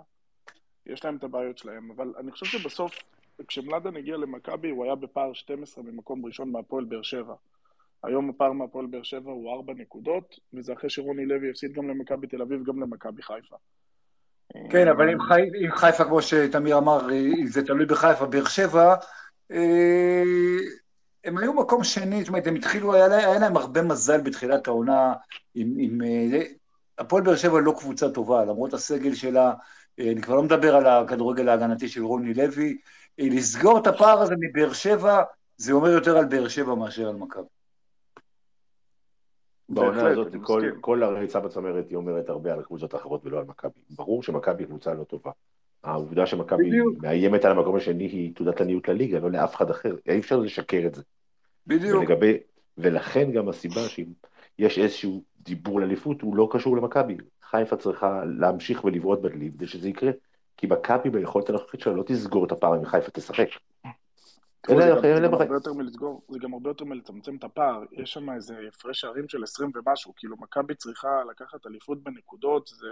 יש 0.85 1.05
להם 1.05 1.15
את 1.15 1.23
הבעיות 1.23 1.57
שלהם, 1.57 1.91
אבל 1.91 2.13
אני 2.19 2.31
חושב 2.31 2.45
שבסוף 2.45 2.93
כשמלאדן 3.47 3.97
הגיע 3.97 4.17
למכבי 4.17 4.69
הוא 4.69 4.83
היה 4.83 4.95
בפער 4.95 5.33
12 5.33 5.83
ממקום 5.83 6.25
ראשון 6.25 6.51
מהפועל 6.51 6.85
באר 6.85 7.01
שבע. 7.01 7.33
היום 8.03 8.29
הפער 8.29 8.51
מהפועל 8.51 8.85
באר 8.85 9.03
שבע 9.03 9.31
הוא 9.31 9.51
4 9.53 9.73
נקודות, 9.73 10.39
וזה 10.53 10.73
אחרי 10.73 10.89
שרוני 10.89 11.25
לוי 11.25 11.49
הפסיד 11.49 11.73
גם 11.73 11.89
למכבי 11.89 12.27
תל 12.27 12.41
אביב, 12.41 12.63
גם 12.63 12.81
למכבי 12.81 13.21
חיפה. 13.21 13.55
כן, 14.69 14.87
אבל 14.87 15.09
אם, 15.09 15.21
חי, 15.21 15.41
אם 15.65 15.71
חיפה, 15.71 16.03
כמו 16.03 16.21
שתמיר 16.21 16.77
אמר, 16.77 17.07
זה 17.45 17.65
תלוי 17.65 17.85
בחיפה, 17.85 18.25
באר 18.25 18.45
שבע, 18.45 18.95
אה, 19.51 20.23
הם 21.23 21.37
היו 21.37 21.53
מקום 21.53 21.83
שני, 21.83 22.19
זאת 22.19 22.29
אומרת, 22.29 22.47
הם 22.47 22.55
התחילו, 22.55 22.93
היה, 22.93 23.05
היה 23.05 23.39
להם 23.39 23.57
הרבה 23.57 23.81
מזל 23.81 24.21
בתחילת 24.21 24.67
העונה 24.67 25.13
עם... 25.55 25.73
עם 25.79 26.01
אה, 26.01 26.41
הפועל 26.97 27.23
באר 27.23 27.35
שבע 27.35 27.59
לא 27.59 27.73
קבוצה 27.79 28.09
טובה, 28.09 28.45
למרות 28.45 28.73
הסגל 28.73 29.13
שלה, 29.13 29.53
אה, 29.99 30.11
אני 30.11 30.21
כבר 30.21 30.35
לא 30.35 30.43
מדבר 30.43 30.75
על 30.75 30.85
הכדורגל 30.85 31.49
ההגנתי 31.49 31.87
של 31.87 32.03
רוני 32.03 32.33
לוי, 32.33 32.77
לסגור 33.17 33.79
את 33.79 33.87
הפער 33.87 34.21
הזה 34.21 34.35
מבאר 34.39 34.73
שבע, 34.73 35.23
זה 35.57 35.71
אומר 35.71 35.89
יותר 35.89 36.17
על 36.17 36.25
באר 36.25 36.47
שבע 36.47 36.75
מאשר 36.75 37.09
על 37.09 37.15
מכבי. 37.15 37.47
בעונה 39.69 40.07
הזאת, 40.07 40.27
כל, 40.43 40.71
כל 40.81 41.03
הריצה 41.03 41.39
בצמרת 41.39 41.89
היא 41.89 41.97
אומרת 41.97 42.29
הרבה 42.29 42.53
על 42.53 42.59
הקבוצות 42.59 42.93
האחרות 42.93 43.25
ולא 43.25 43.39
על 43.39 43.45
מכבי. 43.45 43.79
ברור 43.89 44.23
שמכבי 44.23 44.65
קבוצה 44.65 44.93
לא 44.93 45.03
טובה. 45.03 45.31
העובדה 45.83 46.25
שמכבי 46.25 46.69
מאיימת 47.01 47.45
על 47.45 47.51
המקום 47.51 47.75
השני 47.75 48.03
היא 48.03 48.35
תעודת 48.35 48.61
עניות 48.61 48.87
לליגה, 48.87 49.19
לא 49.19 49.31
לאף 49.31 49.55
אחד 49.55 49.69
אחר. 49.69 49.95
אי 50.07 50.19
אפשר 50.19 50.37
לשקר 50.37 50.83
את 50.87 50.95
זה. 50.95 51.01
בדיוק. 51.67 51.99
ולגבי, 51.99 52.37
ולכן 52.77 53.31
גם 53.31 53.49
הסיבה 53.49 53.81
שאם 53.81 54.05
יש 54.59 54.79
איזשהו 54.79 55.23
דיבור 55.39 55.79
לאליפות, 55.79 56.21
הוא 56.21 56.35
לא 56.35 56.49
קשור 56.51 56.77
למכבי. 56.77 57.17
חיפה 57.43 57.75
צריכה 57.75 58.21
להמשיך 58.25 58.85
ולבעוט 58.85 59.21
בדלי 59.21 59.51
כדי 59.51 59.67
שזה 59.67 59.89
יקרה. 59.89 60.11
כי 60.61 60.67
מכבי 60.67 61.09
ביכולת 61.09 61.49
הנוכחית 61.49 61.79
שלה 61.79 61.93
לא 61.93 62.03
תסגור 62.07 62.45
את 62.45 62.51
הפער 62.51 62.75
אם 62.75 62.85
חיפה 62.85 63.11
תשחק. 63.11 63.47
זה 66.29 66.39
גם 66.39 66.53
הרבה 66.53 66.69
יותר 66.69 66.85
מלצמצם 66.85 67.35
את 67.35 67.43
הפער, 67.43 67.83
יש 67.91 68.13
שם 68.13 68.29
איזה 68.29 68.55
הפרש 68.67 69.01
שערים 69.01 69.27
של 69.27 69.43
20 69.43 69.71
ומשהו, 69.75 70.13
כאילו 70.15 70.37
מכבי 70.37 70.75
צריכה 70.75 71.23
לקחת 71.29 71.67
אליפות 71.67 72.03
בנקודות, 72.03 72.67
זה... 72.67 72.87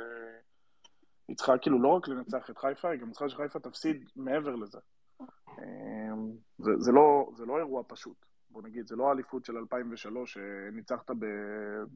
היא 1.28 1.36
צריכה 1.36 1.58
כאילו 1.58 1.82
לא 1.82 1.88
רק 1.88 2.08
לנצח 2.08 2.50
את 2.50 2.58
חיפה, 2.58 2.90
היא 2.90 3.00
גם 3.00 3.12
צריכה 3.12 3.30
שחיפה 3.30 3.60
תפסיד 3.60 4.10
מעבר 4.16 4.56
לזה. 4.56 4.80
אמ, 5.22 6.32
זה, 6.58 6.72
זה, 6.78 6.92
לא, 6.92 7.30
זה 7.38 7.46
לא 7.46 7.58
אירוע 7.58 7.84
פשוט, 7.88 8.26
בוא 8.50 8.62
נגיד, 8.62 8.88
זה 8.88 8.96
לא 8.96 9.10
האליפות 9.10 9.46
של 9.46 9.58
2003 9.58 10.34
שניצחת 10.34 11.12
ב, 11.12 11.26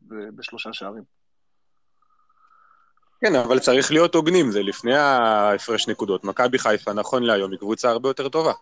ב, 0.07 0.15
בשלושה 0.36 0.74
שערים. 0.74 1.03
כן, 3.26 3.36
אבל 3.36 3.59
צריך 3.59 3.91
להיות 3.91 4.15
הוגנים, 4.15 4.51
זה 4.51 4.63
לפני 4.63 4.95
ההפרש 4.95 5.88
נקודות. 5.88 6.24
מכבי 6.24 6.59
חיפה, 6.59 6.93
נכון 6.93 7.24
להיום, 7.24 7.51
היא 7.51 7.59
קבוצה 7.59 7.89
הרבה 7.89 8.09
יותר 8.09 8.30
טובה. 8.30 8.53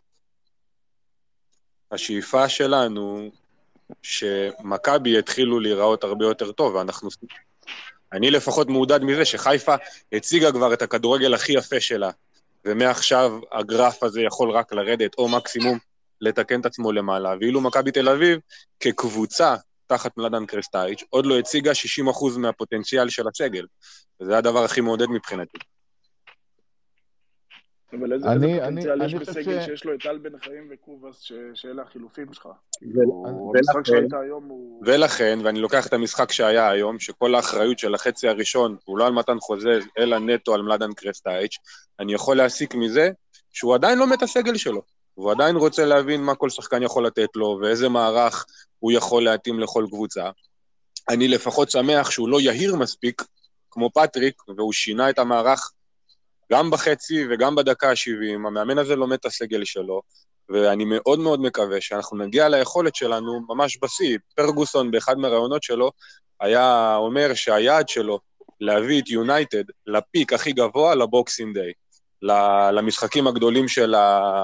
השאיפה 1.91 2.49
שלנו, 2.49 3.31
שמכבי 4.01 5.17
יתחילו 5.17 5.59
להיראות 5.59 6.03
הרבה 6.03 6.25
יותר 6.25 6.51
טוב, 6.51 6.75
ואנחנו... 6.75 7.09
אני 8.13 8.31
לפחות 8.31 8.69
מעודד 8.69 9.03
מזה 9.03 9.25
שחיפה 9.25 9.75
הציגה 10.13 10.51
כבר 10.51 10.73
את 10.73 10.81
הכדורגל 10.81 11.33
הכי 11.33 11.53
יפה 11.53 11.79
שלה, 11.79 12.09
ומעכשיו 12.65 13.39
הגרף 13.51 14.03
הזה 14.03 14.21
יכול 14.21 14.51
רק 14.51 14.73
לרדת, 14.73 15.17
או 15.17 15.29
מקסימום 15.29 15.77
לתקן 16.21 16.59
את 16.59 16.65
עצמו 16.65 16.91
למעלה. 16.91 17.35
ואילו 17.39 17.61
מכבי 17.61 17.91
תל 17.91 18.09
אביב, 18.09 18.39
כקבוצה, 18.79 19.55
תחת 19.91 20.17
מלאדן 20.17 20.45
קרסטייץ', 20.45 21.03
עוד 21.09 21.25
לא 21.25 21.39
הציגה 21.39 21.71
60% 21.71 22.37
מהפוטנציאל 22.37 23.09
של 23.09 23.27
הסגל. 23.27 23.65
וזה 24.21 24.37
הדבר 24.37 24.63
הכי 24.63 24.81
מעודד 24.81 25.05
מבחינתי. 25.09 25.57
אבל 27.93 28.13
איזה, 28.13 28.31
אני, 28.31 28.53
איזה 28.53 28.65
פוטנציאל 28.65 29.05
יש 29.05 29.13
בסגל. 29.13 29.61
שיש 29.61 29.85
לו 29.85 29.93
את 29.93 29.99
טל 30.01 30.17
בן 30.17 30.39
חיים 30.39 30.67
וקובאס, 30.71 31.31
שאלה 31.53 31.81
החילופים 31.81 32.33
שלך? 32.33 32.47
המשחק 33.25 33.85
שהיית 33.85 34.13
היום 34.13 34.43
הוא... 34.47 34.83
ולכן, 34.85 35.39
ואני 35.43 35.59
לוקח 35.59 35.87
את 35.87 35.93
המשחק 35.93 36.31
שהיה 36.31 36.69
היום, 36.69 36.99
שכל 36.99 37.35
האחריות 37.35 37.79
של 37.79 37.95
החצי 37.95 38.27
הראשון 38.27 38.77
הוא 38.85 38.97
לא 38.97 39.07
על 39.07 39.13
מתן 39.13 39.39
חוזז, 39.39 39.83
אלא 39.97 40.19
נטו 40.19 40.53
על 40.53 40.61
מלאדן 40.61 40.93
קרסטייץ', 40.93 41.57
אני 41.99 42.13
יכול 42.13 42.37
להסיק 42.37 42.75
מזה 42.75 43.09
שהוא 43.49 43.75
עדיין 43.75 43.99
לומד 43.99 44.13
את 44.13 44.23
הסגל 44.23 44.57
שלו. 44.57 44.81
הוא 45.21 45.31
עדיין 45.31 45.55
רוצה 45.55 45.85
להבין 45.85 46.21
מה 46.21 46.35
כל 46.35 46.49
שחקן 46.49 46.83
יכול 46.83 47.05
לתת 47.05 47.29
לו, 47.35 47.59
ואיזה 47.61 47.89
מערך 47.89 48.45
הוא 48.79 48.91
יכול 48.91 49.23
להתאים 49.23 49.59
לכל 49.59 49.85
קבוצה. 49.87 50.29
אני 51.09 51.27
לפחות 51.27 51.71
שמח 51.71 52.11
שהוא 52.11 52.29
לא 52.29 52.41
יהיר 52.41 52.75
מספיק, 52.75 53.21
כמו 53.71 53.89
פטריק, 53.93 54.35
והוא 54.57 54.73
שינה 54.73 55.09
את 55.09 55.19
המערך 55.19 55.71
גם 56.51 56.71
בחצי 56.71 57.25
וגם 57.29 57.55
בדקה 57.55 57.89
ה-70, 57.89 58.47
המאמן 58.47 58.77
הזה 58.77 58.95
לומד 58.95 59.17
את 59.19 59.25
הסגל 59.25 59.65
שלו, 59.65 60.01
ואני 60.49 60.85
מאוד 60.85 61.19
מאוד 61.19 61.41
מקווה 61.41 61.81
שאנחנו 61.81 62.17
נגיע 62.17 62.49
ליכולת 62.49 62.95
שלנו 62.95 63.39
ממש 63.49 63.77
בשיא. 63.81 64.17
פרגוסון, 64.35 64.91
באחד 64.91 65.17
מהראיונות 65.17 65.63
שלו, 65.63 65.91
היה 66.39 66.95
אומר 66.95 67.33
שהיעד 67.33 67.89
שלו 67.89 68.19
להביא 68.59 69.01
את 69.01 69.09
יונייטד 69.09 69.63
ל 69.87 69.97
peak 69.97 70.33
הכי 70.33 70.51
גבוה 70.51 70.95
ל 70.95 71.04
Boxing 71.04 71.57
Day, 71.57 71.71
למשחקים 72.71 73.27
הגדולים 73.27 73.67
של, 73.67 73.95
ה... 73.95 74.39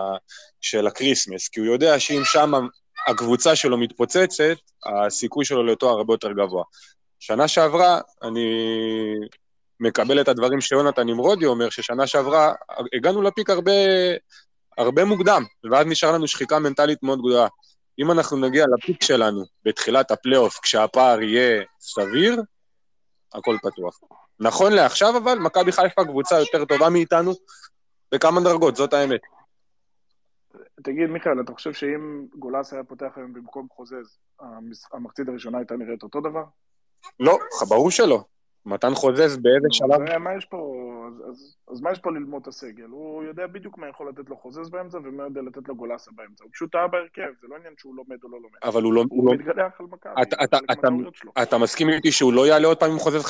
של 0.62 0.88
הקריסמס, 0.88 1.48
כי 1.48 1.60
הוא 1.60 1.68
יודע 1.68 2.00
שאם 2.00 2.22
שם 2.24 2.52
הקבוצה 3.08 3.56
שלו 3.56 3.78
מתפוצצת, 3.78 4.58
הסיכוי 4.86 5.46
שלו 5.46 5.64
לתואר 5.64 5.98
הרבה 5.98 6.14
יותר 6.14 6.32
גבוה. 6.32 6.64
שנה 7.20 7.48
שעברה, 7.48 8.00
אני 8.24 8.50
מקבל 9.80 10.22
את 10.22 10.28
הדברים 10.28 10.62
שיונתן 10.62 11.08
נמרודי 11.08 11.46
אומר, 11.46 11.70
ששנה 11.70 12.08
שעברה 12.08 12.54
הגענו 12.94 13.22
ל 13.22 13.27
peak 13.27 13.50
הרבה, 13.50 13.72
הרבה 14.78 15.06
מוקדם, 15.06 15.44
ואז 15.72 15.86
נשאר 15.88 16.12
לנו 16.12 16.28
שחיקה 16.28 16.60
מנטלית 16.60 17.04
מאוד 17.04 17.20
גדולה. 17.20 17.48
אם 18.00 18.12
אנחנו 18.12 18.38
נגיע 18.38 18.66
ל 18.78 18.83
peak 18.83 19.04
שלנו 19.04 19.44
בתחילת 19.64 20.12
הפלייאוף, 20.12 20.60
כשהפער 20.60 21.22
יהיה 21.22 21.64
סביר, 21.80 22.42
הכל 23.34 23.58
פתוח. 23.64 24.00
נכון 24.40 24.74
לעכשיו 24.74 25.18
אבל, 25.18 25.38
מכבי 25.40 25.72
חיפה 25.72 26.06
קבוצה 26.06 26.40
יותר 26.40 26.66
טובה 26.66 26.90
מאיתנו 26.90 27.34
בכמה 28.12 28.42
דרגות, 28.42 28.76
זאת 28.76 28.94
האמת. 28.94 29.22
תגיד, 30.88 31.10
מיכאל, 31.10 31.42
אתה 31.42 31.54
חושב 31.54 31.74
שאם 31.74 32.26
גולס 32.36 32.74
היה 32.74 32.84
פותח 32.84 33.14
היום 33.16 33.34
במקום 33.34 33.68
חוזז, 33.72 34.20
המחצית 34.94 35.28
הראשונה 35.28 35.58
הייתה 35.58 35.76
נראית 35.76 36.04
אותו 36.04 36.22
דבר? 36.22 36.44
לא, 37.20 37.38
ברור 37.70 37.92
שלא. 37.92 38.24
מתן 38.66 38.94
חוזז 38.96 39.38
באיזה 39.38 39.68
שלב... 39.72 40.18
מה 40.20 40.36
יש 40.38 40.46
פה, 40.46 40.84
אז, 41.08 41.30
אז, 41.30 41.56
אז 41.72 41.82
מה 41.82 41.92
יש 41.92 42.00
פה 42.00 42.12
ללמוד 42.12 42.42
את 42.42 42.48
הסגל? 42.48 42.86
הוא 42.86 43.24
יודע 43.24 43.48
בדיוק 43.48 43.78
מה 43.78 43.88
יכול 43.88 44.10
לתת 44.10 44.30
לו 44.30 44.38
חוזז 44.38 44.70
באמצע 44.70 44.98
ומה 44.98 45.24
יודע 45.24 45.42
לתת 45.42 45.68
לו 45.68 45.76
גולסה 45.76 46.12
באמצע. 46.16 46.44
הוא 46.44 46.52
פשוט 46.54 46.72
טעה 46.72 46.88
בהרכב, 46.88 47.30
זה 47.42 47.48
לא 47.48 47.56
עניין 47.56 47.74
שהוא 47.78 47.96
לומד 47.96 48.24
או 48.24 48.30
לא 48.30 48.38
לומד. 48.42 48.58
אבל 48.64 48.84
הוא 48.84 48.94
לא... 48.94 49.04
הוא 49.10 49.28
לא... 49.28 49.34
מתגלח 49.34 49.80
על 49.80 49.86
מכבי. 49.86 50.14
אתה, 50.22 50.44
אתה, 50.44 50.58
אתה, 50.72 50.88
אתה 51.42 51.58
מסכים 51.58 51.90
איתי 51.90 52.12
שהוא 52.12 52.34
לא 52.34 52.48
יעלה 52.48 52.68
עוד 52.68 52.80
פעם 52.80 52.92
עם 52.92 53.00
חוזז 53.00 53.26
50-50? 53.26 53.30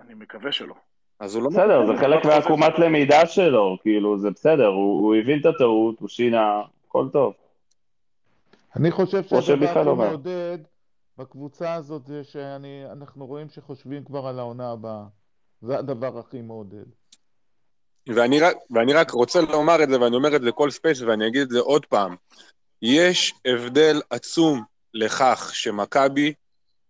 אני 0.00 0.14
מקווה 0.14 0.52
שלא. 0.52 0.74
אז 1.20 1.34
הוא 1.34 1.42
לא... 1.42 1.48
בסדר, 1.50 1.86
זה 1.86 2.00
חלק 2.00 2.24
מהעקומת 2.24 2.78
למידה 2.78 3.26
שלו, 3.26 3.76
כאילו, 3.82 4.18
זה 4.18 4.30
בסדר, 4.30 4.66
הוא, 4.66 5.00
הוא 5.00 5.14
הבין 5.14 5.40
את 5.40 5.46
הטעות, 5.46 6.00
הוא 6.00 6.08
שינה, 6.08 6.60
הכל 6.88 7.08
טוב. 7.12 7.32
אני 8.76 8.90
חושב 8.90 9.22
שהדבר 9.22 9.80
הכי 9.80 9.84
מעודד 9.84 10.58
בקבוצה 11.18 11.74
הזאת 11.74 12.06
זה 12.06 12.24
שאנחנו 12.24 13.26
רואים 13.26 13.48
שחושבים 13.48 14.04
כבר 14.04 14.26
על 14.26 14.38
העונה 14.38 14.70
הבאה. 14.70 15.04
זה 15.62 15.78
הדבר 15.78 16.18
הכי 16.18 16.42
מעודד. 16.42 16.84
ואני 18.06 18.40
רק, 18.40 18.56
ואני 18.70 18.92
רק 18.92 19.10
רוצה 19.10 19.40
לומר 19.40 19.82
את 19.82 19.88
זה, 19.88 20.00
ואני 20.00 20.16
אומר 20.16 20.36
את 20.36 20.42
זה 20.42 20.52
כל 20.52 20.70
space, 20.70 21.00
ואני 21.02 21.26
אגיד 21.26 21.42
את 21.42 21.50
זה 21.50 21.58
עוד 21.60 21.86
פעם. 21.86 22.16
יש 22.82 23.34
הבדל 23.46 24.00
עצום 24.10 24.62
לכך 24.94 25.50
שמכבי 25.54 26.32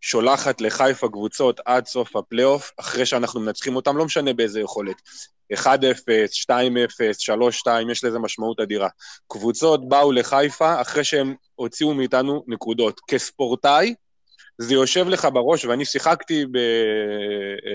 שולחת 0.09 0.61
לחיפה 0.61 1.09
קבוצות 1.09 1.61
עד 1.65 1.87
סוף 1.87 2.17
הפלייאוף, 2.17 2.73
אחרי 2.77 3.07
שאנחנו 3.07 3.41
מנצחים 3.41 3.77
אותם, 3.77 3.97
לא 3.97 4.05
משנה 4.05 4.33
באיזה 4.33 4.61
יכולת. 4.61 4.97
1-0, 5.55 5.57
2-0, 5.67 6.51
3-2, 7.67 7.91
יש 7.93 8.05
לזה 8.05 8.19
משמעות 8.19 8.61
אדירה. 8.61 8.89
קבוצות 9.29 9.89
באו 9.89 10.13
לחיפה 10.13 10.81
אחרי 10.81 11.05
שהם 11.05 11.35
הוציאו 11.55 11.95
מאיתנו 11.95 12.45
נקודות. 12.47 13.01
כספורטאי, 13.09 13.95
זה 14.59 14.75
יושב 14.75 15.09
לך 15.09 15.29
בראש, 15.33 15.65
ואני 15.65 15.85
שיחקתי 15.85 16.45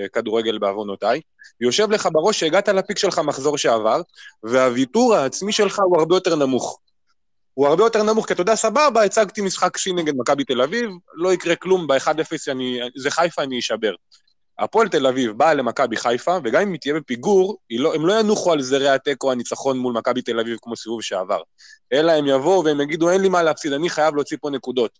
בכדורגל 0.06 0.58
בעוונותיי, 0.58 1.22
יושב 1.62 1.92
לך 1.92 2.10
בראש 2.12 2.40
שהגעת 2.40 2.70
לפיק 2.70 2.98
שלך 2.98 3.20
מחזור 3.20 3.58
שעבר, 3.58 4.02
והוויתור 4.44 5.16
העצמי 5.16 5.52
שלך 5.52 5.80
הוא 5.86 6.00
הרבה 6.00 6.16
יותר 6.16 6.36
נמוך. 6.36 6.80
הוא 7.54 7.68
הרבה 7.68 7.84
יותר 7.84 8.04
נמוך, 8.04 8.28
כי 8.28 8.34
אתה 8.34 8.42
יודע, 8.42 8.56
סבבה, 8.56 9.04
הצגתי 9.04 9.42
משחק 9.42 9.78
שיא 9.78 9.94
נגד 9.94 10.14
מכבי 10.18 10.44
תל 10.44 10.62
אביב, 10.62 10.90
לא 11.14 11.34
יקרה 11.34 11.56
כלום, 11.56 11.88
ב-1-0 11.88 12.54
זה 12.96 13.12
חיפה, 13.12 13.44
אני 13.44 13.60
אשבר. 13.60 13.94
הפועל 14.60 14.88
תל 14.88 15.08
אביב 15.08 15.32
באה 15.32 15.54
למכבי 15.54 15.98
חיפה, 15.98 16.38
וגם 16.44 16.62
אם 16.62 16.72
היא 16.72 16.80
תהיה 16.80 16.94
בפיגור, 16.94 17.58
לא, 17.72 17.96
הם 17.96 18.06
לא 18.06 18.20
ינוחו 18.20 18.54
על 18.54 18.62
זרי 18.62 18.90
התיקו 18.90 19.32
הניצחון 19.32 19.78
מול 19.78 19.94
מכבי 19.94 20.22
תל 20.22 20.40
אביב 20.40 20.58
כמו 20.62 20.76
סיבוב 20.76 21.02
שעבר, 21.02 21.42
אלא 21.94 22.12
הם 22.12 22.28
יבואו 22.28 22.66
והם 22.66 22.82
יגידו, 22.82 23.10
אין 23.10 23.22
לי 23.22 23.30
מה 23.30 23.44
להפסיד, 23.44 23.74
אני 23.74 23.90
חייב 23.90 24.16
להוציא 24.16 24.38
פה 24.42 24.50
נקודות. 24.50 25.00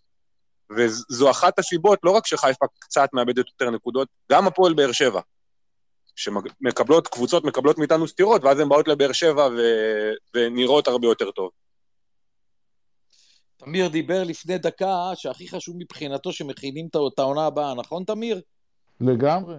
וזו 0.76 1.30
אחת 1.30 1.58
הסיבות, 1.58 1.98
לא 2.02 2.10
רק 2.10 2.26
שחיפה 2.26 2.66
קצת 2.78 3.08
מאבדת 3.12 3.44
יותר 3.48 3.70
נקודות, 3.70 4.08
גם 4.32 4.46
הפועל 4.46 4.74
באר 4.74 4.92
שבע, 4.92 5.20
שמקבלות, 6.16 7.08
קבוצות 7.08 7.44
מקבלות 7.44 7.78
מאיתנו 7.78 8.08
סטירות, 8.08 8.44
ואז 8.44 8.60
הן 8.60 8.68
באות 8.68 8.88
לבאר 8.88 9.12
שבע 9.12 9.48
ו... 9.56 9.60
ונראות 10.34 10.88
הרבה 10.88 11.06
יותר 11.06 11.30
טוב. 11.30 11.50
תמיר 13.64 13.88
דיבר 13.88 14.24
לפני 14.24 14.58
דקה 14.58 15.10
שהכי 15.14 15.48
חשוב 15.48 15.76
מבחינתו 15.78 16.32
שמכינים 16.32 16.88
את 17.06 17.18
העונה 17.18 17.46
הבאה, 17.46 17.74
נכון 17.74 18.04
תמיר? 18.04 18.40
לגמרי. 19.00 19.56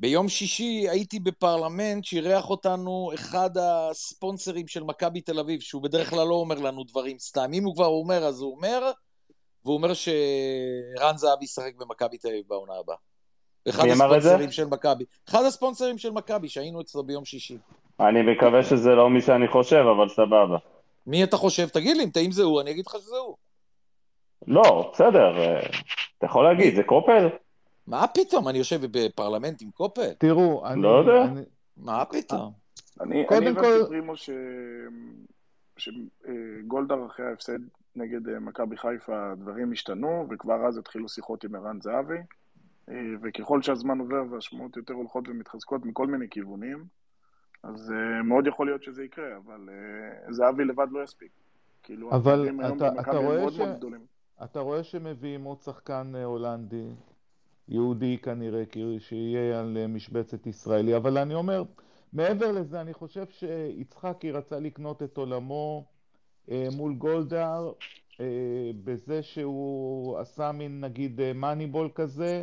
ביום 0.00 0.28
שישי 0.28 0.86
הייתי 0.88 1.20
בפרלמנט 1.20 2.04
שאירח 2.04 2.50
אותנו 2.50 3.10
אחד 3.14 3.50
הספונסרים 3.58 4.68
של 4.68 4.82
מכבי 4.82 5.20
תל 5.20 5.38
אביב, 5.38 5.60
שהוא 5.60 5.82
בדרך 5.82 6.10
כלל 6.10 6.28
לא 6.28 6.34
אומר 6.34 6.58
לנו 6.58 6.84
דברים 6.84 7.18
סתם. 7.18 7.50
אם 7.52 7.64
הוא 7.64 7.74
כבר 7.74 7.86
אומר, 7.86 8.24
אז 8.24 8.40
הוא 8.40 8.56
אומר, 8.56 8.90
והוא 9.64 9.76
אומר 9.76 9.94
שרן 9.94 11.16
זהבי 11.16 11.44
ישחק 11.44 11.72
במכבי 11.78 12.18
תל 12.18 12.28
אביב 12.28 12.44
בעונה 12.48 12.72
הבאה. 12.80 12.96
אחד 13.68 13.84
הספונסרים 13.88 14.52
של 14.52 14.64
מכבי. 14.64 15.04
אחד 15.28 15.44
הספונסרים 15.44 15.98
של 15.98 16.10
מכבי, 16.10 16.48
שהיינו 16.48 16.80
אצלו 16.80 17.04
ביום 17.04 17.24
שישי. 17.24 17.58
אני 18.00 18.22
מקווה 18.22 18.62
שזה 18.62 18.90
לא 18.90 19.10
מי 19.10 19.22
שאני 19.22 19.48
חושב, 19.48 19.84
אבל 19.96 20.08
סבבה. 20.08 20.56
מי 21.06 21.24
אתה 21.24 21.36
חושב? 21.36 21.68
תגיד 21.68 21.96
לי, 21.96 22.04
אם 22.26 22.32
זה 22.32 22.42
הוא, 22.42 22.60
אני 22.60 22.70
אגיד 22.70 22.86
לך 22.86 22.96
שזה 23.00 23.16
הוא. 23.16 23.36
לא, 24.46 24.90
בסדר, 24.92 25.38
אה, 25.38 25.60
אתה 26.18 26.26
יכול 26.26 26.44
להגיד, 26.44 26.74
זה 26.74 26.82
קופל? 26.82 27.28
מה 27.86 28.06
פתאום? 28.06 28.48
אני 28.48 28.58
יושב 28.58 28.80
בפרלמנט 28.90 29.62
עם 29.62 29.70
קופל? 29.70 30.12
תראו, 30.18 30.66
אני... 30.66 30.82
לא 30.82 30.88
יודע. 30.88 31.32
מה 31.76 32.04
פתאום? 32.04 32.52
אני 33.00 33.24
הבנתי 33.24 33.60
פרימו 33.88 34.12
שגולדהר 35.76 37.06
אחרי 37.06 37.26
ההפסד 37.26 37.58
נגד 37.96 38.28
אה, 38.28 38.40
מכבי 38.40 38.76
חיפה 38.76 39.32
הדברים 39.32 39.72
השתנו, 39.72 40.26
וכבר 40.30 40.66
אז 40.66 40.78
התחילו 40.78 41.08
שיחות 41.08 41.44
עם 41.44 41.54
ערן 41.54 41.80
זהבי, 41.80 42.18
אה, 42.88 42.94
וככל 43.22 43.62
שהזמן 43.62 43.98
עובר 43.98 44.22
והשמועות 44.30 44.76
יותר 44.76 44.94
הולכות 44.94 45.28
ומתחזקות 45.28 45.84
מכל 45.84 46.06
מיני 46.06 46.28
כיוונים, 46.30 46.84
אז 47.62 47.90
uh, 47.90 48.22
מאוד 48.22 48.46
יכול 48.46 48.66
להיות 48.66 48.82
שזה 48.82 49.04
יקרה, 49.04 49.36
אבל 49.36 49.68
זהבי 50.30 50.64
לבד 50.64 50.86
לא 50.90 51.02
יספיק. 51.02 51.30
כאילו, 51.82 52.10
אבל 52.10 52.48
אתה, 52.76 52.88
אתה, 53.00 53.16
רואה 53.16 53.50
ש... 53.50 53.60
אתה 54.44 54.60
רואה 54.60 54.84
שמביאים 54.84 55.44
עוד 55.44 55.60
שחקן 55.60 56.12
הולנדי, 56.24 56.88
יהודי 57.68 58.18
כנראה, 58.18 58.62
שיהיה 58.98 59.60
על 59.60 59.86
משבצת 59.88 60.46
ישראלי, 60.46 60.96
אבל 60.96 61.18
אני 61.18 61.34
אומר, 61.34 61.62
מעבר 62.12 62.52
לזה, 62.52 62.80
אני 62.80 62.94
חושב 62.94 63.24
שיצחקי 63.30 64.30
רצה 64.30 64.60
לקנות 64.60 65.02
את 65.02 65.16
עולמו 65.16 65.84
אה, 66.50 66.68
מול 66.76 66.94
גולדהר 66.94 67.72
אה, 68.20 68.26
בזה 68.84 69.22
שהוא 69.22 70.18
עשה 70.18 70.52
מין 70.52 70.80
נגיד 70.80 71.20
מאניבול 71.34 71.90
כזה, 71.94 72.42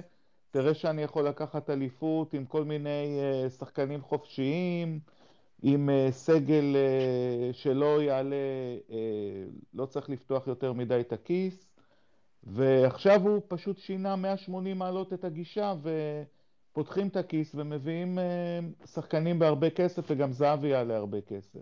תראה 0.51 0.73
שאני 0.73 1.01
יכול 1.01 1.27
לקחת 1.27 1.69
אליפות 1.69 2.33
עם 2.33 2.45
כל 2.45 2.63
מיני 2.63 3.19
אה, 3.19 3.49
שחקנים 3.49 4.01
חופשיים, 4.01 4.99
עם 5.63 5.89
סגל 6.11 6.75
שלא 7.51 8.01
יעלה, 8.01 8.35
לא 9.73 9.85
צריך 9.85 10.09
לפתוח 10.09 10.47
יותר 10.47 10.73
מדי 10.73 10.99
את 10.99 11.13
הכיס, 11.13 11.70
ועכשיו 12.43 13.21
הוא 13.21 13.41
פשוט 13.47 13.77
שינה 13.77 14.15
180 14.15 14.77
מעלות 14.77 15.13
את 15.13 15.23
הגישה 15.23 15.73
ופותחים 16.71 17.07
את 17.07 17.15
הכיס 17.15 17.55
ומביאים 17.55 18.19
שחקנים 18.85 19.39
בהרבה 19.39 19.69
כסף 19.69 20.03
וגם 20.07 20.31
זהבי 20.31 20.67
יעלה 20.67 20.97
הרבה 20.97 21.21
כסף. 21.21 21.59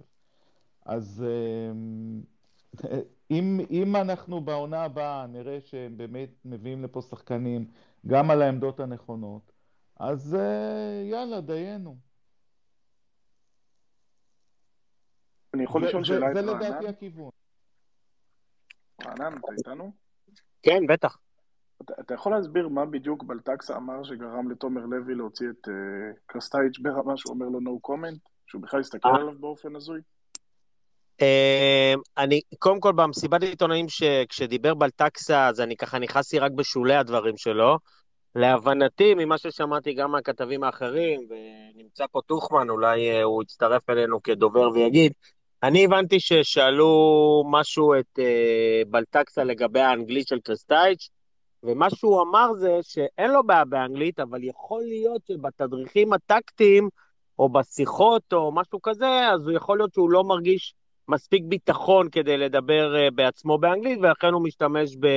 אז 0.86 1.26
אם, 3.32 3.60
אם 3.70 3.96
אנחנו 3.96 4.42
בעונה 4.42 4.84
הבאה 4.84 5.28
נראה 5.28 5.60
שהם 5.62 5.98
באמת 5.98 6.30
מביאים 6.46 6.84
לפה 6.84 7.02
שחקנים 7.02 7.72
גם 8.08 8.32
על 8.32 8.42
העמדות 8.42 8.80
הנכונות, 8.80 9.52
אז 10.00 10.36
אה, 10.36 11.04
יאללה, 11.06 11.42
דיינו. 11.42 11.98
אני 15.54 15.64
יכול 15.64 15.86
לשאול 15.86 16.04
שאלה 16.04 16.32
את 16.32 16.36
רענן? 16.36 16.48
זה 16.48 16.68
לדעתי 16.68 16.88
הכיוון. 16.88 17.30
רענן, 19.06 19.38
אתה 19.38 19.52
איתנו? 19.58 19.92
כן, 20.64 20.88
בטח. 20.88 21.18
אתה, 21.82 21.94
אתה 22.00 22.14
יכול 22.14 22.32
להסביר 22.32 22.68
מה 22.68 22.86
בדיוק 22.86 23.24
בלטקסה 23.24 23.78
אמר 23.78 24.04
שגרם 24.04 24.52
לתומר 24.52 24.86
לוי 24.86 25.16
להוציא 25.16 25.48
את 25.50 25.68
uh, 25.68 25.72
קרסטייץ' 26.26 26.80
ברמה 26.82 27.18
שהוא 27.18 27.34
אומר 27.34 27.46
לו 27.46 27.60
no 27.60 27.90
comment? 27.90 28.30
שהוא 28.48 28.62
בכלל 28.62 28.80
הסתכל 28.80 29.10
עליו 29.10 29.40
באופן 29.40 29.76
הזוי? 29.76 30.02
אמ, 31.22 32.00
אני, 32.18 32.42
קודם 32.60 32.80
כל 32.80 32.92
במסיבת 32.92 33.44
עיתונאים 33.44 33.86
כשדיבר 34.30 34.74
בלטקסה, 34.74 35.48
אז 35.48 35.62
אני 35.62 35.76
ככה 35.76 36.00
נכנסתי 36.00 36.40
רק 36.40 36.52
בשולי 36.52 36.96
הדברים 36.96 37.38
שלו. 37.38 37.78
להבנתי, 38.36 39.14
ממה 39.18 39.38
ששמעתי 39.38 39.94
גם 39.94 40.12
מהכתבים 40.12 40.64
האחרים, 40.64 41.22
ונמצא 41.30 42.06
פה 42.12 42.22
טוחמן, 42.26 42.70
אולי 42.70 43.12
אה, 43.12 43.24
הוא 43.24 43.44
יצטרף 43.44 43.90
אלינו 43.90 44.24
כדובר 44.24 44.70
ויגיד, 44.70 45.14
אני 45.64 45.86
הבנתי 45.86 46.20
ששאלו 46.20 47.44
משהו 47.52 47.94
את 48.00 48.20
uh, 48.20 48.90
בלטקסה 48.90 49.44
לגבי 49.44 49.80
האנגלית 49.80 50.28
של 50.28 50.40
קרסטייץ', 50.40 51.10
ומה 51.64 51.90
שהוא 51.90 52.22
אמר 52.22 52.54
זה 52.54 52.80
שאין 52.82 53.32
לו 53.32 53.44
בעיה 53.44 53.66
באנגלית, 53.66 54.20
אבל 54.20 54.44
יכול 54.44 54.82
להיות 54.82 55.22
שבתדריכים 55.28 56.14
הטקטיים, 56.14 56.90
או 57.40 57.50
בשיחות 57.50 58.34
או 58.34 58.52
משהו 58.52 58.82
כזה, 58.82 59.30
אז 59.34 59.48
הוא 59.48 59.52
יכול 59.52 59.78
להיות 59.78 59.94
שהוא 59.94 60.10
לא 60.10 60.24
מרגיש 60.24 60.74
מספיק 61.08 61.44
ביטחון 61.46 62.10
כדי 62.10 62.38
לדבר 62.38 62.96
אה, 62.96 63.12
בעצמו 63.12 63.58
באנגלית, 63.58 64.00
ולכן 64.02 64.34
הוא 64.34 64.44
משתמש 64.44 64.96
ב, 65.00 65.08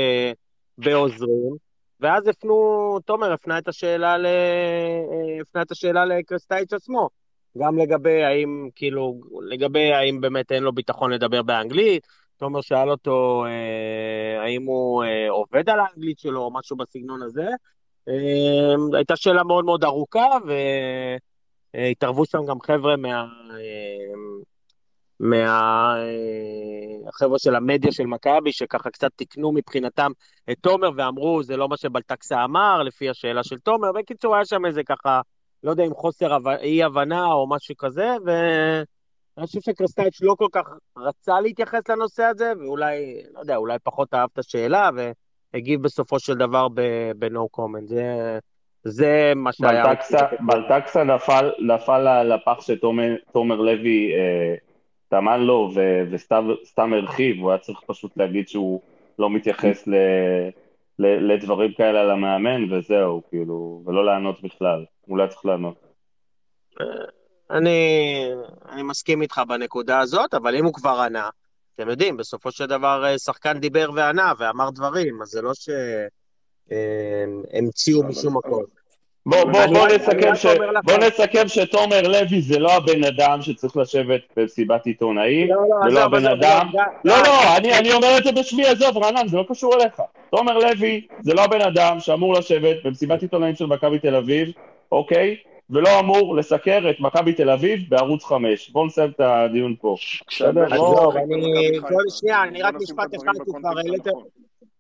בעוזרים. 0.78 1.57
ואז 2.01 2.28
הפנו, 2.28 2.99
תומר 3.05 3.32
הפנה 3.32 3.59
את 3.59 3.68
השאלה, 3.68 4.18
ל... 4.18 4.26
אה, 4.26 5.40
הפנה 5.40 5.62
את 5.62 5.70
השאלה 5.70 6.05
לקרסטייץ' 6.05 6.72
עצמו. 6.72 7.09
גם 7.59 7.78
לגבי 7.78 8.22
האם, 8.22 8.68
כאילו, 8.74 9.20
לגבי 9.48 9.92
האם 9.92 10.20
באמת 10.20 10.53
אין 10.53 10.62
לו 10.62 10.72
ביטחון 10.72 11.11
לדבר 11.11 11.42
באנגלית. 11.42 12.07
תומר 12.36 12.61
שאל 12.61 12.90
אותו 12.90 13.44
אה, 13.46 14.42
האם 14.42 14.62
הוא 14.62 15.05
אה, 15.05 15.30
עובד 15.30 15.70
על 15.70 15.80
האנגלית 15.80 16.18
שלו 16.18 16.40
או 16.40 16.53
משהו 16.53 16.76
בסגנון 16.76 17.22
הזה. 17.22 17.46
אה, 18.09 18.96
הייתה 18.96 19.16
שאלה 19.16 19.44
מאוד 19.44 19.64
מאוד 19.64 19.84
ארוכה, 19.84 20.28
והתערבו 21.74 22.26
שם 22.26 22.46
גם 22.46 22.61
חבר'ה 22.61 22.96
מה... 22.96 23.24
אה, 23.50 24.42
מהחבר'ה 25.22 27.38
של 27.38 27.55
המדיה 27.55 27.92
של 27.92 28.07
מכבי, 28.07 28.53
שככה 28.53 28.90
קצת 28.90 29.11
תיקנו 29.16 29.53
מבחינתם 29.53 30.12
את 30.50 30.57
תומר 30.61 30.90
ואמרו, 30.96 31.42
זה 31.42 31.57
לא 31.57 31.68
מה 31.68 31.76
שבלטקסה 31.76 32.44
אמר, 32.44 32.82
לפי 32.82 33.11
השאלה 33.11 33.44
של 33.44 33.59
תומר. 33.59 33.92
בקיצור, 33.92 34.34
היה 34.34 34.44
שם 34.44 34.66
איזה 34.66 34.82
ככה, 34.84 35.20
לא 35.64 35.70
יודע 35.70 35.84
אם 35.84 35.94
חוסר 35.94 36.36
אי-הבנה 36.60 37.26
או 37.26 37.48
משהו 37.48 37.76
כזה, 37.76 38.08
ואני 38.24 39.46
חושב 39.46 39.60
שקרסטייץ' 39.60 40.22
לא 40.22 40.34
כל 40.38 40.48
כך 40.52 40.68
רצה 40.96 41.40
להתייחס 41.40 41.88
לנושא 41.88 42.22
הזה, 42.22 42.52
ואולי, 42.60 43.22
לא 43.34 43.40
יודע, 43.40 43.56
אולי 43.56 43.78
פחות 43.82 44.14
אהב 44.14 44.28
את 44.32 44.38
השאלה, 44.38 44.90
והגיב 45.54 45.82
בסופו 45.82 46.18
של 46.18 46.34
דבר 46.34 46.68
ב-no 47.18 47.46
comment. 47.56 47.86
זה... 47.86 48.38
זה 48.84 49.32
מה 49.36 49.52
שהיה... 49.52 49.84
בלטקסה 50.40 51.04
נפל, 51.04 51.50
נפל 51.58 52.22
לפח 52.22 52.60
שתומר 52.60 53.60
לוי 53.60 54.12
אה, 54.14 54.54
טמן 55.08 55.40
לו 55.40 55.70
וסתם 56.10 56.92
הרחיב, 56.92 57.40
הוא 57.40 57.50
היה 57.50 57.58
צריך 57.58 57.80
פשוט 57.86 58.16
להגיד 58.16 58.48
שהוא 58.48 58.80
לא 59.18 59.30
מתייחס 59.30 59.86
ל, 59.86 59.94
לדברים 60.99 61.72
כאלה 61.72 62.01
על 62.01 62.11
המאמן 62.11 62.72
וזהו, 62.72 63.22
כאילו, 63.28 63.82
ולא 63.86 64.07
לענות 64.07 64.43
בכלל, 64.43 64.84
הוא 65.01 65.18
לא 65.18 65.26
צריך 65.26 65.47
לענות. 65.47 65.74
אני, 67.51 68.28
אני 68.68 68.82
מסכים 68.82 69.22
איתך 69.22 69.40
בנקודה 69.49 70.01
הזאת, 70.01 70.34
אבל 70.34 70.57
אם 70.57 70.64
הוא 70.64 70.72
כבר 70.74 71.01
ענה, 71.01 71.28
אתם 71.74 71.88
יודעים, 71.88 72.16
בסופו 72.16 72.51
של 72.51 72.66
דבר 72.66 73.05
אה, 73.05 73.18
שחקן 73.18 73.59
דיבר 73.59 73.90
וענה 73.95 74.32
ואמר 74.38 74.70
דברים, 74.70 75.22
אז 75.22 75.28
זה 75.28 75.43
לא 75.43 75.53
שהמציאו 76.68 78.03
אה, 78.03 78.09
משום 78.09 78.36
מקום. 78.36 78.64
בוא, 79.27 79.45
בוא, 79.45 79.66
בוא, 79.66 79.89
נסכם 79.89 80.35
ש... 80.35 80.47
בוא 80.85 80.97
נסכם 80.97 81.49
שתומר 81.49 82.03
לוי 82.03 82.43
זה 82.43 82.59
לא 82.59 82.73
הבן 82.73 83.05
אדם 83.05 83.43
שצריך 83.43 83.77
לשבת 83.77 84.20
במסיבת 84.37 84.87
עיתונאים, 84.87 85.49
לא, 85.49 85.57
לא, 85.57 85.77
זה 85.89 85.95
לא 85.95 86.01
הבן 86.01 86.27
אדם... 86.27 86.66
לא, 87.05 87.14
לא, 87.23 87.57
אני, 87.57 87.79
אני 87.79 87.93
אומר 87.93 88.18
את 88.18 88.25
זה 88.25 88.33
בשמי, 88.33 88.66
עזוב, 88.66 88.99
רענן, 88.99 89.29
זה 89.29 89.37
לא 89.37 89.45
קשור 89.49 89.75
אליך. 89.75 90.03
תומר 90.31 90.59
לוי 90.59 91.07
זה 91.20 91.35
לא 91.35 91.44
הבן 91.44 91.61
אדם 91.61 92.01
שאמור 92.01 92.35
לשבת 92.35 92.77
במסיבת 92.85 93.23
עיתונאים 93.23 93.55
של 93.55 93.66
מכבי 93.66 93.99
תל 93.99 94.15
אביב, 94.15 94.49
אוקיי? 94.93 95.36
ולא 95.70 95.99
אמור 96.01 96.36
לסקר 96.36 96.90
את 96.90 97.01
מכבי 97.01 97.32
תל 97.32 97.51
אביב 97.51 97.81
בערוץ 97.89 98.24
5. 98.24 98.70
בואו 98.70 98.86
נסיים 98.86 99.11
את 99.11 99.20
הדיון 99.20 99.74
פה. 99.81 99.97
בסדר? 100.28 100.69
לא, 100.69 101.12
אני... 101.16 101.70
שנייה, 102.20 102.43
אני 102.43 102.62
רק 102.62 102.74
משפט 102.74 103.15
אחד, 103.15 103.32
כבר 103.44 103.78
העליתם... 103.78 104.11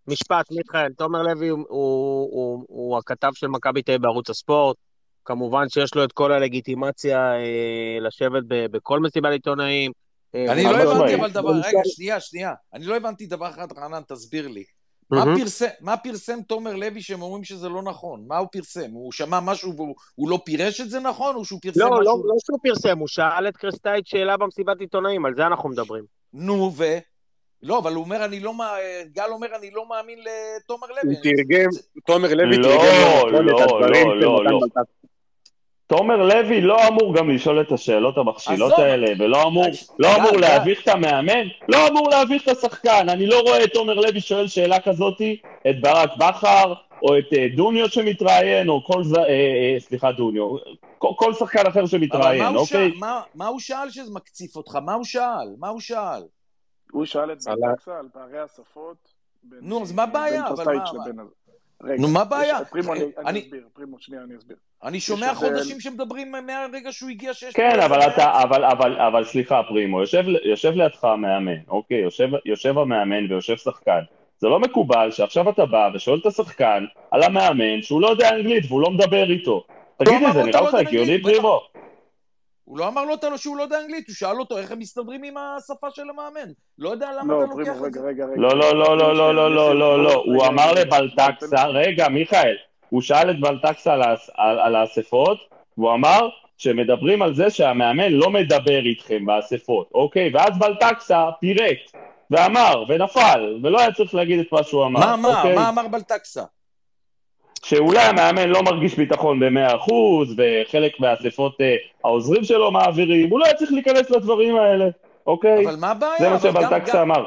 משפט, 0.08 0.50
מיכאל, 0.50 0.92
תומר 0.92 1.22
לוי 1.22 1.48
הוא, 1.48 1.64
הוא, 1.68 2.28
הוא, 2.32 2.64
הוא 2.68 2.98
הכתב 2.98 3.30
של 3.34 3.46
מכבי 3.46 3.82
תל 3.82 3.98
בערוץ 3.98 4.30
הספורט. 4.30 4.76
כמובן 5.24 5.68
שיש 5.68 5.94
לו 5.94 6.04
את 6.04 6.12
כל 6.12 6.32
הלגיטימציה 6.32 7.18
אה, 7.18 7.98
לשבת 8.00 8.42
ב, 8.48 8.66
בכל 8.66 9.00
מסיבת 9.00 9.30
עיתונאים. 9.30 9.92
אה, 10.34 10.52
אני 10.52 10.64
לא 10.64 10.78
הבנתי 10.78 11.14
אבל 11.14 11.30
דבר, 11.30 11.50
רגע, 11.50 11.80
שנייה, 11.84 12.20
שנייה. 12.20 12.54
אני 12.74 12.84
לא 12.84 12.96
הבנתי 12.96 13.26
דבר 13.26 13.50
אחד, 13.50 13.72
רענן, 13.78 14.02
תסביר 14.08 14.48
לי. 14.48 14.64
מה, 15.10 15.24
פרסם, 15.38 15.66
מה 15.80 15.96
פרסם 15.96 16.42
תומר 16.42 16.76
לוי 16.76 17.02
שהם 17.02 17.22
אומרים 17.22 17.44
שזה 17.44 17.68
לא 17.68 17.82
נכון? 17.82 18.24
מה 18.28 18.38
הוא 18.38 18.48
פרסם? 18.52 18.90
הוא 18.90 19.12
שמע 19.12 19.40
משהו 19.40 19.76
והוא 19.76 20.30
לא 20.30 20.38
פירש 20.44 20.80
את 20.80 20.90
זה 20.90 21.00
נכון, 21.00 21.36
או 21.36 21.44
שהוא 21.44 21.60
פרסם 21.62 21.80
לא, 21.80 21.90
משהו... 21.90 22.02
לא, 22.02 22.22
לא 22.24 22.34
שהוא 22.46 22.58
פרסם, 22.62 22.98
הוא 22.98 23.08
שאל 23.08 23.48
את 23.48 23.56
קרסטייט 23.56 24.06
שאלה 24.06 24.36
במסיבת 24.36 24.80
עיתונאים, 24.80 25.26
על 25.26 25.34
זה 25.36 25.46
אנחנו 25.46 25.68
מדברים. 25.68 26.04
נו, 26.32 26.72
ו... 26.76 26.84
לא, 27.62 27.78
אבל 27.78 27.94
הוא 27.94 28.04
אומר, 28.04 28.24
אני 28.24 28.40
לא, 28.40 28.52
גל 29.12 29.28
אומר, 29.30 29.46
אני 29.58 29.70
לא 29.70 29.88
מאמין 29.88 30.18
לתומר 30.18 30.86
לוי. 30.86 31.14
הוא 31.14 31.22
תרגם, 31.22 31.70
תומר 32.06 32.34
לוי 32.34 32.58
לא, 32.58 32.68
תרגם 32.68 33.32
לא, 33.32 33.44
לא, 34.20 34.44
לא, 34.44 34.44
לא. 34.44 34.60
תומר 35.86 36.16
לוי 36.16 36.60
לא 36.60 36.88
אמור 36.88 37.14
גם 37.14 37.30
לשאול 37.30 37.60
את 37.60 37.72
השאלות 37.72 38.18
המכשילות 38.18 38.72
האלה, 38.72 39.12
ולא 39.18 39.42
אמור, 39.42 39.66
לא 39.98 40.16
אמור 40.16 40.32
להביך 40.32 40.82
את 40.82 40.88
המאמן, 40.88 41.46
לא 41.68 41.88
אמור 41.88 42.10
להביך 42.10 42.42
את 42.42 42.48
השחקן. 42.48 43.08
אני 43.08 43.26
לא 43.26 43.40
רואה 43.40 43.64
את 43.64 43.72
תומר 43.72 43.94
לוי 43.94 44.20
שואל 44.20 44.48
שאלה 44.48 44.80
כזאתי, 44.80 45.36
את 45.70 45.80
ברק 45.80 46.10
בכר, 46.16 46.74
או 47.02 47.18
את 47.18 47.32
אה, 47.32 47.46
דוניו 47.56 47.88
שמתראיין, 47.88 48.68
או 48.68 48.84
כל 48.84 49.04
זה, 49.04 49.20
אה, 49.20 49.24
אה, 49.24 49.76
סליחה, 49.80 50.12
דוניו, 50.12 50.56
כל 50.98 51.34
שחקן 51.34 51.66
אחר 51.66 51.86
שמתראיין, 51.86 52.56
אוקיי? 52.56 52.92
מה 53.34 53.46
הוא 53.46 53.60
שאל 53.60 53.90
שזה 53.90 54.14
מקציף 54.14 54.56
אותך? 54.56 54.76
מה 54.76 54.94
הוא 54.94 55.04
שאל? 55.04 55.54
מה 55.58 55.68
הוא 55.68 55.80
שאל? 55.80 56.22
הוא 56.92 57.04
שאל 57.04 57.32
את 57.32 57.38
בלטקסה 57.44 57.98
על 57.98 58.08
פערי 58.12 58.38
השפות. 58.38 58.96
נו, 59.60 59.82
אז 59.82 59.92
מה 59.92 60.02
הבעיה? 60.02 60.44
נו, 61.98 62.08
מה 62.08 62.20
הבעיה? 62.20 62.64
פרימו, 62.64 62.92
אני 63.26 63.40
אסביר, 63.40 63.68
פרימו, 63.72 63.98
שנייה, 63.98 64.22
אני 64.22 64.36
אסביר. 64.36 64.56
אני 64.82 65.00
שומע 65.00 65.34
חודשים 65.34 65.80
שמדברים 65.80 66.32
מהרגע 66.46 66.92
שהוא 66.92 67.10
הגיע 67.10 67.34
שיש... 67.34 67.54
כן, 67.54 67.80
אבל 67.80 68.00
אתה, 68.00 68.42
אבל, 68.42 68.64
אבל, 68.64 68.98
אבל 68.98 69.24
סליחה, 69.24 69.62
פרימו, 69.68 70.00
יושב 70.44 70.72
לידך 70.74 71.04
המאמן, 71.04 71.60
אוקיי? 71.68 72.04
יושב 72.44 72.78
המאמן 72.78 73.32
ויושב 73.32 73.56
שחקן. 73.56 74.00
זה 74.38 74.48
לא 74.48 74.60
מקובל 74.60 75.10
שעכשיו 75.10 75.50
אתה 75.50 75.66
בא 75.66 75.90
ושואל 75.94 76.18
את 76.18 76.26
השחקן 76.26 76.84
על 77.10 77.22
המאמן 77.22 77.82
שהוא 77.82 78.00
לא 78.00 78.08
יודע 78.08 78.30
אנגלית 78.34 78.64
והוא 78.68 78.80
לא 78.80 78.90
מדבר 78.90 79.30
איתו. 79.30 79.64
תגיד 79.96 80.22
את 80.28 80.32
זה, 80.32 80.42
נראה 80.42 80.60
לך 80.60 80.74
הגיוני, 80.74 81.22
פרימו? 81.22 81.60
הוא 82.64 82.78
לא 82.78 82.88
אמר 82.88 83.04
לו 83.04 83.12
אותנו 83.12 83.38
שהוא 83.38 83.56
לא 83.56 83.62
יודע 83.62 83.80
אנגלית, 83.80 84.08
הוא 84.08 84.14
שאל 84.14 84.40
אותו 84.40 84.58
איך 84.58 84.72
הם 84.72 84.78
מסתדרים 84.78 85.22
עם 85.24 85.34
השפה 85.36 85.86
של 85.90 86.10
המאמן. 86.10 86.50
לא 86.78 86.88
יודע 86.88 87.10
למה 87.12 87.34
לא, 87.34 87.44
אתה 87.44 87.52
לוקח 87.52 87.76
את 87.86 87.92
זה. 87.92 88.00
לא, 88.36 88.56
לא, 88.56 88.74
לא, 88.76 88.98
לא, 88.98 89.14
לא, 89.14 89.34
לא, 89.34 89.54
לא, 89.54 89.78
לא, 89.78 90.04
לא, 90.04 90.14
הוא 90.14 90.46
אמר 90.46 90.72
לבלטקסה, 90.72 91.66
רגע, 91.66 92.08
מיכאל, 92.08 92.56
הוא 92.88 93.02
שאל 93.02 93.30
את 93.30 93.40
בלטקסה 93.40 93.94
על 94.36 94.76
האספות, 94.76 95.38
והוא 95.78 95.94
אמר 95.94 96.28
שמדברים 96.58 97.22
על 97.22 97.34
זה 97.34 97.50
שהמאמן 97.50 98.12
לא 98.12 98.30
מדבר 98.30 98.84
איתכם 98.84 99.26
באספות, 99.26 99.90
אוקיי? 99.94 100.30
ואז 100.34 100.58
בלטקסה 100.58 101.24
פירק, 101.40 101.78
ואמר, 102.30 102.84
ונפל, 102.88 103.58
ולא 103.62 103.80
היה 103.80 103.92
צריך 103.92 104.14
להגיד 104.14 104.40
את 104.40 104.52
מה 104.52 104.62
שהוא 104.62 104.86
אמר. 104.86 105.00
מה, 105.00 105.16
מה, 105.16 105.36
אוקיי? 105.36 105.54
מה 105.54 105.68
אמר 105.68 105.88
בלטקסה? 105.88 106.42
שאולי 107.64 107.98
המאמן 108.02 108.48
לא 108.48 108.62
מרגיש 108.62 108.96
ביטחון 108.96 109.40
ב-100% 109.40 109.92
וחלק 110.36 111.00
מהאספות 111.00 111.60
אה, 111.60 111.76
העוזרים 112.04 112.44
שלו 112.44 112.70
מעבירים, 112.70 113.30
הוא 113.30 113.40
לא 113.40 113.44
היה 113.44 113.54
צריך 113.54 113.72
להיכנס 113.72 114.10
לדברים 114.10 114.56
האלה, 114.56 114.88
אוקיי? 115.26 115.66
אבל 115.66 115.76
מה 115.76 115.90
הבעיה? 115.90 116.18
זה 116.18 116.28
מה 116.28 116.38
שבלטקסה 116.40 117.02
אמר. 117.02 117.26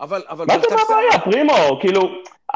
אבל, 0.00 0.22
אבל 0.28 0.46
מה 0.48 0.58
זה 0.58 0.66
מה. 0.70 0.82
הבעיה, 0.82 1.20
פרימו? 1.24 1.80
כאילו, 1.80 2.00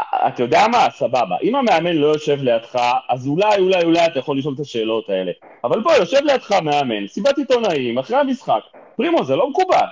אתה 0.00 0.42
יודע 0.42 0.66
מה, 0.68 0.86
סבבה. 0.90 1.36
אם 1.42 1.54
המאמן 1.54 1.96
לא 1.96 2.06
יושב 2.06 2.42
לידך, 2.42 2.78
אז 3.08 3.26
אולי, 3.26 3.58
אולי, 3.58 3.84
אולי 3.84 4.06
אתה 4.06 4.18
יכול 4.18 4.38
לשאול 4.38 4.54
את 4.54 4.60
השאלות 4.60 5.10
האלה. 5.10 5.32
אבל 5.64 5.80
בוא, 5.80 5.92
יושב 5.92 6.24
לידך 6.24 6.52
מאמן, 6.52 7.08
סיבת 7.08 7.38
עיתונאים, 7.38 7.98
אחרי 7.98 8.16
המשחק. 8.16 8.60
פרימו, 8.96 9.24
זה 9.24 9.36
לא 9.36 9.50
מקובל. 9.50 9.86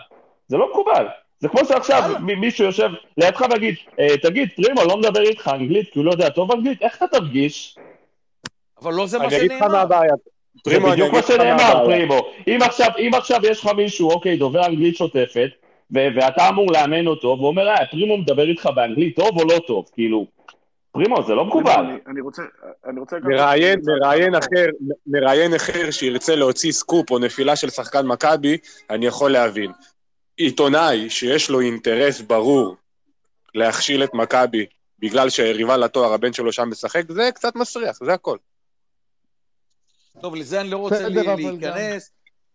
זה 0.49 0.57
לא 0.57 0.71
מקובל. 0.71 1.07
זה 1.41 1.49
כמו 1.49 1.65
שעכשיו 1.65 2.03
מישהו 2.21 2.65
יושב 2.65 2.89
לידך 3.19 3.45
ויגיד, 3.51 3.75
"אה, 4.01 4.17
תגיד, 4.23 4.49
פרימו, 4.57 4.85
לא 4.85 4.97
מדבר 4.97 5.21
איתך 5.21 5.51
אנגלית 5.55 5.93
כי 5.93 5.99
הוא 5.99 6.07
לא 6.07 6.11
יודע 6.11 6.29
טוב 6.29 6.53
אנגלית, 6.53 6.83
איך 6.83 6.97
אתה 6.97 7.07
תרגיש? 7.07 7.77
אבל 8.83 8.95
לא 8.95 9.07
זה 9.07 9.19
מה 9.19 9.25
אני 9.25 9.37
אגיד 9.37 9.51
לך 9.51 9.59
שנאמר. 9.59 9.73
מה 9.75 9.81
הבעיה. 9.83 10.13
זה 10.55 10.63
פרימו, 10.65 10.87
אני 10.87 10.93
בדיוק 10.93 11.09
אגיד 11.09 11.15
מה 11.15 11.21
לך 11.21 11.31
מה 11.31 11.37
שנאמר, 11.59 11.77
הבעיה. 11.77 11.85
פרימו. 11.87 12.21
אם 12.49 12.59
עכשיו, 12.63 12.89
אם 12.99 13.11
עכשיו 13.15 13.41
יש 13.47 13.61
לך 13.61 13.71
מישהו, 13.77 14.11
אוקיי, 14.11 14.37
דובר 14.37 14.67
אנגלית 14.67 14.97
שוטפת, 14.97 15.49
ו- 15.95 16.07
ואתה 16.17 16.49
אמור 16.49 16.73
לאמן 16.73 17.07
אותו, 17.07 17.29
והוא 17.29 17.47
אומר, 17.49 17.69
אה, 17.69 17.87
פרימו 17.91 18.17
מדבר 18.19 18.49
איתך 18.49 18.69
באנגלית 18.75 19.17
טוב 19.17 19.41
או 19.41 19.45
לא 19.45 19.59
טוב? 19.67 19.85
כאילו, 19.95 20.27
פרימו, 20.93 21.23
זה 21.23 21.35
לא 21.35 21.45
מקובל. 21.45 21.85
אני- 22.07 22.21
רוצה... 22.21 22.43
אני 22.87 23.01
רוצה... 23.01 23.19
גם- 23.19 23.31
מראיין, 23.31 23.79
מראיין 23.87 24.35
אחר, 24.35 24.67
מראיין 25.07 25.55
אחר 25.55 25.91
שירצה 25.91 26.37
להוציא 26.37 26.73
סקופ 26.73 27.11
או 27.11 27.19
נפילה 27.19 27.57
של 27.57 27.71
שחקן 27.71 28.07
מכבי, 28.07 28.57
אני 28.91 29.07
יכול 29.07 29.33
להבין. 29.33 29.71
עיתונאי 30.37 31.11
שיש 31.11 31.51
לו 31.51 31.61
אינטרס 31.61 32.21
ברור 32.21 32.77
להכשיל 33.55 34.05
את 34.05 34.15
מכבי 34.15 34.67
בגלל 34.99 35.31
שהיריבה 35.31 35.77
לתואר, 35.77 36.13
הבן 36.13 36.33
שלו 36.33 36.53
שם 36.53 36.69
משחק, 36.71 37.03
זה 37.09 37.31
קצת 37.35 37.57
מסריח, 37.57 37.99
זה 38.05 38.13
הכל. 38.15 38.37
טוב, 40.21 40.37
לזה 40.37 40.61
אני 40.61 40.71
לא 40.71 40.77
רוצה 40.77 41.09
להיכנס. 41.09 42.13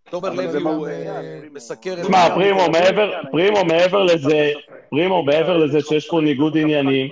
תומר 0.09 0.29
לוי 0.33 0.61
הוא 0.61 0.87
אה, 0.87 1.39
מסקר 1.51 1.93
את... 1.93 1.99
תשמע, 1.99 2.29
פרימו. 2.35 2.69
מעבר, 2.69 3.11
פרימו, 3.31 3.65
מעבר 3.65 4.03
לזה, 4.03 4.51
פרימו, 4.89 5.23
מעבר 5.23 5.57
לזה 5.57 5.81
שיש 5.81 6.09
פה 6.09 6.21
ניגוד 6.21 6.57
עניינים, 6.57 7.09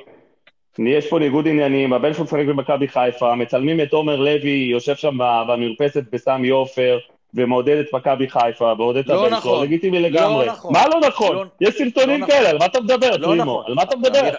יש 0.80 1.10
פה 1.10 1.20
ניגוד 1.20 1.48
עניינים, 1.48 1.94
הבן 1.94 2.14
שלו 2.14 2.24
משחק 2.24 2.46
במכבי 2.48 2.88
חיפה, 2.88 3.36
מצלמים 3.36 3.82
את 3.82 3.94
עומר 3.94 4.16
לוי, 4.16 4.68
יושב 4.72 4.96
שם 4.96 5.18
במרפסת 5.48 6.04
בסמי 6.12 6.50
עופר, 6.50 7.00
ומעודד 7.34 7.78
את 7.78 7.94
מכבי 7.94 8.30
חיפה, 8.30 8.74
ועודד 8.78 9.00
את 9.00 9.08
לא 9.08 9.14
הבן 9.22 9.30
שלו, 9.30 9.38
נכון. 9.38 9.64
לגיטימי 9.64 10.00
לא 10.02 10.08
לגמרי. 10.10 10.46
נכון. 10.46 10.74
מה 10.74 10.88
לא 10.88 11.00
נכון? 11.08 11.36
לא- 11.36 11.44
יש 11.62 11.78
סרטונים 11.78 12.22
לא 12.22 12.28
נכון. 12.28 12.38
כאלה, 12.38 12.50
על 12.50 12.58
מה 12.58 12.66
אתה 12.66 12.82
מדבר, 12.82 13.18
לא 13.18 13.28
פרימו? 13.28 13.44
נכון. 13.44 13.64
על 13.68 13.74
מה 13.74 13.84
אתה 13.84 13.96
מדבר? 13.98 14.30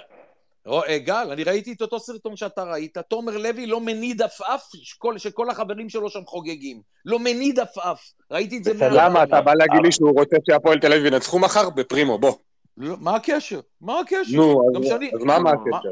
אה, 0.88 0.98
גל, 0.98 1.28
אני 1.32 1.44
ראיתי 1.44 1.72
את 1.72 1.82
אותו 1.82 2.00
סרטון 2.00 2.36
שאתה 2.36 2.64
ראית, 2.64 2.98
תומר 2.98 3.36
לוי 3.36 3.66
לא 3.66 3.80
מניד 3.80 4.22
עפעף 4.22 4.68
שכל- 4.82 5.18
שכל 5.18 5.50
החברים 5.50 5.88
שלו 5.88 6.10
שם 6.10 6.20
חוגגים. 6.26 6.80
לא 7.04 7.18
מניד 7.18 7.60
עפעף. 7.60 8.12
ראיתי 8.30 8.56
את 8.58 8.64
זה. 8.64 8.74
מאה 8.74 8.88
למה, 8.88 9.22
אתה. 9.22 9.40
בא 9.40 9.54
להגיד 9.54 9.80
לי 9.84 9.92
שהוא 9.92 10.18
רוצה 10.18 10.36
שהפועל 10.50 10.78
תל 10.78 10.92
אביב 10.92 11.06
ינצחו 11.06 11.38
מחר? 11.38 11.70
בפרימו, 11.70 12.18
בוא. 12.18 12.32
לא, 12.76 12.94
מה 13.00 13.14
הקשר? 13.16 13.60
מה 13.80 14.00
הקשר? 14.00 14.36
נו, 14.36 14.62
אז- 14.76 15.24
מה 15.24 15.36
הקשר? 15.50 15.88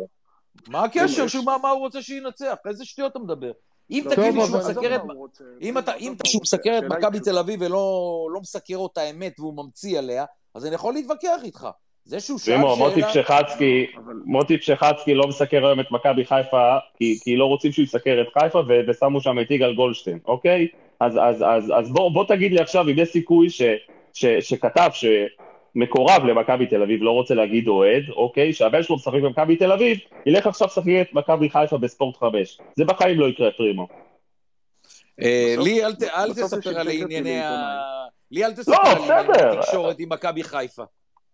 מה 0.68 0.84
הקשר? 0.84 1.24
מה 1.62 1.70
הוא 1.70 1.80
רוצה 1.80 2.02
שינצח? 2.02 2.54
איזה 2.68 2.84
שטויות 2.84 3.12
אתה 3.12 3.18
מדבר? 3.18 3.50
אם 3.90 4.02
לא, 4.06 4.14
תגיד 4.14 4.24
לי 4.34 4.40
טוב, 4.40 4.46
שהוא 4.46 4.58
אבל- 4.60 4.70
מסקר 4.70 4.96
את... 4.96 5.00
אם 5.62 5.78
אתה, 5.78 5.94
אם 5.94 6.14
שהוא. 6.26 6.42
מסקר 6.42 6.78
את 6.78 6.84
מכבי. 6.84 7.20
תל 7.20 7.38
אביב 7.38 7.62
ולא 7.62 8.28
לא 8.34 8.40
מסקר 8.40 8.76
אותה 8.76 9.10
אמת 9.10 9.40
והוא 9.40 9.54
ממציא 9.64 9.98
עליה, 9.98 10.24
אז 10.54 10.66
אני 10.66 10.74
יכול 10.74 10.94
להתווכח 10.94 11.40
איתך. 11.44 11.68
זה 12.04 12.20
שהוא 12.20 12.38
שאל 12.38 12.54
פרימו, 12.54 12.76
מוטי 12.76 13.00
שאלה... 13.00 13.10
פשחצקי, 13.24 13.86
מוטי 14.24 14.58
פשחצקי 14.58 15.14
לא 15.14 15.28
מסקר 15.28 15.66
היום 15.66 15.80
את 15.80 15.86
מכבי 15.90 16.24
חיפה, 16.24 16.76
כי, 16.98 17.18
כי 17.22 17.36
לא 17.36 17.44
רוצים 17.44 17.72
שהוא 17.72 17.82
יסקר 17.82 18.22
את 18.22 18.42
חיפה, 18.42 18.58
ו- 18.68 18.80
ושמו 18.88 19.20
שם 19.20 19.40
את 19.40 19.50
יגאל 19.50 19.74
גולדשטיין, 19.74 20.18
אוקיי? 20.26 20.68
אז, 21.00 21.16
אז, 21.16 21.42
אז, 21.42 21.72
אז 21.78 21.90
בוא, 21.90 22.10
בוא 22.10 22.24
תגיד 22.24 22.52
לי 22.52 22.60
עכשיו 22.60 22.88
אם 22.88 22.98
יש 22.98 23.08
סיכוי 23.08 23.50
ש, 23.50 23.62
ש, 24.12 24.26
שכתב 24.26 24.90
שמקורב 25.74 26.24
למכבי 26.24 26.66
תל 26.66 26.82
אביב, 26.82 27.02
לא 27.02 27.10
רוצה 27.10 27.34
להגיד 27.34 27.68
אוהד, 27.68 28.02
אוקיי? 28.16 28.52
שהבן 28.52 28.82
שלו 28.82 28.96
משחק 28.96 29.20
במכבי 29.22 29.56
תל 29.56 29.72
אביב, 29.72 29.98
ילך 30.26 30.46
עכשיו 30.46 30.68
לשחק 30.68 30.84
את 31.00 31.12
מכבי 31.12 31.50
חיפה 31.50 31.78
בספורט 31.78 32.16
5. 32.16 32.58
זה 32.76 32.84
בחיים 32.84 33.20
לא 33.20 33.26
יקרה, 33.26 33.50
פרימו. 33.56 33.88
אה, 35.22 35.54
לי 35.58 35.84
אל 35.84 36.32
תספר 36.32 36.78
על 36.78 36.88
אינטגריטי 36.88 37.04
ענייני 37.04 37.40
ה... 37.40 37.78
לי 38.30 38.44
אל 38.44 38.50
לא, 38.50 38.54
תספר 38.54 38.74
על 38.82 39.26
ענייני. 39.26 39.58
התקשורת 39.58 39.96
עם 39.98 40.08
מכבי 40.12 40.42
חיפה. 40.42 40.84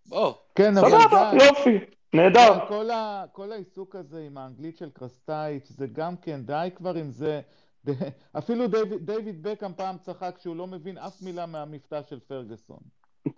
בוא. 0.07 0.33
כן, 0.55 0.77
אבל 0.77 0.91
סבבה, 0.91 1.33
יופי, 1.45 1.79
נהדר. 2.15 2.69
כל, 2.69 2.91
ה, 2.91 3.25
כל 3.33 3.53
העיסוק 3.53 3.97
הזה 3.97 4.25
עם 4.27 4.39
האנגלית 4.39 4.77
של 4.77 4.91
קרסטייץ' 4.91 5.69
זה 5.69 5.87
גם 5.93 6.17
כן, 6.17 6.41
די 6.43 6.69
כבר 6.75 6.95
עם 6.95 7.11
זה. 7.11 7.41
אפילו 8.39 8.65
דיוויד 9.01 9.43
בקאם 9.43 9.73
פעם 9.77 9.97
צחק 9.99 10.37
שהוא 10.43 10.57
לא 10.57 10.67
מבין 10.67 10.99
אף 10.99 11.23
מילה 11.23 11.47
מהמבטא 11.47 12.03
של 12.03 12.19
פרגוסון. 12.21 12.79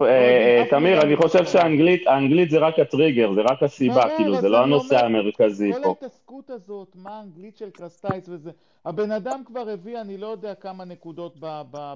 אה, 0.01 0.07
אה, 0.07 0.63
אף 0.63 0.69
תמיר, 0.69 0.81
מילה 0.81 1.03
אני 1.03 1.17
חושב 1.17 1.39
לא. 1.39 1.45
שהאנגלית 1.45 2.07
האנגלית 2.07 2.51
זה 2.51 2.59
רק 2.59 2.79
הטריגר, 2.79 3.33
זה 3.35 3.41
רק 3.41 3.63
הסיבה, 3.63 4.05
בסדר, 4.05 4.17
כאילו, 4.17 4.35
אז 4.35 4.41
זה 4.41 4.49
לא 4.49 4.59
הנושא 4.63 5.05
המרכזי 5.05 5.73
כל 5.73 5.79
פה. 5.83 5.89
ההתעסקות 5.89 6.51
הזאת, 6.51 6.89
מה 6.95 7.19
האנגלית 7.19 7.57
של 7.57 7.71
קרסטייץ 7.71 8.29
וזה, 8.29 8.51
הבן 8.85 9.11
אדם 9.11 9.43
כבר 9.47 9.69
הביא 9.69 10.01
אני 10.01 10.19
לא 10.19 10.27
יודע 10.27 10.55
כמה 10.55 10.85
נקודות 10.85 11.37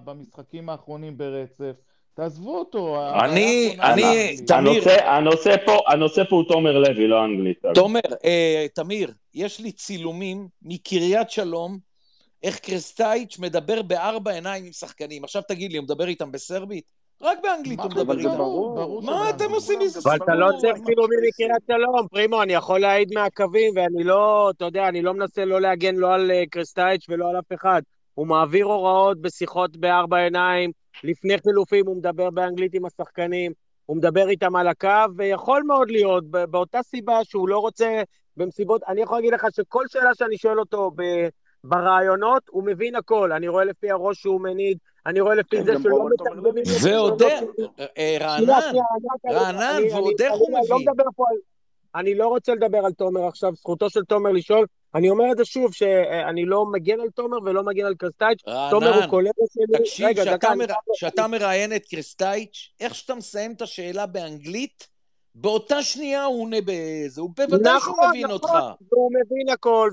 במשחקים 0.05 0.69
האחרונים 0.69 1.19
ברצף. 1.19 1.73
תעזבו 2.15 2.59
אותו. 2.59 3.11
אני- 3.25 3.77
אני-. 3.81 4.37
תמיר. 4.47 4.83
הנושא, 5.05 5.57
פה, 5.67 5.79
הנושא 5.89 6.25
פה 6.25 6.37
הוא 6.37 6.45
תומר 6.49 6.79
לוי, 6.79 7.07
לא 7.09 7.25
אנגלית. 7.25 7.63
תומר, 7.75 8.01
אה, 8.25 8.67
תמיר, 8.75 9.13
יש 9.35 9.61
לי 9.61 9.73
צילומים 9.73 10.49
מקריית 10.63 11.31
שלום, 11.31 11.79
איך 12.43 12.59
קרסטייץ' 12.59 13.39
מדבר 13.39 13.83
בארבע 13.83 14.31
עיניים 14.31 14.65
עם 14.65 14.73
שחקנים. 14.73 15.25
עכשיו 15.25 15.43
תגיד 15.49 15.73
לי, 15.73 15.79
הוא 15.79 15.85
מדבר 15.85 16.09
איתם 16.09 16.33
בסרבית? 16.33 17.00
רק 17.23 17.39
באנגלית 17.43 17.79
מה 17.79 17.85
הוא 17.85 17.91
מדבר 17.91 18.37
ברור 18.37 19.03
מה. 19.03 19.31
אתם 19.31 19.51
עושים 19.51 19.79
מזה 19.79 20.01
אבל 20.05 20.17
אתה 20.17 20.35
לא? 20.35 20.49
צריך 20.59 20.75
צילומים 20.85 21.19
מקריית 21.29 21.63
שלום, 21.67 22.09
פרימו, 22.09 22.43
אני 22.43 22.53
יכול 22.53 22.81
להעיד 22.81 23.09
מהקווים, 23.15 23.73
ואני 23.77 24.05
לא, 24.05 24.51
אתה 24.57 24.65
יודע, 24.65 24.89
אני 24.89 25.03
לא 25.03 25.15
מנסה 25.15 25.45
לא 25.45 25.61
להגן 25.61 25.95
לא 25.97 26.15
על 26.15 26.31
אה, 26.31 26.43
קרסטייץ' 26.51 27.07
ולא 27.09 27.29
על 27.31 27.39
אף 27.39 27.53
אחד. 27.55 27.83
הוא 28.15 28.27
מעביר 28.27 28.67
הוראות 28.67 29.21
בשיחות 29.21 29.77
בארבע 29.77 30.17
עיניים, 30.17 30.71
לפני 31.05 31.39
חילופים 31.39 31.87
הוא 31.87 31.97
מדבר 31.97 32.31
באנגלית 32.31 32.75
עם 32.75 32.85
השחקנים, 32.85 33.53
הוא 33.87 33.97
מדבר 33.97 34.29
איתם 34.29 34.57
על 34.57 34.69
הקו, 34.69 35.05
ויכול 35.17 35.63
מאוד 35.67 35.91
להיות, 35.91 36.25
באותה 36.31 36.83
סיבה 36.83 37.25
שהוא 37.25 37.49
לא 37.49 37.59
רוצה, 37.59 38.03
במסיבות, 38.37 38.83
אני 38.89 39.01
יכול 39.03 39.17
להגיד 39.17 39.33
לך 39.33 39.47
שכל 39.55 39.85
שאלה 39.89 40.15
שאני 40.15 40.39
שואל 40.39 40.61
אותו 40.61 40.91
ב... 40.97 41.03
ברעיונות, 41.65 42.43
הוא 42.51 42.65
מבין 42.65 42.97
הכל. 42.97 43.33
אני 43.33 43.49
רואה 43.49 43.65
לפי 43.65 43.91
הראש 43.91 44.21
שהוא 44.21 44.41
מניד, 44.41 44.79
אני 45.07 45.21
רואה 45.21 45.35
לפי 45.35 45.57
כן, 45.57 45.65
זה 45.65 45.73
את 45.73 45.79
תומר 45.83 46.05
מתרגמים 46.05 46.65
ועוד. 46.83 47.23
אה, 47.23 47.39
שנייה, 47.39 48.19
רענן, 48.21 48.77
רענן, 49.31 49.83
ועוד 49.93 50.23
איך 50.23 50.33
הוא 50.33 50.59
לא 50.69 50.77
מבין. 50.79 50.89
אני 51.95 52.15
לא 52.15 52.29
רוצה 52.29 52.55
לדבר 52.55 52.79
על 52.79 52.93
תומר 52.93 53.27
עכשיו, 53.27 53.55
זכותו 53.55 53.91
של 53.91 54.05
תומר 54.05 54.31
לשאול. 54.31 54.67
אני 54.95 55.11
אומר 55.11 55.33
את 55.33 55.37
זה 55.37 55.45
שוב, 55.45 55.73
שאני 55.73 56.45
לא 56.45 56.67
מגן 56.67 57.01
על 57.01 57.11
תומר 57.11 57.39
ולא 57.45 57.63
מגן 57.63 57.85
על 57.85 57.95
קרסטייץ'. 57.95 58.43
תומר 58.71 58.95
הוא 58.95 59.07
קולגה 59.11 59.31
שלי. 59.53 59.79
תקשיב, 59.79 60.09
כשאתה 60.93 61.27
מראיין 61.27 61.77
את 61.77 61.87
קרסטייץ', 61.87 62.71
איך 62.81 62.95
שאתה 62.95 63.15
מסיים 63.15 63.53
את 63.53 63.63
השאלה 63.63 64.07
באנגלית, 64.07 64.89
באותה 65.35 65.83
שנייה 65.83 66.25
הוא 66.25 66.43
עונה 66.43 66.57
בזה, 66.65 67.21
הוא 67.21 67.31
בוודאי 67.37 67.81
שהוא 67.81 67.93
נכון, 67.93 68.09
מבין 68.09 68.25
נכון, 68.25 68.35
אותך. 68.35 68.83
והוא 68.93 69.11
מבין 69.13 69.49
הכל, 69.49 69.91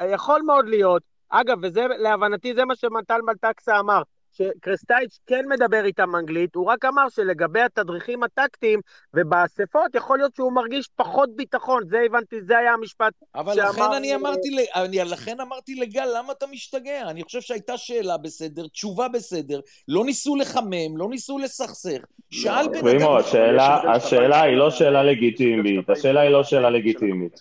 ויכול 0.00 0.42
מאוד 0.42 0.68
להיות. 0.68 1.02
אגב, 1.30 1.58
וזה, 1.62 1.86
להבנתי, 1.98 2.54
זה 2.54 2.64
מה 2.64 2.76
שמנטל 2.76 3.20
מלטקסה 3.26 3.78
אמר, 3.80 4.02
שקרסטייץ' 4.32 5.18
כן 5.26 5.44
מדבר 5.48 5.84
איתם 5.84 6.16
אנגלית, 6.16 6.54
הוא 6.54 6.66
רק 6.66 6.84
אמר 6.84 7.08
שלגבי 7.08 7.60
התדריכים 7.60 8.22
הטקטיים 8.22 8.80
ובאספות, 9.14 9.94
יכול 9.94 10.18
להיות 10.18 10.34
שהוא 10.34 10.52
מרגיש 10.52 10.88
פחות 10.96 11.36
ביטחון, 11.36 11.82
זה 11.88 12.00
הבנתי, 12.06 12.36
זה 12.42 12.58
היה 12.58 12.72
המשפט 12.72 13.12
אבל 13.34 13.54
שאמר... 13.54 13.68
לכן 13.70 13.92
אני 13.96 14.14
אמרתי, 14.14 14.50
ל- 14.50 14.80
אני, 14.80 14.98
לכן 14.98 15.40
אמרתי 15.40 15.74
לגל, 15.74 16.08
למה 16.16 16.32
אתה 16.32 16.46
משתגע? 16.46 17.10
אני 17.10 17.24
חושב 17.24 17.40
שהייתה 17.40 17.76
שאלה 17.76 18.16
בסדר, 18.16 18.66
תשובה 18.66 19.08
בסדר, 19.08 19.60
לא 19.88 20.04
ניסו 20.04 20.36
לחמם, 20.36 20.96
לא 20.96 21.08
ניסו 21.08 21.38
לסכסך. 21.38 22.04
שאל 22.30 22.68
בן 22.68 22.78
אדם... 22.78 23.90
השאלה, 23.94 24.42
היא 24.42 24.56
לא 24.56 24.70
שאלה 24.70 25.02
לגיטימית, 25.02 25.90
השאלה 25.90 26.20
היא 26.20 26.30
לא 26.30 26.44
שאלה 26.44 26.70
לגיטימית. 26.70 27.40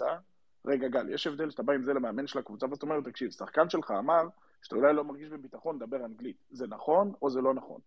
רגע, 0.66 0.88
גל, 0.88 1.10
יש 1.10 1.28
הבדל 1.28 1.50
שאתה 1.50 1.64
בא 1.64 1.74
עם 1.74 1.84
זה 1.84 1.94
למאמן 1.94 2.28
של 2.28 2.40
הקבוצה, 2.40 2.66
ואתה 2.72 2.86
אומר, 2.86 3.02
תקשיב, 3.02 3.32
שחקן 3.32 3.70
שלך 3.70 3.92
אמר 3.92 4.22
שאתה 4.62 4.76
אולי 4.76 4.94
לא 4.94 5.04
מרגיש 5.04 5.30
בביטחון 5.30 5.76
לדבר 5.76 6.06
אנגלית. 6.06 6.38
זה 6.52 6.68
נכון 6.68 7.12
או 7.22 7.30
זה 7.30 7.42
לא 7.42 7.54
נכון? 7.54 7.80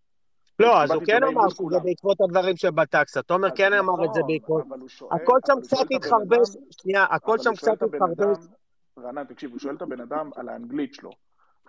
לא, 0.59 0.83
אז 0.83 0.91
הוא 0.91 1.03
כן 1.05 1.23
אמר 1.23 1.49
שזה 1.49 1.79
בעקבות 1.83 2.21
הדברים 2.21 2.57
שבטקסה. 2.57 3.21
תומר 3.21 3.47
כן 3.55 3.73
אמר 3.73 4.05
את 4.05 4.13
זה 4.13 4.21
בעקבות... 4.27 4.63
הכל 5.11 5.39
שם 5.47 5.61
קצת 5.61 5.85
התחרבש, 5.95 6.57
שנייה, 6.71 7.03
הכל 7.03 7.37
שם 7.37 7.55
קצת 7.55 7.83
התחרבש. 7.83 8.37
רענן, 8.99 9.23
תקשיב, 9.23 9.51
הוא 9.51 9.59
שואל 9.59 9.75
את 9.75 9.81
הבן 9.81 10.01
אדם 10.01 10.29
על 10.35 10.49
האנגלית 10.49 10.93
שלו. 10.93 11.11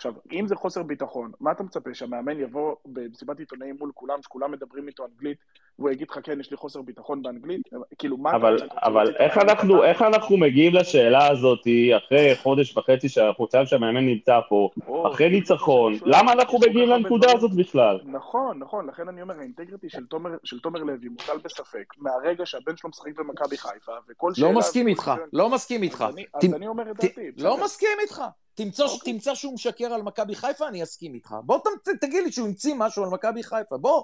עכשיו, 0.02 0.14
אם 0.32 0.46
זה 0.46 0.56
חוסר 0.56 0.82
ביטחון, 0.82 1.30
מה 1.40 1.52
אתה 1.52 1.62
מצפה, 1.62 1.94
שהמאמן 1.94 2.40
יבוא 2.40 2.74
במסיבת 2.86 3.38
עיתונאים 3.38 3.76
מול 3.78 3.90
כולם, 3.94 4.22
שכולם 4.22 4.52
מדברים 4.52 4.88
איתו 4.88 5.04
אנגלית, 5.04 5.38
והוא 5.78 5.90
יגיד 5.90 6.10
לך, 6.10 6.18
כן, 6.22 6.40
יש 6.40 6.50
לי 6.50 6.56
חוסר 6.56 6.82
ביטחון 6.82 7.22
באנגלית? 7.22 7.60
כאילו, 7.98 8.16
מה 8.16 8.30
אבל, 8.30 8.56
אתה... 8.56 8.64
אבל 8.82 9.16
איך 9.16 9.38
אנחנו, 9.38 9.84
איך 9.84 10.02
אנחנו 10.02 10.36
מגיעים 10.36 10.74
לשאלה 10.74 11.28
הזאת 11.28 11.60
אחרי 11.96 12.36
חודש 12.36 12.76
וחצי, 12.76 13.06
חודשיים 13.36 13.66
שהמאמן 13.66 14.06
נמצא 14.06 14.40
פה, 14.48 14.70
או, 14.86 15.12
אחרי 15.12 15.28
ניצחון, 15.28 15.92
למה 16.04 16.32
אנחנו 16.32 16.58
מגיעים 16.58 16.88
לנקודה 16.88 17.32
הזאת 17.34 17.54
בכלל? 17.56 18.00
נכון, 18.04 18.58
נכון, 18.58 18.86
לכן 18.86 19.08
אני 19.08 19.22
אומר, 19.22 19.38
האינטגריטי 19.38 19.88
של 19.88 20.06
תומר, 20.06 20.30
של 20.44 20.60
תומר 20.60 20.82
לוי 20.82 21.08
מוטל 21.08 21.38
בספק, 21.44 21.94
מהרגע 21.98 22.46
שהבן 22.46 22.76
שלו 22.76 22.90
משחק 22.90 23.14
במכבי 23.16 23.56
חיפה, 23.56 23.92
וכל 24.08 24.28
לא 24.28 24.34
שאלה... 24.34 24.48
לא 24.48 24.58
מסכים 24.58 24.86
איתך, 24.88 25.12
לא 25.32 25.50
מסכים 25.50 25.82
איתך. 25.82 26.04
אז 26.34 26.54
אני 26.54 26.66
אומר 26.66 26.90
את 26.90 26.96
דעתי. 26.96 27.30
לא 27.36 27.64
מסכים 27.64 27.98
איתך. 28.00 28.22
תמצא. 28.54 28.84
אוקיי. 28.84 29.12
תמצא 29.12 29.34
שהוא 29.34 29.54
משקר 29.54 29.92
על 29.92 30.02
מכבי 30.02 30.34
חיפה, 30.34 30.68
אני 30.68 30.82
אסכים 30.82 31.14
איתך. 31.14 31.34
בוא 31.44 31.58
ת, 31.58 31.88
תגיד 32.00 32.24
לי 32.24 32.32
שהוא 32.32 32.46
המציא 32.46 32.74
משהו 32.74 33.04
על 33.04 33.10
מכבי 33.10 33.42
חיפה, 33.42 33.76
בוא. 33.76 34.02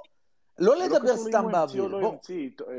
לא, 0.59 0.77
לא 0.77 0.85
לדבר 0.85 1.17
סתם 1.17 1.53
באוויר. 1.53 1.87
לא 1.87 2.01
בוא. 2.01 2.17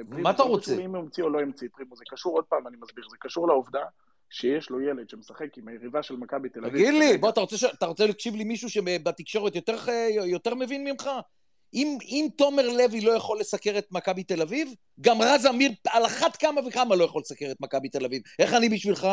מה 0.08 0.32
אתה 0.32 0.44
רוצה? 0.44 0.72
לא 0.72 0.76
קשור 0.78 0.86
אם 0.86 0.96
הוא 0.96 1.04
המציא 1.04 1.24
או 1.24 1.30
לא 1.30 1.40
המציא, 1.40 1.68
פרימו. 1.74 1.96
זה 1.96 2.04
קשור, 2.12 2.36
עוד 2.36 2.46
פעם 2.50 2.68
אני 2.68 2.78
מסביר, 2.82 3.06
זה 3.10 3.18
קשור 3.20 3.48
לעובדה 3.48 3.82
שיש 4.30 4.70
לו 4.70 4.82
ילד 4.82 5.10
שמשחק 5.10 5.58
עם 5.58 5.68
היריבה 5.68 6.04
של 6.04 6.16
מכבי 6.16 6.50
תל 6.50 6.60
אביב. 6.66 6.74
תגיד 6.74 6.94
לי, 6.94 7.18
בוא, 7.18 7.30
אתה 7.30 7.40
רוצה, 7.40 7.58
ש... 7.58 7.64
אתה 7.64 7.86
רוצה 7.86 8.06
להקשיב 8.06 8.36
לי 8.36 8.44
מישהו 8.44 8.70
שבתקשורת 8.70 9.56
יותר, 9.56 9.76
יותר 10.26 10.56
מבין 10.56 10.84
ממך? 10.84 11.10
אם, 11.74 11.98
אם 12.02 12.28
תומר 12.38 12.68
לוי 12.68 13.02
לא 13.02 13.12
יכול 13.12 13.40
לסקר 13.40 13.78
את 13.78 13.88
מכבי 13.92 14.24
תל 14.24 14.42
אביב, 14.42 14.74
גם 15.02 15.22
רז 15.22 15.46
אמיר 15.46 15.72
על 15.88 16.06
אחת 16.06 16.36
כמה 16.36 16.62
וכמה 16.68 16.96
לא 16.96 17.04
יכול 17.04 17.22
לסקר 17.22 17.52
את 17.52 17.58
מכבי 17.62 17.90
תל 17.90 18.06
אביב. 18.06 18.22
איך 18.40 18.54
אני 18.54 18.70
בשבילך? 18.70 19.08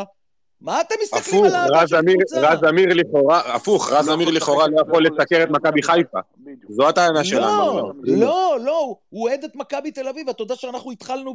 מה 0.60 0.80
אתם 0.80 0.94
מסתכלים 1.02 1.44
על 1.44 1.54
האהבה 1.54 1.88
של 1.88 1.96
קבוצה? 2.02 2.40
רז 2.40 2.64
אמיר 2.68 2.94
לכאורה, 2.94 3.40
הפוך, 3.54 3.92
רז 3.92 4.08
אמיר 4.08 4.30
לכאורה 4.30 4.66
לא 4.68 4.80
יכול 4.80 5.06
לסקר 5.06 5.42
את 5.42 5.50
מכבי 5.50 5.82
חיפה. 5.82 6.18
זו 6.68 6.88
הטענה 6.88 7.24
שלנו. 7.24 7.46
לא, 7.46 7.92
לא, 8.04 8.58
לא, 8.64 8.94
הוא 9.08 9.28
אוהד 9.28 9.44
את 9.44 9.56
מכבי 9.56 9.90
תל 9.90 10.08
אביב, 10.08 10.28
אתה 10.28 10.42
יודע 10.42 10.54
שאנחנו 10.56 10.90
התחלנו 10.92 11.34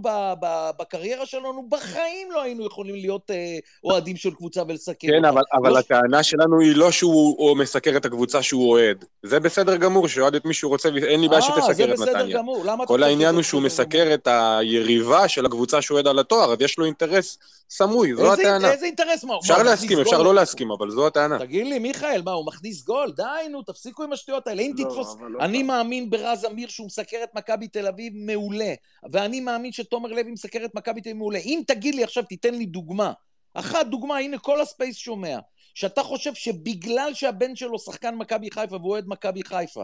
בקריירה 0.79 1.25
שלנו, 1.25 1.65
בחיים 1.69 2.31
לא 2.31 2.41
היינו 2.41 2.65
יכולים 2.65 2.95
להיות 2.95 3.31
אה, 3.31 3.57
אוהדים 3.83 4.15
של 4.15 4.31
קבוצה 4.31 4.61
ולסקר. 4.67 5.07
כן, 5.07 5.25
אבל 5.25 5.71
לא 5.71 5.77
הטענה 5.77 6.23
שלנו 6.23 6.59
היא 6.59 6.75
לא 6.75 6.91
שהוא 6.91 7.57
מסקר 7.57 7.97
את 7.97 8.05
הקבוצה 8.05 8.41
שהוא 8.41 8.69
אוהד. 8.69 9.05
זה 9.23 9.39
בסדר 9.39 9.75
גמור, 9.75 10.07
שאוהד 10.07 10.35
את 10.35 10.45
מי 10.45 10.53
שהוא 10.53 10.69
רוצה, 10.69 10.89
ואין 10.93 11.21
לי 11.21 11.27
בעיה 11.27 11.41
אה, 11.41 11.45
שתסקר 11.45 11.93
את 11.93 11.99
נתניה. 11.99 12.39
כל 12.87 13.03
העניין 13.03 13.35
הוא 13.35 13.43
שהוא 13.43 13.61
מסקר 13.61 14.13
את 14.13 14.27
היריבה 14.31 15.27
של 15.27 15.45
הקבוצה 15.45 15.81
שהוא 15.81 15.95
אוהד 15.95 16.07
על 16.07 16.19
התואר, 16.19 16.53
אז 16.53 16.57
יש 16.61 16.77
לו 16.77 16.85
אינטרס 16.85 17.37
סמוי, 17.69 18.15
זו 18.15 18.33
הטענה. 18.33 18.71
איזה 18.71 18.85
אינטרס? 18.85 19.10
מה, 19.23 19.37
אפשר 19.41 19.63
להסכים, 19.63 19.99
אפשר 19.99 20.21
לא 20.21 20.35
להסכים, 20.35 20.71
אבל 20.71 20.89
זו 20.89 21.07
הטענה. 21.07 21.39
תגיד 21.39 21.67
לי, 21.67 21.79
מיכאל, 21.79 22.21
מה, 22.25 22.31
הוא 22.31 22.45
מכניס 22.45 22.83
גול? 22.83 23.11
די, 23.11 23.47
נו, 23.49 23.63
תפסיקו 23.63 24.03
עם 24.03 24.13
השטויות 24.13 24.47
האלה. 24.47 24.61
אם 24.61 24.71
לא, 24.77 24.83
תתפוס... 24.83 25.15
לא 25.29 25.39
אני 25.39 25.63
מאמין 25.63 26.09
ברז 26.09 26.45
אמיר 26.45 26.69
שהוא 26.69 26.85
מסקר 26.85 27.17
את 27.23 27.29
מכבי 27.35 27.67
תל 27.67 27.87
אביב 27.87 28.13
מעולה, 28.15 28.73
ואני 29.11 29.39
מאמין 29.39 29.71
שתומר 29.71 30.09
לוי 30.09 30.31
מסקר 30.31 30.65
את 30.65 30.75
מכבי 30.75 31.01
תל 31.01 31.09
אביב 31.09 31.17
מעולה. 31.17 31.39
אם 31.39 31.61
תגיד 31.67 31.95
לי 31.95 32.03
עכשיו, 32.03 32.23
תיתן 32.23 32.53
לי 32.53 32.65
דוגמה. 32.65 33.11
אחת 33.53 33.87
דוגמה, 33.87 34.17
הנה 34.17 34.37
כל 34.37 34.61
הספייס 34.61 34.97
שומע. 34.97 35.39
שאתה 35.75 36.03
חושב 36.03 36.33
שבגלל 36.33 37.13
שהבן 37.13 37.55
שלו 37.55 37.79
שחקן 37.79 38.15
מכבי 38.15 38.51
חיפה 38.51 38.75
והוא 38.75 38.91
אוהד 38.91 39.03
מכבי 39.07 39.43
חיפה, 39.43 39.83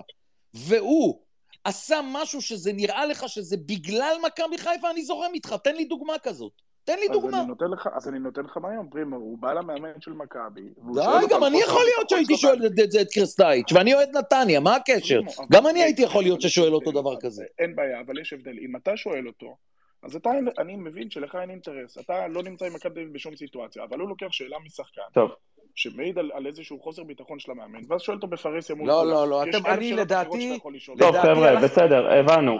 והוא 0.54 1.22
עשה 1.64 1.99
משהו 2.04 2.41
שזה 2.41 2.74
נראה 2.74 3.06
לך 3.06 3.30
שזה 3.30 3.58
בגלל 3.58 4.16
מכבי 4.26 4.58
חיפה, 4.58 4.91
אני 4.91 5.06
זורם 5.06 5.32
איתך, 5.34 5.56
תן 5.64 5.76
לי 5.76 5.86
דוגמה 5.86 6.14
כזאת. 6.24 6.66
תן 6.88 6.99
לי 6.99 7.07
דוגמה. 7.07 7.39
אני 7.39 7.47
נותן 7.47 7.65
לך, 7.72 7.89
אז 7.93 8.07
אני 8.07 8.19
נותן 8.19 8.41
לך 8.41 8.57
מהיום, 8.57 8.89
פרימו, 8.89 9.15
הוא 9.15 9.38
בא 9.38 9.53
למאמן 9.53 10.01
של 10.01 10.11
מכבי. 10.11 10.61
די, 10.93 11.27
גם 11.30 11.43
אני 11.43 11.61
יכול 11.61 11.81
להיות 11.84 12.09
שהייתי 12.09 12.38
שואל 12.38 12.65
את 12.65 12.91
זה 12.91 13.01
את 13.01 13.07
קרסטייץ', 13.14 13.72
ואני 13.72 13.93
אוהד 13.93 14.09
נתניה, 14.18 14.59
מה 14.59 14.76
הקשר? 14.76 15.19
גם 15.51 15.68
אני 15.68 15.84
הייתי 15.84 16.01
יכול 16.01 16.23
להיות 16.23 16.41
ששואל 16.41 16.73
אותו 16.73 16.91
דבר 16.91 17.19
כזה. 17.19 17.45
אין 17.59 17.76
בעיה, 17.76 17.99
אבל 17.99 18.19
יש 18.22 18.34
הבדל. 18.34 18.57
אם 18.61 18.76
אתה 18.76 18.97
שואל 18.97 19.27
אותו, 19.27 19.57
אז 20.03 20.15
אתה, 20.15 20.30
אני 20.59 20.76
מבין 20.76 21.09
שלך 21.09 21.35
אין 21.41 21.49
אינטרס, 21.49 21.97
אתה 21.97 22.27
לא 22.27 22.43
נמצא 22.43 22.65
עם 22.65 22.73
מכבי 22.73 23.05
בשום 23.05 23.35
סיטואציה, 23.35 23.84
אבל 23.84 23.99
הוא 23.99 24.09
לוקח 24.09 24.31
שאלה 24.31 24.57
משחקן. 24.65 25.01
טוב. 25.14 25.30
שמעיד 25.78 26.20
על, 26.20 26.32
על 26.34 26.48
איזשהו 26.48 26.80
חוסר 26.80 27.04
ביטחון 27.04 27.40
של 27.40 27.52
המאמן, 27.52 27.80
ואז 27.88 28.02
שואל 28.02 28.16
אותו 28.16 28.28
בפרהסיה 28.28 28.76
מול... 28.76 28.88
לא, 28.88 29.06
לא, 29.06 29.28
לא, 29.28 29.44
אתם, 29.44 29.66
אני 29.66 29.94
לדעתי... 29.94 30.60
טוב, 30.98 31.18
חבר'ה, 31.18 31.56
בסדר, 31.56 32.14
הבנו. 32.14 32.58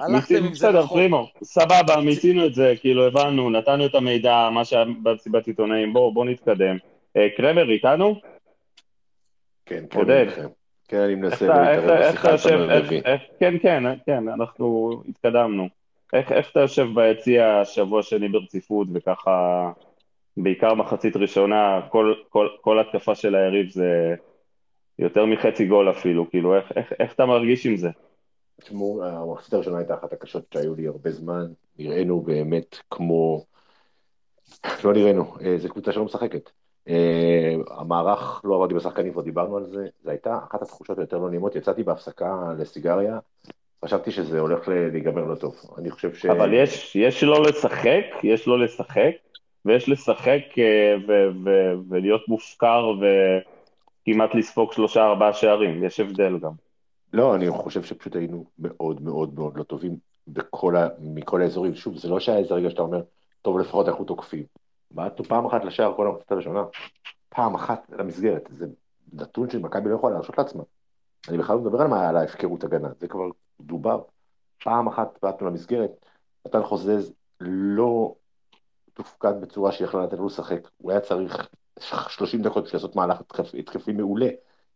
בסדר, 0.52 0.88
פרימו, 0.88 1.28
סבבה, 1.44 2.02
מיצינו 2.06 2.46
את 2.46 2.54
זה, 2.54 2.74
כאילו, 2.80 3.08
הבנו, 3.08 3.50
נתנו 3.50 3.86
את 3.86 3.96
המידע, 3.96 4.50
מה 4.52 4.66
שהיה 4.66 4.86
במסיבת 5.04 5.48
עיתונאים, 5.48 5.94
בואו 5.94 6.26
נתקדם. 6.26 6.78
אה, 7.18 7.28
קרמר 7.38 7.70
איתנו? 7.70 8.22
כן, 9.66 9.84
כן, 9.90 10.06
כן, 10.88 10.98
אני 10.98 11.16
מנסה 11.16 11.48
להתערב 11.48 12.10
בשיחה 12.10 12.38
שלנו 12.38 12.88
כן, 13.40 13.58
כן, 13.62 13.84
כן, 14.06 14.30
אנחנו 14.30 14.92
התקדמנו. 15.10 15.68
איך 16.14 16.52
אתה 16.52 16.60
יושב 16.60 16.88
ביציע 16.96 17.62
שבוע 17.66 18.04
שני 18.04 18.28
ברציפות 18.28 18.88
וככה... 18.94 19.72
בעיקר 20.38 20.74
מחצית 20.74 21.16
ראשונה, 21.16 21.82
כל, 21.90 22.14
כל, 22.30 22.48
כל 22.62 22.80
התקפה 22.80 23.16
של 23.16 23.36
היריב 23.36 23.70
זה 23.70 24.16
יותר 25.00 25.26
מחצי 25.26 25.66
גול 25.66 25.90
אפילו, 25.90 26.30
כאילו, 26.30 26.56
איך, 26.56 26.72
איך, 26.76 26.94
איך 27.00 27.14
אתה 27.14 27.26
מרגיש 27.26 27.66
עם 27.66 27.78
זה? 27.78 27.90
תשמעו, 28.62 29.04
המחצית 29.04 29.54
הראשונה 29.54 29.78
הייתה 29.78 29.94
אחת 29.94 30.14
הקשות 30.14 30.44
שהיו 30.54 30.76
לי 30.76 30.88
הרבה 30.88 31.12
זמן, 31.12 31.46
נראינו 31.80 32.22
באמת 32.22 32.80
כמו... 32.92 33.46
לא 34.84 34.94
נראינו, 34.94 35.34
אה, 35.42 35.58
זו 35.58 35.70
קבוצה 35.70 35.92
שלא 35.92 36.06
משחקת. 36.06 36.50
אה, 36.90 37.54
המערך 37.70 38.42
לא 38.44 38.56
עבד 38.56 38.72
עם 38.72 38.78
השחקנים, 38.78 39.14
כבר 39.14 39.22
דיברנו 39.22 39.58
על 39.58 39.66
זה, 39.66 39.88
זו 40.04 40.10
הייתה 40.10 40.38
אחת 40.50 40.62
התחושות 40.62 41.00
היותר 41.00 41.18
לא 41.18 41.30
נעימות, 41.30 41.56
יצאתי 41.56 41.84
בהפסקה 41.84 42.54
לסיגריה, 42.58 43.20
חשבתי 43.86 44.12
שזה 44.12 44.40
הולך 44.40 44.68
להיגמר 44.68 45.26
לא 45.26 45.36
טוב, 45.36 45.56
אני 45.78 45.92
חושב 45.92 46.14
ש... 46.14 46.26
אבל 46.26 46.54
יש, 46.54 46.96
יש 46.96 47.24
לא 47.24 47.44
לשחק, 47.44 48.04
יש 48.24 48.48
לא 48.48 48.60
לשחק, 48.60 49.12
ויש 49.68 49.90
לשחק 49.90 50.42
אה, 50.58 50.96
ו- 51.08 51.30
ו- 51.46 51.74
ולהיות 51.90 52.28
מופקר 52.28 52.92
וכמעט 52.92 54.36
לספוג 54.36 54.74
שלושה 54.74 55.06
ארבעה 55.06 55.34
שערים, 55.34 55.84
יש 55.84 56.00
הבדל 56.00 56.40
גם. 56.40 56.52
לא, 57.14 57.36
אני 57.36 57.50
חושב 57.50 57.84
שפשוט 57.84 58.16
היינו 58.16 58.46
מאוד 58.60 59.02
מאוד 59.02 59.34
מאוד 59.36 59.58
לא 59.58 59.64
טובים 59.64 59.98
בכל 60.28 60.76
ה... 60.76 60.88
מכל 61.00 61.42
האזורים. 61.42 61.76
שוב, 61.76 61.98
זה 61.98 62.10
לא 62.10 62.20
שהיה 62.20 62.38
איזה 62.38 62.54
רגע 62.54 62.70
שאתה 62.70 62.82
אומר, 62.82 63.02
טוב, 63.42 63.60
לפחות 63.60 63.88
אנחנו 63.88 64.06
תוקפים. 64.06 64.44
בעטנו 64.92 65.26
פעם 65.26 65.46
אחת 65.46 65.66
לשער 65.66 65.94
כל 65.96 66.08
המחצית 66.08 66.32
הראשונה, 66.32 66.64
פעם 67.30 67.56
אחת 67.56 67.92
למסגרת. 68.00 68.50
זה 68.52 68.66
נתון 69.14 69.50
שמכבי 69.50 69.90
לא 69.90 69.96
יכולה 69.96 70.14
להרשות 70.14 70.38
לעצמה. 70.38 70.64
אני 71.30 71.38
בכלל 71.38 71.56
לא 71.56 71.62
מדבר 71.62 71.82
על, 71.82 71.88
מה, 71.88 72.10
על 72.10 72.18
ההפקרות 72.18 72.64
הגנה, 72.64 72.90
זה 73.00 73.08
כבר 73.08 73.26
דובר. 73.62 74.02
פעם 74.64 74.88
אחת 74.88 75.20
בעטנו 75.22 75.48
למסגרת, 75.48 76.06
נתן 76.48 76.64
חוזז 76.64 77.14
לא 77.42 78.16
תופקד 78.98 79.42
בצורה 79.42 79.72
שיכולה 79.72 80.04
לתת 80.04 80.18
לו 80.18 80.26
לשחק. 80.26 80.70
הוא 80.78 80.92
היה 80.92 81.00
צריך 81.00 81.50
30 82.10 82.42
דקות 82.42 82.64
בשביל 82.64 82.78
לעשות 82.78 82.96
מהלך 82.96 83.22
התקפי 83.60 83.92
מעולה 83.92 84.30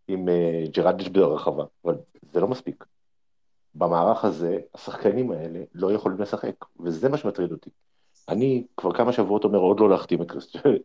עם 0.08 0.28
uh, 0.28 0.72
ג'רדיש 0.72 1.10
ברחבה, 1.10 1.64
אבל 1.86 1.98
זה 2.32 2.40
לא 2.40 2.48
מספיק. 2.48 2.86
במערך 3.76 4.26
הזה, 4.26 4.60
השחקנים 4.74 5.32
האלה 5.32 5.60
לא 5.74 5.94
יכולים 5.94 6.22
לשחק, 6.22 6.56
וזה 6.80 7.10
מה 7.10 7.18
שמטריד 7.18 7.52
אותי. 7.52 7.70
אני 8.30 8.68
כבר 8.78 8.94
כמה 8.94 9.14
שבועות 9.14 9.44
אומר 9.44 9.60
עוד 9.60 9.80
לא 9.80 9.90
להחתים 9.90 10.22
את, 10.24 10.32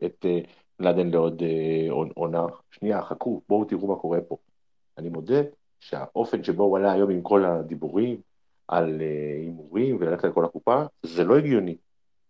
את 0.05 0.25
uh, 0.25 0.49
נדן 0.81 1.11
לעוד 1.11 1.43
uh, 1.43 2.13
עונה. 2.15 2.47
שנייה, 2.71 3.03
חכו, 3.03 3.43
בואו 3.49 3.65
תראו 3.65 3.89
מה 3.89 3.97
קורה 3.97 4.21
פה. 4.29 4.37
אני 4.99 5.09
מודה 5.09 5.43
שהאופן 5.81 6.45
שבו 6.45 6.65
הוא 6.65 6.79
עלה 6.79 6.93
היום 6.93 7.11
עם 7.11 7.23
כל 7.23 7.45
הדיבורים 7.45 8.21
על 8.69 9.03
הימורים 9.41 9.97
וללכת 10.01 10.25
על 10.25 10.33
כל 10.33 10.45
הקופה, 10.45 10.83
זה 11.03 11.25
לא 11.25 11.37
הגיוני. 11.37 11.77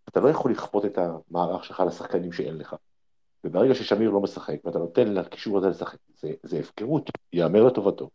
אתה 0.09 0.21
לא 0.21 0.29
יכול 0.29 0.51
לכפות 0.51 0.85
את 0.85 0.99
המערך 0.99 1.65
שלך 1.65 1.83
לשחקנים 1.87 2.33
שאין 2.33 2.59
לך. 2.59 2.77
וברגע 3.45 3.75
ששמיר 3.75 4.11
לא 4.11 4.21
משחק, 4.21 4.57
ואתה 4.65 4.79
נותן 4.79 5.15
לקישור 5.15 5.59
הזה 5.59 5.69
לשחק, 5.69 5.99
זה, 6.17 6.33
זה 6.43 6.59
הפקרות, 6.59 7.11
ייאמר 7.33 7.65
לטובתו. 7.65 8.11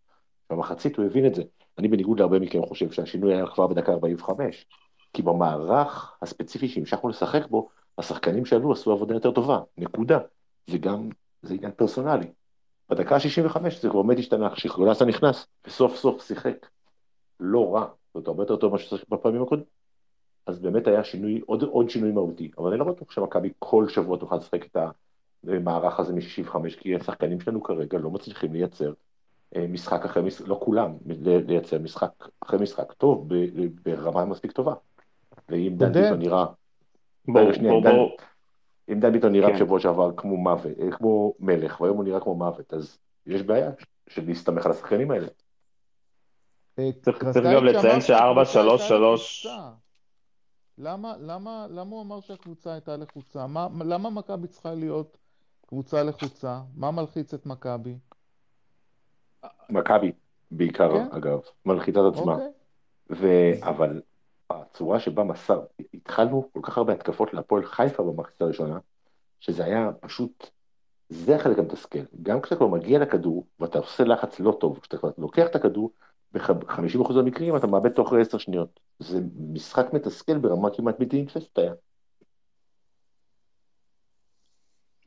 במחצית 0.49 0.97
הוא 0.97 1.05
הבין 1.05 1.25
את 1.25 1.35
זה. 1.35 1.43
אני 1.77 1.87
בניגוד 1.87 2.19
להרבה 2.19 2.39
מכם 2.39 2.65
חושב 2.65 2.91
שהשינוי 2.91 3.33
היה 3.33 3.47
כבר 3.47 3.67
בדקה 3.67 3.91
45, 3.91 4.65
כי 5.13 5.21
במערך 5.21 6.17
הספציפי 6.21 6.69
שהמשכנו 6.69 7.09
לשחק 7.09 7.47
בו, 7.47 7.69
השחקנים 7.97 8.45
שעלו 8.45 8.71
עשו 8.71 8.91
עבודה 8.91 9.13
יותר 9.13 9.31
טובה, 9.31 9.59
נקודה. 9.77 10.19
זה 10.67 10.77
גם, 10.77 11.09
זה 11.41 11.53
עניין 11.53 11.71
פרסונלי. 11.71 12.31
בדקה 12.89 13.15
ה-65 13.15 13.59
זה 13.81 13.89
כבר 13.89 14.01
באמת 14.01 14.19
השתנה, 14.19 14.55
כשגולסה 14.55 15.05
נכנס, 15.05 15.47
וסוף 15.67 15.95
סוף 15.95 16.27
שיחק. 16.27 16.67
לא 17.39 17.75
רע, 17.75 17.87
זאת 18.13 18.27
הרבה 18.27 18.43
יותר 18.43 18.55
טוב 18.55 18.69
ממה 18.69 18.79
שצריך 18.79 19.05
בפעמים 19.09 19.41
הקודמות. 19.41 19.80
אז 20.45 20.59
באמת 20.59 20.87
היה 20.87 21.03
שינוי, 21.03 21.41
עוד, 21.45 21.63
עוד 21.63 21.89
שינוי 21.89 22.11
מהותי, 22.11 22.51
אבל 22.57 22.69
אני 22.69 22.79
לא 22.79 22.85
בטוח 22.85 23.11
שמכבי 23.11 23.49
כל 23.59 23.89
שבוע 23.89 24.17
תוכל 24.17 24.35
לשחק 24.35 24.65
את 24.65 24.77
המערך 25.47 25.99
הזה 25.99 26.13
מ-65, 26.13 26.55
כי 26.79 26.95
השחקנים 26.95 27.39
שלנו 27.39 27.63
כרגע 27.63 27.97
לא 27.97 28.11
מצליחים 28.11 28.53
לייצר 28.53 28.93
אה, 29.55 29.65
משחק 29.69 30.05
אחרי 30.05 30.23
משחק, 30.23 30.47
לא 30.47 30.59
כולם, 30.63 30.91
לייצר 31.47 31.79
משחק 31.79 32.27
אחרי 32.39 32.59
משחק 32.59 32.91
טוב, 32.91 33.29
ברמה 33.83 34.25
מספיק 34.25 34.51
טובה. 34.51 34.73
ואם 35.49 35.73
דן 35.77 35.91
ביטון 35.91 36.19
נראה... 36.19 36.45
בואו, 37.27 37.45
בואו, 37.61 37.81
בואו. 37.81 38.17
אם 38.89 38.99
דן 38.99 39.11
ביטון 39.11 39.31
נראה 39.31 39.49
כן. 39.49 39.55
בשבוע 39.55 39.79
שעבר 39.79 40.11
כמו 40.17 40.37
מוות, 40.37 40.71
אה, 40.79 40.91
כמו 40.91 41.33
מלך, 41.39 41.81
והיום 41.81 41.97
הוא 41.97 42.03
נראה 42.03 42.19
כמו 42.19 42.35
מוות, 42.35 42.73
אז 42.73 42.97
יש 43.27 43.41
בעיה 43.41 43.71
של 44.09 44.25
להסתמך 44.25 44.65
על 44.65 44.71
השחקנים 44.71 45.11
האלה. 45.11 45.27
צריך 47.01 47.23
גם 47.37 47.65
לציין 47.65 48.01
שארבע, 48.01 48.45
שלוש, 48.45 48.87
שלוש... 48.87 49.47
למה, 50.83 51.13
למה, 51.19 51.67
למה 51.69 51.91
הוא 51.91 52.01
אמר 52.01 52.19
שהקבוצה 52.19 52.73
הייתה 52.73 52.97
לחוצה? 52.97 53.47
מה, 53.47 53.67
למה 53.85 54.09
מכבי 54.09 54.47
צריכה 54.47 54.73
להיות 54.73 55.17
קבוצה 55.67 56.03
לחוצה? 56.03 56.61
מה 56.75 56.91
מלחיץ 56.91 57.33
את 57.33 57.45
מכבי? 57.45 57.97
מכבי 59.69 60.11
בעיקר, 60.51 60.91
כן? 60.91 61.07
אגב, 61.11 61.39
מלחיצה 61.65 61.99
את 61.99 62.13
עצמה. 62.13 62.33
אוקיי. 62.33 62.51
ו... 63.09 63.27
אבל 63.61 64.01
הצורה 64.49 64.99
שבה 64.99 65.23
מסר, 65.23 65.61
התחלנו 65.93 66.49
כל 66.53 66.59
כך 66.63 66.77
הרבה 66.77 66.93
התקפות 66.93 67.33
להפועל 67.33 67.65
חיפה 67.65 68.03
במחצית 68.03 68.41
הראשונה, 68.41 68.79
שזה 69.39 69.65
היה 69.65 69.89
פשוט, 69.99 70.49
זה 71.09 71.35
החלק 71.35 71.59
המתסכל. 71.59 72.03
גם 72.21 72.41
כשאתה 72.41 72.55
כבר 72.55 72.67
מגיע 72.67 72.99
לכדור, 72.99 73.45
ואתה 73.59 73.79
עושה 73.79 74.03
לחץ 74.03 74.39
לא 74.39 74.57
טוב, 74.59 74.79
כשאתה 74.79 74.97
כבר 74.97 75.09
לוקח 75.17 75.45
את 75.47 75.55
הכדור, 75.55 75.91
ב-50% 76.33 77.13
מהמקרים 77.13 77.55
אתה 77.55 77.67
מאבד 77.67 77.89
תוך 77.89 78.13
10 78.13 78.37
שניות. 78.37 78.79
זה 78.99 79.19
משחק 79.53 79.93
מתסכל 79.93 80.37
ברמה 80.37 80.69
כמעט 80.75 80.99
בלתי 80.99 81.21
נתפסת 81.21 81.57
היה. 81.57 81.73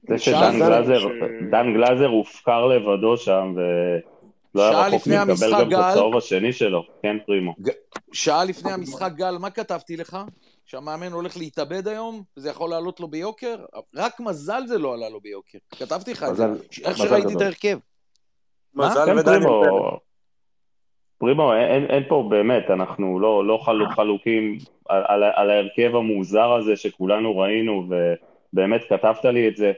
זה 0.08 0.18
שדן 0.18 0.58
גלאזר, 0.58 1.08
דן 1.50 1.74
גלאזר 1.74 2.06
הופקר 2.06 2.66
לבדו 2.66 3.16
שם, 3.16 3.54
ולא 4.54 4.62
היה 4.62 4.86
רחוק 4.86 5.06
לקבל 5.06 5.64
גם 5.70 5.80
את 5.80 5.86
הצהוב 5.90 6.16
השני 6.16 6.52
שלו, 6.52 6.82
כן 7.02 7.16
פרימו. 7.26 7.54
שעה 8.12 8.44
לפני 8.44 8.72
המשחק 8.72 9.12
גל, 9.14 9.38
מה 9.38 9.50
כתבתי 9.50 9.96
לך? 9.96 10.18
שהמאמן 10.66 11.12
הולך 11.12 11.36
להתאבד 11.36 11.88
היום, 11.88 12.22
וזה 12.36 12.50
יכול 12.50 12.70
לעלות 12.70 13.00
לו 13.00 13.08
ביוקר? 13.08 13.64
רק 13.94 14.20
מזל 14.20 14.66
זה 14.66 14.78
לא 14.78 14.94
עלה 14.94 15.08
לו 15.08 15.20
ביוקר. 15.20 15.58
כתבתי 15.70 16.12
לך 16.12 16.22
את 16.22 16.36
זה, 16.36 16.46
איך 16.84 16.98
שראיתי 16.98 17.34
את 17.34 17.40
ההרכב. 17.40 17.78
מזל 18.74 19.06
כן, 19.06 19.18
ודניאל 19.18 19.50
פרימו, 21.18 21.54
אין, 21.54 21.86
אין 21.86 22.02
פה 22.08 22.26
באמת, 22.30 22.70
אנחנו 22.70 23.20
לא, 23.20 23.46
לא 23.46 23.58
חלוק, 23.62 23.92
חלוקים 23.92 24.58
על, 24.88 25.02
על, 25.06 25.22
על 25.34 25.50
ההרכב 25.50 25.96
המוזר 25.96 26.52
הזה 26.52 26.76
שכולנו 26.76 27.38
ראינו, 27.38 27.86
ובאמת 28.52 28.84
כתבת 28.88 29.24
לי 29.24 29.48
את 29.48 29.56
זה, 29.56 29.72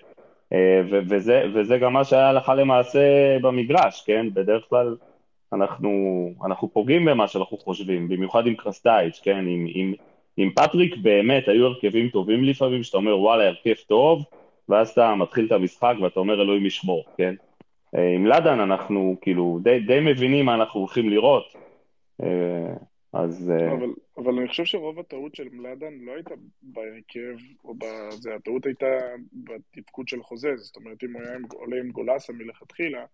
אה, 0.52 0.80
ו, 0.90 0.98
וזה, 1.08 1.42
וזה 1.54 1.78
גם 1.78 1.92
מה 1.92 2.04
שהיה 2.04 2.28
הלכה 2.28 2.54
למעשה 2.54 3.36
במגרש, 3.42 4.02
כן? 4.06 4.26
בדרך 4.34 4.64
כלל 4.68 4.96
אנחנו, 5.52 6.30
אנחנו 6.44 6.68
פוגעים 6.72 7.04
במה 7.04 7.28
שאנחנו 7.28 7.58
חושבים, 7.58 8.08
במיוחד 8.08 8.46
עם 8.46 8.54
קרסטייץ', 8.54 9.20
כן? 9.22 9.44
עם, 9.48 9.66
עם, 9.74 9.92
עם 10.36 10.50
פטריק 10.50 10.96
באמת 10.96 11.48
היו 11.48 11.66
הרכבים 11.66 12.08
טובים 12.08 12.44
לפעמים, 12.44 12.82
שאתה 12.82 12.96
אומר 12.96 13.18
וואלה, 13.18 13.46
הרכב 13.46 13.74
טוב, 13.86 14.24
ואז 14.68 14.88
אתה 14.88 15.14
מתחיל 15.14 15.46
את 15.46 15.52
המשחק 15.52 15.94
ואתה 16.02 16.20
אומר 16.20 16.42
אלוהים 16.42 16.66
ישמור, 16.66 17.04
כן? 17.16 17.34
אה, 17.94 18.14
עם 18.14 18.26
לדן 18.26 18.60
אנחנו 18.60 19.16
כאילו 19.20 19.58
די, 19.62 19.80
די 19.80 20.00
מבינים 20.00 20.46
מה 20.46 20.54
אנחנו 20.54 20.80
הולכים 20.80 21.08
לראות. 21.08 21.44
אה, 22.22 22.74
אז... 23.12 23.50
אה, 23.50 23.72
אבל, 23.72 23.88
אבל 24.16 24.38
אני 24.38 24.48
חושב 24.48 24.64
שרוב 24.64 24.98
הטעות 24.98 25.34
של 25.34 25.48
מלאדן 25.52 25.92
לא 26.00 26.12
הייתה 26.12 26.34
בהרכב, 26.62 27.36
או 27.64 27.74
בזה, 27.74 28.34
הטעות 28.34 28.66
הייתה 28.66 28.86
בתפקוד 29.32 30.08
של 30.08 30.22
חוזה, 30.22 30.56
זאת 30.56 30.76
אומרת, 30.76 31.04
אם 31.04 31.12
הוא 31.12 31.22
היה 31.22 31.36
עולה 31.54 31.76
עם 31.76 31.90
גולסה 31.90 32.32
מלכתחילה, 32.32 33.04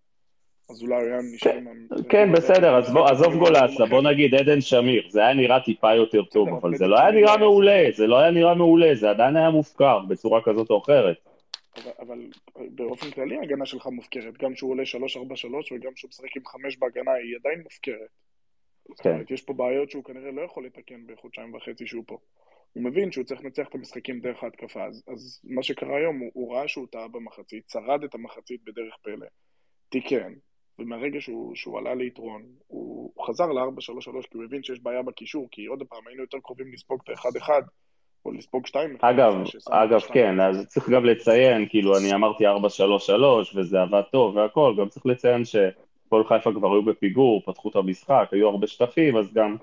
אז 0.70 0.82
אולי 0.82 0.94
הוא 0.94 1.04
היה 1.04 1.18
נשאר 1.34 1.56
עם... 1.56 1.86
כן, 2.08 2.32
בסדר, 2.32 2.76
אז 2.76 2.92
בוא, 2.92 3.08
עזוב 3.08 3.34
גולסה, 3.34 3.86
בוא 3.86 4.02
נגיד 4.02 4.34
עדן 4.34 4.60
שמיר, 4.60 5.08
זה 5.10 5.20
היה 5.20 5.34
נראה 5.34 5.60
טיפה 5.60 5.94
יותר 5.94 6.22
טוב, 6.22 6.48
אבל 6.48 6.76
זה 6.76 6.86
לא 6.86 7.00
היה 7.00 7.10
נראה 7.10 7.36
מעולה, 7.36 7.84
זה 7.96 8.06
לא 8.06 8.18
היה 8.18 8.30
נראה 8.30 8.54
מעולה, 8.54 8.94
זה 8.94 9.10
עדיין 9.10 9.36
היה 9.36 9.50
מופקר 9.50 9.98
בצורה 10.08 10.40
כזאת 10.44 10.70
או 10.70 10.78
אחרת. 10.78 11.16
אבל, 11.76 11.90
אבל 11.98 12.18
באופן 12.70 13.10
כללי 13.10 13.36
ההגנה 13.36 13.66
שלך 13.66 13.86
מופקרת, 13.86 14.38
גם 14.38 14.54
כשהוא 14.54 14.70
עולה 14.70 14.82
3-4-3 14.82 14.86
וגם 15.72 15.92
כשהוא 15.94 16.08
משחק 16.08 16.36
עם 16.36 16.46
5 16.46 16.76
בהגנה 16.76 17.12
היא 17.12 17.36
עדיין 17.36 17.62
מופקרת. 17.62 18.08
כן. 19.02 19.10
אומרת, 19.10 19.30
יש 19.30 19.42
פה 19.42 19.52
בעיות 19.52 19.90
שהוא 19.90 20.04
כנראה 20.04 20.30
לא 20.30 20.42
יכול 20.42 20.66
לתקן 20.66 21.06
בחודשיים 21.06 21.54
וחצי 21.54 21.86
שהוא 21.86 22.04
פה. 22.06 22.18
הוא 22.72 22.84
מבין 22.84 23.12
שהוא 23.12 23.24
צריך 23.24 23.40
לנצח 23.44 23.68
את 23.68 23.74
המשחקים 23.74 24.20
דרך 24.20 24.42
ההתקפה, 24.42 24.84
אז, 24.84 25.04
אז 25.08 25.40
מה 25.44 25.62
שקרה 25.62 25.96
היום, 25.96 26.18
הוא, 26.18 26.30
הוא 26.34 26.54
ראה 26.54 26.68
שהוא 26.68 26.86
טעה 26.90 27.08
במחצית, 27.08 27.68
שרד 27.68 28.04
את 28.04 28.14
המחצית 28.14 28.64
בדרך 28.64 28.96
פלא, 29.02 29.26
תיקן, 29.88 30.32
ומהרגע 30.78 31.20
שהוא, 31.20 31.54
שהוא 31.54 31.78
עלה 31.78 31.94
ליתרון, 31.94 32.42
הוא, 32.66 33.12
הוא 33.14 33.26
חזר 33.26 33.46
ל-4-3-3 33.46 34.28
כי 34.30 34.36
הוא 34.36 34.44
הבין 34.44 34.62
שיש 34.62 34.80
בעיה 34.80 35.02
בקישור, 35.02 35.48
כי 35.50 35.66
עוד 35.66 35.82
פעם 35.88 36.06
היינו 36.06 36.22
יותר 36.22 36.38
קרובים 36.38 36.72
לספוג 36.72 37.00
את 37.04 37.08
האחד-אחד, 37.08 37.62
או 38.26 38.32
לספוג 38.32 38.66
שתיים. 38.66 38.96
אגב, 39.00 39.34
אגב, 39.70 40.00
כן, 40.00 40.40
אז 40.40 40.66
צריך 40.66 40.90
גם 40.90 41.04
לציין, 41.04 41.66
כאילו, 41.68 41.98
אני 41.98 42.14
אמרתי 42.14 42.46
4-3-3 42.46 42.50
וזה 43.54 43.82
עבד 43.82 44.02
טוב 44.12 44.36
והכל, 44.36 44.74
גם 44.78 44.88
צריך 44.88 45.06
לציין 45.06 45.44
שכל 45.44 46.24
חיפה 46.28 46.52
כבר 46.52 46.72
היו 46.72 46.82
בפיגור, 46.82 47.42
פתחו 47.46 47.68
את 47.68 47.76
המשחק, 47.76 48.28
היו 48.32 48.48
הרבה 48.48 48.66
שטחים, 48.66 49.16
אז 49.16 49.32
גם 49.34 49.56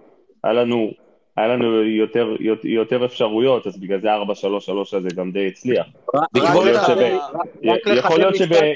היה 0.44 0.54
לנו 0.54 0.92
היה 1.38 1.48
לנו 1.48 1.84
יותר, 1.84 2.36
יותר 2.64 3.06
אפשרויות, 3.06 3.68
אז 3.68 3.80
בגלל 3.80 4.02
זה 4.02 4.16
4-3-3 4.16 4.18
הזה 4.98 5.10
גם 5.16 5.32
די 5.32 5.48
הצליח. 5.48 5.86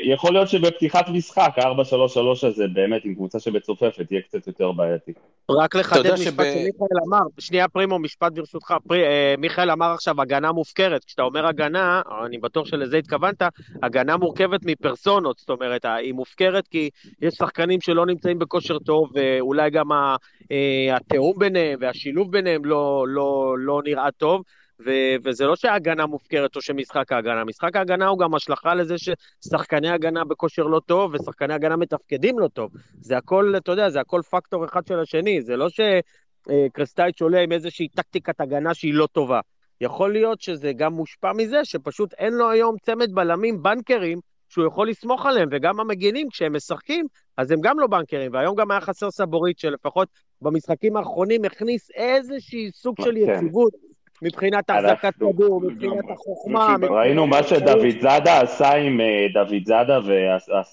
יכול 0.03 0.33
להיות 0.33 0.49
שבפתיחת 0.49 1.09
משחק 1.09 1.51
ה-4-3-3 1.57 2.47
הזה 2.47 2.67
באמת 2.73 3.05
עם 3.05 3.15
קבוצה 3.15 3.39
שבצופפת 3.39 4.11
יהיה 4.11 4.21
קצת 4.21 4.47
יותר 4.47 4.71
בעייתי. 4.71 5.13
רק 5.49 5.75
לחדד 5.75 6.13
משפט 6.13 6.45
שמיכאל 6.53 6.97
אמר, 7.07 7.21
שנייה 7.39 7.67
פרימו, 7.67 7.99
משפט 7.99 8.31
ברשותך, 8.31 8.73
אה, 8.91 9.35
מיכאל 9.37 9.71
אמר 9.71 9.91
עכשיו 9.91 10.21
הגנה 10.21 10.51
מופקרת, 10.51 11.03
כשאתה 11.05 11.21
אומר 11.21 11.47
הגנה, 11.47 12.01
אני 12.25 12.37
בטוח 12.37 12.67
שלזה 12.67 12.97
התכוונת, 12.97 13.41
הגנה 13.83 14.17
מורכבת 14.17 14.59
מפרסונות, 14.65 15.37
זאת 15.39 15.49
אומרת, 15.49 15.85
היא 15.85 16.13
מופקרת 16.13 16.67
כי 16.67 16.89
יש 17.21 17.33
שחקנים 17.33 17.81
שלא 17.81 18.05
נמצאים 18.05 18.39
בכושר 18.39 18.79
טוב, 18.79 19.09
ואולי 19.13 19.69
גם 19.69 19.91
אה, 19.91 20.95
התיאום 20.95 21.33
ביניהם 21.39 21.79
והשילוב 21.81 22.31
ביניהם 22.31 22.42
לא, 22.63 23.05
לא, 23.07 23.55
לא 23.59 23.81
נראה 23.85 24.11
טוב, 24.11 24.41
ו, 24.85 24.91
וזה 25.23 25.45
לא 25.45 25.55
שההגנה 25.55 26.05
מופקרת 26.05 26.55
או 26.55 26.61
שמשחק 26.61 27.11
ההגנה, 27.11 27.43
משחק 27.43 27.75
ההגנה 27.75 28.07
הוא 28.07 28.19
גם 28.19 28.35
השלכה 28.35 28.75
לזה 28.75 28.95
ששחקני 28.97 29.89
הגנה 29.89 30.23
בכושר 30.23 30.63
לא 30.63 30.81
טוב 30.85 31.13
ושחקני 31.13 31.53
הגנה 31.53 31.75
מתפקדים 31.75 32.39
לא 32.39 32.47
טוב. 32.47 32.71
זה 33.01 33.17
הכל, 33.17 33.53
אתה 33.57 33.71
יודע, 33.71 33.89
זה 33.89 33.99
הכל 33.99 34.21
פקטור 34.29 34.65
אחד 34.65 34.87
של 34.87 34.99
השני, 34.99 35.41
זה 35.41 35.57
לא 35.57 35.67
שקרסטייץ' 35.69 37.21
עולה 37.21 37.39
עם 37.39 37.51
איזושהי 37.51 37.87
טקטיקת 37.87 38.41
הגנה 38.41 38.73
שהיא 38.73 38.93
לא 38.93 39.07
טובה. 39.11 39.39
יכול 39.81 40.11
להיות 40.13 40.41
שזה 40.41 40.71
גם 40.73 40.93
מושפע 40.93 41.33
מזה 41.33 41.65
שפשוט 41.65 42.13
אין 42.13 42.33
לו 42.33 42.49
היום 42.49 42.75
צמד 42.85 43.11
בלמים 43.13 43.63
בנקרים 43.63 44.19
שהוא 44.49 44.67
יכול 44.67 44.89
לסמוך 44.89 45.25
עליהם, 45.25 45.49
וגם 45.51 45.79
המגינים, 45.79 46.29
כשהם 46.29 46.55
משחקים, 46.55 47.05
אז 47.37 47.51
הם 47.51 47.61
גם 47.61 47.79
לא 47.79 47.87
בנקרים, 47.87 48.33
והיום 48.33 48.55
גם 48.55 48.71
היה 48.71 48.81
חסר 48.81 49.11
סבורית, 49.11 49.59
שלפחות 49.59 50.07
במשחקים 50.41 50.97
האחרונים 50.97 51.45
הכניס 51.45 51.91
איזשהי 51.91 52.71
סוג 52.71 52.95
של 53.01 53.15
כן. 53.25 53.33
יציבות. 53.33 53.73
מבחינת 54.21 54.69
החזקת 54.69 55.13
כדור, 55.15 55.61
מבחינת 55.61 56.03
החוכמה. 56.13 56.75
ראינו 56.89 57.27
מה 57.27 57.43
שדוד 57.43 57.99
זאדה 58.01 58.41
עשה 58.41 58.73
עם 58.73 59.01
אה, 59.01 59.27
דוד 59.33 59.65
זאדה, 59.65 59.99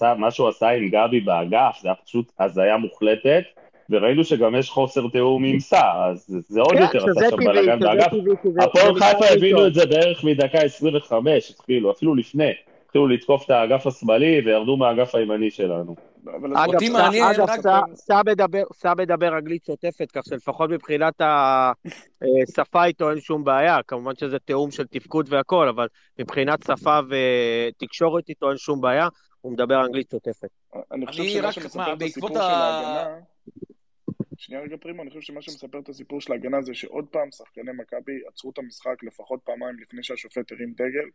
ומה 0.01 0.31
שהוא 0.31 0.49
עשה 0.49 0.69
עם 0.69 0.89
גבי 0.89 1.19
באגף, 1.19 1.79
זה 1.81 1.87
היה 1.87 1.95
פשוט 2.05 2.31
הזיה 2.39 2.77
מוחלטת. 2.77 3.43
וראינו 3.89 4.23
שגם 4.23 4.55
יש 4.55 4.69
חוסר 4.69 5.07
תיאום 5.07 5.43
עם 5.43 5.59
סע, 5.59 6.05
אז 6.05 6.41
זה 6.47 6.61
עוד 6.61 6.73
כן, 6.73 6.81
יותר 6.81 7.11
עשה 7.11 7.29
שם 7.29 7.37
בלאגן 7.37 7.79
באגף. 7.79 8.11
הפועל 8.59 8.93
חיפה 8.93 9.33
הבינו 9.33 9.67
את 9.67 9.73
זה 9.73 9.85
בערך 9.85 10.23
מדקה 10.23 10.57
25, 10.57 11.49
התחילו, 11.49 11.91
אפילו 11.91 12.15
לפני. 12.15 12.51
התחילו 12.85 13.07
לתקוף 13.07 13.45
את 13.45 13.49
האגף 13.49 13.87
השמאלי 13.87 14.41
וירדו 14.45 14.77
מהאגף 14.77 15.15
הימני 15.15 15.51
שלנו. 15.51 15.95
אגב, 16.53 16.79
סע 18.73 18.93
מדבר 18.97 19.37
אנגלית 19.37 19.65
שוטפת, 19.65 20.11
כך 20.11 20.21
שלפחות 20.25 20.69
מבחינת 20.69 21.21
השפה 21.21 22.85
איתו 22.85 23.09
אין 23.09 23.19
שום 23.19 23.43
בעיה. 23.43 23.77
כמובן 23.87 24.15
שזה 24.15 24.39
תיאום 24.39 24.71
של 24.71 24.87
תפקוד 24.87 25.33
והכל, 25.33 25.69
אבל 25.69 25.87
מבחינת 26.19 26.63
שפה 26.63 26.99
ותקשורת 27.09 28.29
איתו 28.29 28.49
אין 28.49 28.57
שום 28.57 28.81
בעיה, 28.81 29.07
הוא 29.41 29.53
מדבר 29.53 29.85
אנגלית 29.85 30.09
שוטפת. 30.11 30.49
אני 30.91 31.07
חושב 31.07 31.23
שמה 31.23 31.51
שמספר 31.51 31.93
את 31.93 32.01
הסיפור 32.01 32.29
של 32.29 32.37
ההגנה... 32.37 33.19
שנייה 34.37 34.61
רגע 34.61 34.75
פרימו, 34.77 35.01
אני 35.01 35.09
חושב 35.09 35.21
שמה 35.21 35.41
שמספר 35.41 35.79
את 35.79 35.89
הסיפור 35.89 36.21
של 36.21 36.31
ההגנה 36.31 36.61
זה 36.61 36.73
שעוד 36.73 37.05
פעם 37.11 37.31
שחקני 37.31 37.71
מכבי 37.77 38.11
עצרו 38.27 38.51
את 38.51 38.57
המשחק 38.57 39.03
לפחות 39.03 39.39
פעמיים 39.43 39.79
לפני 39.79 40.03
שהשופט 40.03 40.51
הרים 40.51 40.73
דגל. 40.73 41.09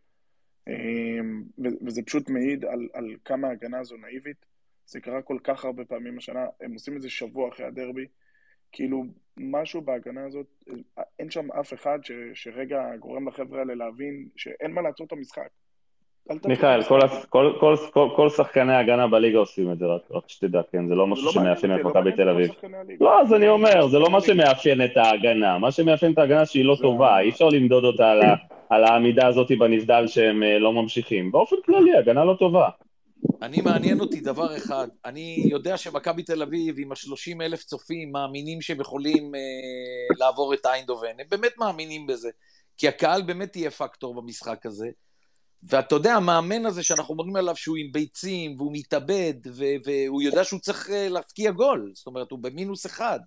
אמ, 0.69 1.43
וזה 1.87 2.03
פשוט 2.03 2.31
מעיד 2.31 2.65
על, 2.65 2.89
על 2.93 3.17
כמה 3.25 3.49
ההגנה 3.49 3.79
הזו 3.79 3.97
נאיבית. 3.97 4.56
זה 4.87 5.01
קרה 5.01 5.23
כל 5.23 5.39
כך 5.45 5.65
הרבה 5.65 5.85
פעמים 5.85 6.19
השנה, 6.19 6.47
הם 6.61 6.73
עושים 6.73 6.97
את 6.97 7.03
זה 7.03 7.11
שבוע 7.11 7.49
אחרי 7.49 7.67
הדרבי. 7.67 8.07
כאילו, 8.73 9.05
משהו 9.37 9.81
בהגנה 9.81 10.25
הזאת, 10.27 10.47
אין 11.19 11.31
שם 11.31 11.53
אף 11.53 11.75
אחד 11.75 11.99
ש, 12.03 12.13
שרגע 12.35 12.97
גורם 13.01 13.29
לחבר'ה 13.29 13.59
האלה 13.59 13.75
להבין 13.75 14.29
שאין 14.37 14.73
מה 14.73 14.83
לעצור 14.83 15.07
את 15.07 15.13
המשחק. 15.13 15.49
מיכאל, 16.45 16.83
כל 18.17 18.29
שחקני 18.37 18.73
ההגנה 18.73 19.07
בליגה 19.07 19.39
עושים 19.39 19.73
את 19.73 19.79
זה, 19.79 19.87
רק 20.11 20.25
שתדע, 20.27 20.61
כן, 20.73 20.89
זה 20.89 20.95
לא 20.95 21.07
משהו 21.07 21.27
לא 21.27 21.33
שמאפיין 21.33 21.75
את 21.75 21.81
לא 21.85 21.91
מכבי 21.91 22.13
תל 22.13 22.29
אביב. 22.29 22.51
לא, 23.01 23.21
אז 23.21 23.35
אני 23.35 23.49
אומר, 23.49 23.87
זה 23.87 23.99
לא 23.99 24.11
מה 24.11 24.21
שמאפיין 24.21 24.85
את 24.85 24.97
ההגנה, 24.97 25.59
מה 25.59 25.71
שמאפיין 25.71 26.13
את 26.13 26.19
ההגנה 26.19 26.47
שהיא 26.47 26.65
לא 26.65 26.77
טובה, 26.83 27.21
אי 27.21 27.29
אפשר 27.29 27.49
למדוד 27.49 27.85
אותה 27.85 28.13
על 28.69 28.85
העמידה 28.85 29.27
הזאת 29.27 29.53
בנבדל 29.59 30.07
שהם 30.07 30.43
אה, 30.43 30.59
לא 30.59 30.73
ממשיכים. 30.73 31.33
באופן 31.33 31.57
כללי, 31.65 31.97
הגנה 31.97 32.25
לא 32.25 32.35
טובה. 32.39 32.69
אני 33.43 33.61
מעניין 33.61 34.01
אותי 34.01 34.21
דבר 34.21 34.57
אחד, 34.57 34.89
אני 35.05 35.47
יודע 35.51 35.77
שמכבי 35.77 36.23
תל 36.23 36.43
אביב 36.43 36.75
עם 36.79 36.93
השלושים 36.93 37.43
אלף 37.43 37.65
צופים 37.65 38.13
מאמינים 38.13 38.61
שהם 38.61 38.81
יכולים 38.81 39.35
אה, 39.35 39.41
לעבור 40.19 40.55
את 40.55 40.67
איינדובן, 40.67 41.21
הם 41.21 41.27
באמת 41.31 41.53
מאמינים 41.59 42.07
בזה, 42.07 42.31
כי 42.79 42.89
הקהל 42.89 43.23
באמת 43.23 43.57
יהיה 43.57 43.71
פקטור 43.71 44.15
במשחק 44.15 44.67
הזה, 44.67 44.89
ואתה 45.63 45.95
יודע, 45.95 46.15
המאמן 46.15 46.67
הזה 46.67 46.83
שאנחנו 46.83 47.15
אומרים 47.15 47.37
עליו 47.37 47.57
שהוא 47.57 47.77
עם 47.77 47.93
ביצים, 47.93 48.55
והוא 48.59 48.71
מתאבד, 48.73 49.35
והוא 49.85 50.23
יודע 50.23 50.45
שהוא 50.45 50.61
צריך 50.61 50.91
אה, 50.91 51.09
להפקיע 51.09 51.51
גול, 51.51 51.91
זאת 51.95 52.07
אומרת, 52.07 52.31
הוא 52.31 52.39
במינוס 52.39 52.87
אחד. 52.87 53.21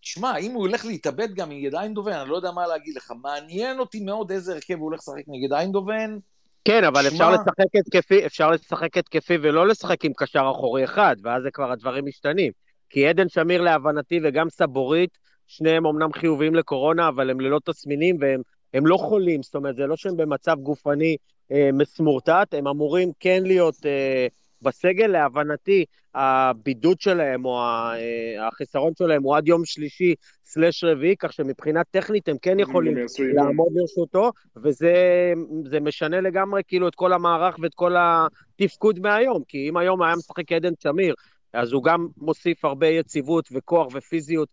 תשמע, 0.00 0.36
אם 0.36 0.52
הוא 0.52 0.60
הולך 0.60 0.84
להתאבד 0.84 1.34
גם 1.34 1.50
נגד 1.50 1.74
איינדובן, 1.74 2.12
אני 2.12 2.30
לא 2.30 2.36
יודע 2.36 2.50
מה 2.50 2.66
להגיד 2.66 2.96
לך. 2.96 3.12
מעניין 3.22 3.78
אותי 3.78 4.00
מאוד 4.00 4.32
איזה 4.32 4.54
הרכב 4.54 4.74
הוא 4.74 4.84
הולך 4.84 5.00
לשחק 5.00 5.24
נגד 5.26 5.52
איינדובן. 5.52 6.18
כן, 6.64 6.84
אבל 6.84 7.02
שמה... 7.02 7.08
אפשר 7.08 7.30
לשחק 7.30 7.74
התקפי, 7.74 8.26
אפשר 8.26 8.50
לשחק 8.50 8.96
התקפי 8.96 9.34
ולא 9.42 9.68
לשחק 9.68 10.04
עם 10.04 10.12
קשר 10.16 10.50
אחורי 10.54 10.84
אחד, 10.84 11.16
ואז 11.22 11.42
זה 11.42 11.50
כבר 11.50 11.72
הדברים 11.72 12.04
משתנים. 12.06 12.52
כי 12.90 13.06
עדן 13.06 13.28
שמיר 13.28 13.62
להבנתי 13.62 14.20
וגם 14.24 14.50
סבורית, 14.50 15.18
שניהם 15.46 15.86
אמנם 15.86 16.12
חיוביים 16.12 16.54
לקורונה, 16.54 17.08
אבל 17.08 17.30
הם 17.30 17.40
ללא 17.40 17.60
תסמינים 17.64 18.16
והם 18.20 18.86
לא 18.86 18.96
חולים, 18.96 19.42
זאת 19.42 19.54
אומרת, 19.54 19.76
זה 19.76 19.86
לא 19.86 19.96
שהם 19.96 20.16
במצב 20.16 20.56
גופני 20.62 21.16
אה, 21.52 21.70
מסמורטט, 21.72 22.54
הם 22.54 22.68
אמורים 22.68 23.12
כן 23.20 23.42
להיות 23.42 23.86
אה, 23.86 24.26
בסגל. 24.62 25.06
להבנתי, 25.06 25.84
הבידוד 26.14 27.00
שלהם 27.00 27.44
או 27.44 27.60
אה, 27.60 28.48
החיסרון 28.48 28.92
שלהם 28.98 29.22
הוא 29.22 29.36
עד 29.36 29.48
יום 29.48 29.64
שלישי 29.64 30.14
סלש 30.44 30.84
רביעי, 30.84 31.16
כך 31.16 31.32
שמבחינה 31.32 31.84
טכנית 31.84 32.28
הם 32.28 32.36
כן 32.42 32.60
יכולים 32.60 32.96
לעמוד 33.34 33.68
לרשותו, 33.74 34.30
וזה 34.56 34.92
משנה 35.80 36.20
לגמרי 36.20 36.62
כאילו 36.68 36.88
את 36.88 36.94
כל 36.94 37.12
המערך 37.12 37.56
ואת 37.62 37.74
כל 37.74 37.94
התפקוד 37.98 39.00
מהיום, 39.00 39.42
כי 39.48 39.68
אם 39.68 39.76
היום 39.76 40.02
היה 40.02 40.16
משחק 40.16 40.52
עדן 40.52 40.72
שמיר, 40.82 41.14
אז 41.52 41.72
הוא 41.72 41.84
גם 41.84 42.06
מוסיף 42.16 42.64
הרבה 42.64 42.86
יציבות 42.86 43.48
וכוח 43.52 43.86
ופיזיות 43.94 44.48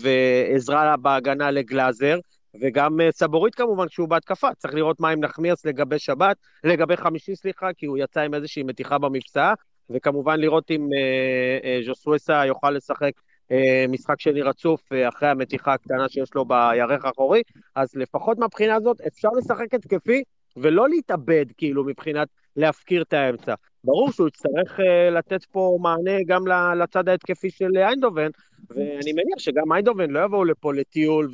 ועזרה 0.00 0.96
בהגנה 0.96 1.50
לגלאזר, 1.50 2.18
וגם 2.60 3.00
אה, 3.00 3.12
סבורית 3.12 3.54
כמובן 3.54 3.88
כשהוא 3.88 4.08
בהתקפה, 4.08 4.54
צריך 4.54 4.74
לראות 4.74 5.00
מה 5.00 5.08
עם 5.08 5.20
נחמיאס 5.20 5.66
לגבי 5.66 5.98
שבת, 5.98 6.36
לגבי 6.64 6.96
חמישי 6.96 7.36
סליחה, 7.36 7.72
כי 7.72 7.86
הוא 7.86 7.98
יצא 7.98 8.20
עם 8.20 8.34
איזושהי 8.34 8.62
מתיחה 8.62 8.98
במבצע, 8.98 9.52
וכמובן 9.90 10.40
לראות 10.40 10.70
אם 10.70 10.88
אה, 10.92 11.68
אה, 11.70 11.80
ז'וסואסה 11.84 12.46
יוכל 12.46 12.70
לשחק 12.70 13.12
אה, 13.52 13.84
משחק 13.88 14.20
שני 14.20 14.42
רצוף 14.42 14.92
אה, 14.92 15.08
אחרי 15.08 15.28
המתיחה 15.28 15.72
הקטנה 15.72 16.08
שיש 16.08 16.34
לו 16.34 16.44
בירך 16.44 17.04
האחורי, 17.04 17.42
אז 17.74 17.94
לפחות 17.94 18.38
מהבחינה 18.38 18.74
הזאת 18.74 19.00
אפשר 19.00 19.28
לשחק 19.38 19.74
התקפי 19.74 20.22
ולא 20.56 20.88
להתאבד 20.88 21.46
כאילו 21.56 21.84
מבחינת 21.84 22.28
להפקיר 22.56 23.02
את 23.02 23.12
האמצע. 23.12 23.54
ברור 23.84 24.12
שהוא 24.12 24.28
יצטרך 24.28 24.80
uh, 24.80 25.10
לתת 25.10 25.44
פה 25.44 25.78
מענה 25.80 26.22
גם 26.26 26.42
לצד 26.82 27.08
ההתקפי 27.08 27.50
של 27.50 27.76
איינדובן, 27.76 28.28
ואני 28.70 29.12
מניח 29.12 29.38
שגם 29.38 29.72
איינדובן 29.72 30.10
לא 30.10 30.24
יבואו 30.24 30.44
לפה 30.44 30.74
לטיול 30.74 31.30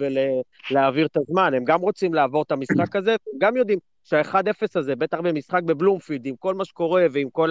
ולהעביר 0.70 1.06
את 1.06 1.16
הזמן, 1.16 1.54
הם 1.54 1.64
גם 1.64 1.80
רוצים 1.80 2.14
לעבור 2.14 2.42
את 2.42 2.52
המשחק 2.52 2.96
הזה, 2.96 3.10
הם 3.10 3.38
גם 3.38 3.56
יודעים 3.56 3.78
שה-1-0 4.04 4.66
הזה, 4.74 4.96
בטח 4.96 5.20
במשחק 5.20 5.62
בבלומפילד, 5.62 6.26
עם 6.26 6.36
כל 6.36 6.54
מה 6.54 6.64
שקורה 6.64 7.06
ועם 7.12 7.30
כל 7.30 7.50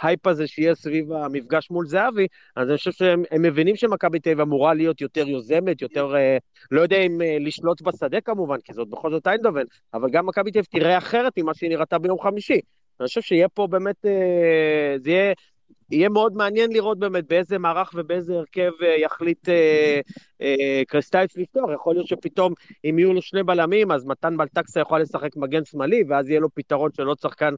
ההייפ 0.00 0.26
הזה 0.26 0.46
שיהיה 0.46 0.74
סביב 0.74 1.12
המפגש 1.12 1.70
מול 1.70 1.86
זהבי, 1.86 2.26
אז 2.56 2.68
אני 2.68 2.76
חושב 2.76 2.92
שהם 2.92 3.22
מבינים 3.38 3.76
שמכבי 3.76 4.20
תל 4.20 4.30
אביב 4.30 4.40
אמורה 4.40 4.74
להיות 4.74 5.00
יותר 5.00 5.28
יוזמת, 5.28 5.82
יותר, 5.82 6.14
אה, 6.14 6.40
לא 6.70 6.80
יודע 6.80 6.96
אם 6.96 7.20
אה, 7.20 7.46
לשלוט 7.46 7.82
בשדה 7.82 8.20
כמובן, 8.20 8.56
כי 8.64 8.72
זאת 8.72 8.88
בכל 8.88 9.10
זאת 9.10 9.26
איינדובן, 9.26 9.64
אבל 9.94 10.10
גם 10.10 10.26
מכבי 10.26 10.50
תל 10.50 10.58
אביב 10.58 10.68
תראה 10.70 10.98
אחרת 10.98 11.32
ממה 11.38 11.54
שהיא 11.54 11.70
נראתה 11.70 11.98
ביום 11.98 12.20
חמישי. 12.20 12.60
אני 13.00 13.06
חושב 13.06 13.20
שיהיה 13.20 13.48
פה 13.48 13.66
באמת, 13.66 14.06
אה, 14.06 14.96
זה 14.98 15.10
יהיה, 15.10 15.32
יהיה 15.90 16.08
מאוד 16.08 16.36
מעניין 16.36 16.72
לראות 16.72 16.98
באמת 16.98 17.28
באיזה 17.28 17.58
מערך 17.58 17.90
ובאיזה 17.94 18.34
הרכב 18.34 18.70
אה, 18.82 18.96
יחליט 18.98 19.48
אה, 19.48 20.82
קרסטאיץ' 20.88 21.36
לפתוח. 21.36 21.70
יכול 21.74 21.94
להיות 21.94 22.06
שפתאום, 22.06 22.54
אם 22.84 22.98
יהיו 22.98 23.12
לו 23.12 23.22
שני 23.22 23.42
בלמים, 23.42 23.90
אז 23.90 24.04
מתן 24.04 24.36
בלטקסה 24.36 24.80
יכול 24.80 25.00
לשחק 25.00 25.36
מגן 25.36 25.64
שמאלי, 25.64 26.04
ואז 26.08 26.28
יהיה 26.28 26.40
לו 26.40 26.48
פתרון 26.54 26.90
של 26.92 27.06
עוד 27.06 27.18
שחקן 27.18 27.54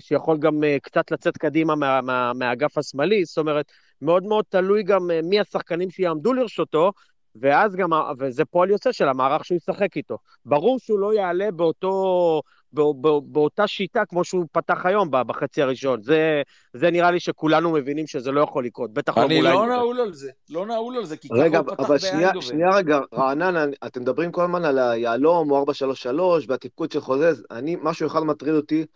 שיכול 0.00 0.38
גם 0.38 0.60
קצת 0.82 1.10
לצאת 1.10 1.36
קדימה 1.36 1.74
מה, 1.74 2.00
מה, 2.00 2.32
מהאגף 2.34 2.78
השמאלי. 2.78 3.24
זאת 3.24 3.38
אומרת, 3.38 3.66
מאוד 4.02 4.24
מאוד 4.24 4.44
תלוי 4.48 4.82
גם 4.82 5.10
מי 5.22 5.40
השחקנים 5.40 5.90
שיעמדו 5.90 6.32
לרשותו, 6.32 6.92
ואז 7.36 7.76
גם, 7.76 7.90
וזה 8.18 8.44
פועל 8.44 8.70
יוצא 8.70 8.92
של 8.92 9.08
המערך 9.08 9.44
שהוא 9.44 9.56
ישחק 9.56 9.96
איתו. 9.96 10.18
ברור 10.44 10.78
שהוא 10.78 10.98
לא 10.98 11.14
יעלה 11.14 11.50
באותו, 11.50 11.92
בא, 11.92 12.42
בא, 12.42 12.42
באותה 12.72 13.66
שיטה 13.66 14.04
כמו 14.04 14.24
שהוא 14.24 14.44
פתח 14.52 14.86
היום 14.86 15.08
בחצי 15.10 15.62
הראשון. 15.62 16.02
זה, 16.02 16.42
זה 16.74 16.90
נראה 16.90 17.10
לי 17.10 17.20
שכולנו 17.20 17.72
מבינים 17.72 18.06
שזה 18.06 18.32
לא 18.32 18.40
יכול 18.40 18.64
לקרות, 18.64 18.92
בטח 18.92 19.18
לא 19.18 19.22
מול 19.22 19.32
אני 19.32 19.56
לא 19.56 19.66
נעול 19.66 20.00
על 20.00 20.12
זה, 20.12 20.30
לא 20.50 20.66
נעול 20.66 20.96
על 20.96 21.04
זה, 21.04 21.16
כי 21.16 21.28
ככה 21.28 21.58
הוא 21.58 21.76
פתח 21.76 21.96
שנייה, 21.96 22.30
שנייה 22.40 22.70
רגע, 22.70 22.98
רענן, 23.14 23.70
אתם 23.86 24.00
מדברים 24.00 24.32
כל 24.32 24.42
הזמן 24.42 24.64
על 24.64 24.78
היהלום, 24.78 25.50
או 25.50 25.58
433, 25.58 26.44
והתפקוד 26.48 26.92
של 26.92 27.00
חוזז, 27.00 27.44
אני, 27.50 27.76
משהו 27.82 28.06
אחד 28.06 28.20
מטריד 28.20 28.54
אותי, 28.54 28.86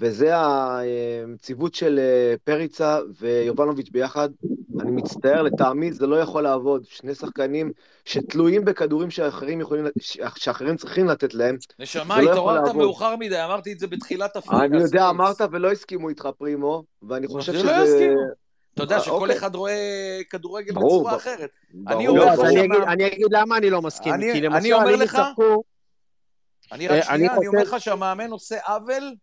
וזה 0.00 0.30
הציוות 0.34 1.74
של 1.74 1.98
אה, 1.98 2.34
פריצה 2.44 2.98
ויובנוביץ' 3.20 3.90
ביחד. 3.90 4.28
אני 4.80 4.90
מצטער, 4.90 5.42
לטעמי 5.42 5.92
זה 5.92 6.06
לא 6.06 6.16
יכול 6.16 6.42
לעבוד. 6.42 6.84
שני 6.84 7.14
שחקנים 7.14 7.72
שתלויים 8.04 8.64
בכדורים 8.64 9.10
שאחרים, 9.10 9.60
יכולים, 9.60 9.84
שאחרים 10.36 10.76
צריכים 10.76 11.06
לתת 11.06 11.34
להם. 11.34 11.56
נשמה, 11.78 12.22
לא 12.22 12.30
התעוררת 12.30 12.74
מאוחר 12.74 13.16
מדי, 13.16 13.44
אמרתי 13.44 13.72
את 13.72 13.78
זה 13.78 13.86
בתחילת 13.86 14.36
הפרק. 14.36 14.62
אני 14.62 14.82
יודע, 14.82 15.08
אמרת 15.10 15.36
ולא 15.52 15.72
הסכימו 15.72 16.08
איתך, 16.08 16.28
פרימו, 16.38 16.84
ואני 17.02 17.26
חושב 17.26 17.52
שזה... 17.52 17.64
לא 17.64 17.70
הסכימו. 17.70 18.20
אתה 18.74 18.82
יודע 18.82 19.00
שכל 19.00 19.14
אוקיי. 19.14 19.36
אחד 19.36 19.54
רואה 19.54 20.20
כדורגל 20.30 20.74
בצורה 20.74 21.16
אחרת. 21.16 21.50
אני 21.88 22.08
אומר 22.08 22.24
לך... 22.24 22.40
אני 22.86 23.06
אגיד 23.06 23.26
למה 23.30 23.56
אני 23.56 23.70
לא 23.70 23.82
מסכים. 23.82 24.14
אני 24.14 24.72
אומר 24.72 24.96
לך... 24.96 25.18
אני 26.72 26.88
רק 26.88 27.04
שנייה, 27.04 27.34
אני 27.36 27.46
אומר 27.46 27.62
לך 27.62 27.80
שהמאמן 27.80 28.30
עושה 28.30 28.56
עוול 28.66 29.14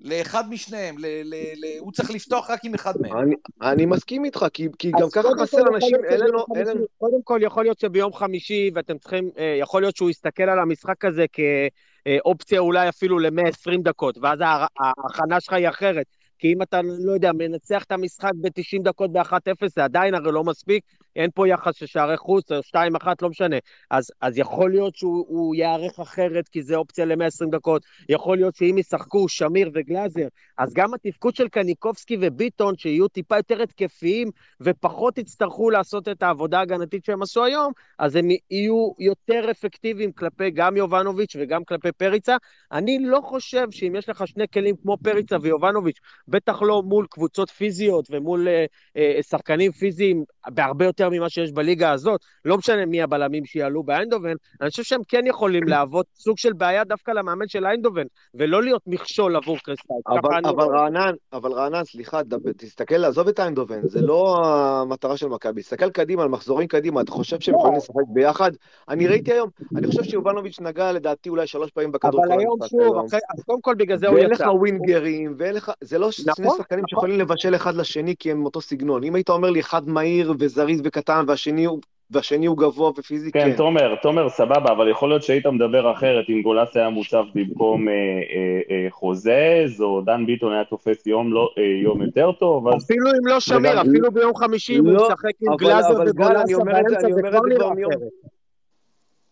לאחד 0.00 0.50
משניהם, 0.50 0.98
ל, 0.98 1.06
ל, 1.06 1.34
ל, 1.34 1.78
הוא 1.78 1.92
צריך 1.92 2.10
לפתוח 2.10 2.50
רק 2.50 2.64
עם 2.64 2.74
אחד 2.74 2.94
מהם. 3.00 3.18
אני, 3.18 3.34
אני 3.62 3.86
מסכים 3.86 4.24
איתך, 4.24 4.46
כי, 4.52 4.68
כי 4.78 4.90
גם 5.00 5.08
ככה 5.12 5.28
חסר 5.40 5.68
אנשים, 5.74 5.96
אין 6.04 6.20
לנו... 6.20 6.86
קודם 6.98 7.22
כל, 7.24 7.40
יכול 7.42 7.64
להיות 7.64 7.78
שביום 7.78 8.12
חמישי, 8.12 8.70
ואתם 8.74 8.98
צריכים, 8.98 9.30
אה, 9.38 9.56
יכול 9.60 9.82
להיות 9.82 9.96
שהוא 9.96 10.10
יסתכל 10.10 10.42
על 10.42 10.58
המשחק 10.58 11.04
הזה 11.04 11.24
כאופציה 11.32 12.60
אולי 12.60 12.88
אפילו 12.88 13.18
ל-120 13.18 13.82
דקות, 13.82 14.18
ואז 14.22 14.38
ההכנה 14.80 15.40
שלך 15.40 15.52
היא 15.52 15.68
אחרת. 15.68 16.06
כי 16.38 16.52
אם 16.52 16.62
אתה, 16.62 16.80
לא 16.82 17.12
יודע, 17.12 17.32
מנצח 17.32 17.84
את 17.84 17.92
המשחק 17.92 18.32
ב-90 18.40 18.82
דקות 18.82 19.12
ב-1-0, 19.12 19.66
זה 19.74 19.84
עדיין 19.84 20.14
הרי 20.14 20.32
לא 20.32 20.44
מספיק, 20.44 20.84
אין 21.16 21.30
פה 21.34 21.48
יחס 21.48 21.74
של 21.76 21.86
שערי 21.86 22.16
חוץ, 22.16 22.52
או 22.52 22.58
2-1, 22.58 23.06
לא 23.22 23.28
משנה. 23.28 23.56
אז, 23.90 24.10
אז 24.20 24.38
יכול 24.38 24.70
להיות 24.70 24.96
שהוא 24.96 25.54
ייערך 25.54 26.00
אחרת, 26.00 26.48
כי 26.48 26.62
זה 26.62 26.76
אופציה 26.76 27.04
ל-120 27.04 27.50
דקות, 27.50 27.82
יכול 28.08 28.36
להיות 28.36 28.56
שאם 28.56 28.78
ישחקו 28.78 29.28
שמיר 29.28 29.70
וגלאזר, 29.74 30.26
אז 30.58 30.74
גם 30.74 30.94
התפקוד 30.94 31.36
של 31.36 31.48
קניקובסקי 31.48 32.16
וביטון, 32.20 32.76
שיהיו 32.76 33.08
טיפה 33.08 33.36
יותר 33.36 33.62
התקפיים, 33.62 34.30
ופחות 34.60 35.18
יצטרכו 35.18 35.70
לעשות 35.70 36.08
את 36.08 36.22
העבודה 36.22 36.58
ההגנתית 36.58 37.04
שהם 37.04 37.22
עשו 37.22 37.44
היום, 37.44 37.72
אז 37.98 38.16
הם 38.16 38.28
יהיו 38.50 38.92
יותר 38.98 39.50
אפקטיביים 39.50 40.12
כלפי 40.12 40.50
גם 40.50 40.76
יובנוביץ' 40.76 41.36
וגם 41.38 41.64
כלפי 41.64 41.92
פריצה. 41.92 42.36
אני 42.72 42.98
לא 43.00 43.20
חושב 43.24 43.66
שאם 43.70 43.96
יש 43.96 44.08
לך 44.08 44.26
שני 44.26 44.48
כלים 44.48 44.76
כמו 44.82 44.96
פריצה 45.02 45.36
ויובנוביץ', 45.42 45.98
בטח 46.28 46.62
לא 46.62 46.82
מול 46.82 47.06
קבוצות 47.10 47.50
פיזיות 47.50 48.06
ומול 48.10 48.48
אה, 48.48 48.64
אה, 48.96 49.22
שחקנים 49.22 49.72
פיזיים 49.72 50.24
בהרבה 50.48 50.84
יותר 50.84 51.05
ממה 51.10 51.28
שיש 51.28 51.52
בליגה 51.52 51.92
הזאת, 51.92 52.20
לא 52.44 52.58
משנה 52.58 52.86
מי 52.86 53.02
הבלמים 53.02 53.44
שיעלו 53.44 53.82
באיינדובן, 53.82 54.34
אני 54.60 54.70
חושב 54.70 54.82
שהם 54.82 55.00
כן 55.08 55.26
יכולים 55.26 55.62
להוות 55.72 56.06
סוג 56.14 56.38
של 56.38 56.52
בעיה 56.52 56.84
דווקא 56.84 57.10
למאמן 57.10 57.48
של 57.48 57.66
איינדובן, 57.66 58.04
ולא 58.34 58.62
להיות 58.62 58.82
מכשול 58.86 59.36
עבור 59.36 59.58
קריסטייל. 59.58 60.00
אבל, 60.08 60.40
אבל 60.44 60.76
רענן, 60.76 61.14
אבל 61.32 61.52
רענן, 61.52 61.84
סליחה, 61.84 62.22
דב, 62.22 62.52
תסתכל, 62.52 63.04
עזוב 63.04 63.28
את 63.28 63.40
איינדובן, 63.40 63.80
זה 63.82 64.00
לא 64.00 64.36
המטרה 64.44 65.16
של 65.16 65.26
מכבי, 65.28 65.62
תסתכל 65.62 65.90
קדימה, 65.90 66.22
על 66.22 66.28
מחזורים 66.28 66.68
קדימה, 66.68 67.00
אתה 67.00 67.12
חושב 67.12 67.40
שהם 67.40 67.54
יכולים 67.54 67.76
לשחק 67.76 68.08
ביחד? 68.08 68.50
אני 68.88 69.06
ראיתי 69.06 69.32
היום, 69.32 69.48
אני 69.76 69.86
חושב 69.86 70.02
שיובנוביץ' 70.02 70.60
נגע 70.60 70.92
לדעתי 70.92 71.28
אולי 71.28 71.46
שלוש 71.46 71.70
פעמים 71.70 71.92
בכדור. 71.92 72.24
אבל 72.24 72.40
היום 72.40 72.58
שוב, 72.68 73.04
אז 73.04 73.42
קודם 73.46 73.60
כל 73.60 73.74
בגלל 73.74 73.98
זה 73.98 74.08
הוא 74.08 74.18
יצא. 74.18 74.26
ואין 74.26 74.30
לך 74.30 74.44
ווינגרים, 74.60 75.34
ואין 75.38 75.54
לך, 75.54 75.72
זה 75.80 75.98
לא 75.98 76.10
שני 76.10 76.32
נכון, 76.38 76.58
שחקנים 76.58 76.84
נכון. 76.84 76.88
שיכולים 76.88 77.18
לבשל 77.18 77.54
אחד 77.54 77.74
לשני 77.74 78.14
כי 78.18 78.30
הם 78.30 78.44
אותו 78.44 78.60
סגנון. 78.60 79.04
אם 79.04 79.14
היית 79.14 79.28
אומר 79.28 79.50
לי 79.50 79.60
אחד 79.60 79.88
מהיר 79.88 80.34
וזריז 80.38 80.80
וקטן 80.96 81.24
והשני 81.28 81.64
הוא 81.64 81.80
והשני 82.10 82.46
הוא 82.46 82.58
גבוה 82.58 82.90
ופיזי, 82.96 83.32
כן. 83.32 83.50
כן, 83.50 83.56
תומר, 83.56 83.94
תומר, 84.02 84.28
סבבה, 84.28 84.72
אבל 84.72 84.90
יכול 84.90 85.08
להיות 85.08 85.22
שהיית 85.22 85.46
מדבר 85.46 85.92
אחרת 85.92 86.24
אם 86.28 86.42
גולס 86.42 86.76
היה 86.76 86.88
מוצב 86.88 87.24
במקום 87.34 87.88
אה, 87.88 87.94
אה, 87.94 88.60
אה, 88.70 88.86
חוזז, 88.90 89.80
או 89.80 90.00
דן 90.00 90.26
ביטון 90.26 90.52
היה 90.52 90.64
תופס 90.64 91.06
יום, 91.06 91.32
לא, 91.32 91.50
אה, 91.58 91.62
יום 91.82 92.02
יותר 92.02 92.32
טוב, 92.32 92.68
אז... 92.68 92.84
אפילו 92.84 93.10
אם 93.10 93.26
לא 93.26 93.40
שמיר, 93.40 93.80
אפילו 93.80 94.12
ביום 94.12 94.36
חמישי, 94.36 94.78
אם 94.78 94.84
הוא 94.84 94.92
לא, 94.92 95.08
משחק 95.08 95.30
עם 95.40 95.56
גלאזר 95.56 95.94
וגולס 96.06 96.58
באמצע, 96.64 97.12
זה 97.12 97.22
כבר 97.22 97.38
אחרת. 97.38 97.98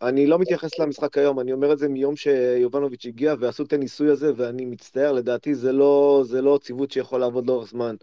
אני 0.03 0.27
לא 0.27 0.39
מתייחס 0.39 0.79
למשחק 0.79 1.19
היום, 1.19 1.41
אני 1.41 1.53
אומר 1.53 1.73
את 1.73 1.79
זה 1.79 1.89
מיום 1.89 2.17
שיובנוביץ' 2.17 3.07
הגיע 3.07 3.35
ועשו 3.39 3.63
את 3.63 3.73
הניסוי 3.73 4.11
הזה, 4.11 4.33
ואני 4.37 4.65
מצטער, 4.65 5.13
לדעתי 5.13 5.55
זה 5.55 5.73
לא, 5.73 6.23
זה 6.25 6.43
לא 6.43 6.59
ציוות 6.63 6.91
שיכול 6.91 7.21
לעבוד 7.21 7.47
לאורך 7.47 7.71
זמן. 7.71 7.95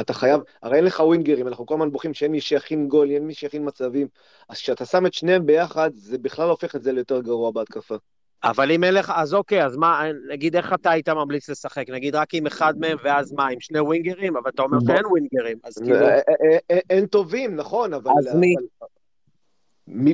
אתה 0.00 0.12
חייב, 0.12 0.40
הרי 0.62 0.76
אין 0.76 0.84
לך 0.84 1.00
ווינגרים, 1.00 1.48
אנחנו 1.48 1.66
כל 1.66 1.74
הזמן 1.74 1.90
בוכים 1.90 2.14
שאין 2.14 2.32
מי 2.32 2.40
שיכין 2.40 2.88
גול, 2.88 3.10
אין 3.10 3.26
מי 3.26 3.34
שיכין 3.34 3.68
מצבים, 3.68 4.06
אז 4.48 4.56
כשאתה 4.56 4.84
שם 4.84 5.06
את 5.06 5.14
שניהם 5.14 5.46
ביחד, 5.46 5.90
זה 5.94 6.18
בכלל 6.18 6.48
הופך 6.48 6.76
את 6.76 6.82
זה 6.82 6.92
ליותר 6.92 7.20
גרוע 7.20 7.50
בהתקפה. 7.50 7.96
אבל 8.44 8.70
אם 8.70 8.84
אין 8.84 8.94
לך, 8.94 9.12
אז 9.16 9.34
אוקיי, 9.34 9.64
אז 9.64 9.76
מה, 9.76 10.02
נגיד 10.28 10.56
איך 10.56 10.72
אתה 10.72 10.90
היית 10.90 11.08
ממליץ 11.08 11.48
לשחק? 11.48 11.90
נגיד 11.90 12.14
רק 12.14 12.34
עם 12.34 12.46
אחד 12.46 12.74
מהם, 12.78 12.96
ואז 13.04 13.32
מה, 13.32 13.46
עם 13.48 13.60
שני 13.60 13.80
ווינגרים? 13.80 14.36
אבל 14.36 14.50
אתה 14.54 14.62
אומר 14.62 14.78
שאין 14.86 15.06
ווינגרים, 15.06 15.56
אז 15.64 15.78
כאילו... 15.78 16.06
אה, 16.06 16.14
אה, 16.14 16.58
אה, 16.70 16.78
אין 16.90 17.06
טובים, 17.06 17.56
נכון, 17.56 17.94
אבל... 17.94 18.10
אז 18.18 18.34
מי? 18.34 18.54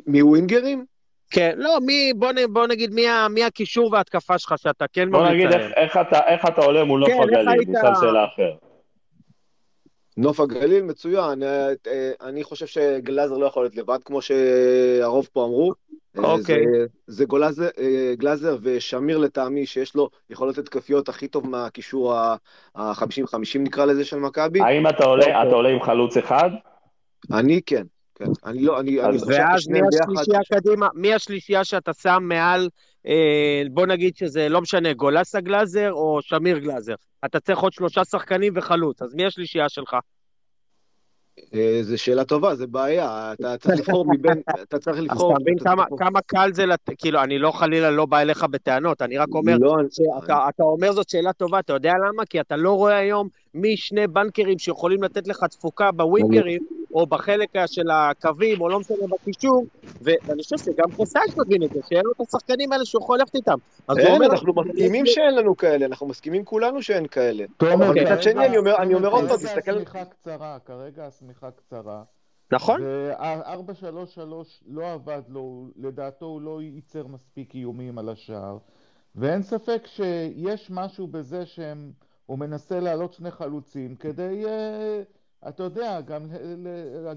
מי 0.06 0.22
ווינגרים? 0.22 0.84
כן, 1.30 1.55
לא, 1.56 1.78
מי, 1.86 2.12
בוא, 2.16 2.32
בוא 2.52 2.66
נגיד 2.66 2.94
מי, 2.94 3.06
מי 3.30 3.44
הקישור 3.44 3.92
וההתקפה 3.92 4.38
שלך 4.38 4.55
שאתה 4.56 4.84
כן 4.92 5.09
ממליץ. 5.09 5.22
בוא 5.22 5.30
נגיד 5.30 5.52
איך, 5.52 5.72
איך, 5.76 5.96
אתה, 5.96 6.20
איך 6.26 6.44
אתה 6.48 6.60
עולה 6.60 6.84
מול 6.84 7.00
נוף 7.00 7.09
כן, 7.09 7.22
הגליל, 7.22 7.64
נשאל 7.68 7.94
שאלה 8.00 8.24
אחרת. 8.24 8.68
נוף 10.19 10.40
הגליל 10.40 10.82
מצוין, 10.82 11.43
אה, 11.43 11.69
אה, 11.86 12.11
אני 12.20 12.45
חושב 12.45 12.66
שגלאזר 12.66 13.36
לא 13.36 13.47
יכול 13.47 13.62
להיות 13.62 13.77
לבד, 13.77 13.99
כמו 14.05 14.20
שהרוב 14.23 15.28
פה 15.32 15.45
אמרו. 15.45 15.73
אה, 16.19 16.24
אוקיי. 16.24 16.65
זה, 16.73 16.86
זה 17.07 17.24
גולאזר, 17.24 17.69
גלאזר 18.12 18.57
ושמיר 18.62 19.19
לטעמי, 19.19 19.66
שיש 19.66 19.95
לו 19.95 20.09
יכולות 20.31 20.59
התקפיות 20.59 21.09
הכי 21.09 21.28
טוב 21.28 21.49
מהקישור 21.49 22.15
ה-50-50 22.15 23.59
נקרא 23.59 23.85
לזה 23.85 24.05
של 24.05 24.19
מכבי. 24.19 24.61
האם 24.61 24.89
אתה 24.89 25.05
עולה, 25.05 25.24
אוקיי. 25.24 25.43
אתה 25.49 25.55
עולה 25.55 25.69
עם 25.69 25.82
חלוץ 25.82 26.16
אחד? 26.16 26.51
אני 27.32 27.61
כן. 27.66 27.82
כן, 28.15 28.24
אני 28.45 28.62
לא, 28.62 28.81
אני, 28.81 29.01
אני 29.01 29.19
חושב 29.19 29.43
ששניהם 29.57 29.85
ביחד... 29.90 30.11
ואז 30.11 30.28
מי 30.28 30.36
השלישייה 30.36 30.61
קדימה, 30.61 30.89
מי 30.95 31.15
השלישייה 31.15 31.65
שאתה 31.65 31.93
שם 31.93 32.19
מעל, 32.23 32.69
בוא 33.70 33.87
נגיד 33.87 34.16
שזה 34.16 34.49
לא 34.49 34.61
משנה, 34.61 34.93
גולסה 34.93 35.41
גלאזר 35.41 35.93
או 35.93 36.19
שמיר 36.23 36.59
גלאזר. 36.59 36.95
אתה 37.25 37.41
צריך 37.41 37.59
עוד 37.59 37.73
שלושה 37.73 38.05
שחקנים 38.05 38.53
וחלוץ, 38.57 39.03
אז 39.03 39.15
מי 39.15 39.27
השלישייה 39.27 39.69
שלך? 39.69 39.97
אה, 41.55 41.79
זו 41.83 41.99
שאלה 41.99 42.25
טובה, 42.25 42.55
זו 42.55 42.66
בעיה, 42.69 43.33
אתה 43.33 43.57
צריך 43.59 43.79
לבחור 43.79 44.05
מבין, 44.12 44.43
אתה 44.62 44.79
צריך 44.79 45.01
לבחור... 45.01 45.31
אז 45.31 45.37
אתה 45.37 45.43
מבין 45.43 45.59
כמה, 45.59 45.85
כמה 45.99 46.20
קל 46.20 46.51
זה, 46.53 46.66
לת... 46.66 46.91
כאילו, 46.99 47.23
אני 47.23 47.39
לא 47.39 47.51
חלילה 47.51 47.91
לא 47.91 48.07
בא 48.07 48.19
אליך 48.19 48.45
בטענות, 48.45 49.03
אני 49.03 49.19
רק 49.19 49.29
אומר, 49.35 49.57
לא, 49.61 49.77
שאתה. 49.91 50.49
אתה 50.49 50.62
אומר 50.62 50.93
זאת 50.93 51.09
שאלה 51.09 51.33
טובה, 51.33 51.59
אתה 51.59 51.73
יודע 51.73 51.93
למה? 52.09 52.25
כי 52.27 52.41
אתה 52.41 52.57
לא 52.57 52.73
רואה 52.73 52.97
היום 52.97 53.29
מי 53.55 53.77
שני 53.77 54.07
בנקרים 54.07 54.59
שיכולים 54.59 55.03
לתת 55.03 55.29
לך 55.29 55.45
תפוקה 55.45 55.93
בווינגרים, 55.93 56.62
או 56.99 57.07
בחלק 57.07 57.49
של 57.66 57.91
הקווים, 57.91 58.61
או 58.61 58.69
לא 58.69 58.81
משנה 58.81 58.97
בקישור, 59.11 59.65
ואני 60.03 60.43
חושב 60.43 60.59
שגם 60.59 60.91
פרסייש 60.97 61.37
מבין 61.37 61.62
את 61.62 61.70
זה, 61.70 61.81
שאין 61.89 62.03
לו 62.05 62.12
את 62.12 62.20
השחקנים 62.20 62.73
האלה 62.73 62.85
שהוא 62.85 63.03
יכול 63.03 63.19
ללכת 63.19 63.35
איתם. 63.35 63.59
אין, 63.99 64.23
אנחנו 64.23 64.53
מסכימים 64.55 65.07
שאין 65.07 65.35
לנו 65.35 65.57
כאלה, 65.57 65.87
אנחנו 65.87 66.07
מסכימים 66.07 66.45
כולנו 66.45 66.83
שאין 66.83 67.07
כאלה. 67.07 67.45
אבל 67.61 68.03
מצד 68.03 68.23
שני, 68.23 68.47
אני 68.79 68.95
אומר 68.95 69.09
עוד 69.09 69.29
פעם, 69.29 69.37
תסתכל... 69.37 69.61
כרגע 69.61 69.77
השמיכה 69.77 70.05
קצרה, 70.05 70.59
כרגע 70.65 71.07
השמיכה 71.07 71.51
קצרה. 71.51 72.03
נכון. 72.53 72.81
ו-4-3-3 72.85 74.20
לא 74.66 74.93
עבד 74.93 75.23
לו, 75.29 75.66
לדעתו 75.77 76.27
הוא 76.27 76.41
לא 76.41 76.62
ייצר 76.62 77.07
מספיק 77.07 77.55
איומים 77.55 77.99
על 77.99 78.09
השער, 78.09 78.59
ואין 79.15 79.43
ספק 79.43 79.87
שיש 79.87 80.70
משהו 80.70 81.07
בזה 81.07 81.47
שהוא 81.47 82.39
מנסה 82.39 82.81
להעלות 82.81 83.12
שני 83.12 83.31
חלוצים 83.31 83.95
כדי... 83.95 84.45
Uh, 84.45 85.18
אתה 85.48 85.62
יודע, 85.62 86.01
גם, 86.01 86.20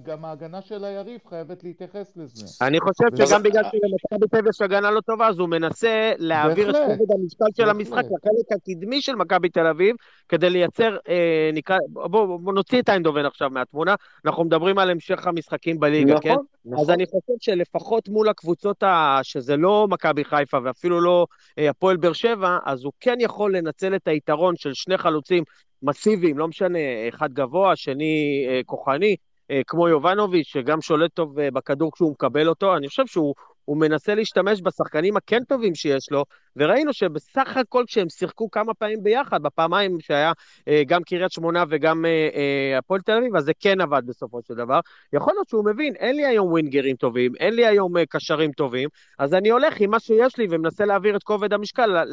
גם 0.04 0.26
ההגנה 0.26 0.62
של 0.62 0.84
היריב 0.84 1.20
חייבת 1.30 1.64
להתייחס 1.64 2.18
לזה. 2.18 2.66
אני 2.68 2.80
חושב 2.80 3.26
שגם 3.28 3.44
בגלל 3.44 3.64
שלמכבי 3.64 4.28
תל 4.28 4.50
יש 4.50 4.62
הגנה 4.62 4.92
לא 4.92 5.02
טובה, 5.02 5.28
אז 5.28 5.40
הוא 5.40 5.50
מנסה 5.50 6.12
להעביר 6.18 6.70
את 6.70 6.76
כובד 6.76 7.12
המשקל 7.12 7.46
של 7.56 7.70
המשחק 7.70 8.04
לחלק 8.04 8.52
הקדמי 8.52 9.02
של 9.02 9.16
מכבי 9.16 9.50
תל 9.50 9.68
אביב, 9.68 9.96
כדי 10.30 10.50
לייצר, 10.50 10.98
אה, 11.10 11.50
נקרא, 11.54 11.78
בואו 11.88 12.40
בוא 12.40 12.54
נוציא 12.54 12.82
את 12.82 12.90
איינדובן 12.90 13.26
עכשיו 13.26 13.50
מהתמונה, 13.50 13.96
אנחנו 14.26 14.44
מדברים 14.44 14.78
על 14.78 14.90
המשך 14.90 15.28
המשחקים 15.28 15.80
בליגה, 15.80 16.14
נכון, 16.14 16.22
כן? 16.22 16.36
נכון. 16.66 16.80
אז 16.80 16.90
אני 16.90 17.06
חושב 17.06 17.34
שלפחות 17.40 18.10
מול 18.10 18.30
הקבוצות 18.30 18.84
ה... 18.84 19.20
שזה 19.24 19.58
לא 19.58 19.88
מכבי 19.90 20.24
חיפה 20.24 20.58
ואפילו 20.64 21.02
לא 21.02 21.26
אה, 21.60 21.70
הפועל 21.70 21.98
באר 21.98 22.14
שבע, 22.14 22.58
אז 22.66 22.84
הוא 22.84 22.94
כן 23.00 23.16
יכול 23.20 23.58
לנצל 23.58 23.96
את 23.96 24.08
היתרון 24.08 24.56
של 24.56 24.74
שני 24.74 24.98
חלוצים 24.98 25.44
מסיביים, 25.84 26.38
לא 26.38 26.48
משנה, 26.48 26.80
אחד 27.10 27.34
גבוה, 27.34 27.76
שני 27.76 28.46
אה, 28.50 28.62
כוחני, 28.66 29.16
אה, 29.52 29.62
כמו 29.68 29.88
יובנוביץ', 29.88 30.48
שגם 30.48 30.82
שולט 30.82 31.14
טוב 31.14 31.40
אה, 31.40 31.52
בכדור 31.52 31.92
כשהוא 31.92 32.12
מקבל 32.12 32.48
אותו, 32.48 32.78
אני 32.78 32.88
חושב 32.88 33.08
שהוא 33.08 33.36
הוא 33.72 33.78
מנסה 33.78 34.16
להשתמש 34.16 34.62
בשחקנים 34.62 35.18
הכן 35.18 35.44
טובים 35.44 35.76
שיש 35.76 36.12
לו, 36.12 36.26
וראינו 36.56 36.94
שבסך 36.94 37.58
הכל 37.58 37.84
כשהם 37.88 38.10
שיחקו 38.10 38.52
כמה 38.52 38.74
פעמים 38.74 39.04
ביחד, 39.04 39.44
בפעמיים 39.44 40.00
שהיה 40.00 40.32
אה, 40.68 40.82
גם 40.88 41.04
קריית 41.04 41.32
שמונה 41.32 41.64
וגם 41.70 42.06
אה, 42.06 42.30
אה, 42.36 42.78
הפועל 42.78 43.02
תל 43.02 43.12
אביב, 43.12 43.36
אז 43.36 43.44
זה 43.44 43.52
כן 43.60 43.82
עבד 43.82 44.02
בסופו 44.06 44.40
של 44.48 44.54
דבר. 44.54 44.80
יכול 45.14 45.34
להיות 45.34 45.50
שהוא 45.50 45.66
מבין, 45.66 45.96
אין 45.96 46.16
לי 46.16 46.26
היום 46.26 46.48
ווינגרים 46.52 46.96
טובים, 46.96 47.32
אין 47.40 47.54
לי 47.54 47.66
היום 47.66 47.94
קשרים 48.10 48.52
טובים, 48.52 48.90
אז 49.20 49.34
אני 49.34 49.50
הולך 49.50 49.80
עם 49.80 49.90
מה 49.90 50.00
שיש 50.00 50.38
לי 50.38 50.48
ומנסה 50.50 50.86
להעביר 50.86 51.16
את 51.16 51.24
כובד 51.24 51.54
המשקל 51.54 52.04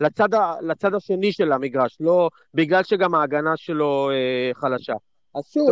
לצד, 0.00 0.28
לצד 0.60 0.94
השני 0.94 1.32
של 1.32 1.52
המגרש, 1.52 1.96
לא 2.00 2.30
בגלל 2.54 2.82
שגם 2.82 3.14
ההגנה 3.14 3.56
שלו 3.56 4.10
חלשה. 4.54 4.94
אז 5.34 5.42
שוב, 5.52 5.68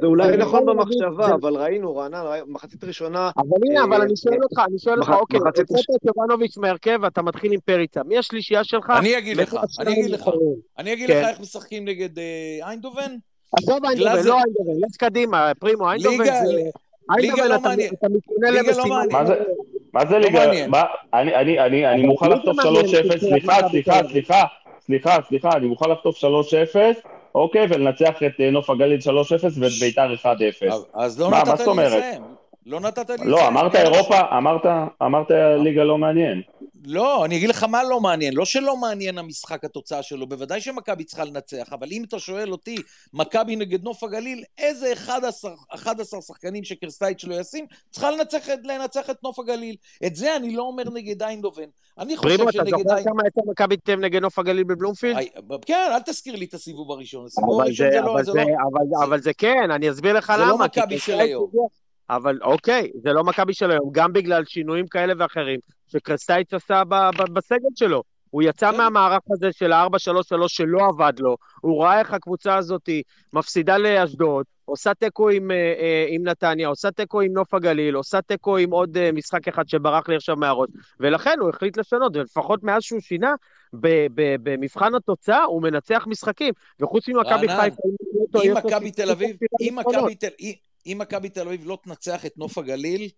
זה 0.00 0.06
אולי 0.06 0.36
נכון 0.36 0.66
במחשבה, 0.66 1.34
אבל 1.34 1.56
ראינו, 1.56 1.96
רענן, 1.96 2.24
מחצית 2.46 2.84
ראשונה... 2.84 3.30
אבל 3.36 3.56
הנה, 3.66 3.84
אבל 3.84 4.02
אני 4.02 4.16
שואל 4.16 4.42
אותך, 4.42 4.62
אני 4.68 4.78
שואל 4.78 4.98
אותך, 4.98 5.12
אוקיי, 5.20 5.40
הוצאת 5.40 5.70
את 5.96 6.04
יובנוביץ' 6.04 6.56
מהרכב 6.56 6.98
ואתה 7.02 7.22
מתחיל 7.22 7.52
עם 7.52 7.60
פריצה, 7.60 8.02
מי 8.02 8.18
השלישייה 8.18 8.64
שלך? 8.64 8.92
אני 8.98 9.18
אגיד 9.18 9.36
לך, 9.36 9.56
אני 9.80 9.92
אגיד 9.92 10.10
לך, 10.10 10.30
אני 10.78 10.92
אגיד 10.92 11.10
לך 11.10 11.16
כן. 11.16 11.28
איך 11.28 11.40
משחקים 11.40 11.84
נגד 11.84 12.18
אה, 12.18 12.68
איינדובן. 12.68 13.16
עזוב 13.58 13.84
איינדובן, 13.84 14.10
לא 14.24 14.34
איינדובן, 14.34 14.86
לך 14.88 14.96
קדימה, 14.98 15.52
פרימו, 15.58 15.90
איינדובן 15.90 16.24
זה... 16.24 16.32
ליגה 17.18 17.46
לא 17.46 17.60
מעניין. 17.60 17.90
ליגה 18.40 18.76
לא 18.76 18.86
מעניין. 18.86 19.10
מה 19.92 20.06
זה 20.06 20.18
ליגה? 20.18 20.44
אני 21.92 22.02
מוכן 22.06 22.30
לחטוף 22.30 22.56
3-0, 22.58 22.62
סליחה, 23.20 23.54
סליחה, 23.70 24.00
סליחה, 24.10 24.42
סליחה, 24.86 25.16
סליחה, 25.28 25.50
אני 25.56 25.66
מוכן 25.66 25.90
לחטוף 25.90 26.16
3-0. 26.16 26.28
אוקיי, 27.38 27.66
ולנצח 27.70 28.22
את 28.26 28.40
אה, 28.40 28.50
נוף 28.50 28.70
הגליל 28.70 29.00
3-0 29.00 29.08
ואת 29.42 29.72
ביתר 29.80 30.14
1-0. 30.14 30.26
אז 30.94 31.20
לא 31.20 31.30
נתת 31.30 31.60
לי 31.60 31.84
לסיים. 31.86 32.37
לא 32.68 32.80
נתת 32.80 33.10
לי. 33.10 33.16
לא, 33.30 33.48
אמרת 33.48 33.74
אירופה, 33.74 34.20
אמרת, 34.38 34.66
אמרת 35.02 35.26
ליגה 35.64 35.84
לא 35.84 35.98
מעניין. 35.98 36.42
לא, 36.84 37.24
אני 37.24 37.36
אגיד 37.36 37.48
לך 37.48 37.64
מה 37.64 37.84
לא 37.84 38.00
מעניין. 38.00 38.34
לא 38.34 38.44
שלא 38.44 38.76
מעניין 38.76 39.18
המשחק, 39.18 39.64
התוצאה 39.64 40.02
שלו, 40.02 40.28
בוודאי 40.28 40.60
שמכבי 40.60 41.04
צריכה 41.04 41.24
לנצח, 41.24 41.72
אבל 41.72 41.88
אם 41.90 42.04
אתה 42.04 42.18
שואל 42.18 42.52
אותי, 42.52 42.76
מכבי 43.12 43.56
נגד 43.56 43.84
נוף 43.84 44.04
הגליל, 44.04 44.44
איזה 44.58 44.92
11, 44.92 45.50
11 45.68 46.20
שחקנים 46.20 46.64
שקרסטייץ' 46.64 47.24
לא 47.24 47.34
ישים, 47.34 47.66
צריכה 47.90 48.10
לנצח, 48.10 48.48
לנצח 48.64 49.10
את 49.10 49.22
נוף 49.22 49.38
הגליל. 49.38 49.76
את 50.06 50.16
זה 50.16 50.36
אני 50.36 50.56
לא 50.56 50.62
אומר 50.62 50.84
נגד 50.94 51.22
איינדובן. 51.22 51.62
אני 51.98 52.16
חושב 52.16 52.36
שנגד 52.36 52.56
איינדובן... 52.56 52.84
פרימו, 52.84 52.90
אתה 52.90 53.00
זוכר 53.00 53.10
כמה 53.10 53.22
יצא 53.26 53.40
מכבי 53.50 53.76
תם 53.76 54.00
נגד 54.00 54.22
נוף 54.22 54.38
הגליל 54.38 54.64
בבלומפילד? 54.64 55.16
כן, 55.66 55.88
אל 55.92 56.00
תזכיר 56.00 56.36
לי 56.36 56.44
את 56.44 56.54
הסיבוב 56.54 56.90
הראשון. 56.90 57.26
הסיבוב 57.26 57.60
הראשון 57.60 57.90
זה 57.90 58.00
לא... 58.00 58.18
אבל 59.04 59.20
זה 59.20 59.32
כן, 59.34 59.70
אני 59.70 59.90
אסביר 59.90 60.12
לך 60.12 60.32
למה. 60.36 60.44
זה 60.44 60.50
לא 60.50 60.58
מכבי 60.58 60.98
של 60.98 61.20
היום. 61.20 61.50
אבל 62.10 62.38
אוקיי, 62.42 62.90
זה 63.02 63.12
לא 63.12 63.24
מכבי 63.24 63.54
של 63.54 63.70
היום, 63.70 63.90
גם 63.92 64.12
בגלל 64.12 64.44
שינויים 64.44 64.86
כאלה 64.86 65.14
ואחרים 65.18 65.60
שקרסטייץ' 65.88 66.54
עשה 66.54 66.82
בסגל 67.32 67.68
שלו. 67.74 68.02
הוא 68.30 68.42
יצא 68.42 68.72
כן. 68.72 68.76
מהמערך 68.76 69.22
הזה 69.30 69.48
של 69.52 69.72
ה-4-3-3 69.72 70.48
שלא 70.48 70.86
עבד 70.88 71.12
לו, 71.18 71.36
הוא 71.60 71.82
ראה 71.82 71.98
איך 71.98 72.12
הקבוצה 72.12 72.56
הזאת 72.56 72.88
מפסידה 73.32 73.78
לאשדוד, 73.78 74.44
עושה 74.64 74.94
תיקו 74.94 75.30
עם, 75.30 75.50
אה, 75.50 75.56
אה, 75.56 76.06
עם 76.08 76.22
נתניה, 76.22 76.68
עושה 76.68 76.90
תיקו 76.90 77.20
עם 77.20 77.32
נוף 77.32 77.54
הגליל, 77.54 77.94
עושה 77.94 78.22
תיקו 78.22 78.56
עם 78.56 78.70
עוד 78.70 78.96
אה, 78.96 79.12
משחק 79.12 79.48
אחד 79.48 79.68
שברח 79.68 80.08
לי 80.08 80.16
עכשיו 80.16 80.36
מהראש, 80.36 80.68
ולכן 81.00 81.36
הוא 81.40 81.48
החליט 81.48 81.76
לשנות, 81.76 82.16
ולפחות 82.16 82.62
מאז 82.62 82.82
שהוא 82.82 83.00
שינה, 83.00 83.34
במבחן 84.42 84.94
התוצאה 84.94 85.44
הוא 85.44 85.62
מנצח 85.62 86.04
משחקים, 86.06 86.54
וחוץ 86.80 87.08
ממכבי 87.08 87.48
חיפה... 87.48 87.82
אם 88.44 88.54
מכבי 88.56 88.90
תל 88.90 89.10
אביב, 89.10 89.36
אם 89.60 89.78
מכבי 89.78 90.14
תל 90.14 90.26
אביב... 90.26 90.54
אם 90.86 90.96
מכבי 91.00 91.28
תל 91.28 91.40
אביב 91.40 91.66
לא 91.66 91.78
תנצח 91.82 92.26
את 92.26 92.38
נוף 92.38 92.58
הגליל, 92.58 93.08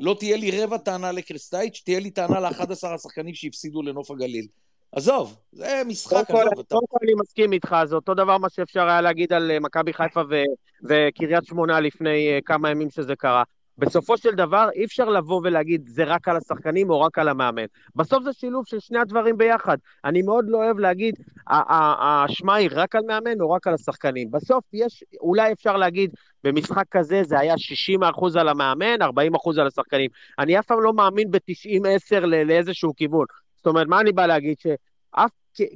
לא 0.00 0.16
תהיה 0.18 0.36
לי 0.36 0.62
רבע 0.62 0.78
טענה 0.78 1.12
לקרסטייץ', 1.12 1.82
תהיה 1.84 2.00
לי 2.00 2.10
טענה 2.10 2.40
ל-11 2.40 2.86
השחקנים 2.86 3.34
שהפסידו 3.34 3.82
לנוף 3.82 4.10
הגליל. 4.10 4.46
עזוב, 4.92 5.36
זה 5.52 5.82
משחק, 5.86 6.30
עזוב. 6.30 6.64
קודם 6.68 6.86
כל 6.88 6.98
אני 7.02 7.12
מסכים 7.20 7.52
איתך, 7.52 7.76
זה 7.84 7.94
אותו 7.94 8.14
דבר 8.14 8.38
מה 8.38 8.48
שאפשר 8.48 8.88
היה 8.88 9.00
להגיד 9.00 9.32
על 9.32 9.50
אה, 9.50 9.60
מכבי 9.60 9.92
חיפה 9.92 10.20
וקריית 10.88 11.44
שמונה 11.44 11.80
לפני 11.80 12.28
אה, 12.28 12.38
כמה 12.44 12.70
ימים 12.70 12.90
שזה 12.90 13.16
קרה. 13.16 13.42
בסופו 13.78 14.16
של 14.16 14.34
דבר 14.34 14.68
אי 14.74 14.84
אפשר 14.84 15.04
לבוא 15.04 15.40
ולהגיד 15.44 15.88
זה 15.88 16.04
רק 16.04 16.28
על 16.28 16.36
השחקנים 16.36 16.90
או 16.90 17.00
רק 17.00 17.18
על 17.18 17.28
המאמן. 17.28 17.64
בסוף 17.96 18.24
זה 18.24 18.32
שילוב 18.32 18.66
של 18.66 18.80
שני 18.80 18.98
הדברים 18.98 19.38
ביחד. 19.38 19.76
אני 20.04 20.22
מאוד 20.22 20.44
לא 20.48 20.58
אוהב 20.58 20.78
להגיד 20.78 21.14
האשמה 21.46 22.54
היא 22.54 22.70
רק 22.72 22.94
על 22.94 23.02
מאמן 23.06 23.40
או 23.40 23.50
רק 23.50 23.66
על 23.66 23.74
השחקנים. 23.74 24.30
בסוף 24.30 24.64
יש, 24.72 25.04
אולי 25.20 25.52
אפשר 25.52 25.76
להגיד 25.76 26.10
במשחק 26.44 26.84
כזה 26.90 27.22
זה 27.24 27.38
היה 27.38 27.54
60% 27.54 28.40
על 28.40 28.48
המאמן, 28.48 29.02
40% 29.02 29.06
על 29.60 29.66
השחקנים. 29.66 30.10
אני 30.38 30.58
אף 30.58 30.66
פעם 30.66 30.80
לא 30.82 30.92
מאמין 30.92 31.30
ב-90-10 31.30 32.20
לאיזשהו 32.26 32.94
כיוון. 32.96 33.26
זאת 33.56 33.66
אומרת, 33.66 33.86
מה 33.86 34.00
אני 34.00 34.12
בא 34.12 34.26
להגיד? 34.26 34.56
שאף 34.58 35.30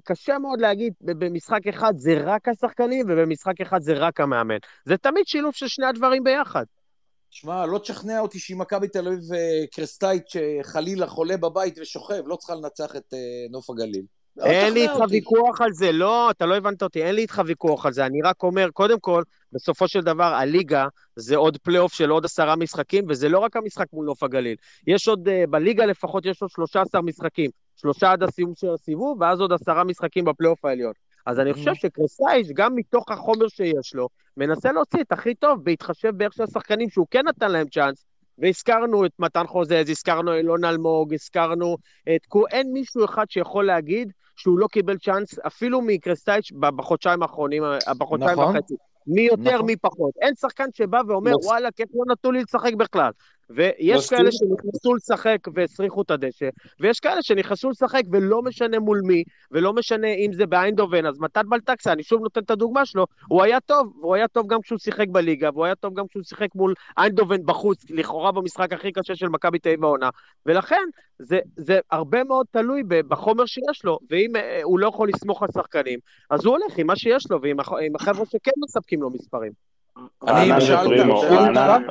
קשה 0.04 0.38
מאוד 0.38 0.60
להגיד 0.60 0.92
במשחק 1.00 1.66
אחד 1.66 1.92
זה 1.96 2.14
רק 2.24 2.48
השחקנים 2.48 3.06
ובמשחק 3.08 3.60
אחד 3.60 3.80
זה 3.80 3.92
רק 3.92 4.20
המאמן. 4.20 4.56
זה 4.84 4.96
תמיד 4.96 5.26
שילוב 5.26 5.54
של 5.54 5.68
שני 5.68 5.86
הדברים 5.86 6.24
ביחד. 6.24 6.64
שמע, 7.34 7.66
לא 7.66 7.78
תשכנע 7.78 8.20
אותי 8.20 8.38
שאם 8.38 8.58
מכבי 8.58 8.88
תל 8.88 9.08
אביב 9.08 9.32
אה, 9.32 9.64
קרסטאיץ' 9.72 10.22
שחלילה 10.28 11.06
חולה 11.06 11.36
בבית 11.36 11.78
ושוכב, 11.78 12.22
לא 12.26 12.36
צריכה 12.36 12.54
לנצח 12.54 12.96
את 12.96 13.14
אה, 13.14 13.18
נוף 13.50 13.70
הגליל. 13.70 14.04
לא 14.36 14.44
אין 14.44 14.74
לי 14.74 14.82
איתך 14.82 15.00
ויכוח 15.10 15.60
על 15.60 15.72
זה, 15.72 15.92
לא, 15.92 16.30
אתה 16.30 16.46
לא 16.46 16.56
הבנת 16.56 16.82
אותי, 16.82 17.02
אין 17.02 17.14
לי 17.14 17.22
איתך 17.22 17.42
ויכוח 17.46 17.86
על 17.86 17.92
זה, 17.92 18.06
אני 18.06 18.22
רק 18.22 18.42
אומר, 18.42 18.70
קודם 18.70 19.00
כל, 19.00 19.22
בסופו 19.52 19.88
של 19.88 20.00
דבר, 20.00 20.34
הליגה 20.34 20.86
זה 21.16 21.36
עוד 21.36 21.58
פלייאוף 21.58 21.92
של 21.92 22.10
עוד 22.10 22.24
עשרה 22.24 22.56
משחקים, 22.56 23.04
וזה 23.08 23.28
לא 23.28 23.38
רק 23.38 23.56
המשחק 23.56 23.86
מול 23.92 24.06
נוף 24.06 24.22
הגליל. 24.22 24.56
יש 24.86 25.08
עוד, 25.08 25.28
אה, 25.28 25.44
בליגה 25.50 25.86
לפחות 25.86 26.26
יש 26.26 26.42
עוד 26.42 26.50
13 26.50 27.02
משחקים, 27.02 27.50
שלושה 27.76 28.12
עד 28.12 28.22
הסיום 28.22 28.52
של 28.56 28.74
הסיבוב, 28.74 29.20
ואז 29.20 29.40
עוד 29.40 29.52
עשרה 29.52 29.84
משחקים 29.84 30.24
בפלייאוף 30.24 30.64
העליון. 30.64 30.92
אז 31.26 31.40
אני 31.40 31.52
חושב 31.52 31.74
שקרסטאיץ', 31.74 32.48
גם 32.54 32.76
מתוך 32.76 33.10
החומר 33.10 33.48
שיש 33.48 33.94
לו, 33.94 34.08
מנסה 34.36 34.72
להוציא 34.72 35.00
את 35.00 35.12
הכי 35.12 35.34
טוב, 35.34 35.64
בהתחשב 35.64 36.10
באיך 36.16 36.32
שהשחקנים 36.32 36.90
שהוא 36.90 37.06
כן 37.10 37.22
נתן 37.28 37.50
להם 37.50 37.66
צ'אנס, 37.68 38.04
והזכרנו 38.38 39.06
את 39.06 39.12
מתן 39.18 39.46
חוזז, 39.46 39.90
הזכרנו 39.90 40.34
אילון 40.34 40.64
אלמוג, 40.64 41.14
הזכרנו 41.14 41.76
את... 42.02 42.20
אין 42.50 42.72
מישהו 42.72 43.04
אחד 43.04 43.24
שיכול 43.30 43.66
להגיד 43.66 44.12
שהוא 44.36 44.58
לא 44.58 44.66
קיבל 44.66 44.98
צ'אנס, 44.98 45.38
אפילו 45.38 45.80
מקרסטאיץ' 45.80 46.52
בחודשיים 46.52 47.22
האחרונים, 47.22 47.62
בחודשיים 47.98 48.40
נכון. 48.40 48.56
וחצי. 48.56 48.74
מי 49.06 49.22
יותר, 49.22 49.54
נכון. 49.54 49.66
מי 49.66 49.76
פחות. 49.76 50.10
אין 50.20 50.34
שחקן 50.34 50.64
שבא 50.74 51.00
ואומר, 51.06 51.30
לא... 51.30 51.38
וואלה, 51.42 51.70
כיף 51.70 51.88
לא 51.94 52.04
נתנו 52.12 52.32
לי 52.32 52.42
לשחק 52.42 52.74
בכלל. 52.74 53.10
ויש 53.54 54.08
כאלה 54.08 54.32
שנכנסו 54.32 54.94
לשחק 54.94 55.38
והסריחו 55.54 56.02
את 56.02 56.10
הדשא, 56.10 56.48
ויש 56.80 57.00
כאלה 57.00 57.22
שנכנסו 57.22 57.70
לשחק 57.70 58.02
ולא 58.12 58.42
משנה 58.42 58.78
מול 58.78 59.00
מי, 59.04 59.24
ולא 59.50 59.72
משנה 59.72 60.08
אם 60.08 60.32
זה 60.32 60.46
באיינדובן, 60.46 61.06
אז 61.06 61.18
מתן 61.20 61.48
בלטקסה, 61.48 61.92
אני 61.92 62.02
שוב 62.02 62.22
נותן 62.22 62.40
את 62.40 62.50
הדוגמה 62.50 62.86
שלו, 62.86 63.06
הוא 63.28 63.42
היה 63.42 63.60
טוב, 63.60 63.92
והוא 64.00 64.14
היה 64.14 64.28
טוב 64.28 64.46
גם 64.46 64.60
כשהוא 64.60 64.78
שיחק 64.78 65.08
בליגה, 65.08 65.50
והוא 65.54 65.64
היה 65.64 65.74
טוב 65.74 65.94
גם 65.94 66.06
כשהוא 66.06 66.22
שיחק 66.22 66.54
מול 66.54 66.74
איינדובן 66.98 67.46
בחוץ, 67.46 67.90
לכאורה 67.90 68.32
במשחק 68.32 68.72
הכי 68.72 68.92
קשה 68.92 69.16
של 69.16 69.28
מכבי 69.28 69.58
תל 69.58 69.68
אביב 69.68 69.84
העונה, 69.84 70.10
ולכן 70.46 70.82
זה, 71.18 71.38
זה 71.56 71.78
הרבה 71.90 72.24
מאוד 72.24 72.46
תלוי 72.50 72.82
בחומר 73.08 73.46
שיש 73.46 73.84
לו, 73.84 73.98
ואם 74.10 74.36
אה, 74.36 74.60
הוא 74.62 74.78
לא 74.78 74.88
יכול 74.88 75.08
לסמוך 75.08 75.42
על 75.42 75.48
שחקנים, 75.54 75.98
אז 76.30 76.44
הוא 76.44 76.56
הולך 76.56 76.78
עם 76.78 76.86
מה 76.86 76.96
שיש 76.96 77.30
לו, 77.30 77.42
ועם 77.42 77.94
החבר'ה 77.94 78.26
שכן 78.26 78.50
מספקים 78.64 79.02
לו 79.02 79.10
מספרים. 79.10 79.52
אני, 80.28 80.60
שאלת, 80.60 81.82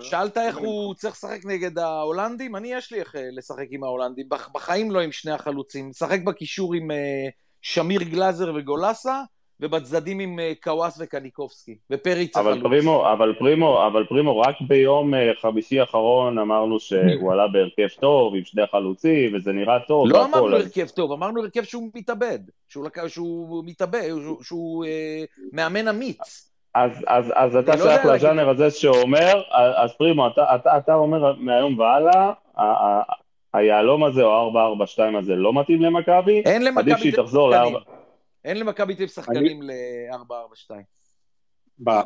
שאלת 0.00 0.38
איך 0.38 0.56
הוא 0.56 0.94
צריך 0.94 1.14
לשחק 1.14 1.44
נגד 1.44 1.78
ההולנדים? 1.78 2.56
אני 2.56 2.72
יש 2.72 2.92
לי 2.92 2.98
איך 2.98 3.16
אה, 3.16 3.28
לשחק 3.32 3.66
עם 3.70 3.84
ההולנדים, 3.84 4.26
בחיים 4.54 4.90
לא 4.90 5.00
עם 5.00 5.12
שני 5.12 5.32
החלוצים, 5.32 5.90
לשחק 5.90 6.22
בקישור 6.24 6.74
עם 6.74 6.90
אה, 6.90 7.28
שמיר 7.62 8.02
גלאזר 8.02 8.52
וגולסה, 8.56 9.22
ובצדדים 9.60 10.18
עם 10.18 10.40
אה, 10.40 10.52
קוואס 10.62 10.98
וקניקובסקי, 11.00 11.76
ופריץ 11.90 12.36
החלוץ. 12.36 12.56
אבל 12.56 12.62
פרימו, 12.62 13.12
אבל 13.12 13.34
פרימו, 13.38 13.86
אבל 13.86 14.06
פרימו, 14.08 14.38
רק 14.38 14.56
ביום 14.68 15.12
חמישי 15.40 15.80
האחרון 15.80 16.38
אמרנו 16.38 16.80
שהוא 16.80 17.32
עלה 17.32 17.48
בהרכב 17.48 18.00
טוב, 18.00 18.34
עם 18.34 18.44
שני 18.44 18.62
חלוצים, 18.70 19.34
וזה 19.34 19.52
נראה 19.52 19.80
טוב. 19.88 20.08
לא 20.08 20.24
אמרנו 20.24 20.56
הרכב 20.56 20.88
טוב, 20.88 21.12
אמרנו 21.12 21.42
הרכב 21.42 21.62
שהוא 21.62 21.90
מתאבד, 21.94 22.38
שהוא 22.68 23.64
מתאבד, 23.66 24.08
שהוא 24.42 24.84
מאמן 25.52 25.88
אמיץ. 25.88 26.51
אז, 26.74 26.90
אז, 27.06 27.24
אז 27.34 27.56
אתה 27.56 27.76
לא 27.76 27.82
שייך 27.82 28.04
לז'אנר 28.04 28.48
הזה 28.48 28.70
שאומר, 28.70 29.42
אז 29.76 29.90
פרימו, 29.98 30.26
אתה, 30.26 30.54
אתה, 30.54 30.78
אתה 30.78 30.94
אומר 30.94 31.32
מהיום 31.38 31.78
והלאה, 31.78 32.32
היהלום 33.54 34.04
הזה 34.04 34.22
או 34.22 34.58
ה-442 34.58 35.18
הזה 35.18 35.34
לא 35.34 35.60
מתאים 35.60 35.82
למכבי, 35.82 36.42
אין 36.44 36.64
למכבי 36.64 36.92
עדיף 36.92 37.02
שהיא 37.02 37.16
תחזור 37.16 37.50
ל-4... 37.50 37.78
אין 38.44 38.58
למכבי 38.58 38.94
תל 38.94 39.06
שחקנים 39.06 39.62
ל-442. 39.62 40.70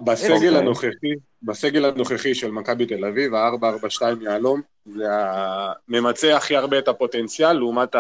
בסגל 0.05 0.57
הנוכחי, 0.57 1.13
בסגל 1.43 1.85
הנוכחי 1.85 2.35
של 2.35 2.51
מכבי 2.51 2.87
תל 2.87 3.05
אביב, 3.05 3.35
ה-442 3.35 4.03
יהלום, 4.23 4.61
זה 4.87 5.09
ממצה 5.89 6.37
הכי 6.37 6.57
הרבה 6.57 6.79
את 6.79 6.89
הפוטנציאל 6.89 7.53
לעומת 7.53 7.97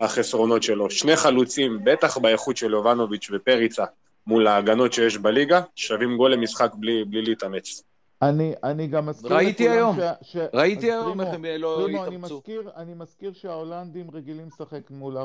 החסרונות 0.00 0.62
שלו. 0.62 0.90
שני 0.90 1.16
חלוצים, 1.16 1.78
בטח 1.84 2.18
באיכות 2.18 2.56
של 2.56 2.70
יובנוביץ' 2.70 3.30
ופריצה, 3.32 3.84
מול 4.26 4.46
ההגנות 4.46 4.92
שיש 4.92 5.18
בליגה, 5.18 5.60
שווים 5.76 6.16
גול 6.16 6.32
למשחק 6.32 6.74
בלי, 6.74 7.04
בלי 7.04 7.22
להתאמץ. 7.22 7.82
אני, 8.22 8.52
אני 8.64 8.86
גם 8.86 9.06
מזכיר 9.06 9.36
ראיתי 9.36 9.68
היום, 9.68 9.96
ש... 10.22 10.36
ראיתי 10.54 10.92
היום 10.92 11.20
איך 11.20 11.34
הם 11.34 11.44
לא 11.44 11.88
התאמצו. 11.88 12.06
אני 12.06 12.16
מזכיר, 12.16 12.70
אני 12.76 12.94
מזכיר 12.94 13.32
שההולנדים 13.32 14.06
רגילים 14.12 14.46
לשחק 14.46 14.90
מול 14.90 15.16
4-3-3. 15.18 15.20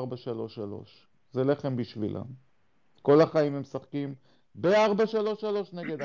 זה 1.32 1.44
לחם 1.44 1.76
בשבילם. 1.76 2.24
כל 3.02 3.20
החיים 3.20 3.54
הם 3.54 3.60
משחקים 3.60 4.14
ב-4-3-3 4.54 5.46
נגד 5.72 6.02
4-3-3. 6.02 6.04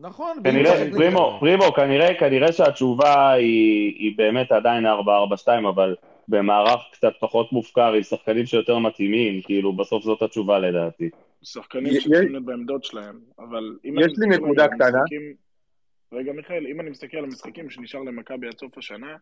נכון. 0.00 0.40
כנראה, 0.44 0.90
פרימו, 0.92 1.36
פרימו, 1.40 1.72
כנראה, 1.72 2.14
כנראה 2.20 2.52
שהתשובה 2.52 3.30
היא, 3.30 3.94
היא 3.98 4.12
באמת 4.16 4.52
עדיין 4.52 4.86
4-4-2, 4.86 4.88
אבל 5.68 5.94
במערך 6.28 6.80
קצת 6.92 7.12
פחות 7.20 7.52
מופקר, 7.52 7.92
עם 7.92 8.02
שחקנים 8.02 8.46
שיותר 8.46 8.78
מתאימים, 8.78 9.42
כאילו 9.42 9.72
בסוף 9.72 10.04
זאת 10.04 10.22
התשובה 10.22 10.58
לדעתי. 10.58 11.10
שחקנים 11.42 12.00
שצריכים 12.00 12.44
בעמדות 12.44 12.84
שלהם, 12.84 13.20
אבל 13.38 13.78
אם 13.84 13.94
יש 14.00 14.12
לי 14.18 14.36
נקודה 14.36 14.68
קטנה. 14.68 15.02
רגע 16.12 16.32
מיכאל, 16.32 16.66
אם 16.66 16.80
אני 16.80 16.90
מסתכל 16.90 17.16
על 17.16 17.24
המשחקים 17.24 17.70
שנשאר 17.70 18.00
למכבי 18.00 18.46
עד 18.46 18.58
סוף 18.58 18.78
השנה, 18.78 19.16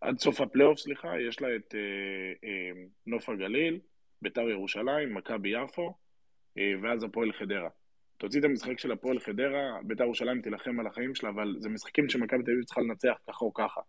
עד 0.00 0.18
סוף 0.18 0.40
הפלייאוף, 0.40 0.78
סליחה, 0.78 1.20
יש 1.20 1.40
לה 1.40 1.56
את 1.56 1.74
אה, 1.74 2.48
אה, 2.48 2.82
נוף 3.06 3.28
הגליל, 3.28 3.78
ביתר 4.22 4.48
ירושלים, 4.48 5.14
מכבי 5.14 5.48
יפו, 5.48 5.94
אה, 6.58 6.72
ואז 6.82 7.04
הפועל 7.04 7.32
חדרה. 7.32 7.68
תוציא 8.18 8.40
את 8.40 8.44
המשחק 8.44 8.78
של 8.78 8.92
הפועל 8.92 9.18
חדרה, 9.18 9.78
ביתר 9.82 10.04
ירושלים 10.04 10.42
תילחם 10.42 10.80
על 10.80 10.86
החיים 10.86 11.14
שלה, 11.14 11.28
אבל 11.28 11.56
זה 11.58 11.68
משחקים 11.68 12.08
שמכבי 12.08 12.42
תל 12.42 12.50
אביב 12.50 12.64
צריכה 12.64 12.80
לנצח 12.80 13.14
ככה 13.28 13.44
או 13.44 13.54
ככה. 13.54 13.80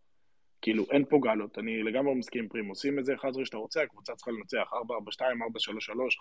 כאילו, 0.66 0.86
אין 0.92 1.06
פה 1.10 1.20
גלות, 1.22 1.58
אני 1.58 1.84
לגמרי 1.84 2.16
מסכים 2.16 2.42
עם 2.42 2.48
פרים, 2.48 2.68
עושים 2.68 3.00
את 3.00 3.06
זה 3.06 3.14
חזרי 3.18 3.46
שאתה 3.46 3.58
רוצה, 3.58 3.82
הקבוצה 3.82 4.14
צריכה 4.16 4.32
לנצח. 4.32 4.74
4-4-2, 4.74 5.22
4-3-3, 5.22 5.22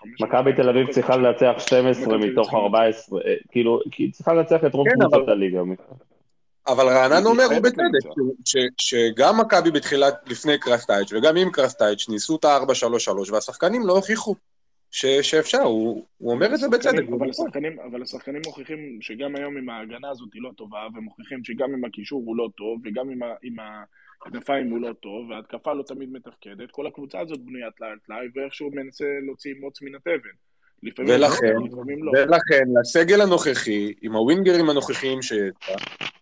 5... 0.01 0.21
מכבי 0.21 0.53
תל 0.53 0.69
אביב 0.69 0.91
צריכה 0.91 1.17
לנצח 1.17 1.53
12 1.59 2.19
מתוך 2.19 2.55
14, 2.55 3.21
אה, 3.21 3.35
כאילו, 3.51 3.81
היא 3.99 4.13
צריכה 4.13 4.35
לנצח 4.35 4.65
את 4.67 4.75
רוב 4.75 4.89
כן, 4.89 4.95
קבוצות 5.01 5.29
הליגה. 5.29 5.61
אבל 6.69 6.89
רענן 6.89 7.27
אומר, 7.27 7.45
הוא 7.45 7.63
בצדק, 7.63 8.11
שגם 8.81 9.41
מכבי 9.41 9.71
בתחילת, 9.71 10.15
לפני 10.27 10.59
קרסטייץ' 10.59 11.13
וגם 11.13 11.37
עם 11.37 11.51
קרסטייץ', 11.51 12.09
ניסו 12.09 12.37
את 12.37 12.45
ה-4-3-3, 12.45 13.33
והשחקנים 13.33 13.87
לא 13.87 13.93
הוכיחו 13.93 14.35
שאפשר, 14.91 15.63
הוא 15.63 16.05
אומר 16.21 16.55
את 16.55 16.59
זה 16.59 16.69
בצדק. 16.69 17.05
אבל 17.91 18.03
השחקנים 18.03 18.43
מוכיחים 18.47 18.99
שגם 19.01 19.37
היום 19.37 19.57
עם 19.57 19.69
ההגנה 19.69 20.11
הזאת 20.11 20.29
היא 20.35 20.43
לא 20.43 20.51
טובה, 20.57 20.87
ומוכיחים 20.95 21.45
שגם 21.45 21.75
עם 21.75 21.85
הקישור 21.85 22.23
הוא 22.27 22.37
לא 22.37 22.49
טוב, 22.57 22.81
וגם 22.85 23.09
עם 23.43 23.59
הכנפיים 24.27 24.71
הוא 24.71 24.81
לא 24.81 24.93
טוב, 24.93 25.31
וההתקפה 25.31 25.73
לא 25.73 25.83
תמיד 25.83 26.13
מתפקדת, 26.13 26.71
כל 26.71 26.87
הקבוצה 26.87 27.21
הזאת 27.21 27.41
בנויה 27.41 27.71
טלאי 27.71 27.91
על 27.91 27.99
טלאי, 28.07 28.27
ואיכשהו 28.35 28.71
מנסה 28.73 29.05
להוציא 29.27 29.55
מוץ 29.61 29.83
מן 29.83 29.95
התבן. 29.95 30.35
ולכן, 30.99 31.55
לא. 32.03 32.13
ולכן, 32.15 32.65
לסגל 32.81 33.21
הנוכחי, 33.21 33.93
עם 34.03 34.13
הווינגרים 34.13 34.71
הנוכחיים 34.71 35.19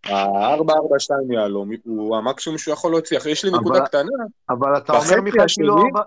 ה-442 0.06 1.32
יהלום, 1.32 1.70
הוא 1.84 2.16
המקסימום 2.16 2.58
שהוא 2.58 2.72
יכול 2.72 2.90
להוציא. 2.90 3.18
יש 3.28 3.44
לי 3.44 3.50
נקודה 3.50 3.80
קטנה. 3.80 4.02
אבל 4.50 4.76
אתה 4.76 4.92
אומר, 4.92 5.20
מיכאל, 5.20 5.46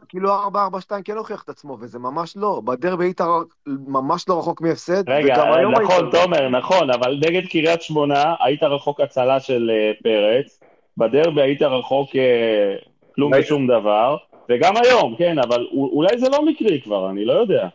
כאילו 0.09 0.29
442 0.33 1.03
כאילו 1.03 1.15
כן 1.15 1.17
הוכיח 1.17 1.43
את 1.43 1.49
עצמו, 1.49 1.77
וזה 1.79 1.99
ממש 1.99 2.37
לא. 2.37 2.61
בדרבי 2.65 3.05
היית 3.05 3.21
ממש 3.67 4.29
לא 4.29 4.39
רחוק 4.39 4.61
מהפסד, 4.61 5.09
רגע, 5.09 5.35
נכון, 5.81 6.09
תומר, 6.11 6.49
נכון, 6.49 6.91
אבל 6.91 7.19
נגד 7.21 7.47
קריית 7.49 7.81
שמונה 7.81 8.35
היית 8.39 8.63
רחוק 8.63 9.01
הצלה 9.01 9.39
של 9.39 9.71
אה, 9.73 9.91
פרץ, 10.03 10.59
בדרבי 10.97 11.41
היית 11.41 11.61
רחוק 11.61 12.15
אה, 12.15 12.75
כלום 13.15 13.31
ושום 13.39 13.67
דבר, 13.67 14.17
וגם 14.49 14.77
היום, 14.77 15.15
כן, 15.17 15.39
אבל 15.39 15.67
אולי 15.71 16.17
זה 16.19 16.29
לא 16.29 16.45
מקרי 16.45 16.81
כבר, 16.81 17.09
אני 17.09 17.25
לא 17.25 17.33
יודע. 17.33 17.67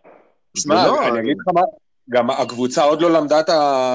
שמע, 0.57 0.87
לא, 0.87 1.09
אני 1.09 1.21
אגיד 1.21 1.37
לך 1.41 1.55
מה, 1.55 1.63
גם 2.11 2.31
הקבוצה 2.31 2.83
עוד 2.83 3.03
לא 3.03 3.11
למדה 3.11 3.41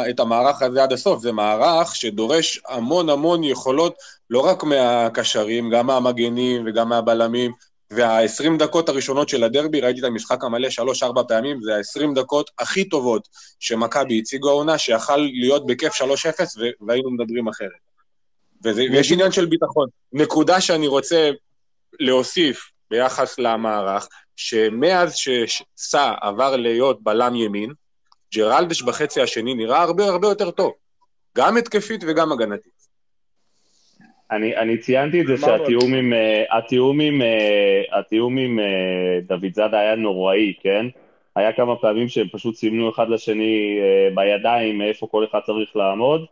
את 0.10 0.20
המערך 0.20 0.62
הזה 0.62 0.84
עד 0.84 0.94
הסוף, 0.94 1.20
זה 1.20 1.32
מערך 1.32 1.96
שדורש 1.96 2.62
המון 2.70 3.10
המון 3.10 3.44
יכולות, 3.44 3.96
לא 4.30 4.40
רק 4.40 4.64
מהקשרים, 4.64 5.70
גם 5.70 5.88
מהמגנים 5.88 6.64
וגם 6.66 6.90
מהבלמים, 6.90 7.52
וה-20 7.92 8.58
דקות 8.60 8.90
הראשונות 8.90 9.30
של 9.30 9.44
הדרבי, 9.44 9.82
ראיתי 9.82 10.00
את 10.00 10.06
המשחק 10.06 10.44
המלא 10.44 10.70
שלוש-ארבע 10.70 11.22
פעמים, 11.28 11.62
זה 11.62 11.76
ה-20 11.76 12.16
דקות 12.16 12.50
הכי 12.60 12.90
טובות 12.90 13.28
שמכבי 13.60 14.20
הציגו 14.20 14.50
העונה, 14.50 14.78
שיכל 14.78 15.18
להיות 15.18 15.66
בכיף 15.66 15.94
3-0 15.94 16.06
והיינו 16.88 17.12
מדברים 17.12 17.48
אחרת. 17.48 17.95
ויש 18.66 19.12
עניין 19.12 19.32
של 19.32 19.46
ביטחון. 19.46 19.88
נקודה 20.14 20.62
שאני 20.62 20.88
רוצה 20.88 21.32
להוסיף 22.00 22.72
ביחס 22.92 23.40
למערך, 23.40 24.08
שמאז 24.36 25.16
שסע 25.16 26.14
עבר 26.22 26.56
להיות 26.56 27.04
בלם 27.04 27.36
ימין, 27.36 27.72
ג'רלדש 28.36 28.82
בחצי 28.82 29.22
השני 29.22 29.54
נראה 29.54 29.82
הרבה 29.82 30.06
הרבה 30.06 30.28
יותר 30.28 30.52
טוב, 30.52 30.74
גם 31.38 31.58
התקפית 31.58 32.04
וגם 32.08 32.32
הגנתית. 32.32 32.76
אני, 34.32 34.58
אני 34.58 34.78
ציינתי 34.78 35.22
את 35.22 35.28
זה 35.28 35.38
שהתיאום 35.38 35.94
עם, 35.94 36.14
uh, 36.14 36.58
התיאום 36.58 37.00
עם, 37.00 37.22
uh, 37.22 37.98
התיאום 38.00 38.38
עם 38.38 38.60
uh, 38.60 39.28
דוד 39.28 39.54
זאדה 39.54 39.80
היה 39.80 39.96
נוראי, 39.96 40.54
כן? 40.62 40.86
היה 41.36 41.54
כמה 41.54 41.76
פעמים 41.76 42.10
שהם 42.10 42.28
פשוט 42.32 42.56
סימנו 42.56 42.90
אחד 42.90 43.10
לשני 43.10 43.80
uh, 43.80 44.16
בידיים 44.16 44.82
איפה 44.82 45.08
כל 45.12 45.26
אחד 45.26 45.40
צריך 45.46 45.76
לעמוד. 45.76 46.26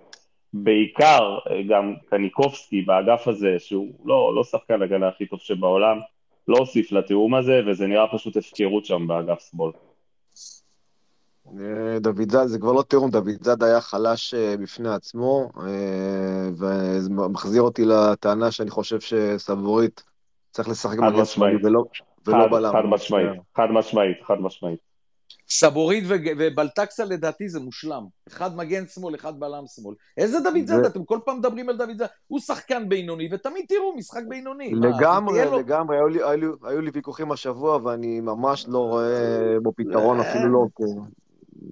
בעיקר 0.53 1.37
uh, 1.37 1.51
גם 1.69 1.93
קניקובסקי 2.09 2.81
באגף 2.81 3.27
הזה, 3.27 3.55
שהוא 3.59 3.87
לא, 4.05 4.35
לא 4.35 4.43
שחקן 4.43 4.81
הגנה 4.81 5.07
הכי 5.07 5.25
טוב 5.25 5.39
שבעולם, 5.39 5.99
לא 6.47 6.57
הוסיף 6.57 6.91
לתיאום 6.91 7.35
הזה, 7.35 7.61
וזה 7.67 7.87
נראה 7.87 8.07
פשוט 8.13 8.37
הפקרות 8.37 8.85
שם 8.85 9.07
באגף 9.07 9.49
שמאל. 9.51 9.71
אה, 11.47 11.99
דוד 11.99 12.31
זאד, 12.31 12.47
זה 12.47 12.59
כבר 12.59 12.71
לא 12.71 12.81
תיאום, 12.81 13.09
דוד 13.09 13.29
זאד 13.41 13.63
היה 13.63 13.81
חלש 13.81 14.33
אה, 14.33 14.55
בפני 14.57 14.89
עצמו, 14.89 15.49
אה, 15.57 16.49
וזה 16.51 17.09
מחזיר 17.09 17.61
אותי 17.61 17.85
לטענה 17.85 18.51
שאני 18.51 18.69
חושב 18.69 18.99
שסבורית 18.99 20.03
צריך 20.51 20.69
לשחק 20.69 20.97
מגן 20.97 21.25
שמאלי 21.25 21.57
ולא, 21.63 21.83
ולא 22.27 22.47
בלם. 22.47 22.71
חד 22.71 22.85
משמעית, 22.85 23.29
חד 23.55 23.67
משמעית, 23.71 24.17
חד 24.23 24.41
משמעית. 24.41 24.92
סבורית 25.49 26.03
ובלטקסה 26.07 27.05
לדעתי 27.05 27.49
זה 27.49 27.59
מושלם. 27.59 28.03
אחד 28.27 28.55
מגן 28.55 28.87
שמאל, 28.87 29.15
אחד 29.15 29.39
בלם 29.39 29.63
שמאל. 29.75 29.95
איזה 30.17 30.39
דוד 30.39 30.65
זאדה? 30.65 30.87
אתם 30.87 31.03
כל 31.03 31.19
פעם 31.25 31.37
מדברים 31.37 31.69
על 31.69 31.77
דוד 31.77 31.97
זאדה. 31.97 32.05
הוא 32.27 32.39
שחקן 32.39 32.89
בינוני, 32.89 33.29
ותמיד 33.31 33.65
תראו, 33.67 33.95
משחק 33.95 34.21
בינוני. 34.29 34.71
לגמרי, 34.75 35.41
לגמרי. 35.59 35.97
היו 36.63 36.81
לי 36.81 36.91
ויכוחים 36.93 37.31
השבוע, 37.31 37.79
ואני 37.83 38.19
ממש 38.19 38.65
לא 38.67 38.79
רואה 38.79 39.55
בו 39.61 39.73
פתרון, 39.75 40.19
אפילו 40.19 40.53
לא 40.53 40.65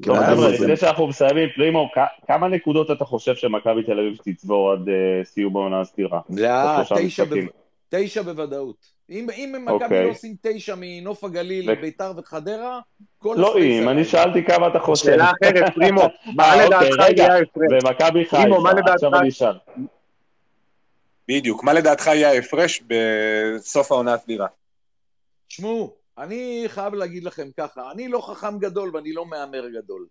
טוב, 0.01 0.25
חבר'ה, 0.25 0.49
לפני 0.49 0.77
שאנחנו 0.77 1.07
מסיימים, 1.07 1.49
פרימו, 1.55 1.89
כמה 2.27 2.47
נקודות 2.47 2.91
אתה 2.91 3.05
חושב 3.05 3.35
שמכבי 3.35 3.83
תל 3.83 3.99
אביב 3.99 4.17
תצבור 4.23 4.71
עד 4.71 4.89
אה, 4.89 5.23
סיום 5.23 5.57
העונה 5.57 5.81
הסתירה? 5.81 6.19
תשע 7.89 8.21
בוודאות. 8.21 9.00
אם, 9.11 9.29
אם 9.29 9.55
מכבי 9.65 9.83
אוקיי. 9.83 10.03
לא 10.05 10.09
עושים 10.09 10.35
תשע 10.41 10.75
מנוף 10.77 11.23
הגליל, 11.23 11.71
ו... 11.71 11.81
ביתר 11.81 12.11
וחדרה, 12.17 12.79
כל 13.17 13.35
לא 13.37 13.57
אם, 13.59 13.89
אני 13.89 14.05
שאלתי 14.05 14.45
כמה 14.45 14.67
אתה 14.67 14.79
חושב. 14.79 15.05
שאלה 15.05 15.31
אחרת, 15.31 15.73
פרימו, 15.75 16.01
מה 16.37 16.43
אה, 16.43 16.65
לדעתך 16.65 16.99
אוקיי, 16.99 17.15
יהיה 17.17 17.33
ההפרש? 17.33 17.71
ומכבי 17.71 18.25
חיפה, 18.25 18.93
עכשיו 18.93 19.15
אני 19.19 19.29
אשאל. 19.29 19.57
בדיוק, 21.27 21.63
מה 21.63 21.73
לדעתך 21.73 22.07
יהיה 22.07 22.29
ההפרש 22.29 22.83
בסוף 22.87 23.91
העונה 23.91 24.13
הסדירה? 24.13 24.47
תשמעו, 25.47 25.93
אני 26.17 26.63
חייב 26.67 26.93
להגיד 26.93 27.23
לכם 27.23 27.47
ככה, 27.57 27.91
אני 27.91 28.07
לא 28.07 28.21
חכם 28.21 28.57
גדול 28.59 28.91
ואני 28.93 29.13
לא 29.13 29.25
מהמר 29.25 29.69
גדול. 29.69 30.05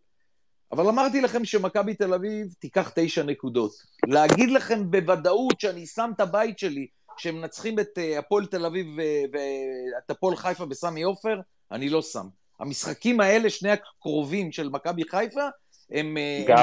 אבל 0.72 0.88
אמרתי 0.88 1.20
לכם 1.20 1.44
שמכבי 1.44 1.94
תל 1.94 2.14
אביב 2.14 2.54
תיקח 2.58 2.92
תשע 2.94 3.22
נקודות. 3.22 3.72
להגיד 4.06 4.50
לכם 4.50 4.90
בוודאות 4.90 5.60
שאני 5.60 5.86
שם 5.86 6.10
את 6.16 6.20
הבית 6.20 6.58
שלי 6.58 6.86
שהם 7.16 7.36
מנצחים 7.36 7.78
את 7.78 7.98
אה, 7.98 8.18
הפועל 8.18 8.46
תל 8.46 8.66
אביב 8.66 8.86
ואת 9.32 10.10
הפועל 10.10 10.36
חיפה 10.36 10.66
בסמי 10.66 11.02
עופר, 11.02 11.40
אני 11.72 11.88
לא 11.88 12.02
שם. 12.02 12.26
המשחקים 12.60 13.20
האלה, 13.20 13.50
שני 13.50 13.70
הקרובים 13.70 14.52
של 14.52 14.68
מכבי 14.68 15.02
חיפה, 15.04 15.48
הם 15.90 16.16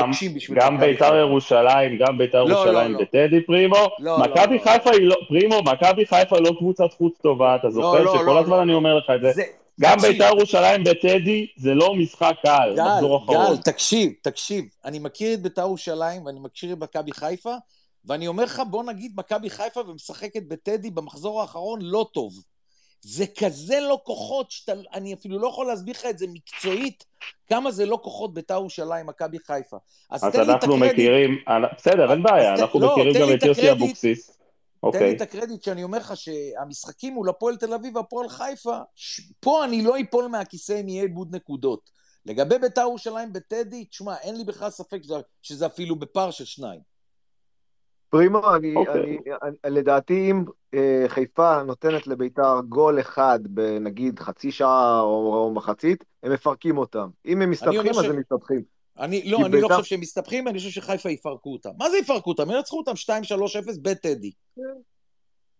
מקשים 0.07 0.34
בשביל... 0.34 0.60
גם 0.61 0.80
ביתר 0.80 1.15
ירושלים, 1.15 1.98
גם 1.99 2.18
ביתר 2.18 2.44
לא, 2.44 2.56
ירושלים 2.56 2.94
לא, 2.94 2.99
לא. 2.99 3.40
פרימו. 3.48 3.88
לא, 3.99 4.19
מכבי 4.19 4.57
לא, 4.57 4.64
חיפה 4.64 4.91
היא 4.91 5.07
לא, 5.07 5.15
פרימו, 5.28 5.61
מכבי 5.64 6.06
חיפה 6.06 6.40
לא 6.40 6.52
קבוצת 6.57 6.94
חוץ 6.98 7.18
טובה, 7.22 7.56
אתה 7.56 7.69
זוכר 7.69 8.03
לא, 8.03 8.14
שכל 8.14 8.26
לא, 8.26 8.40
הזמן 8.40 8.57
לא. 8.57 8.61
אני 8.61 8.74
אומר 8.74 8.98
לך 8.98 9.06
את 9.15 9.22
זה. 9.22 9.32
זה 9.32 9.44
גם 9.82 9.98
ביתר 10.02 10.28
ירושלים 10.38 10.84
בטדי 10.84 11.48
זה 11.57 11.74
לא 11.74 11.95
משחק 11.95 12.34
קל, 12.44 12.76
מחזור 12.78 13.24
אחרון. 13.24 13.56
גל, 13.56 13.57
תקשיב, 13.57 14.11
תקשיב. 14.22 14.65
אני 14.86 14.99
מכיר 14.99 15.34
את 15.34 15.41
ביתר 15.41 15.61
ירושלים 15.61 16.26
ואני 16.26 16.40
מכיר 16.40 16.74
את 16.74 16.78
מכבי 16.78 17.11
חיפה, 17.11 17.56
ואני 18.07 18.27
אומר 18.27 18.43
לך, 18.43 18.61
בוא 18.69 18.84
נגיד 18.84 19.13
מכבי 19.15 19.49
חיפה 19.49 19.79
ומשחקת 19.79 20.43
בטדי 20.47 20.91
במחזור 20.91 21.41
האחרון 21.41 21.81
לא 21.81 22.09
טוב. 22.13 22.34
זה 23.01 23.25
כזה 23.39 23.79
לא 23.79 23.99
כוחות, 24.03 24.51
שאני 24.51 25.13
אפילו 25.13 25.39
לא 25.39 25.47
יכול 25.47 25.67
להסביר 25.67 25.95
לך 25.97 26.05
את 26.05 26.17
זה 26.17 26.25
מקצועית, 26.27 27.05
כמה 27.47 27.71
זה 27.71 27.85
לא 27.85 27.99
כוחות 28.03 28.34
בית"ר 28.34 28.53
ירושלים, 28.53 29.05
מכבי 29.05 29.39
חיפה. 29.39 29.77
אז, 30.09 30.23
אז 30.23 30.34
תן 30.34 30.47
לי 30.47 30.53
את 30.55 30.63
הקרדיט. 30.63 30.91
מכירים, 30.91 31.38
בסדר, 31.77 32.11
אין 32.11 32.23
בעיה, 32.23 32.55
אנחנו 32.55 32.79
לא, 32.79 32.91
מכירים 32.91 33.13
גם 33.21 33.34
את 33.38 33.43
יוסי 33.43 33.71
אבוקסיס. 33.71 34.27
תן 34.27 34.88
אוקיי. 34.88 35.09
לי 35.09 35.15
את 35.15 35.21
הקרדיט 35.21 35.63
שאני 35.63 35.84
אומר 35.84 35.97
לך 35.97 36.17
שהמשחקים 36.17 37.13
מול 37.13 37.29
הפועל 37.29 37.57
תל 37.57 37.73
אביב 37.73 37.95
והפועל 37.95 38.29
חיפה, 38.29 38.77
פה 39.39 39.65
אני 39.65 39.81
לא 39.81 39.95
אפול 40.01 40.27
מהכיסא 40.27 40.81
אם 40.81 40.89
יהיה 40.89 41.03
איבוד 41.03 41.35
נקודות. 41.35 41.89
לגבי 42.25 42.57
בית"ר 42.57 42.81
ירושלים 42.81 43.34
בטדי, 43.34 43.85
תשמע, 43.85 44.15
אין 44.17 44.38
לי 44.38 44.43
בכלל 44.43 44.69
ספק 44.69 45.01
שזה 45.41 45.65
אפילו 45.65 45.95
בפער 45.95 46.31
של 46.31 46.45
שניים. 46.45 46.97
פרימו, 48.09 48.55
אני, 48.55 48.75
okay. 48.75 48.77
אוקיי. 48.77 49.03
אני, 49.03 49.17
אני, 49.43 49.75
לדעתי 49.75 50.31
אם 50.31 50.43
אה, 50.73 51.05
חיפה 51.07 51.63
נותנת 51.63 52.07
לביתר 52.07 52.59
גול 52.69 52.99
אחד 52.99 53.39
בנגיד 53.43 54.19
חצי 54.19 54.51
שעה 54.51 55.01
או, 55.01 55.34
או 55.34 55.53
מחצית, 55.53 56.03
הם 56.23 56.31
מפרקים 56.31 56.77
אותם. 56.77 57.09
אם 57.25 57.41
הם 57.41 57.49
מסתבכים, 57.49 57.91
אז 57.91 58.03
ש... 58.03 58.07
הם 58.07 58.19
מסתבכים. 58.19 58.61
אני, 58.99 59.23
לא, 59.29 59.38
אני 59.38 59.49
ביתר... 59.49 59.67
לא 59.67 59.75
חושב 59.75 59.84
שהם 59.84 59.99
מסתבכים, 59.99 60.47
אני 60.47 60.57
חושב 60.57 60.69
שחיפה 60.69 61.09
יפרקו 61.09 61.53
אותם. 61.53 61.69
מה 61.77 61.89
זה 61.89 61.97
יפרקו 61.97 62.29
אותם? 62.29 62.51
ינצחו 62.51 62.77
אותם 62.77 62.91
2-3-0 62.91 63.13
בטדי. 63.81 64.31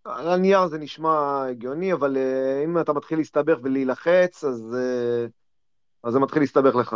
על 0.06 0.30
הנייר 0.30 0.68
זה 0.68 0.78
נשמע 0.78 1.46
הגיוני, 1.50 1.94
אבל 1.94 2.18
uh, 2.18 2.66
אם 2.66 2.80
אתה 2.80 2.94
מתחיל 2.94 3.18
להסתבך 3.18 3.58
ולהילחץ, 3.64 4.44
אז, 4.44 4.76
uh, 4.76 5.30
אז 6.04 6.14
זה 6.14 6.20
מתחיל 6.20 6.42
להסתבך 6.42 6.76
לך. 6.76 6.96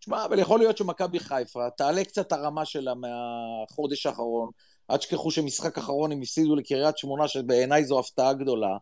תשמע, 0.00 0.24
אבל 0.24 0.38
יכול 0.38 0.58
להיות 0.58 0.76
שמכבי 0.76 1.20
חיפה 1.20 1.70
תעלה 1.70 2.04
קצת 2.04 2.32
הרמה 2.32 2.64
שלה 2.64 2.92
מהחודש 2.94 4.06
האחרון. 4.06 4.50
אל 4.90 4.96
תשכחו 4.96 5.30
שמשחק 5.30 5.78
אחרון 5.78 6.12
הם 6.12 6.22
הפסידו 6.22 6.56
לקריית 6.56 6.98
שמונה, 6.98 7.28
שבעיניי 7.28 7.84
זו 7.84 7.98
הפתעה 7.98 8.32
גדולה. 8.32 8.76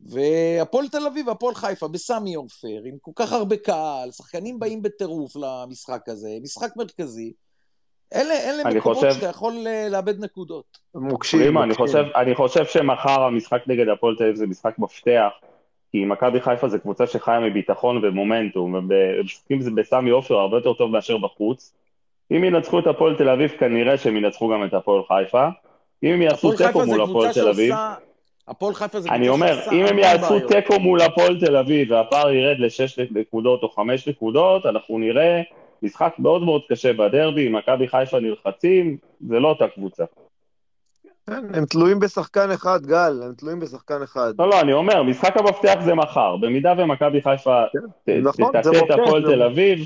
והפועל 0.00 0.88
תל 0.88 1.06
אביב 1.06 1.28
והפועל 1.28 1.54
חיפה 1.54 1.88
בסמי 1.88 2.34
עופר, 2.34 2.82
עם 2.84 2.94
כל 3.00 3.10
כך 3.16 3.32
הרבה 3.32 3.56
קהל, 3.56 4.10
שחקנים 4.10 4.58
באים 4.58 4.82
בטירוף 4.82 5.36
למשחק 5.36 6.08
הזה, 6.08 6.28
משחק 6.42 6.76
מרכזי. 6.76 7.32
אלה, 8.14 8.34
אלה 8.34 8.64
מקומות 8.64 8.96
חושב... 8.96 9.12
שאתה 9.12 9.26
יכול 9.26 9.66
אה, 9.66 9.88
לאבד 9.88 10.24
נקודות. 10.24 10.78
מוקשים. 10.94 11.58
אני 11.58 11.74
חושב, 11.74 12.04
אני 12.16 12.34
חושב 12.34 12.64
שמחר 12.64 13.22
המשחק 13.22 13.60
נגד 13.66 13.88
הפועל 13.88 14.16
תל 14.16 14.24
אביב 14.24 14.36
זה 14.36 14.46
משחק 14.46 14.78
מפתח. 14.78 15.30
כי 15.94 16.04
מכבי 16.04 16.40
חיפה 16.40 16.68
זה 16.68 16.78
קבוצה 16.78 17.06
שחיה 17.06 17.40
מביטחון 17.40 18.00
ומומנטום, 18.02 18.74
ומשחקים 18.74 19.74
בסמי 19.74 20.10
עופר 20.10 20.34
הרבה 20.34 20.56
יותר 20.56 20.72
טוב 20.72 20.90
מאשר 20.90 21.18
בחוץ. 21.18 21.72
אם 22.30 22.44
ינצחו 22.44 22.78
את 22.78 22.86
הפועל 22.86 23.16
תל 23.16 23.28
אביב, 23.28 23.50
כנראה 23.50 23.98
שהם 23.98 24.16
ינצחו 24.16 24.48
גם 24.48 24.64
את 24.64 24.74
הפועל 24.74 25.02
חיפה. 25.08 25.48
אם 26.02 26.12
הם 26.12 26.22
יעשו 26.22 26.52
תיקו 26.52 26.86
מול 26.86 27.02
הפועל 27.02 27.32
תל 27.32 27.48
אביב... 27.48 27.74
הפועל 28.48 28.74
חיפה 28.74 29.00
זה 29.00 29.08
קבוצה 29.08 29.18
שעושה... 29.18 29.18
אני 29.18 29.28
אומר, 29.28 29.72
אם 29.72 29.86
הם 29.86 29.98
יעשו 29.98 30.40
תיקו 30.48 30.80
מול 30.80 31.00
הפועל 31.00 31.40
תל 31.40 31.56
אביב 31.56 31.90
והפער 31.90 32.30
ירד 32.30 32.58
לשש 32.58 32.98
נקודות 32.98 33.62
או 33.62 33.68
חמש 33.68 34.08
נקודות, 34.08 34.66
אנחנו 34.66 34.98
נראה 34.98 35.42
משחק 35.82 36.14
מאוד 36.18 36.42
מאוד 36.42 36.62
קשה 36.68 36.92
בדרבי, 36.92 37.48
מכבי 37.48 37.88
חיפה 37.88 38.20
נלחצים, 38.20 38.96
זה 39.28 39.40
לא 39.40 39.48
אותה 39.48 39.68
קבוצה. 39.68 40.04
כן, 41.26 41.54
הם 41.54 41.64
תלויים 41.64 41.98
בשחקן 41.98 42.50
אחד, 42.50 42.86
גל, 42.86 43.20
הם 43.22 43.34
תלויים 43.34 43.60
בשחקן 43.60 44.02
אחד. 44.02 44.32
לא, 44.38 44.48
לא, 44.48 44.60
אני 44.60 44.72
אומר, 44.72 45.02
משחק 45.02 45.36
המפתח 45.36 45.74
זה 45.84 45.94
מחר. 45.94 46.36
במידה 46.36 46.74
ומכבי 46.78 47.22
חיפה 47.22 47.62
כן, 47.72 48.20
נכון, 48.22 48.48
תטה 48.48 48.70
את 48.70 48.90
הפועל 48.90 49.22
תל 49.22 49.42
אביב, 49.42 49.78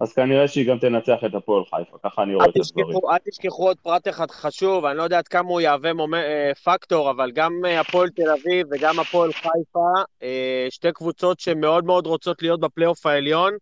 אז 0.00 0.12
כנראה 0.12 0.48
שהיא 0.48 0.68
גם 0.68 0.78
תנצח 0.78 1.18
את 1.26 1.34
הפועל 1.34 1.62
חיפה, 1.64 1.96
ככה 2.04 2.22
אני 2.22 2.34
רואה 2.34 2.46
את 2.46 2.56
הדברים. 2.56 2.98
אל 3.10 3.16
תשכחו 3.30 3.66
עוד 3.66 3.76
פרט 3.82 4.08
אחד 4.08 4.30
חשוב, 4.30 4.84
אני 4.84 4.98
לא 4.98 5.02
יודע 5.02 5.18
עד 5.18 5.28
כמה 5.28 5.48
הוא 5.48 5.60
יהווה 5.60 5.90
אה, 6.14 6.52
פקטור, 6.64 7.10
אבל 7.10 7.30
גם 7.30 7.52
אה, 7.64 7.80
הפועל 7.80 8.08
תל 8.08 8.30
אביב 8.30 8.66
וגם 8.70 9.00
הפועל 9.00 9.32
חיפה, 9.32 9.88
אה, 10.22 10.66
שתי 10.70 10.92
קבוצות 10.92 11.40
שמאוד 11.40 11.84
מאוד 11.84 12.06
רוצות 12.06 12.42
להיות 12.42 12.60
בפלייאוף 12.60 13.06
העליון, 13.06 13.52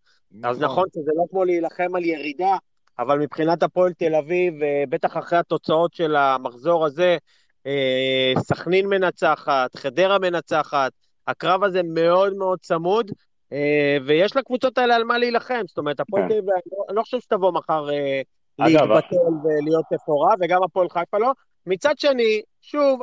אז 0.44 0.61
נכון. 0.61 0.65
נכון 0.65 0.85
שזה 0.94 1.11
לא 1.16 1.24
כמו 1.31 1.44
להילחם 1.44 1.97
על 1.97 2.05
ירידה, 2.05 2.57
אבל 3.01 3.18
מבחינת 3.18 3.62
הפועל 3.62 3.93
תל 3.93 4.14
אביב, 4.14 4.62
אה, 4.62 4.85
בטח 4.89 5.16
אחרי 5.16 5.39
התוצאות 5.39 5.94
של 5.94 6.16
המחזור 6.16 6.86
הזה, 6.86 7.16
אה, 7.66 8.32
סכנין 8.39 8.86
מנצחת, 8.86 9.77
חדרה 9.77 10.18
מנצחת, 10.18 10.93
הקרב 11.27 11.64
הזה 11.64 11.81
מאוד 11.82 12.35
מאוד 12.35 12.59
צמוד, 12.60 13.10
אה, 13.52 13.97
ויש 14.06 14.36
לקבוצות 14.36 14.78
האלה 14.78 14.97
על 14.97 15.05
מה 15.05 15.18
להילחם. 15.18 15.62
זאת 15.66 15.78
אומרת, 15.78 16.01
הפועל 16.01 16.22
כן. 16.22 16.28
תל 16.28 16.35
אביב, 16.39 16.51
אני 16.89 16.97
לא 16.97 17.02
חושב 17.02 17.20
שתבוא 17.20 17.52
מחר 17.52 17.89
להתבטל 18.59 19.16
ולהיות 19.44 19.85
תפורה, 19.94 20.35
וגם 20.40 20.62
הפועל 20.62 20.89
חיפה 20.89 21.18
לא. 21.18 21.32
מצד 21.66 21.98
שני, 21.98 22.43
שוב, 22.60 23.02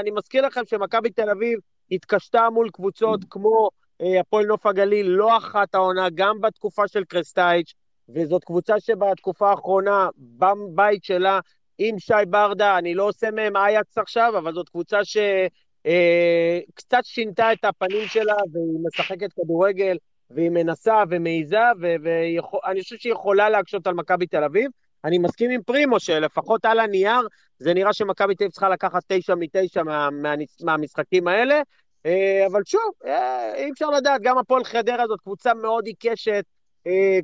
אני 0.00 0.10
מזכיר 0.10 0.46
לכם 0.46 0.60
שמכבי 0.66 1.10
תל 1.10 1.30
אביב 1.30 1.58
התקשתה 1.90 2.50
מול 2.50 2.70
קבוצות 2.70 3.20
כמו 3.30 3.68
הפועל 4.20 4.46
נוף 4.46 4.66
הגליל, 4.66 5.06
לא 5.06 5.36
אחת 5.36 5.74
העונה, 5.74 6.08
גם 6.14 6.40
בתקופה 6.40 6.88
של 6.88 7.04
קרסטייץ', 7.04 7.74
וזאת 8.14 8.44
קבוצה 8.44 8.80
שבתקופה 8.80 9.50
האחרונה, 9.50 10.08
בבית 10.16 11.04
שלה, 11.04 11.40
עם 11.78 11.98
שי 11.98 12.14
ברדה, 12.28 12.78
אני 12.78 12.94
לא 12.94 13.08
עושה 13.08 13.30
מהם 13.30 13.56
אייקס 13.56 13.98
עכשיו, 13.98 14.38
אבל 14.38 14.54
זאת 14.54 14.68
קבוצה 14.68 15.04
שקצת 15.04 16.94
אה, 16.94 17.02
שינתה 17.02 17.52
את 17.52 17.64
הפנים 17.64 18.08
שלה, 18.08 18.34
והיא 18.52 18.86
משחקת 18.86 19.32
כדורגל, 19.32 19.96
והיא 20.30 20.50
מנסה 20.50 21.02
ומעיזה, 21.10 21.60
ואני 21.80 22.82
חושב 22.82 22.96
שהיא 22.96 23.12
יכולה 23.12 23.48
להקשות 23.48 23.86
על 23.86 23.94
מכבי 23.94 24.26
תל 24.26 24.44
אביב. 24.44 24.70
אני 25.04 25.18
מסכים 25.18 25.50
עם 25.50 25.62
פרימו 25.62 26.00
שלפחות 26.00 26.64
על 26.64 26.80
הנייר, 26.80 27.20
זה 27.58 27.74
נראה 27.74 27.92
שמכבי 27.92 28.34
תל 28.34 28.44
אביב 28.44 28.52
צריכה 28.52 28.68
לקחת 28.68 29.02
תשע 29.06 29.34
מתשע 29.34 29.82
מה, 29.82 30.10
מה, 30.10 30.34
מהמשחקים 30.62 31.28
האלה, 31.28 31.62
אה, 32.06 32.46
אבל 32.46 32.62
שוב, 32.64 32.92
אה, 33.06 33.54
אי 33.54 33.70
אפשר 33.70 33.90
לדעת, 33.90 34.20
גם 34.22 34.38
הפועל 34.38 34.64
חדרה 34.64 35.06
זאת 35.06 35.20
קבוצה 35.20 35.54
מאוד 35.54 35.86
עיקשת, 35.86 36.44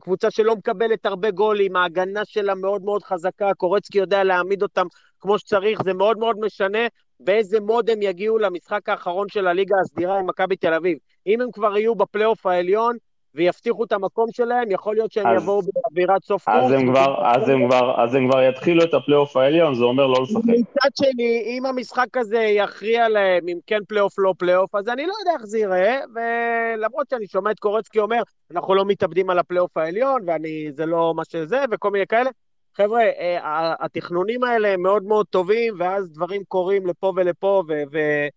קבוצה 0.01 0.31
שלא 0.31 0.57
מקבלת 0.57 1.07
הרבה 1.07 1.31
גולים, 1.31 1.77
ההגנה 1.77 2.25
שלה 2.25 2.55
מאוד 2.55 2.83
מאוד 2.83 3.03
חזקה, 3.03 3.55
קורצקי 3.55 3.99
יודע 3.99 4.25
להעמיד 4.25 4.63
אותם 4.63 4.87
כמו 5.21 5.39
שצריך, 5.39 5.83
זה 5.83 5.95
מאוד 5.95 6.19
מאוד 6.19 6.37
משנה 6.41 6.87
באיזה 7.21 7.61
מוד 7.61 7.91
הם 7.91 8.03
יגיעו 8.03 8.39
למשחק 8.39 8.89
האחרון 8.89 9.29
של 9.29 9.47
הליגה 9.47 9.77
הסדירה 9.85 10.19
עם 10.19 10.27
מכבי 10.27 10.57
תל 10.57 10.75
אביב. 10.75 10.99
אם 11.27 11.41
הם 11.41 11.51
כבר 11.53 11.77
יהיו 11.77 11.95
בפלייאוף 11.95 12.47
העליון, 12.47 12.97
ויבטיחו 13.37 13.85
את 13.85 13.93
המקום 13.93 14.27
שלהם, 14.33 14.71
יכול 14.71 14.95
להיות 14.95 15.13
שהם 15.13 15.27
אז, 15.27 15.43
יבואו 15.43 15.61
באווירת 15.63 16.25
סוף 16.25 16.45
קורס. 16.45 16.65
אז 16.65 16.73
הם, 16.73 16.91
כבר, 16.91 17.27
אז, 17.27 17.49
הם 17.49 17.69
כבר, 17.69 18.03
אז 18.05 18.15
הם 18.15 18.29
כבר 18.29 18.43
יתחילו 18.43 18.85
את 18.85 18.95
הפלייאוף 18.95 19.37
העליון, 19.37 19.75
זה 19.75 19.85
אומר 19.85 20.07
לא 20.07 20.23
לשחק. 20.23 20.43
מצד 20.45 20.89
שני, 20.95 21.43
אם 21.47 21.67
המשחק 21.67 22.17
הזה 22.17 22.39
יכריע 22.39 23.09
להם 23.09 23.49
אם 23.49 23.59
כן 23.67 23.79
פלייאוף 23.89 24.15
לא 24.19 24.35
פלייאוף, 24.39 24.75
אז 24.75 24.89
אני 24.89 25.07
לא 25.07 25.13
יודע 25.21 25.33
איך 25.39 25.47
זה 25.47 25.59
ייראה, 25.59 26.01
ולמרות 26.15 27.09
שאני 27.11 27.27
שומע 27.27 27.51
את 27.51 27.59
קורצקי 27.59 27.99
אומר, 27.99 28.23
אנחנו 28.51 28.75
לא 28.75 28.85
מתאבדים 28.85 29.31
על 29.31 29.39
הפלייאוף 29.39 29.77
העליון, 29.77 30.23
וזה 30.23 30.87
לא 30.87 31.13
מה 31.17 31.23
שזה, 31.25 31.65
וכל 31.71 31.91
מיני 31.91 32.07
כאלה. 32.07 32.31
חבר'ה, 32.77 33.03
אה, 33.03 33.75
התכנונים 33.81 34.45
האלה 34.45 34.69
הם 34.69 34.83
מאוד 34.83 35.03
מאוד 35.03 35.27
טובים, 35.27 35.75
ואז 35.79 36.13
דברים 36.13 36.43
קורים 36.49 36.87
לפה 36.87 37.13
ולפה, 37.17 37.63
ו... 37.69 37.83
ו- 37.93 38.29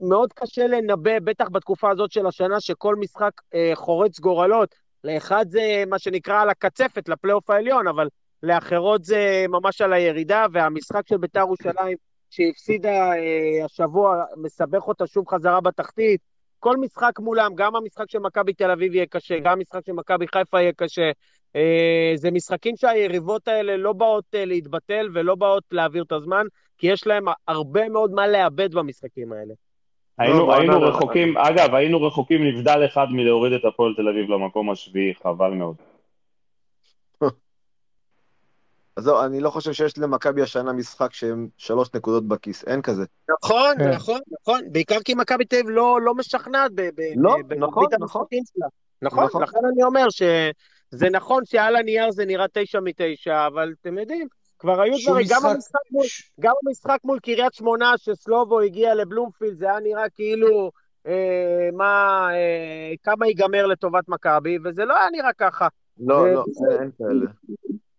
מאוד 0.00 0.32
קשה 0.32 0.66
לנבא, 0.66 1.18
בטח 1.18 1.48
בתקופה 1.52 1.90
הזאת 1.90 2.12
של 2.12 2.26
השנה, 2.26 2.60
שכל 2.60 2.96
משחק 2.96 3.32
אה, 3.54 3.70
חורץ 3.74 4.20
גורלות. 4.20 4.74
לאחד 5.04 5.46
זה 5.48 5.84
מה 5.86 5.98
שנקרא 5.98 6.42
על 6.42 6.50
הקצפת, 6.50 7.08
לפלייאוף 7.08 7.50
העליון, 7.50 7.88
אבל 7.88 8.08
לאחרות 8.42 9.04
זה 9.04 9.44
ממש 9.48 9.80
על 9.80 9.92
הירידה, 9.92 10.46
והמשחק 10.52 11.08
של 11.08 11.16
בית"ר 11.16 11.40
ירושלים, 11.40 11.96
שהפסידה 12.30 13.12
אה, 13.12 13.64
השבוע, 13.64 14.24
מסבך 14.36 14.88
אותה 14.88 15.06
שוב 15.06 15.28
חזרה 15.28 15.60
בתחתית. 15.60 16.20
כל 16.58 16.76
משחק 16.76 17.18
מולם, 17.18 17.54
גם 17.54 17.76
המשחק 17.76 18.10
של 18.10 18.18
מכבי 18.18 18.52
תל 18.52 18.70
אביב 18.70 18.94
יהיה 18.94 19.06
קשה, 19.06 19.38
גם 19.38 19.52
המשחק 19.52 19.80
של 19.86 19.92
מכבי 19.92 20.26
חיפה 20.28 20.60
יהיה 20.60 20.72
קשה. 20.72 21.10
אה, 21.56 22.12
זה 22.16 22.30
משחקים 22.30 22.76
שהיריבות 22.76 23.48
האלה 23.48 23.76
לא 23.76 23.92
באות 23.92 24.24
אה, 24.34 24.44
להתבטל 24.44 25.08
ולא 25.14 25.34
באות 25.34 25.64
להעביר 25.70 26.02
את 26.02 26.12
הזמן, 26.12 26.46
כי 26.78 26.86
יש 26.86 27.06
להם 27.06 27.24
הרבה 27.48 27.88
מאוד 27.88 28.10
מה 28.10 28.28
לאבד 28.28 28.74
במשחקים 28.74 29.32
האלה. 29.32 29.54
היינו, 30.18 30.46
לא, 30.46 30.54
היינו 30.54 30.80
לא, 30.80 30.88
רחוקים, 30.88 31.34
לא, 31.34 31.48
אגב, 31.48 31.74
היינו 31.74 32.02
רחוקים 32.02 32.44
נבדל 32.44 32.86
אחד 32.86 33.06
מלהוריד 33.10 33.52
את 33.52 33.64
הפועל 33.64 33.94
תל 33.96 34.08
אביב 34.08 34.30
למקום 34.30 34.70
השביעי, 34.70 35.14
חבל 35.22 35.50
מאוד. 35.50 35.76
אז 38.96 39.04
זהו, 39.04 39.24
אני 39.24 39.40
לא 39.40 39.50
חושב 39.50 39.72
שיש 39.72 39.98
למכבי 39.98 40.42
השנה 40.42 40.72
משחק 40.72 41.12
שהם 41.12 41.48
שלוש 41.56 41.88
נקודות 41.94 42.28
בכיס, 42.28 42.64
אין 42.64 42.82
כזה. 42.82 43.04
נכון, 43.30 43.74
כן. 43.78 43.90
נכון, 43.90 44.20
נכון, 44.40 44.60
בעיקר 44.72 44.98
כי 45.04 45.14
מכבי 45.14 45.44
תל 45.44 45.56
אביב 45.56 45.68
לא, 45.70 46.00
לא 46.00 46.14
משכנעת 46.14 46.72
במרבית 46.74 47.16
לא, 47.16 47.36
נכון, 47.58 47.86
נכון. 48.00 48.26
שלה. 48.30 48.66
נכון, 49.02 49.24
נכון, 49.24 49.42
לכן 49.42 49.58
אני 49.72 49.82
אומר 49.82 50.06
שזה 50.10 51.10
נכון 51.10 51.44
שעל 51.44 51.76
הנייר 51.76 52.10
זה 52.10 52.24
נראה 52.24 52.46
תשע 52.52 52.80
מתשע, 52.80 53.46
אבל 53.46 53.72
אתם 53.80 53.98
יודעים, 53.98 54.28
כבר 54.62 54.80
היו 54.80 54.94
דברים, 55.04 55.26
גם 55.30 55.46
המשחק 55.46 55.90
מול, 55.90 56.06
גם 56.40 56.54
המשחק 56.66 56.98
מול 57.04 57.18
קריית 57.18 57.54
שמונה, 57.54 57.92
שסלובו 57.96 58.60
הגיע 58.60 58.94
לבלומפילד, 58.94 59.58
זה 59.58 59.70
היה 59.70 59.80
נראה 59.80 60.08
כאילו 60.08 60.70
אה, 61.06 61.68
מה, 61.72 62.28
אה, 62.32 62.92
כמה 63.02 63.26
ייגמר 63.26 63.66
לטובת 63.66 64.08
מכבי, 64.08 64.58
וזה 64.64 64.84
לא 64.84 64.98
היה 64.98 65.10
נראה 65.12 65.32
ככה. 65.38 65.68
לא, 65.98 66.32
לא, 66.32 66.44
אין 66.80 66.90
כאלה. 66.98 67.30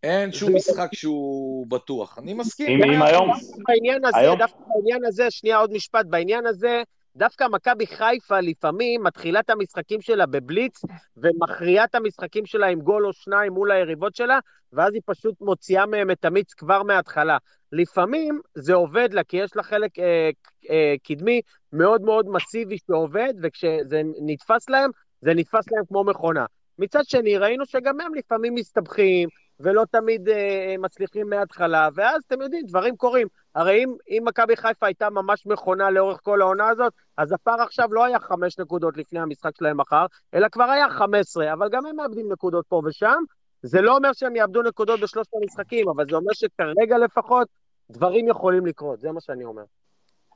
אין 0.03 0.31
שום 0.31 0.55
משחק 0.55 0.89
שהוא 0.93 1.67
בטוח, 1.67 2.19
אני 2.19 2.33
מסכים. 2.33 2.83
אם 2.83 3.01
היום... 3.01 3.31
בעניין 3.67 4.05
הזה, 4.05 4.35
דווקא 4.37 4.59
בעניין 4.75 5.05
הזה, 5.05 5.31
שנייה 5.31 5.57
עוד 5.57 5.73
משפט, 5.73 6.05
בעניין 6.05 6.45
הזה, 6.45 6.83
דווקא 7.15 7.47
מכבי 7.51 7.87
חיפה 7.87 8.39
לפעמים 8.39 9.03
מתחילה 9.03 9.39
את 9.39 9.49
המשחקים 9.49 10.01
שלה 10.01 10.25
בבליץ 10.25 10.81
ומכריעה 11.17 11.85
את 11.85 11.95
המשחקים 11.95 12.45
שלה 12.45 12.67
עם 12.67 12.81
גול 12.81 13.05
או 13.05 13.13
שניים 13.13 13.53
מול 13.53 13.71
היריבות 13.71 14.15
שלה, 14.15 14.39
ואז 14.73 14.93
היא 14.93 15.01
פשוט 15.05 15.41
מוציאה 15.41 15.85
מהם 15.85 16.11
את 16.11 16.25
המיץ 16.25 16.53
כבר 16.53 16.83
מההתחלה. 16.83 17.37
לפעמים 17.71 18.41
זה 18.55 18.73
עובד 18.73 19.13
לה, 19.13 19.23
כי 19.23 19.37
יש 19.37 19.55
לה 19.55 19.63
חלק 19.63 19.99
אה, 19.99 20.29
אה, 20.69 20.95
קדמי 21.03 21.41
מאוד 21.73 22.01
מאוד 22.01 22.25
מסיבי 22.29 22.77
שעובד, 22.87 23.33
וכשזה 23.43 24.01
נתפס 24.21 24.69
להם, 24.69 24.91
זה 25.21 25.33
נתפס 25.33 25.71
להם 25.71 25.85
כמו 25.87 26.03
מכונה. 26.03 26.45
מצד 26.79 27.03
שני, 27.05 27.37
ראינו 27.37 27.65
שגם 27.65 28.01
הם 28.01 28.15
לפעמים 28.15 28.55
מסתבכים, 28.55 29.29
ולא 29.59 29.83
תמיד 29.91 30.29
אה, 30.29 30.75
מצליחים 30.79 31.29
מההתחלה, 31.29 31.89
ואז 31.95 32.23
אתם 32.27 32.41
יודעים, 32.41 32.65
דברים 32.65 32.95
קורים. 32.95 33.27
הרי 33.55 33.83
אם, 33.83 33.95
אם 34.09 34.23
מכבי 34.25 34.55
חיפה 34.55 34.85
הייתה 34.85 35.09
ממש 35.09 35.45
מכונה 35.45 35.89
לאורך 35.89 36.19
כל 36.23 36.41
העונה 36.41 36.67
הזאת, 36.69 36.93
אז 37.17 37.31
הפער 37.31 37.61
עכשיו 37.61 37.93
לא 37.93 38.05
היה 38.05 38.19
חמש 38.19 38.59
נקודות 38.59 38.97
לפני 38.97 39.19
המשחק 39.19 39.51
שלהם 39.57 39.77
מחר, 39.77 40.05
אלא 40.33 40.47
כבר 40.47 40.63
היה 40.63 40.89
חמש 40.89 41.19
עשרה, 41.19 41.53
אבל 41.53 41.69
גם 41.71 41.85
הם 41.85 41.95
מאבדים 41.95 42.31
נקודות 42.31 42.65
פה 42.67 42.81
ושם. 42.85 43.23
זה 43.61 43.81
לא 43.81 43.95
אומר 43.97 44.13
שהם 44.13 44.35
יאבדו 44.35 44.61
נקודות 44.61 44.99
בשלושת 44.99 45.31
המשחקים, 45.41 45.89
אבל 45.89 46.05
זה 46.09 46.15
אומר 46.15 46.33
שכרגע 46.33 46.97
לפחות 46.97 47.47
דברים 47.89 48.27
יכולים 48.27 48.65
לקרות, 48.65 48.99
זה 48.99 49.11
מה 49.11 49.21
שאני 49.21 49.43
אומר. 49.43 49.63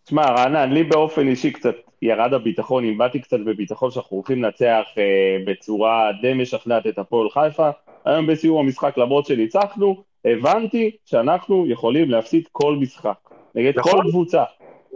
תשמע, 0.04 0.22
רענן, 0.22 0.72
לי 0.72 0.84
באופן 0.84 1.28
אישי 1.28 1.52
קצת 1.52 1.76
ירד 2.02 2.34
הביטחון, 2.34 2.86
אם 2.86 2.98
באתי 2.98 3.20
קצת 3.20 3.40
בביטחון 3.46 3.92
שאנחנו 3.92 4.18
הולכים 4.18 4.44
לנצח 4.44 4.84
אה, 4.98 5.38
בצורה 5.48 6.12
די 6.22 6.34
משכנעת 6.34 6.88
את 6.88 6.98
הפועל 6.98 7.30
חיפה. 7.30 7.70
היום 8.08 8.28
בסיום 8.28 8.58
המשחק, 8.58 8.98
למרות 8.98 9.26
שניצחנו, 9.26 10.04
הבנתי 10.26 10.98
שאנחנו 11.06 11.68
יכולים 11.68 12.10
להפסיד 12.10 12.48
כל 12.52 12.76
משחק, 12.76 13.30
נגד 13.56 13.80
נכון, 13.80 13.92
כל 13.92 14.10
קבוצה. 14.10 14.44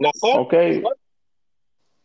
נכון, 0.01 0.37
אוקיי? 0.37 0.79
נכון. 0.79 0.91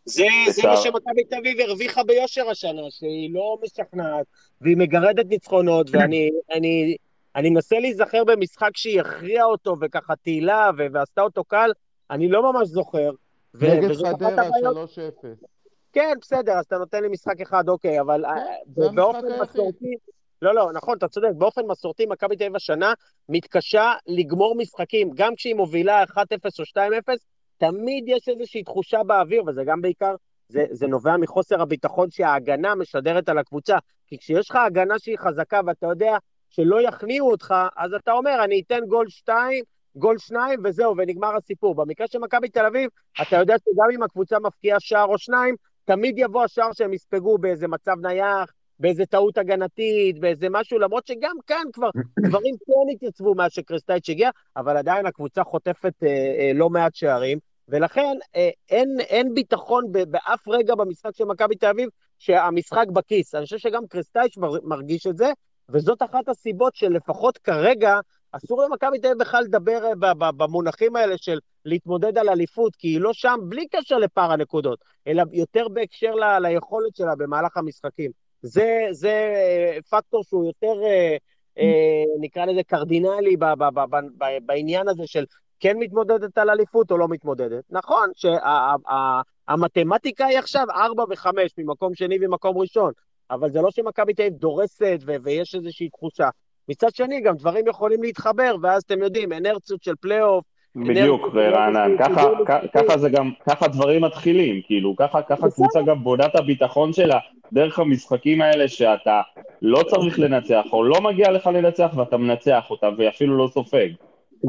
זה, 0.04 0.26
זה 0.50 0.62
מה 0.68 0.76
שמכבי 0.76 1.24
תל 1.24 1.36
אביב 1.36 1.60
הרוויחה 1.60 2.04
ביושר 2.04 2.48
השנה, 2.50 2.82
שהיא 2.90 3.34
לא 3.34 3.58
משכנעת, 3.64 4.26
והיא 4.60 4.76
מגרדת 4.76 5.26
ניצחונות, 5.28 5.86
ואני 5.90 6.30
אני, 6.54 6.96
אני 7.36 7.50
מנסה 7.50 7.78
להיזכר 7.78 8.24
במשחק 8.24 8.70
שהיא 8.76 9.00
הכריעה 9.00 9.44
אותו, 9.44 9.76
וככה 9.80 10.16
תהילה, 10.16 10.70
ועשתה 10.92 11.22
אותו 11.22 11.44
קל, 11.44 11.70
אני 12.10 12.28
לא 12.28 12.52
ממש 12.52 12.68
זוכר. 12.68 13.10
נגד 13.54 13.92
חדרה 13.92 14.48
3-0. 14.48 15.26
כן, 15.92 16.14
בסדר, 16.20 16.52
אז 16.52 16.64
אתה 16.64 16.78
נותן 16.78 17.02
לי 17.02 17.08
משחק 17.08 17.40
אחד, 17.40 17.68
אוקיי, 17.68 18.00
אבל 18.00 18.24
כן, 18.76 18.94
באופן 18.94 19.26
מסורתי... 19.42 19.94
לא, 20.42 20.54
לא, 20.54 20.72
נכון, 20.72 20.98
אתה 20.98 21.08
צודק, 21.08 21.28
באופן 21.38 21.62
מסורתי 21.66 22.06
מכבי 22.06 22.36
תל 22.36 22.44
אביב 22.44 22.56
השנה 22.56 22.92
מתקשה 23.28 23.92
לגמור 24.06 24.56
משחקים, 24.56 25.10
גם 25.14 25.34
כשהיא 25.34 25.54
מובילה 25.54 26.04
1-0 26.04 26.16
או 26.58 26.64
2-0, 26.64 26.80
תמיד 27.58 28.04
יש 28.06 28.28
איזושהי 28.28 28.62
תחושה 28.62 29.02
באוויר, 29.02 29.44
וזה 29.46 29.64
גם 29.64 29.80
בעיקר, 29.80 30.14
זה, 30.48 30.64
זה 30.70 30.86
נובע 30.86 31.16
מחוסר 31.16 31.60
הביטחון 31.60 32.10
שההגנה 32.10 32.74
משדרת 32.74 33.28
על 33.28 33.38
הקבוצה. 33.38 33.76
כי 34.06 34.18
כשיש 34.18 34.50
לך 34.50 34.56
הגנה 34.56 34.98
שהיא 34.98 35.18
חזקה 35.18 35.60
ואתה 35.66 35.86
יודע 35.86 36.16
שלא 36.50 36.88
יכניעו 36.88 37.30
אותך, 37.30 37.54
אז 37.76 37.94
אתה 37.94 38.12
אומר, 38.12 38.44
אני 38.44 38.62
אתן 38.66 38.80
גול 38.88 39.08
שתיים, 39.08 39.64
גול 39.96 40.18
שניים 40.18 40.60
וזהו, 40.64 40.96
ונגמר 40.96 41.36
הסיפור. 41.36 41.74
במקרה 41.74 42.06
של 42.06 42.18
מכבי 42.18 42.48
תל 42.48 42.66
אביב, 42.66 42.90
אתה 43.22 43.36
יודע 43.36 43.54
שגם 43.58 43.86
אם 43.94 44.02
הקבוצה 44.02 44.38
מפקיעה 44.38 44.80
שער 44.80 45.04
או 45.04 45.18
שניים, 45.18 45.54
תמיד 45.84 46.14
יבוא 46.18 46.44
השער 46.44 46.72
שהם 46.72 46.92
יספגו 46.92 47.38
באיזה 47.38 47.68
מצב 47.68 47.94
נייח, 48.02 48.52
באיזה 48.80 49.06
טעות 49.06 49.38
הגנתית, 49.38 50.18
באיזה 50.18 50.46
משהו, 50.50 50.78
למרות 50.78 51.06
שגם 51.06 51.36
כאן 51.46 51.64
כבר 51.72 51.90
דברים 52.28 52.54
כן 52.66 52.92
התייצבו 52.92 53.34
מאז 53.34 53.52
שקרסטייץ' 53.52 54.10
הגיע, 54.10 54.30
אבל 54.56 54.76
עדיין 54.76 55.06
הקבוצה 55.06 55.44
חוטפת 55.44 55.94
אה, 56.02 56.08
אה, 56.08 56.50
לא 56.54 56.70
מעט 56.70 56.94
שערים, 56.94 57.38
ולכן 57.68 58.16
אה, 58.36 58.50
אין, 58.70 58.96
אין 59.00 59.34
ביטחון 59.34 59.84
באף 59.92 60.48
רגע 60.48 60.74
במשחק 60.74 61.10
של 61.16 61.24
מכבי 61.24 61.56
תל 61.56 61.66
אביב 61.66 61.88
שהמשחק 62.18 62.86
בכיס. 62.92 63.34
אני 63.34 63.44
חושב 63.44 63.58
שגם 63.58 63.86
קרסטייץ' 63.86 64.34
מרגיש 64.62 65.06
את 65.06 65.16
זה, 65.16 65.32
וזאת 65.68 66.02
אחת 66.02 66.28
הסיבות 66.28 66.74
שלפחות 66.74 67.38
כרגע 67.38 68.00
אסור 68.32 68.62
למכבי 68.62 68.98
תל 68.98 69.06
אביב 69.06 69.18
בכלל 69.18 69.42
לדבר 69.42 69.84
אה, 69.84 70.14
במונחים 70.32 70.96
האלה 70.96 71.18
של 71.18 71.38
להתמודד 71.64 72.18
על 72.18 72.28
אליפות, 72.28 72.76
כי 72.76 72.88
היא 72.88 73.00
לא 73.00 73.12
שם 73.12 73.38
בלי 73.42 73.66
קשר 73.68 73.98
לפער 73.98 74.32
הנקודות, 74.32 74.84
אלא 75.06 75.22
יותר 75.32 75.68
בהקשר 75.68 76.14
ל, 76.14 76.38
ליכולת 76.38 76.96
שלה 76.96 77.16
במהלך 77.16 77.56
המשחקים. 77.56 78.25
זה, 78.46 78.86
זה 78.90 79.32
אה, 79.36 79.78
פקטור 79.90 80.24
שהוא 80.24 80.46
יותר, 80.46 80.82
אה, 80.84 81.16
נקרא 82.20 82.44
לזה 82.44 82.62
קרדינלי 82.62 83.36
בעניין 84.46 84.88
הזה 84.88 85.06
של 85.06 85.24
כן 85.60 85.76
מתמודדת 85.78 86.38
על 86.38 86.50
אליפות 86.50 86.90
או 86.90 86.98
לא 86.98 87.08
מתמודדת. 87.08 87.64
נכון 87.70 88.10
שהמתמטיקה 89.48 90.26
היא 90.26 90.38
עכשיו 90.38 90.66
4 90.70 91.04
ו-5 91.08 91.26
ממקום 91.58 91.94
שני 91.94 92.16
ומקום 92.20 92.58
ראשון, 92.58 92.92
אבל 93.30 93.50
זה 93.50 93.60
לא 93.60 93.70
שמכבי 93.70 94.14
תל 94.14 94.22
אביב 94.22 94.34
דורסת 94.34 94.98
ויש 95.24 95.54
איזושהי 95.54 95.88
תחושה. 95.88 96.28
מצד 96.68 96.94
שני, 96.94 97.20
גם 97.20 97.36
דברים 97.36 97.66
יכולים 97.68 98.02
להתחבר, 98.02 98.56
ואז 98.62 98.82
אתם 98.82 99.02
יודעים, 99.02 99.32
אנרציות 99.32 99.82
של 99.82 99.94
פלייאוף, 100.00 100.44
בדיוק, 100.76 101.34
רענן, 101.34 101.96
ככה 102.74 102.98
זה. 102.98 103.08
גם, 103.08 103.30
ככה 103.48 103.68
דברים 103.68 104.02
מתחילים, 104.02 104.60
כאילו, 104.66 104.96
ככה 104.96 105.20
קבוצה 105.50 105.82
גם 105.86 106.02
בונה 106.02 106.26
את 106.26 106.36
הביטחון 106.36 106.92
שלה 106.92 107.18
דרך 107.52 107.78
המשחקים 107.78 108.40
האלה 108.42 108.68
שאתה 108.68 109.20
לא 109.62 109.82
צריך 109.82 110.18
לנצח, 110.18 110.64
או 110.72 110.84
לא 110.84 111.00
מגיע 111.00 111.30
לך 111.30 111.46
לנצח 111.46 111.90
ואתה 111.96 112.16
מנצח 112.16 112.66
אותה 112.70 112.88
ואפילו 112.98 113.36
לא 113.36 113.48
סופג. 113.52 113.88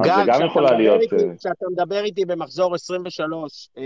זה 0.04 0.12
גם 0.28 0.46
יכולה 0.46 0.72
להיות... 0.72 1.02
אה, 1.14 1.36
כשאתה 1.38 1.66
מדבר 1.72 2.04
איתי 2.04 2.26
במחזור 2.26 2.76
23, 2.76 3.70
אה, 3.78 3.84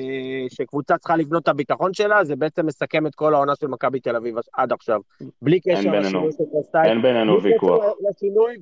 שקבוצה 0.50 0.98
צריכה 0.98 1.16
לבנות 1.16 1.44
את 1.44 1.48
הביטחון 1.48 1.94
שלה, 1.94 2.24
זה 2.24 2.36
בעצם 2.36 2.66
מסכם 2.66 3.08
את 3.08 3.16
כל 3.16 3.34
העונה 3.34 3.54
של 3.60 3.68
מכבי 3.68 4.00
תל 4.00 4.16
אביב 4.16 4.36
עד 4.54 4.72
עכשיו. 4.72 5.00
בלי 5.42 5.60
קשר 5.60 5.92
לשינוי 5.92 6.32
של 6.32 6.44
קרסטייץ'. 6.52 6.86
אין 6.86 7.02
בינינו 7.02 7.44
ויכוח. 7.44 7.84
לשינוי, 8.10 8.58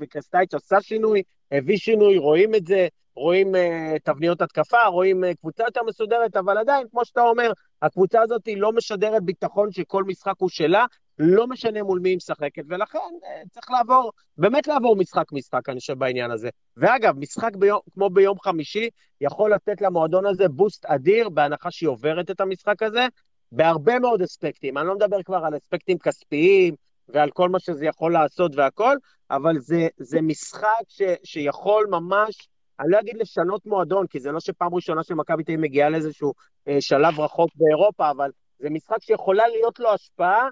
וקרסטייץ' 0.00 0.54
עשה 0.54 0.80
שינוי, 0.80 1.22
הביא 1.52 1.76
שינוי, 1.76 2.18
רואים 2.18 2.54
את 2.54 2.66
זה, 2.66 2.88
רואים 3.16 3.54
uh, 3.54 3.58
תבניות 4.04 4.42
התקפה, 4.42 4.84
רואים 4.86 5.24
uh, 5.24 5.26
קבוצה 5.40 5.64
יותר 5.64 5.82
מסודרת, 5.82 6.36
אבל 6.36 6.58
עדיין, 6.58 6.86
כמו 6.90 7.04
שאתה 7.04 7.20
אומר, 7.20 7.52
הקבוצה 7.82 8.20
הזאת 8.20 8.46
היא 8.46 8.56
לא 8.56 8.72
משדרת 8.72 9.22
ביטחון 9.22 9.72
שכל 9.72 10.04
משחק 10.04 10.34
הוא 10.38 10.48
שלה, 10.48 10.86
לא 11.18 11.46
משנה 11.46 11.82
מול 11.82 12.00
מי 12.00 12.08
היא 12.08 12.16
משחקת, 12.16 12.62
ולכן 12.68 12.98
uh, 12.98 13.48
צריך 13.50 13.70
לעבור, 13.70 14.12
באמת 14.38 14.66
לעבור 14.66 14.96
משחק-משחק, 14.96 15.68
אני 15.68 15.80
חושב, 15.80 15.98
בעניין 15.98 16.30
הזה. 16.30 16.48
ואגב, 16.76 17.18
משחק 17.18 17.56
ביום, 17.56 17.80
כמו 17.94 18.10
ביום 18.10 18.38
חמישי, 18.40 18.88
יכול 19.20 19.54
לתת 19.54 19.80
למועדון 19.80 20.26
הזה 20.26 20.48
בוסט 20.48 20.86
אדיר, 20.86 21.28
בהנחה 21.28 21.70
שהיא 21.70 21.88
עוברת 21.88 22.30
את 22.30 22.40
המשחק 22.40 22.82
הזה, 22.82 23.06
בהרבה 23.52 23.98
מאוד 23.98 24.22
אספקטים. 24.22 24.78
אני 24.78 24.86
לא 24.86 24.94
מדבר 24.94 25.22
כבר 25.22 25.44
על 25.44 25.56
אספקטים 25.56 25.98
כספיים, 25.98 26.74
ועל 27.08 27.30
כל 27.30 27.48
מה 27.48 27.60
שזה 27.60 27.86
יכול 27.86 28.12
לעשות 28.12 28.52
והכל, 28.56 28.96
אבל 29.30 29.58
זה, 29.58 29.88
זה 29.96 30.20
משחק 30.22 30.84
ש, 30.88 31.02
שיכול 31.24 31.86
ממש 31.90 32.48
אני 32.82 32.90
לא 32.90 33.00
אגיד 33.00 33.16
לשנות 33.16 33.66
מועדון, 33.66 34.06
כי 34.06 34.20
זה 34.20 34.32
לא 34.32 34.40
שפעם 34.40 34.74
ראשונה 34.74 35.02
שמכבי 35.02 35.44
תל 35.44 35.52
אביב 35.52 35.60
מגיעה 35.60 35.88
לאיזשהו 35.88 36.32
אה, 36.68 36.80
שלב 36.80 37.20
רחוק 37.20 37.50
באירופה, 37.54 38.10
אבל 38.10 38.30
זה 38.58 38.70
משחק 38.70 39.02
שיכולה 39.02 39.48
להיות 39.48 39.78
לו 39.78 39.90
השפעה 39.90 40.48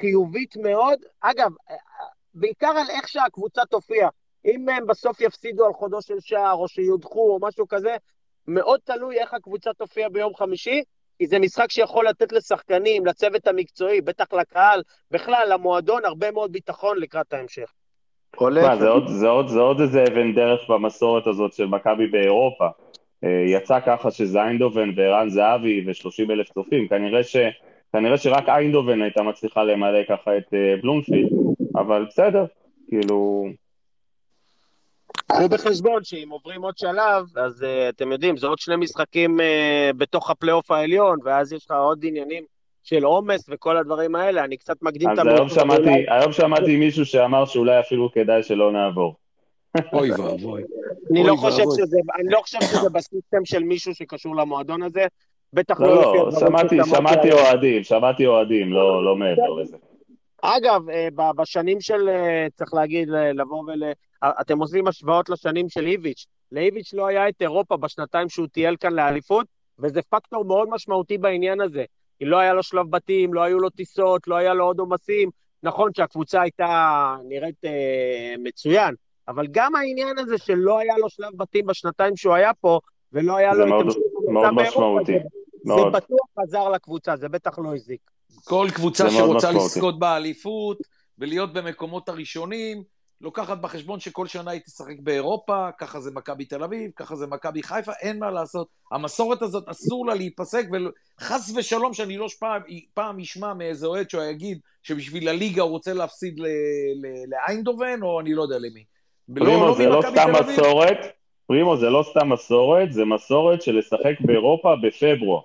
חיובית 0.00 0.56
מאוד. 0.56 0.98
אגב, 1.20 1.50
אה, 1.70 1.76
בעיקר 2.34 2.66
על 2.66 2.90
איך 2.90 3.08
שהקבוצה 3.08 3.62
תופיע. 3.64 4.08
אם 4.44 4.68
הם 4.68 4.86
בסוף 4.86 5.20
יפסידו 5.20 5.66
על 5.66 5.72
חודו 5.72 6.02
של 6.02 6.20
שער, 6.20 6.54
או 6.54 6.68
שיודחו, 6.68 7.34
או 7.34 7.38
משהו 7.42 7.68
כזה, 7.68 7.96
מאוד 8.46 8.80
תלוי 8.84 9.18
איך 9.18 9.34
הקבוצה 9.34 9.70
תופיע 9.72 10.08
ביום 10.08 10.34
חמישי, 10.34 10.82
כי 11.18 11.26
זה 11.26 11.38
משחק 11.38 11.70
שיכול 11.70 12.08
לתת 12.08 12.32
לשחקנים, 12.32 13.06
לצוות 13.06 13.46
המקצועי, 13.46 14.00
בטח 14.00 14.32
לקהל, 14.32 14.82
בכלל, 15.10 15.48
למועדון, 15.52 16.04
הרבה 16.04 16.30
מאוד 16.30 16.52
ביטחון 16.52 16.98
לקראת 16.98 17.32
ההמשך. 17.32 17.72
מה, 18.40 18.76
זה, 18.76 18.88
עוד, 18.88 19.08
זה, 19.08 19.28
עוד, 19.28 19.48
זה 19.48 19.60
עוד 19.60 19.80
איזה 19.80 20.04
אבן 20.04 20.34
דרך 20.34 20.70
במסורת 20.70 21.26
הזאת 21.26 21.52
של 21.52 21.66
מכבי 21.66 22.06
באירופה. 22.06 22.66
אה, 23.24 23.44
יצא 23.46 23.80
ככה 23.86 24.10
שזה 24.10 24.42
איינדובן 24.42 24.90
וערן 24.96 25.30
זהבי 25.30 25.84
ו-30 25.86 26.32
אלף 26.32 26.52
צופים, 26.52 26.88
כנראה, 26.88 27.24
ש, 27.24 27.36
כנראה 27.92 28.18
שרק 28.18 28.48
איינדובן 28.48 29.02
הייתה 29.02 29.22
מצליחה 29.22 29.64
למלא 29.64 30.02
ככה 30.08 30.36
את 30.36 30.54
אה, 30.54 30.74
בלומפילד, 30.82 31.30
אבל 31.74 32.04
בסדר, 32.08 32.44
כאילו... 32.88 33.48
קחו 35.26 35.48
בחשבון 35.48 36.04
שאם 36.04 36.28
עוברים 36.30 36.62
עוד 36.62 36.78
שלב, 36.78 37.24
אז 37.36 37.62
uh, 37.62 37.66
אתם 37.88 38.12
יודעים, 38.12 38.36
זה 38.36 38.46
עוד 38.46 38.58
שני 38.58 38.76
משחקים 38.76 39.40
uh, 39.40 39.42
בתוך 39.96 40.30
הפלייאוף 40.30 40.70
העליון, 40.70 41.18
ואז 41.24 41.52
יש 41.52 41.64
לך 41.64 41.70
עוד 41.70 42.04
עניינים 42.06 42.44
של 42.82 43.04
עומס 43.04 43.46
וכל 43.48 43.76
הדברים 43.76 44.14
האלה, 44.14 44.44
אני 44.44 44.56
קצת 44.56 44.82
מקדים 44.82 45.12
את 45.12 45.18
המאוחר. 45.18 45.32
אז 45.32 45.38
היום 45.38 45.48
שמעתי, 45.48 46.04
היום 46.08 46.32
שמעתי 46.32 46.76
מישהו 46.76 47.06
שאמר 47.06 47.44
שאולי 47.44 47.80
אפילו 47.80 48.12
כדאי 48.12 48.42
שלא 48.42 48.72
נעבור. 48.72 49.14
אוי 49.92 50.10
ואבוי. 50.10 50.62
אני 51.10 51.24
לא 51.24 51.36
חושב 51.36 51.64
שזה, 51.76 51.98
אני 52.18 52.28
לא 52.30 52.38
חושב 52.42 52.58
שזה 52.60 52.90
בסיסטם 52.90 53.44
של 53.44 53.62
מישהו 53.62 53.94
שקשור 53.94 54.36
למועדון 54.36 54.82
הזה, 54.82 55.06
בטח 55.52 55.80
לא, 55.80 55.94
לא 55.94 56.28
לפי 56.28 56.40
שמעתי, 56.40 56.76
שמעתי 56.84 57.32
אוהדים, 57.32 57.84
שמעתי 57.84 58.26
אוהדים, 58.26 58.72
לא, 58.72 59.04
לא 59.04 59.16
מעבר 59.16 59.50
לזה. 59.50 59.76
אגב, 60.42 60.90
אה, 60.90 61.32
בשנים 61.36 61.80
של, 61.80 62.08
אה, 62.08 62.46
צריך 62.54 62.74
להגיד, 62.74 63.08
לבוא 63.08 63.64
ול... 63.66 63.82
אתם 64.40 64.58
עושים 64.58 64.86
השוואות 64.86 65.28
לשנים 65.28 65.68
של 65.68 65.86
איביץ'. 65.86 66.26
לאיביץ' 66.52 66.94
לא 66.94 67.06
היה 67.06 67.28
את 67.28 67.42
אירופה 67.42 67.76
בשנתיים 67.76 68.28
שהוא 68.28 68.46
טייל 68.46 68.76
כאן 68.76 68.92
לאליפות, 68.92 69.46
וזה 69.78 70.00
פקטור 70.08 70.44
מאוד 70.44 70.68
משמעותי 70.70 71.18
בעניין 71.18 71.60
הזה. 71.60 71.84
כי 72.20 72.24
לא 72.24 72.38
היה 72.38 72.52
לו 72.52 72.62
שלב 72.62 72.90
בתים, 72.90 73.34
לא 73.34 73.42
היו 73.42 73.58
לו 73.58 73.70
טיסות, 73.70 74.28
לא 74.28 74.36
היה 74.36 74.54
לו 74.54 74.64
עוד 74.64 74.78
עומסים. 74.78 75.30
נכון 75.62 75.90
שהקבוצה 75.94 76.42
הייתה 76.42 77.16
נראית 77.28 77.64
אה, 77.64 78.34
מצוין, 78.38 78.94
אבל 79.28 79.46
גם 79.50 79.74
העניין 79.74 80.18
הזה 80.18 80.38
שלא 80.38 80.78
היה 80.78 80.98
לו 80.98 81.10
שלב 81.10 81.30
בתים 81.36 81.66
בשנתיים 81.66 82.16
שהוא 82.16 82.34
היה 82.34 82.54
פה, 82.54 82.80
ולא 83.12 83.36
היה 83.36 83.54
לו 83.54 83.80
המשך 83.80 83.98
מאוד 84.28 84.50
משמעותי. 84.50 85.12
זה, 85.64 85.74
זה 85.76 85.90
בטוח 85.92 86.26
עזר 86.36 86.68
לקבוצה, 86.68 87.16
זה 87.16 87.28
בטח 87.28 87.58
לא 87.58 87.74
הזיק. 87.74 88.00
כל 88.44 88.66
קבוצה 88.74 89.10
שרוצה 89.10 89.50
לזכות 89.52 89.98
באליפות 89.98 90.78
ולהיות 91.18 91.52
במקומות 91.52 92.08
הראשונים, 92.08 92.82
לוקחת 93.20 93.58
בחשבון 93.58 94.00
שכל 94.00 94.26
שנה 94.26 94.50
היא 94.50 94.60
תשחק 94.60 94.98
באירופה, 94.98 95.68
ככה 95.78 96.00
זה 96.00 96.10
מכבי 96.14 96.44
תל 96.44 96.62
אביב, 96.62 96.90
ככה 96.96 97.16
זה 97.16 97.26
מכבי 97.26 97.62
חיפה, 97.62 97.92
אין 98.02 98.18
מה 98.18 98.30
לעשות. 98.30 98.68
המסורת 98.92 99.42
הזאת 99.42 99.68
אסור 99.68 100.06
לה 100.06 100.14
להיפסק, 100.14 100.66
וחס 101.20 101.52
ושלום 101.56 101.94
שאני 101.94 102.16
לא 102.16 102.26
פעם, 102.40 102.62
פעם 102.94 103.20
אשמע 103.20 103.54
מאיזה 103.54 103.86
אוהד 103.86 104.10
שהוא 104.10 104.22
יגיד 104.22 104.58
שבשביל 104.82 105.28
הליגה 105.28 105.62
הוא 105.62 105.70
רוצה 105.70 105.92
להפסיד 105.92 106.40
לאיינדובן, 107.28 108.02
או 108.02 108.20
אני 108.20 108.34
לא 108.34 108.42
יודע 108.42 108.58
למי. 108.58 108.84
פרימו, 109.34 109.66
לא, 109.66 109.74
זה 109.74 109.88
לא 109.88 110.02
סתם 110.10 110.32
מסורת, 110.40 110.98
פרימו, 111.46 111.76
זה 111.76 111.90
לא 111.90 112.04
סתם 112.10 112.32
מסורת, 112.32 112.92
זה 112.92 113.04
מסורת 113.04 113.62
של 113.62 113.78
לשחק 113.78 114.14
באירופה 114.20 114.74
בפברואר. 114.82 115.40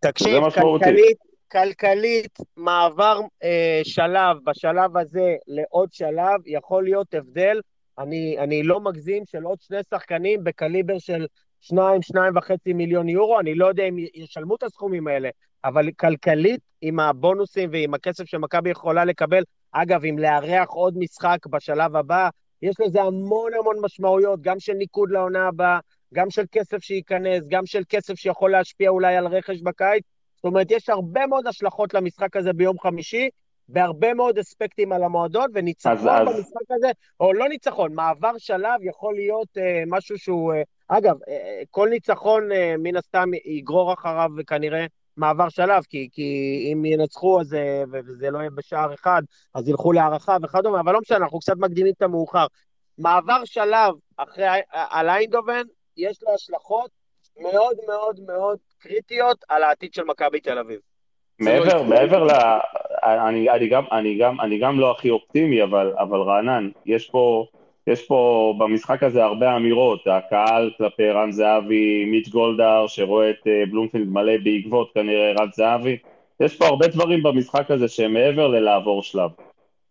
תקשיב, 0.00 0.50
כלכלית, 0.50 1.18
כלכלית, 1.56 2.38
מעבר 2.56 3.20
אה, 3.42 3.80
שלב, 3.84 4.36
בשלב 4.44 4.96
הזה 4.96 5.34
לעוד 5.46 5.92
שלב, 5.92 6.40
יכול 6.46 6.84
להיות 6.84 7.14
הבדל, 7.14 7.60
אני, 7.98 8.36
אני 8.38 8.62
לא 8.62 8.80
מגזים, 8.80 9.22
של 9.26 9.42
עוד 9.42 9.60
שני 9.60 9.78
שחקנים 9.90 10.44
בקליבר 10.44 10.98
של 10.98 11.26
שניים, 11.60 12.02
שניים 12.02 12.36
וחצי 12.36 12.72
מיליון 12.72 13.08
יורו, 13.08 13.40
אני 13.40 13.54
לא 13.54 13.66
יודע 13.66 13.84
אם 13.84 13.96
ישלמו 14.14 14.54
את 14.54 14.62
הסכומים 14.62 15.08
האלה, 15.08 15.28
אבל 15.64 15.88
כלכלית, 16.00 16.60
עם 16.80 17.00
הבונוסים 17.00 17.68
ועם 17.72 17.94
הכסף 17.94 18.24
שמכבי 18.24 18.70
יכולה 18.70 19.04
לקבל, 19.04 19.42
אגב, 19.72 20.04
אם 20.04 20.18
לארח 20.18 20.68
עוד 20.68 20.98
משחק 20.98 21.38
בשלב 21.50 21.96
הבא, 21.96 22.28
יש 22.62 22.74
לזה 22.80 23.02
המון 23.02 23.54
המון 23.54 23.76
משמעויות, 23.80 24.40
גם 24.40 24.60
של 24.60 24.72
ניקוד 24.72 25.10
לעונה 25.10 25.48
הבאה, 25.48 25.78
גם 26.14 26.30
של 26.30 26.44
כסף 26.52 26.82
שייכנס, 26.82 27.42
גם 27.48 27.66
של 27.66 27.82
כסף 27.88 28.14
שיכול 28.14 28.50
להשפיע 28.50 28.90
אולי 28.90 29.16
על 29.16 29.26
רכש 29.26 29.62
בקיץ, 29.62 30.02
זאת 30.36 30.44
אומרת, 30.44 30.70
יש 30.70 30.88
הרבה 30.88 31.26
מאוד 31.26 31.46
השלכות 31.46 31.94
למשחק 31.94 32.36
הזה 32.36 32.52
ביום 32.52 32.78
חמישי, 32.78 33.28
בהרבה 33.68 34.14
מאוד 34.14 34.38
אספקטים 34.38 34.92
על 34.92 35.02
המועדון, 35.02 35.46
וניצחון 35.54 35.92
אז, 35.92 36.28
במשחק 36.28 36.70
אז... 36.70 36.76
הזה, 36.76 36.90
או 37.20 37.32
לא 37.32 37.48
ניצחון, 37.48 37.94
מעבר 37.94 38.38
שלב 38.38 38.80
יכול 38.82 39.14
להיות 39.14 39.48
אה, 39.58 39.82
משהו 39.86 40.18
שהוא... 40.18 40.52
אה, 40.52 40.62
אגב, 40.88 41.16
אה, 41.28 41.62
כל 41.70 41.88
ניצחון 41.88 42.52
אה, 42.52 42.74
מן 42.78 42.96
הסתם 42.96 43.30
יגרור 43.44 43.92
אחריו 43.92 44.30
כנראה 44.46 44.86
מעבר 45.16 45.48
שלב, 45.48 45.82
כי, 45.88 46.08
כי 46.12 46.70
אם 46.72 46.84
ינצחו 46.84 47.40
אז, 47.40 47.54
אה, 47.54 47.82
וזה 47.92 48.30
לא 48.30 48.38
יהיה 48.38 48.50
בשער 48.50 48.94
אחד, 48.94 49.22
אז 49.54 49.68
ילכו 49.68 49.92
להערכה 49.92 50.36
וכדומה, 50.42 50.80
אבל 50.80 50.92
לא 50.92 51.00
משנה, 51.00 51.18
אנחנו 51.18 51.38
קצת 51.38 51.56
מקדימים 51.56 51.92
את 51.96 52.02
המאוחר. 52.02 52.46
מעבר 52.98 53.44
שלב 53.44 53.94
אחרי, 54.16 54.46
על 54.70 55.08
איינדובן, 55.08 55.62
יש 55.96 56.22
לו 56.22 56.34
השלכות 56.34 56.90
מאוד 57.40 57.76
מאוד 57.86 58.20
מאוד 58.26 58.58
קריטיות 58.78 59.44
על 59.48 59.62
העתיד 59.62 59.94
של 59.94 60.04
מכבי 60.04 60.40
תל 60.40 60.58
אביב. 60.58 60.78
מעבר, 61.38 61.82
מעבר 61.82 62.24
ל... 62.24 62.30
אני, 63.02 63.50
אני, 63.50 63.68
גם, 63.68 63.84
אני, 63.92 64.18
גם, 64.18 64.40
אני 64.40 64.58
גם 64.58 64.80
לא 64.80 64.90
הכי 64.90 65.10
אופטימי, 65.10 65.62
אבל, 65.62 65.92
אבל 65.98 66.18
רענן, 66.18 66.70
יש 66.86 67.10
פה, 67.10 67.46
יש 67.86 68.06
פה 68.06 68.54
במשחק 68.58 69.02
הזה 69.02 69.24
הרבה 69.24 69.56
אמירות. 69.56 70.06
הקהל 70.06 70.70
כלפי 70.78 71.10
רן 71.10 71.32
זהבי, 71.32 72.04
מיץ' 72.04 72.28
גולדהר, 72.28 72.86
שרואה 72.86 73.30
את 73.30 73.46
אה, 73.46 73.62
בלומפילד 73.70 74.08
מלא 74.08 74.36
בעקבות 74.44 74.90
כנראה 74.94 75.32
רן 75.40 75.48
זהבי. 75.52 75.98
יש 76.40 76.56
פה 76.56 76.66
הרבה 76.66 76.86
דברים 76.86 77.22
במשחק 77.22 77.70
הזה 77.70 77.88
שהם 77.88 78.12
מעבר 78.12 78.48
ללעבור 78.48 79.02
שלב. 79.02 79.30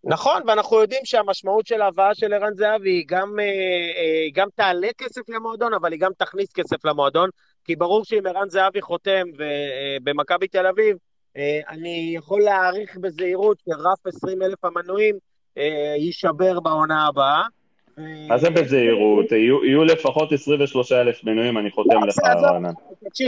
נכון, 0.08 0.42
ואנחנו 0.48 0.82
יודעים 0.82 1.02
שהמשמעות 1.04 1.68
של 1.68 1.82
ההבאה 1.82 2.16
של 2.16 2.34
ערן 2.34 2.54
זהבי 2.54 2.90
היא 2.90 3.04
גם, 3.08 3.40
אה, 3.40 3.46
אה, 3.46 4.28
גם 4.34 4.48
תעלה 4.56 4.88
כסף 4.98 5.30
למועדון, 5.30 5.74
אבל 5.74 5.92
היא 5.92 6.00
גם 6.00 6.12
תכניס 6.18 6.54
כסף 6.54 6.86
למועדון, 6.86 7.30
כי 7.64 7.76
ברור 7.76 8.06
שאם 8.06 8.28
ערן 8.28 8.50
זהבי 8.50 8.82
חותם 8.82 9.24
אה, 9.42 9.98
במכבי 10.04 10.48
תל 10.48 10.68
אביב, 10.68 10.98
אני 11.70 12.14
יכול 12.16 12.42
להעריך 12.42 12.98
בזהירות 12.98 13.58
שרף 13.66 14.08
20 14.08 14.42
אלף 14.42 14.66
המנויים 14.66 15.16
יישבר 15.98 16.60
בעונה 16.60 17.08
הבאה. 17.08 17.44
מה 18.28 18.38
זה 18.38 18.50
בזהירות? 18.50 19.32
יהיו 19.32 19.84
לפחות 19.84 20.32
23 20.32 20.92
אלף 20.92 21.24
מנויים, 21.24 21.58
אני 21.58 21.72
חותם 21.72 22.04
לך, 22.08 22.18
רענן. 22.20 22.72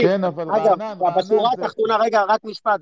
כן, 0.00 0.24
אבל 0.24 0.48
רענן, 0.48 0.98
בשורה 1.16 1.50
התחתונה, 1.58 1.96
רגע, 1.96 2.22
רק 2.28 2.44
משפט, 2.44 2.80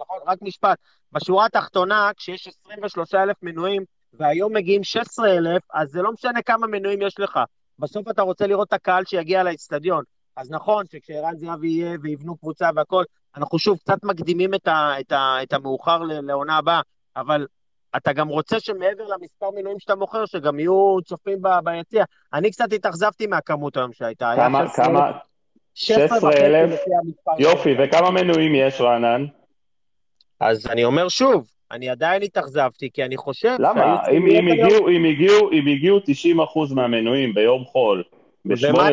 נכון, 0.00 0.18
רק 0.26 0.38
משפט. 0.42 0.78
בשורה 1.12 1.46
התחתונה, 1.46 2.10
כשיש 2.16 2.48
23 2.64 3.14
אלף 3.14 3.36
מנויים, 3.42 3.84
והיום 4.12 4.52
מגיעים 4.52 4.84
16,000, 4.84 5.62
אז 5.72 5.88
זה 5.90 6.02
לא 6.02 6.12
משנה 6.12 6.42
כמה 6.42 6.66
מנויים 6.66 7.02
יש 7.02 7.20
לך. 7.20 7.40
בסוף 7.78 8.08
אתה 8.10 8.22
רוצה 8.22 8.46
לראות 8.46 8.68
את 8.68 8.72
הקהל 8.72 9.04
שיגיע 9.04 9.42
לאצטדיון. 9.42 10.04
אז 10.36 10.50
נכון 10.50 10.84
שכשערן 10.92 11.36
זהבי 11.36 11.68
יהיה 11.68 11.96
ויבנו 12.02 12.36
קבוצה 12.36 12.70
והכל, 12.74 13.04
אנחנו 13.36 13.58
שוב 13.58 13.78
קצת 13.78 13.98
מקדימים 14.04 14.54
את, 14.54 14.68
ה, 14.68 15.00
את, 15.00 15.12
ה, 15.12 15.36
את 15.42 15.52
המאוחר 15.52 15.98
לעונה 16.02 16.56
הבאה, 16.56 16.80
אבל 17.16 17.46
אתה 17.96 18.12
גם 18.12 18.28
רוצה 18.28 18.60
שמעבר 18.60 19.06
למספר 19.06 19.50
מינויים 19.50 19.78
שאתה 19.78 19.94
מוכר, 19.94 20.26
שגם 20.26 20.58
יהיו 20.58 20.96
צופים 21.04 21.38
ביציע. 21.64 22.04
אני 22.32 22.50
קצת 22.50 22.72
התאכזבתי 22.72 23.26
מהכמות 23.26 23.76
היום 23.76 23.92
שהייתה. 23.92 24.32
כמה, 24.36 24.68
כמה? 24.76 25.10
16,000? 25.74 26.70
יופי, 27.38 27.74
וכמה 27.78 28.10
מנויים 28.10 28.54
יש, 28.54 28.80
רענן? 28.80 29.26
אז 30.40 30.66
אני 30.66 30.84
אומר 30.84 31.08
שוב, 31.08 31.46
אני 31.70 31.88
עדיין 31.88 32.22
התאכזבתי, 32.22 32.90
כי 32.92 33.04
אני 33.04 33.16
חושב... 33.16 33.56
למה? 33.58 34.08
אם, 34.10 34.26
אם, 34.26 34.48
הגיעו, 34.48 34.88
אם, 34.88 35.04
הגיעו, 35.04 35.52
אם 35.52 35.66
הגיעו 35.66 35.98
90% 35.98 36.74
מהמנויים 36.74 37.34
ביום 37.34 37.64
חול, 37.64 38.02
בשמונה 38.44 38.90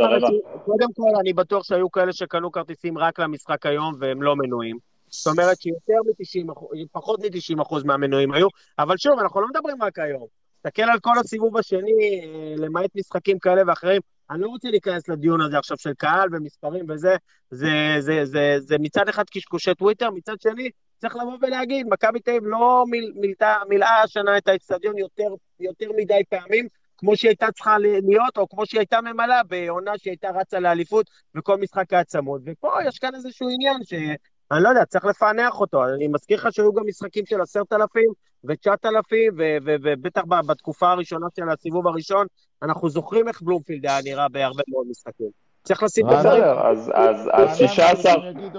ורבע... 0.00 0.28
קודם 0.64 0.92
כל, 0.96 1.20
אני 1.20 1.32
בטוח 1.32 1.64
שהיו 1.64 1.90
כאלה 1.90 2.12
שקנו 2.12 2.52
כרטיסים 2.52 2.98
רק 2.98 3.18
למשחק 3.18 3.66
היום 3.66 3.94
והם 4.00 4.22
לא 4.22 4.36
מנויים. 4.36 4.76
זאת 5.08 5.32
אומרת 5.32 5.60
שיותר 5.60 5.94
מ-90 6.06 6.52
פחות 6.92 7.20
מ-90 7.20 7.62
אחוז 7.62 7.84
מהמנויים 7.84 8.32
היו, 8.32 8.48
אבל 8.78 8.96
שוב, 8.96 9.18
אנחנו 9.18 9.40
לא 9.40 9.46
מדברים 9.54 9.82
רק 9.82 9.98
היום. 9.98 10.26
תסתכל 10.62 10.82
על 10.82 11.00
כל 11.00 11.18
הסיבוב 11.18 11.56
השני, 11.56 12.20
אה, 12.24 12.54
למעט 12.56 12.90
משחקים 12.96 13.38
כאלה 13.38 13.62
ואחרים. 13.66 14.00
אני 14.30 14.40
לא 14.40 14.48
רוצה 14.48 14.70
להיכנס 14.70 15.08
לדיון 15.08 15.40
הזה 15.40 15.58
עכשיו 15.58 15.76
של 15.78 15.94
קהל 15.94 16.28
ומספרים 16.32 16.84
וזה, 16.88 17.16
זה, 17.50 17.66
זה, 17.98 18.00
זה, 18.00 18.24
זה, 18.24 18.56
זה 18.60 18.76
מצד 18.80 19.08
אחד 19.08 19.24
קשקושי 19.30 19.74
טוויטר, 19.74 20.10
מצד 20.10 20.40
שני, 20.40 20.70
צריך 20.98 21.16
לבוא 21.16 21.38
ולהגיד, 21.42 21.86
מכבי 21.90 22.20
תל 22.20 22.30
אביב 22.30 22.42
לא 22.46 22.84
מיל, 22.90 23.12
מילתה, 23.16 23.54
מילאה 23.68 24.02
השנה 24.02 24.38
את 24.38 24.48
האצטדיון 24.48 24.98
יותר, 24.98 25.34
יותר 25.60 25.86
מדי 25.96 26.22
פעמים, 26.28 26.66
כמו 26.96 27.16
שהיא 27.16 27.28
הייתה 27.28 27.52
צריכה 27.52 27.78
להיות, 27.78 28.36
או 28.36 28.48
כמו 28.48 28.66
שהיא 28.66 28.78
הייתה 28.78 29.00
ממלאה 29.00 29.42
בעונה 29.42 29.98
שהיא 29.98 30.10
הייתה 30.10 30.30
רצה 30.30 30.60
לאליפות, 30.60 31.10
וכל 31.34 31.56
משחק 31.60 31.92
היה 31.92 32.04
צמוד. 32.04 32.42
ופה 32.46 32.72
יש 32.88 32.98
כאן 32.98 33.14
איזשהו 33.14 33.48
עניין 33.48 33.84
ש... 33.84 33.94
אני 34.52 34.62
לא 34.62 34.68
יודע, 34.68 34.84
צריך 34.84 35.04
לפענח 35.04 35.60
אותו. 35.60 35.84
אני 35.84 36.08
מזכיר 36.08 36.38
לך 36.38 36.48
שהיו 36.50 36.72
גם 36.72 36.82
משחקים 36.86 37.26
של 37.26 37.40
עשרת 37.40 37.72
אלפים 37.72 38.12
ותשעת 38.44 38.86
אלפים, 38.86 39.32
ובטח 39.64 40.22
בתקופה 40.46 40.90
הראשונה 40.90 41.26
של 41.36 41.48
הסיבוב 41.48 41.86
הראשון, 41.86 42.26
אנחנו 42.62 42.90
זוכרים 42.90 43.28
איך 43.28 43.42
בלומפילד 43.42 43.86
היה 43.86 43.98
נראה 44.04 44.28
בהרבה 44.28 44.62
מאוד 44.68 44.86
משחקים. 44.90 45.30
צריך 45.62 45.82
לשים 45.82 46.06
את 46.06 46.22
זה. 46.22 46.28
אז, 46.28 46.90
אז, 46.94 47.28
אז 47.32 47.58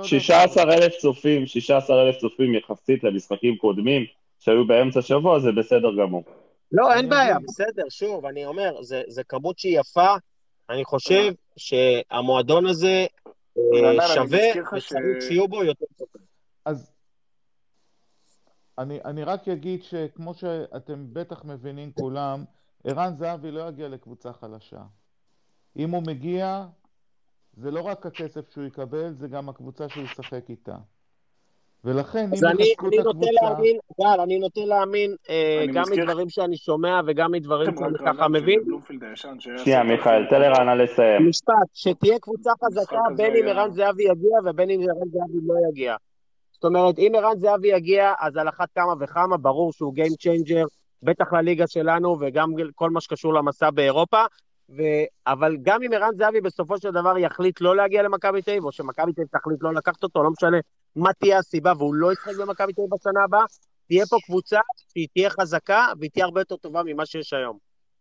16 0.07 0.73
אלף 0.73 0.93
צופים, 0.97 1.45
16 1.45 2.01
אלף 2.01 2.17
צופים 2.17 2.55
יחסית 2.55 3.03
למשחקים 3.03 3.57
קודמים 3.57 4.05
שהיו 4.39 4.67
באמצע 4.67 5.01
שבוע, 5.01 5.39
זה 5.39 5.51
בסדר 5.51 5.89
גמור. 6.01 6.23
לא, 6.71 6.93
אין 6.93 7.09
בעיה, 7.09 7.37
בסדר, 7.39 7.83
שוב, 7.89 8.25
אני 8.25 8.45
אומר, 8.45 8.75
זה 9.07 9.23
כמות 9.27 9.59
שהיא 9.59 9.79
יפה, 9.79 10.15
אני 10.69 10.85
חושב 10.85 11.33
שהמועדון 11.57 12.65
הזה 12.65 12.87
אה, 12.87 13.05
שווה 14.13 14.49
וצריך 14.77 15.21
שיהיו 15.21 15.47
בו 15.47 15.63
יותר 15.63 15.85
טובים. 15.97 16.27
אז 16.65 16.91
אני, 18.77 18.99
אני 19.05 19.23
רק 19.23 19.47
אגיד 19.47 19.83
שכמו 19.83 20.33
שאתם 20.33 21.13
בטח 21.13 21.43
מבינים 21.43 21.91
כולם, 21.91 22.43
ערן 22.83 23.15
זהבי 23.15 23.51
לא 23.51 23.67
יגיע 23.67 23.87
לקבוצה 23.87 24.33
חלשה. 24.33 24.83
אם 25.77 25.89
הוא 25.89 26.03
מגיע, 26.07 26.65
זה 27.53 27.71
לא 27.71 27.81
רק 27.81 28.05
הכסף 28.05 28.51
שהוא 28.51 28.65
יקבל, 28.65 29.13
זה 29.13 29.27
גם 29.27 29.49
הקבוצה 29.49 29.89
שהוא 29.89 30.03
ישחק 30.03 30.49
איתה. 30.49 30.77
ולכן, 31.83 32.19
אם 32.19 32.59
יחזקו 32.59 32.87
את 32.87 32.93
הקבוצה... 32.99 33.29
להאמין, 33.41 33.77
גל, 34.01 34.21
אני 34.23 34.39
נוטה 34.39 34.61
להאמין 34.65 35.15
אה, 35.29 35.65
גם 35.73 35.83
מדברים 35.91 36.29
שאני 36.29 36.57
שומע 36.57 37.01
וגם 37.07 37.31
מדברים 37.31 37.75
שאני 37.77 37.97
ככה 38.05 38.27
מבין. 38.27 38.59
שנייה, 39.57 39.83
מיכאל, 39.83 40.25
תן 40.29 40.41
לרענן 40.41 40.77
לסיים. 40.77 41.29
משפט, 41.29 41.53
שתהיה 41.73 42.19
קבוצה 42.19 42.51
חזקה 42.63 43.01
בין 43.15 43.35
אם 43.35 43.47
ערן 43.47 43.71
זהבי 43.71 44.03
יגיע 44.03 44.37
ובין 44.45 44.69
אם 44.69 44.79
ערן 44.81 45.09
זהבי 45.11 45.47
לא 45.47 45.53
יגיע. 45.69 45.95
זאת 46.51 46.63
אומרת, 46.63 46.99
אם 46.99 47.11
ערן 47.15 47.37
זהבי 47.39 47.67
יגיע, 47.67 48.13
אז 48.19 48.37
על 48.37 48.49
אחת 48.49 48.67
כמה 48.75 48.93
וכמה, 48.99 49.37
ברור 49.37 49.73
שהוא 49.73 49.93
Game 49.97 50.13
Changer, 50.13 50.67
בטח 51.03 51.33
לליגה 51.33 51.67
שלנו, 51.67 52.17
וגם 52.19 52.51
כל 52.75 52.89
מה 52.89 53.01
שקשור 53.01 53.33
למסע 53.33 53.69
באירופה. 53.69 54.23
ו... 54.77 54.81
אבל 55.27 55.57
גם 55.61 55.83
אם 55.83 55.93
ערן 55.93 56.11
זהבי 56.17 56.41
בסופו 56.41 56.77
של 56.77 56.91
דבר 56.91 57.17
יחליט 57.17 57.61
לא 57.61 57.75
להגיע 57.75 58.03
למכבי 58.03 58.41
תל 58.41 58.51
אביב, 58.51 58.65
או 58.65 58.71
שמכבי 58.71 59.13
תל 59.13 59.21
אביב 59.21 59.39
תחליט 59.39 59.63
לא 59.63 59.73
לקחת 59.73 60.03
אותו, 60.03 60.23
לא 60.23 60.29
משנה 60.29 60.57
מה 60.95 61.13
תהיה 61.13 61.37
הסיבה, 61.37 61.73
והוא 61.77 61.95
לא 61.95 62.13
ישחק 62.13 62.31
במכבי 62.39 62.73
תל 62.73 62.81
אביב 62.81 62.93
בשנה 62.93 63.23
הבאה, 63.23 63.43
תהיה 63.87 64.05
פה 64.05 64.17
קבוצה 64.25 64.59
שהיא 64.93 65.07
תהיה 65.13 65.29
חזקה 65.29 65.87
והיא 65.99 66.11
תהיה 66.11 66.25
הרבה 66.25 66.41
יותר 66.41 66.55
טובה 66.55 66.81
ממה 66.85 67.05
שיש 67.05 67.33
היום. 67.33 67.57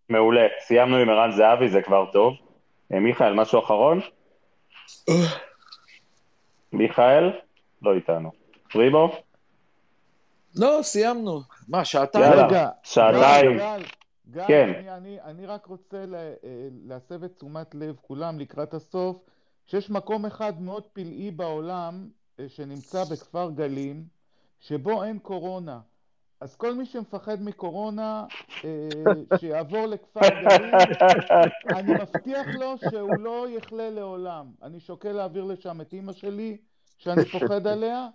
מעולה, 0.08 0.46
סיימנו 0.66 0.96
עם 0.96 1.08
ערן 1.08 1.30
זהבי, 1.32 1.68
זה 1.68 1.82
כבר 1.82 2.04
טוב. 2.12 2.34
אה, 2.92 3.00
מיכאל, 3.00 3.34
משהו 3.34 3.58
אחרון? 3.58 4.00
מיכאל? 6.72 7.30
לא 7.82 7.94
איתנו. 7.94 8.30
פריבו? 8.72 9.12
לא, 10.56 10.78
סיימנו. 10.82 11.40
מה, 11.68 11.84
שעתיים? 11.84 12.24
יאללה, 12.24 12.68
שעתיים. 12.82 13.58
גל, 14.30 14.44
כן. 14.46 14.72
אני, 14.76 14.90
אני, 14.90 15.20
אני 15.24 15.46
רק 15.46 15.66
רוצה 15.66 16.06
לה, 16.06 16.18
אה, 16.18 16.68
להסב 16.86 17.24
את 17.24 17.36
תשומת 17.36 17.74
לב 17.74 17.96
כולם 18.00 18.38
לקראת 18.38 18.74
הסוף, 18.74 19.16
שיש 19.66 19.90
מקום 19.90 20.26
אחד 20.26 20.62
מאוד 20.62 20.82
פלאי 20.92 21.30
בעולם 21.30 22.08
שנמצא 22.48 23.04
בכפר 23.04 23.50
גלים, 23.50 24.04
שבו 24.60 25.04
אין 25.04 25.18
קורונה. 25.18 25.80
אז 26.40 26.56
כל 26.56 26.74
מי 26.74 26.86
שמפחד 26.86 27.42
מקורונה, 27.42 28.26
אה, 28.64 28.88
שיעבור 29.38 29.86
לכפר 29.86 30.20
גלים, 30.28 30.74
אני 31.70 31.92
מבטיח 31.92 32.46
לו 32.58 32.78
שהוא 32.90 33.18
לא 33.18 33.46
יחלה 33.48 33.90
לעולם. 33.90 34.46
אני 34.62 34.80
שוקל 34.80 35.12
להעביר 35.12 35.44
לשם 35.44 35.80
את 35.80 35.92
אימא 35.92 36.12
שלי, 36.12 36.56
שאני 36.98 37.24
פוחד 37.24 37.66
עליה, 37.66 38.08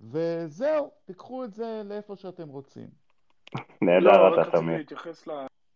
וזהו, 0.00 0.90
תיקחו 1.04 1.44
את 1.44 1.54
זה 1.54 1.82
לאיפה 1.84 2.16
שאתם 2.16 2.48
רוצים. 2.48 2.88
נהדר, 3.82 4.08
אתה 4.08 4.10
תמיד. 4.10 4.36
לא, 4.36 4.40
רק 4.40 4.54
רציתי 4.54 4.78
להתייחס 4.78 5.26
ל... 5.26 5.30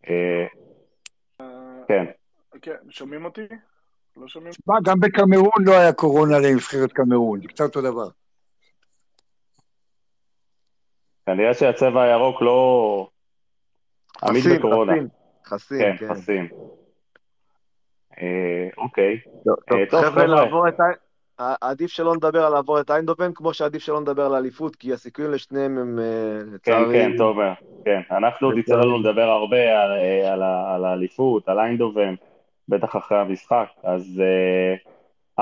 אה, 0.09 0.47
כן. 1.89 2.05
כן, 2.63 2.77
שומעים 2.91 3.25
אותי? 3.25 3.47
לא 4.17 4.29
שומעים? 4.29 4.53
תשמע, 4.53 4.75
גם 4.85 5.01
בקמרון 5.01 5.65
לא 5.67 5.73
היה 5.73 5.93
קורונה 5.93 6.39
לנבחרת 6.39 6.93
קמרון, 6.93 7.41
זה 7.41 7.49
קצת 7.49 7.65
אותו 7.65 7.81
דבר. 7.81 8.09
כנראה 11.27 11.55
שהצבע 11.55 12.03
הירוק 12.03 12.43
לא 12.43 13.09
עמיד 14.23 14.45
בקורונה. 14.59 14.93
חסין, 14.93 15.09
חסין, 15.47 15.81
כן. 15.81 15.97
כן, 15.97 16.15
חסין. 16.15 16.49
אה, 18.19 18.69
אוקיי. 18.77 19.19
אה, 19.49 19.87
טוב, 19.91 20.05
חבר'ה, 20.05 20.27
לעבור 20.27 20.69
את 20.69 20.81
ה... 20.81 20.85
עדיף 21.61 21.91
שלא 21.91 22.17
נדבר 22.17 22.45
על 22.45 22.53
לעבור 22.53 22.81
את 22.81 22.91
איינדובן, 22.91 23.33
כמו 23.35 23.55
שעדיף 23.55 23.83
שלא 23.83 24.01
נדבר 24.01 24.27
על 24.27 24.35
האליפות, 24.35 24.77
כי 24.77 24.93
הסיכויים 24.93 25.31
לשניהם 25.31 25.79
הם 25.79 25.99
לצערי... 26.55 26.99
כן, 26.99 27.11
כן, 27.13 27.19
טוב, 27.19 27.37
כן. 27.85 28.01
אנחנו 28.11 28.47
עוד 28.47 28.59
יצא 28.59 28.75
לנו 28.75 28.99
לדבר 28.99 29.23
הרבה 29.23 29.83
על 30.75 30.85
האליפות, 30.85 31.49
על 31.49 31.59
איינדובן. 31.59 32.15
בטח 32.69 32.97
אחרי 32.97 33.19
המשחק. 33.19 33.67
אז 33.85 34.23
אה, 34.25 34.75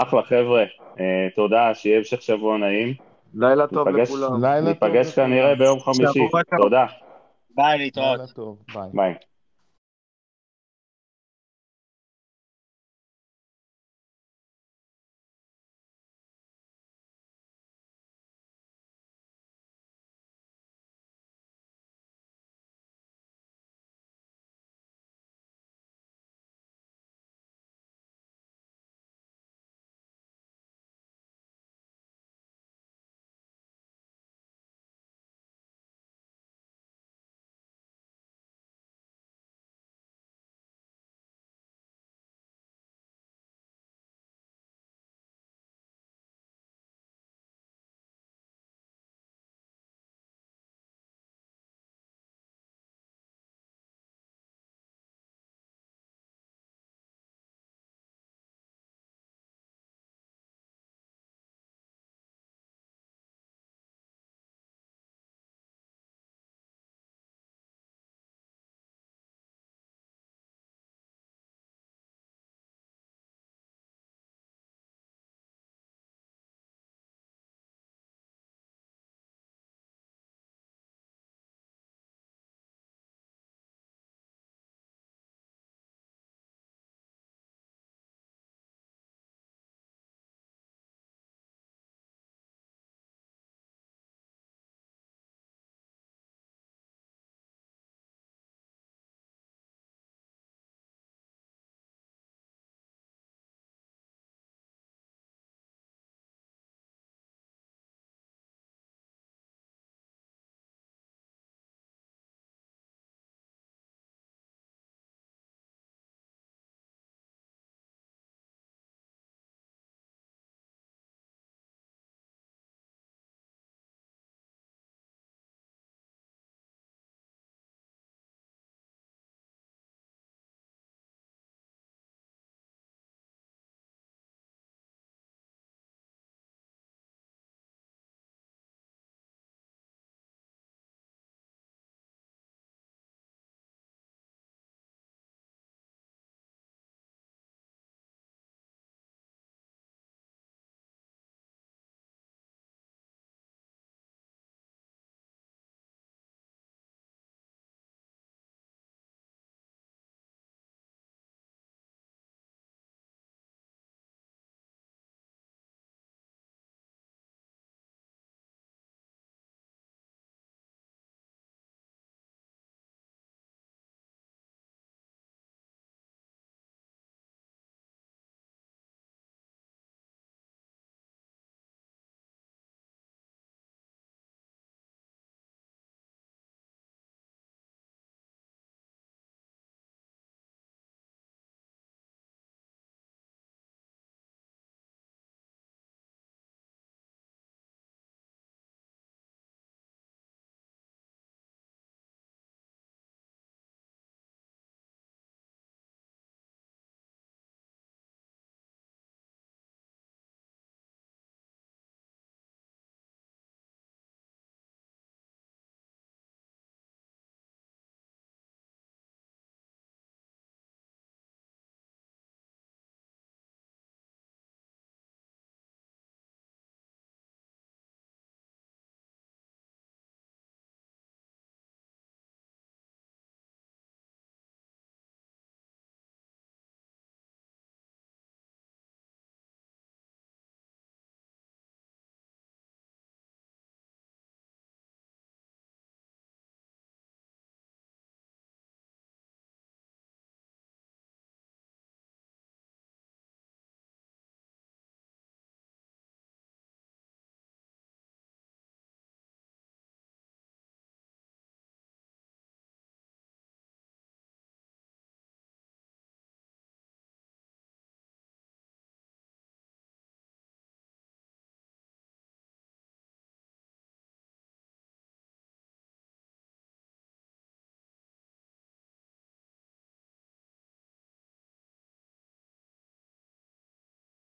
אחלה 0.02 0.22
חבר'ה, 0.22 0.64
אה, 1.00 1.28
תודה, 1.36 1.74
שיהיה 1.74 1.98
המשך 1.98 2.22
שבוע 2.22 2.58
נעים. 2.58 2.94
לילה 3.34 3.66
טוב 3.66 3.88
ניפגש, 3.88 4.10
לכולם. 4.10 4.44
ניפגש 4.64 5.14
כנראה 5.14 5.54
ביום 5.54 5.80
חמישי, 5.80 6.28
תודה. 6.62 6.86
ביי, 7.50 7.78
להתראות. 7.78 8.20
ביי. 8.74 8.88
ביי. 8.92 9.29